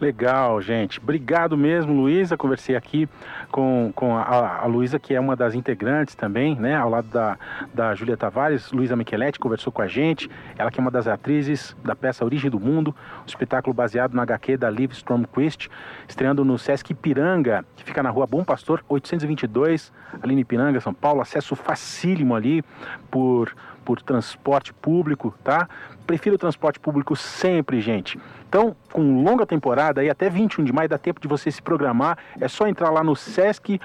Legal, 0.00 0.60
gente. 0.60 0.98
Obrigado 0.98 1.56
mesmo, 1.56 1.92
Luísa. 1.92 2.36
Conversei 2.36 2.74
aqui 2.74 3.08
com, 3.50 3.92
com 3.94 4.16
a, 4.16 4.58
a 4.62 4.66
Luísa, 4.66 4.98
que 4.98 5.14
é 5.14 5.20
uma 5.20 5.36
das 5.36 5.54
integrantes 5.54 6.16
também, 6.16 6.56
né? 6.56 6.74
Ao 6.74 6.90
lado 6.90 7.06
da, 7.08 7.38
da 7.72 7.94
Júlia 7.94 8.16
Tavares. 8.16 8.72
Luísa 8.72 8.96
Micheletti 8.96 9.38
conversou 9.38 9.72
com 9.72 9.82
a 9.82 9.86
gente. 9.86 10.28
Ela 10.58 10.70
que 10.70 10.80
é 10.80 10.82
uma 10.82 10.90
das 10.90 11.06
atrizes 11.06 11.76
da 11.84 11.94
peça 11.94 12.24
Origem 12.24 12.50
do 12.50 12.58
Mundo, 12.58 12.94
um 13.22 13.26
espetáculo 13.26 13.72
baseado 13.72 14.14
na 14.14 14.22
HQ 14.22 14.56
da 14.56 14.68
Liv 14.68 14.90
Stromquist, 14.92 15.68
estreando 16.08 16.44
no 16.44 16.58
Sesc 16.58 16.90
Ipiranga, 16.90 17.64
que 17.76 17.84
fica 17.84 18.02
na 18.02 18.10
rua 18.10 18.26
Bom 18.26 18.42
Pastor, 18.42 18.82
822, 18.88 19.92
ali 20.20 20.34
em 20.34 20.40
Ipiranga, 20.40 20.80
São 20.80 20.92
Paulo. 20.92 21.20
Acesso 21.20 21.54
facílimo 21.54 22.34
ali 22.34 22.64
por 23.10 23.54
por 23.84 24.00
transporte 24.02 24.72
público, 24.72 25.34
tá? 25.44 25.68
Prefiro 26.06 26.36
o 26.36 26.38
transporte 26.38 26.80
público 26.80 27.14
sempre, 27.14 27.80
gente. 27.80 28.18
Então, 28.48 28.74
com 28.92 29.22
longa 29.22 29.46
temporada, 29.46 30.00
aí 30.00 30.10
até 30.10 30.28
21 30.28 30.64
de 30.64 30.72
maio 30.72 30.88
dá 30.88 30.98
tempo 30.98 31.20
de 31.20 31.28
você 31.28 31.50
se 31.50 31.62
programar. 31.62 32.18
É 32.40 32.48
só 32.48 32.66
entrar 32.66 32.90
lá 32.90 33.02
no 33.02 33.14
Sesc, 33.14 33.80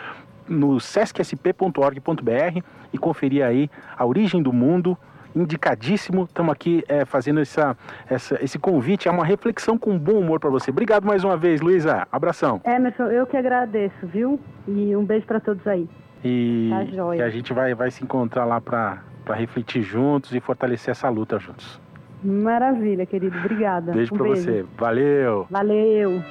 no 0.47 0.79
sescsp.org.br 0.79 2.63
e 2.91 2.97
conferir 2.97 3.43
aí 3.43 3.69
a 3.97 4.05
origem 4.05 4.41
do 4.41 4.53
mundo. 4.53 4.97
Indicadíssimo, 5.35 6.23
estamos 6.23 6.51
aqui 6.51 6.83
é, 6.87 7.05
fazendo 7.05 7.39
essa, 7.39 7.77
essa, 8.09 8.43
esse 8.43 8.57
convite, 8.57 9.07
é 9.07 9.11
uma 9.11 9.23
reflexão 9.23 9.77
com 9.77 9.97
bom 9.97 10.13
humor 10.13 10.39
para 10.39 10.49
você. 10.49 10.71
Obrigado 10.71 11.05
mais 11.05 11.23
uma 11.23 11.37
vez, 11.37 11.61
Luísa. 11.61 12.07
Abração. 12.11 12.59
Emerson, 12.65 13.03
eu 13.03 13.27
que 13.27 13.37
agradeço, 13.37 14.07
viu? 14.07 14.39
E 14.67 14.95
um 14.95 15.05
beijo 15.05 15.27
para 15.27 15.39
todos 15.39 15.65
aí. 15.67 15.87
E, 16.23 16.69
Tá 16.71 17.15
e 17.15 17.21
a 17.21 17.29
gente 17.29 17.53
vai, 17.53 17.73
vai 17.73 17.91
se 17.91 18.03
encontrar 18.03 18.43
lá 18.45 18.59
para 18.59 19.03
refletir 19.35 19.81
juntos 19.81 20.33
e 20.33 20.39
fortalecer 20.39 20.91
essa 20.91 21.09
luta 21.09 21.39
juntos. 21.39 21.79
Maravilha, 22.23 23.05
querido. 23.05 23.37
Obrigada. 23.37 23.91
Beijo 23.91 24.13
um 24.13 24.17
para 24.17 24.27
você. 24.29 24.65
Valeu. 24.77 25.47
Valeu. 25.49 26.21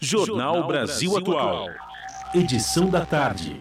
Jornal 0.00 0.66
Brasil 0.66 1.16
Atual. 1.16 1.68
Edição 2.34 2.90
da 2.90 3.06
tarde. 3.06 3.60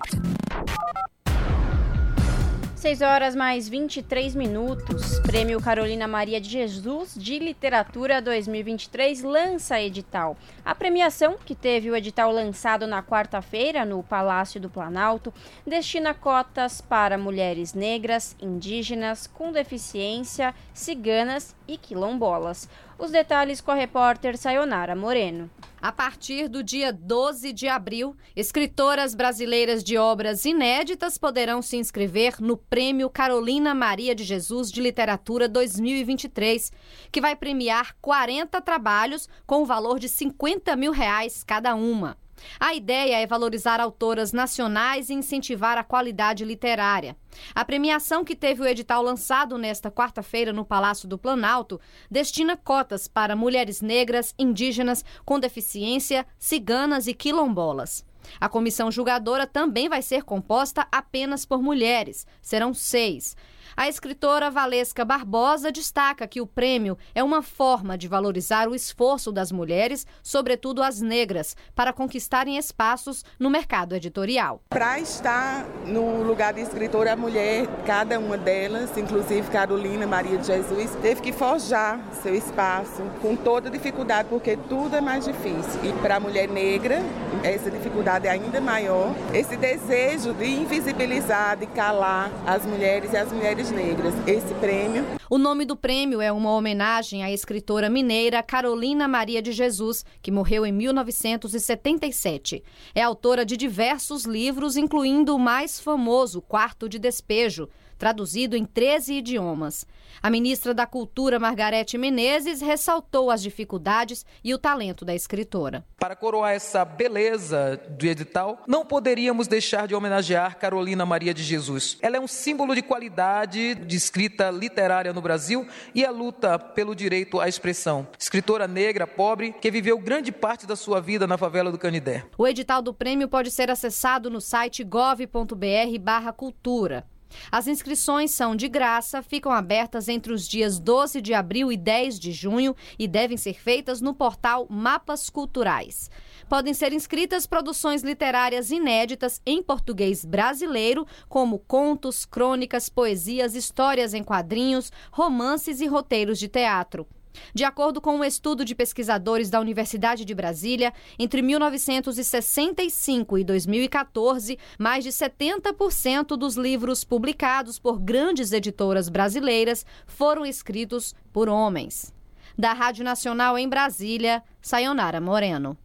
6 2.82 3.02
horas 3.04 3.36
mais 3.36 3.70
23 3.70 4.34
minutos. 4.34 5.20
Prêmio 5.20 5.62
Carolina 5.62 6.08
Maria 6.08 6.42
de 6.42 6.50
Jesus 6.50 7.14
de 7.16 7.38
Literatura 7.38 8.20
2023 8.20 9.22
lança 9.22 9.80
edital. 9.80 10.36
A 10.66 10.74
premiação, 10.74 11.38
que 11.46 11.54
teve 11.54 11.92
o 11.92 11.96
edital 11.96 12.32
lançado 12.32 12.88
na 12.88 13.04
quarta-feira 13.04 13.86
no 13.86 14.02
Palácio 14.02 14.60
do 14.60 14.68
Planalto, 14.68 15.32
destina 15.64 16.16
cotas 16.16 16.82
para 16.82 17.20
mulheres 17.20 17.76
negras, 17.76 18.36
indígenas, 18.42 19.28
com 19.28 19.52
deficiência, 19.52 20.52
ciganas 20.74 21.56
e 21.68 21.78
quilombolas. 21.78 22.68
Os 23.02 23.10
detalhes 23.10 23.60
com 23.60 23.72
a 23.72 23.74
repórter 23.74 24.38
Sayonara 24.38 24.96
Moreno. 24.96 25.50
A 25.82 25.92
partir 25.92 26.48
do 26.48 26.62
dia 26.62 26.94
12 26.94 27.52
de 27.52 27.68
abril, 27.68 28.16
escritoras 28.36 29.16
brasileiras 29.16 29.84
de 29.84 29.98
obras 29.98 30.46
inéditas 30.46 31.18
poderão 31.18 31.64
se 31.64 31.78
inscrever 31.78 32.36
no 32.40 32.56
Prêmio 32.56 33.10
Carolina 33.10 33.74
Maria 33.74 34.14
de 34.14 34.24
Jesus 34.24 34.72
de 34.72 34.80
Literatura 34.80 35.50
2023, 35.50 36.72
que 37.12 37.20
vai 37.20 37.36
premiar 37.36 37.96
40 38.00 38.62
trabalhos 38.62 39.28
com 39.48 39.64
o 39.64 39.66
valor 39.66 39.98
de 39.98 40.08
50 40.08 40.76
mil 40.76 40.92
reais 40.92 41.44
cada 41.44 41.74
uma. 41.74 42.16
A 42.60 42.74
ideia 42.74 43.20
é 43.20 43.28
valorizar 43.28 43.80
autoras 43.80 44.32
nacionais 44.32 45.10
e 45.10 45.14
incentivar 45.14 45.78
a 45.78 45.84
qualidade 45.84 46.46
literária. 46.46 47.16
A 47.56 47.64
premiação 47.64 48.24
que 48.24 48.36
teve 48.36 48.62
o 48.62 48.68
edital 48.68 49.02
lançado 49.02 49.58
nesta 49.58 49.90
quarta-feira 49.90 50.52
no 50.52 50.66
Palácio 50.66 51.08
do 51.08 51.18
Planalto 51.18 51.80
destina 52.10 52.58
cotas 52.58 53.08
para 53.08 53.36
mulheres 53.36 53.82
negras, 53.82 54.34
indígenas, 54.38 55.04
com 55.26 55.40
deficiência, 55.40 56.26
ciganas 56.38 57.08
e 57.08 57.14
quilombolas. 57.14 58.06
A 58.40 58.48
comissão 58.48 58.92
julgadora 58.92 59.48
também 59.48 59.90
vai 59.90 60.02
ser 60.02 60.24
composta 60.24 60.88
apenas 60.92 61.46
por 61.46 61.62
mulheres. 61.62 62.28
Serão 62.42 62.74
seis. 62.74 63.36
A 63.76 63.88
escritora 63.88 64.52
Valesca 64.52 65.06
Barbosa 65.06 65.72
destaca 65.72 66.28
que 66.28 66.42
o 66.42 66.48
prêmio 66.48 66.98
é 67.16 67.24
uma 67.24 67.42
forma 67.42 67.98
de 67.98 68.08
valorizar 68.08 68.68
o 68.68 68.76
esforço 68.76 69.32
das 69.32 69.52
mulheres, 69.52 70.06
sobretudo 70.22 70.84
as 70.84 71.00
negras, 71.00 71.56
para 71.74 71.94
conquistarem 71.94 72.58
espaços 72.58 73.24
no 73.40 73.50
mercado 73.50 73.96
editorial. 73.96 74.62
Para 74.70 75.00
estar 75.00 75.66
no 75.86 76.22
lugar 76.22 76.54
de 76.54 76.62
escritora, 76.62 77.14
a 77.14 77.16
mulher, 77.16 77.66
cada 77.86 78.20
uma 78.20 78.38
delas, 78.38 78.98
inclusive 78.98 79.50
Carolina 79.50 80.06
Maria 80.06 80.38
de 80.38 80.48
Jesus, 80.48 80.96
teve 81.02 81.22
que 81.22 81.32
forjar 81.32 82.00
seu 82.22 82.36
espaço 82.36 83.02
com 83.22 83.36
toda 83.36 83.70
dificuldade, 83.70 84.28
porque 84.30 84.58
tudo 84.68 84.96
é 84.98 85.02
mais 85.02 85.26
difícil. 85.26 85.80
E 85.84 85.94
para 86.02 86.18
a 86.18 86.20
mulher 86.20 86.50
negra, 86.50 87.02
essa 87.42 87.72
dificuldade 87.72 88.28
é 88.28 88.32
ainda 88.32 88.60
maior. 88.60 89.14
Esse 89.34 89.56
desejo 89.56 90.34
de 90.34 90.46
invisibilizar, 90.46 91.56
de 91.58 91.68
calar 91.68 92.30
as 92.46 92.66
mulheres 92.66 93.14
e 93.14 93.18
as 93.18 93.32
mulheres 93.32 93.61
negras. 93.70 94.16
Esse 94.28 94.54
prêmio. 94.56 95.06
O 95.30 95.38
nome 95.38 95.66
do 95.66 95.76
prêmio 95.76 96.20
é 96.20 96.32
uma 96.32 96.52
homenagem 96.52 97.24
à 97.24 97.32
escritora 97.32 97.90
mineira 97.90 98.42
Carolina 98.42 99.08
Maria 99.08 99.42
de 99.42 99.52
Jesus, 99.52 100.04
que 100.22 100.32
morreu 100.32 100.66
em 100.66 100.72
1977. 100.72 102.64
É 102.96 103.02
autora 103.02 103.46
de 103.46 103.56
diversos 103.56 104.26
livros, 104.26 104.76
incluindo 104.78 105.36
o 105.36 105.40
mais 105.40 105.80
famoso 105.80 106.42
Quarto 106.42 106.90
de 106.90 106.98
Despejo, 106.98 107.70
traduzido 107.98 108.58
em 108.58 108.66
13 108.66 109.14
idiomas. 109.14 109.86
A 110.24 110.30
ministra 110.30 110.72
da 110.72 110.86
Cultura, 110.86 111.40
Margarete 111.40 111.98
Menezes, 111.98 112.62
ressaltou 112.62 113.32
as 113.32 113.42
dificuldades 113.42 114.24
e 114.44 114.54
o 114.54 114.60
talento 114.60 115.04
da 115.04 115.16
escritora. 115.16 115.84
Para 115.98 116.16
coroar 116.16 116.54
essa 116.54 116.86
beleza 116.86 117.82
do 117.90 118.06
edital, 118.06 118.62
não 118.68 118.86
poderíamos 118.86 119.48
deixar 119.48 119.88
de 119.88 119.96
homenagear 119.96 120.60
Carolina 120.60 121.08
Maria 121.08 121.34
de 121.34 121.42
Jesus. 121.42 121.98
Ela 122.04 122.18
é 122.18 122.20
um 122.20 122.28
símbolo 122.28 122.76
de 122.76 122.84
qualidade 122.84 123.74
de 123.74 123.96
escrita 123.96 124.52
literária 124.52 125.12
no 125.12 125.24
Brasil 125.24 125.68
e 125.96 126.06
a 126.06 126.12
luta 126.12 126.60
pelo 126.60 126.94
direito 126.94 127.40
à 127.40 127.50
expressão. 127.50 128.08
Escritora 128.20 128.68
negra, 128.68 129.08
pobre, 129.08 129.54
que 129.54 129.72
viveu 129.72 129.98
grande 129.98 130.32
parte 130.32 130.68
da 130.68 130.76
sua 130.76 131.02
vida 131.02 131.26
na 131.26 131.36
favela 131.36 131.72
do 131.72 131.80
Canidé. 131.80 132.26
O 132.38 132.48
edital 132.48 132.84
do 132.84 132.94
prêmio 132.94 133.28
pode 133.28 133.50
ser 133.50 133.72
acessado 133.72 134.30
no 134.30 134.40
site 134.40 134.84
gov.br/cultura. 134.84 137.10
As 137.52 137.68
inscrições 137.68 138.32
são 138.32 138.56
de 138.56 138.68
graça, 138.68 139.22
ficam 139.22 139.52
abertas 139.52 140.08
entre 140.08 140.34
os 140.34 140.48
dias 140.48 140.80
12 140.80 141.22
de 141.22 141.34
abril 141.34 141.72
e 141.72 141.78
10 141.78 142.20
de 142.20 142.32
junho 142.32 142.76
e 142.98 143.08
devem 143.08 143.38
ser 143.38 143.54
feitas 143.54 144.02
no 144.02 144.14
portal 144.14 144.68
Mapas 144.70 145.30
Culturais. 145.30 146.10
Podem 146.50 146.74
ser 146.74 146.94
inscritas 146.94 147.48
produções 147.48 148.04
literárias 148.04 148.72
inéditas 148.72 149.42
em 149.46 149.64
português 149.64 150.26
brasileiro, 150.26 151.06
como 151.30 151.60
contos, 151.60 152.26
crônicas, 152.26 152.90
poesias, 152.90 153.56
histórias 153.56 154.14
em 154.14 154.24
quadrinhos, 154.24 154.92
romances 155.12 155.82
e 155.82 155.88
roteiros 155.88 156.38
de 156.38 156.48
teatro. 156.48 157.08
De 157.54 157.64
acordo 157.64 158.02
com 158.02 158.18
um 158.18 158.24
estudo 158.24 158.64
de 158.66 158.76
pesquisadores 158.76 159.50
da 159.50 159.60
Universidade 159.60 160.26
de 160.26 160.34
Brasília, 160.34 160.94
entre 161.18 161.42
1965 161.42 163.38
e 163.38 163.44
2014, 163.44 164.58
mais 164.78 165.04
de 165.04 165.10
70% 165.10 166.38
dos 166.38 166.56
livros 166.56 167.04
publicados 167.04 167.80
por 167.80 168.00
grandes 168.00 168.52
editoras 168.52 169.10
brasileiras 169.10 169.86
foram 170.06 170.46
escritos 170.46 171.16
por 171.32 171.50
homens. 171.50 172.14
Da 172.58 172.74
Rádio 172.74 173.04
Nacional 173.04 173.58
em 173.58 173.68
Brasília, 173.68 174.44
Sayonara 174.62 175.22
Moreno. 175.22 175.78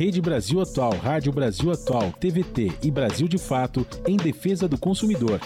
Rede 0.00 0.18
Brasil 0.22 0.58
Atual, 0.62 0.92
Rádio 0.92 1.30
Brasil 1.30 1.70
Atual, 1.70 2.10
TVT 2.12 2.72
e 2.82 2.90
Brasil 2.90 3.28
de 3.28 3.36
Fato 3.36 3.86
em 4.08 4.16
defesa 4.16 4.66
do 4.66 4.78
consumidor. 4.78 5.38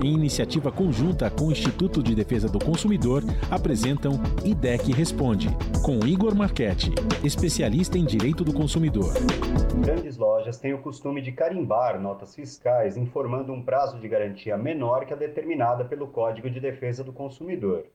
Em 0.00 0.14
iniciativa 0.14 0.70
conjunta 0.70 1.28
com 1.28 1.48
o 1.48 1.50
Instituto 1.50 2.04
de 2.04 2.14
Defesa 2.14 2.48
do 2.48 2.64
Consumidor, 2.64 3.24
apresentam 3.50 4.12
IDEC 4.44 4.92
Responde, 4.92 5.48
com 5.84 6.06
Igor 6.06 6.36
Marchetti, 6.36 6.92
especialista 7.24 7.98
em 7.98 8.04
direito 8.04 8.44
do 8.44 8.52
consumidor. 8.52 9.12
Grandes 9.82 10.16
lojas 10.16 10.58
têm 10.58 10.72
o 10.72 10.80
costume 10.80 11.20
de 11.20 11.32
carimbar 11.32 12.00
notas 12.00 12.36
fiscais 12.36 12.96
informando 12.96 13.52
um 13.52 13.60
prazo 13.60 13.98
de 13.98 14.06
garantia 14.06 14.56
menor 14.56 15.04
que 15.04 15.12
a 15.12 15.16
determinada 15.16 15.84
pelo 15.84 16.06
Código 16.06 16.48
de 16.48 16.60
Defesa 16.60 17.02
do 17.02 17.12
Consumidor. 17.12 17.86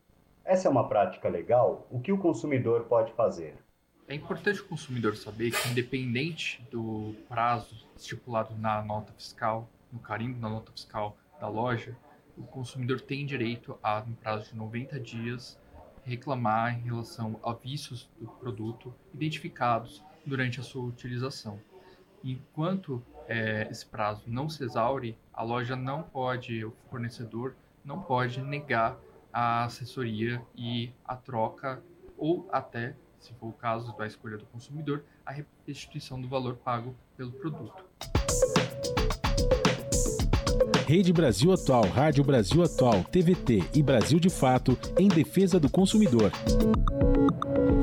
Essa 0.43 0.67
é 0.67 0.71
uma 0.71 0.89
prática 0.89 1.29
legal? 1.29 1.87
O 1.89 2.01
que 2.01 2.11
o 2.11 2.17
consumidor 2.17 2.81
pode 2.89 3.13
fazer? 3.13 3.55
É 4.07 4.13
importante 4.13 4.61
o 4.61 4.65
consumidor 4.65 5.15
saber 5.15 5.49
que, 5.49 5.69
independente 5.69 6.61
do 6.69 7.15
prazo 7.27 7.75
estipulado 7.97 8.55
na 8.55 8.83
nota 8.83 9.11
fiscal, 9.13 9.67
no 9.91 9.97
carimbo 9.97 10.39
da 10.39 10.47
nota 10.47 10.71
fiscal 10.71 11.17
da 11.39 11.47
loja, 11.47 11.97
o 12.37 12.43
consumidor 12.43 13.01
tem 13.01 13.25
direito 13.25 13.79
a, 13.81 14.01
no 14.01 14.15
prazo 14.15 14.51
de 14.51 14.55
90 14.55 14.99
dias, 14.99 15.59
reclamar 16.03 16.77
em 16.77 16.83
relação 16.83 17.39
a 17.43 17.51
vícios 17.53 18.07
do 18.19 18.27
produto 18.27 18.93
identificados 19.11 20.03
durante 20.23 20.59
a 20.59 20.63
sua 20.63 20.83
utilização. 20.83 21.59
Enquanto 22.23 23.03
é, 23.27 23.67
esse 23.71 23.87
prazo 23.87 24.21
não 24.27 24.47
se 24.47 24.63
exaure, 24.63 25.17
a 25.33 25.41
loja 25.41 25.75
não 25.75 26.03
pode, 26.03 26.63
o 26.63 26.71
fornecedor 26.91 27.55
não 27.83 27.99
pode 28.01 28.39
negar 28.39 28.97
a 29.33 29.63
assessoria 29.65 30.41
e 30.55 30.91
a 31.03 31.15
troca 31.15 31.81
ou 32.17 32.47
até, 32.51 32.95
se 33.25 33.33
for 33.33 33.47
o 33.47 33.53
caso 33.53 33.95
da 33.97 34.05
escolha 34.05 34.37
do 34.37 34.45
consumidor, 34.45 35.03
a 35.25 35.33
restituição 35.65 36.21
do 36.21 36.27
valor 36.27 36.57
pago 36.57 36.95
pelo 37.17 37.31
produto. 37.31 37.83
Rede 40.87 41.11
Brasil 41.11 41.51
Atual, 41.51 41.85
Rádio 41.87 42.23
Brasil 42.23 42.63
Atual, 42.63 43.03
TVT 43.05 43.71
e 43.73 43.81
Brasil 43.81 44.19
de 44.19 44.29
Fato 44.29 44.77
em 44.99 45.07
defesa 45.07 45.59
do 45.59 45.67
consumidor. 45.67 46.31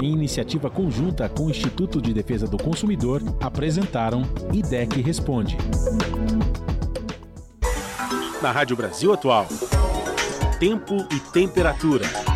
Em 0.00 0.12
iniciativa 0.12 0.70
conjunta 0.70 1.28
com 1.28 1.46
o 1.46 1.50
Instituto 1.50 2.00
de 2.00 2.12
Defesa 2.12 2.46
do 2.46 2.56
Consumidor, 2.56 3.20
apresentaram 3.40 4.22
IDEC 4.52 5.00
Responde. 5.00 5.56
Na 8.40 8.52
Rádio 8.52 8.76
Brasil 8.76 9.12
Atual. 9.12 9.46
Tempo 10.60 10.96
e 11.12 11.18
temperatura. 11.32 12.31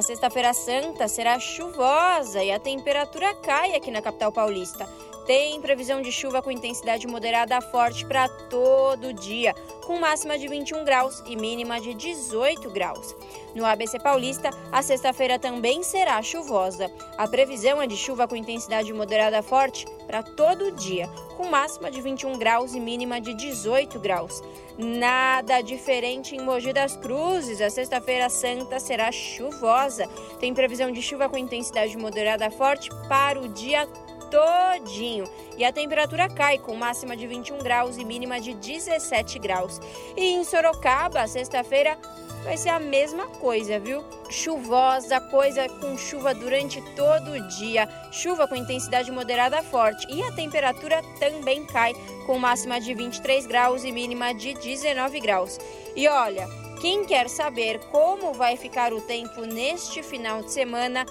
A 0.00 0.02
sexta-feira 0.02 0.54
santa 0.54 1.06
será 1.06 1.38
chuvosa 1.38 2.42
e 2.42 2.50
a 2.50 2.58
temperatura 2.58 3.34
cai 3.34 3.74
aqui 3.74 3.90
na 3.90 4.00
capital 4.00 4.32
paulista. 4.32 4.88
Tem 5.26 5.60
previsão 5.60 6.00
de 6.00 6.10
chuva 6.10 6.40
com 6.40 6.50
intensidade 6.50 7.06
moderada 7.06 7.58
a 7.58 7.60
forte 7.60 8.06
para 8.06 8.26
todo 8.26 9.12
dia, 9.12 9.54
com 9.84 10.00
máxima 10.00 10.38
de 10.38 10.48
21 10.48 10.86
graus 10.86 11.22
e 11.26 11.36
mínima 11.36 11.78
de 11.78 11.92
18 11.92 12.70
graus. 12.70 13.14
No 13.54 13.66
ABC 13.66 13.98
Paulista, 13.98 14.48
a 14.72 14.80
sexta-feira 14.80 15.38
também 15.38 15.82
será 15.82 16.22
chuvosa. 16.22 16.90
A 17.18 17.28
previsão 17.28 17.82
é 17.82 17.86
de 17.86 17.96
chuva 17.98 18.26
com 18.26 18.34
intensidade 18.34 18.90
moderada 18.94 19.40
a 19.40 19.42
forte 19.42 19.84
para 20.10 20.24
todo 20.24 20.72
dia, 20.72 21.08
com 21.36 21.46
máxima 21.46 21.88
de 21.88 22.00
21 22.00 22.36
graus 22.36 22.74
e 22.74 22.80
mínima 22.80 23.20
de 23.20 23.32
18 23.32 24.00
graus. 24.00 24.42
Nada 24.76 25.60
diferente 25.60 26.34
em 26.34 26.40
Mogi 26.40 26.72
das 26.72 26.96
Cruzes. 26.96 27.60
A 27.60 27.70
sexta-feira 27.70 28.28
santa 28.28 28.80
será 28.80 29.12
chuvosa. 29.12 30.08
Tem 30.40 30.52
previsão 30.52 30.90
de 30.90 31.00
chuva 31.00 31.28
com 31.28 31.38
intensidade 31.38 31.96
moderada 31.96 32.50
forte 32.50 32.90
para 33.08 33.40
o 33.40 33.46
dia 33.46 33.86
todinho. 34.30 35.30
E 35.56 35.64
a 35.64 35.72
temperatura 35.72 36.28
cai 36.28 36.58
com 36.58 36.74
máxima 36.74 37.16
de 37.16 37.28
21 37.28 37.58
graus 37.58 37.96
e 37.96 38.04
mínima 38.04 38.40
de 38.40 38.54
17 38.54 39.38
graus. 39.38 39.80
E 40.16 40.24
em 40.24 40.42
Sorocaba, 40.42 41.24
sexta-feira 41.28 41.96
vai 42.44 42.56
ser 42.56 42.70
a 42.70 42.78
mesma 42.78 43.26
coisa, 43.26 43.78
viu? 43.78 44.04
Chuvosa, 44.28 45.20
coisa 45.20 45.68
com 45.68 45.96
chuva 45.96 46.34
durante 46.34 46.80
todo 46.94 47.32
o 47.32 47.48
dia, 47.48 47.88
chuva 48.10 48.46
com 48.46 48.56
intensidade 48.56 49.10
moderada 49.10 49.62
forte 49.62 50.06
e 50.08 50.22
a 50.22 50.32
temperatura 50.32 51.02
também 51.18 51.64
cai 51.64 51.94
com 52.26 52.38
máxima 52.38 52.80
de 52.80 52.94
23 52.94 53.46
graus 53.46 53.84
e 53.84 53.92
mínima 53.92 54.32
de 54.32 54.54
19 54.54 55.20
graus. 55.20 55.58
E 55.94 56.06
olha, 56.08 56.48
quem 56.80 57.04
quer 57.04 57.28
saber 57.28 57.78
como 57.90 58.32
vai 58.32 58.56
ficar 58.56 58.92
o 58.92 59.02
tempo 59.02 59.42
neste 59.42 60.02
final 60.02 60.42
de 60.42 60.50
semana, 60.50 61.04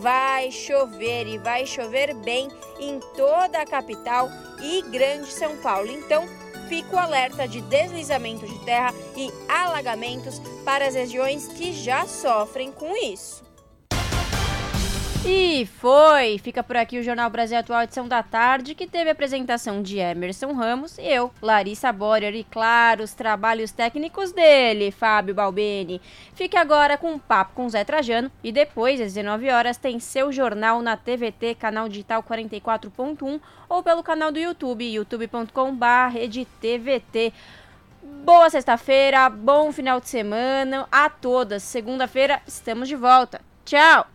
vai 0.00 0.50
chover 0.50 1.28
e 1.28 1.38
vai 1.38 1.64
chover 1.64 2.12
bem 2.14 2.48
em 2.80 2.98
toda 3.16 3.60
a 3.60 3.66
capital 3.66 4.28
e 4.60 4.82
Grande 4.82 5.32
São 5.32 5.56
Paulo. 5.58 5.90
Então, 5.90 6.26
fica 6.72 6.96
o 6.96 6.98
alerta 6.98 7.46
de 7.46 7.60
deslizamento 7.60 8.46
de 8.46 8.58
terra 8.60 8.94
e 9.14 9.30
alagamentos 9.46 10.40
para 10.64 10.86
as 10.86 10.94
regiões 10.94 11.46
que 11.48 11.70
já 11.70 12.06
sofrem 12.06 12.72
com 12.72 12.96
isso. 12.96 13.41
E 15.24 15.66
foi! 15.78 16.36
Fica 16.38 16.64
por 16.64 16.76
aqui 16.76 16.98
o 16.98 17.02
Jornal 17.02 17.30
Brasil 17.30 17.56
Atual 17.56 17.82
edição 17.82 18.08
da 18.08 18.24
tarde, 18.24 18.74
que 18.74 18.88
teve 18.88 19.08
a 19.08 19.12
apresentação 19.12 19.80
de 19.80 19.98
Emerson 19.98 20.52
Ramos 20.52 20.98
e 20.98 21.06
eu, 21.06 21.30
Larissa 21.40 21.92
Borer, 21.92 22.34
e 22.34 22.42
claro, 22.42 23.04
os 23.04 23.14
trabalhos 23.14 23.70
técnicos 23.70 24.32
dele, 24.32 24.90
Fábio 24.90 25.32
Balbini. 25.32 26.00
Fique 26.34 26.56
agora 26.56 26.98
com 26.98 27.12
um 27.12 27.20
papo 27.20 27.54
com 27.54 27.68
Zé 27.68 27.84
Trajano 27.84 28.32
e 28.42 28.50
depois, 28.50 29.00
às 29.00 29.14
19 29.14 29.48
horas, 29.48 29.76
tem 29.76 30.00
seu 30.00 30.32
jornal 30.32 30.82
na 30.82 30.96
TVT, 30.96 31.54
canal 31.54 31.88
digital 31.88 32.20
44.1 32.24 33.40
ou 33.68 33.80
pelo 33.80 34.02
canal 34.02 34.32
do 34.32 34.40
YouTube, 34.40 34.92
youtube.com.br 34.92 36.18
TVT. 36.60 37.32
Boa 38.24 38.50
sexta-feira, 38.50 39.30
bom 39.30 39.70
final 39.70 40.00
de 40.00 40.08
semana 40.08 40.88
a 40.90 41.08
todas. 41.08 41.62
Segunda-feira 41.62 42.42
estamos 42.44 42.88
de 42.88 42.96
volta. 42.96 43.40
Tchau! 43.64 44.08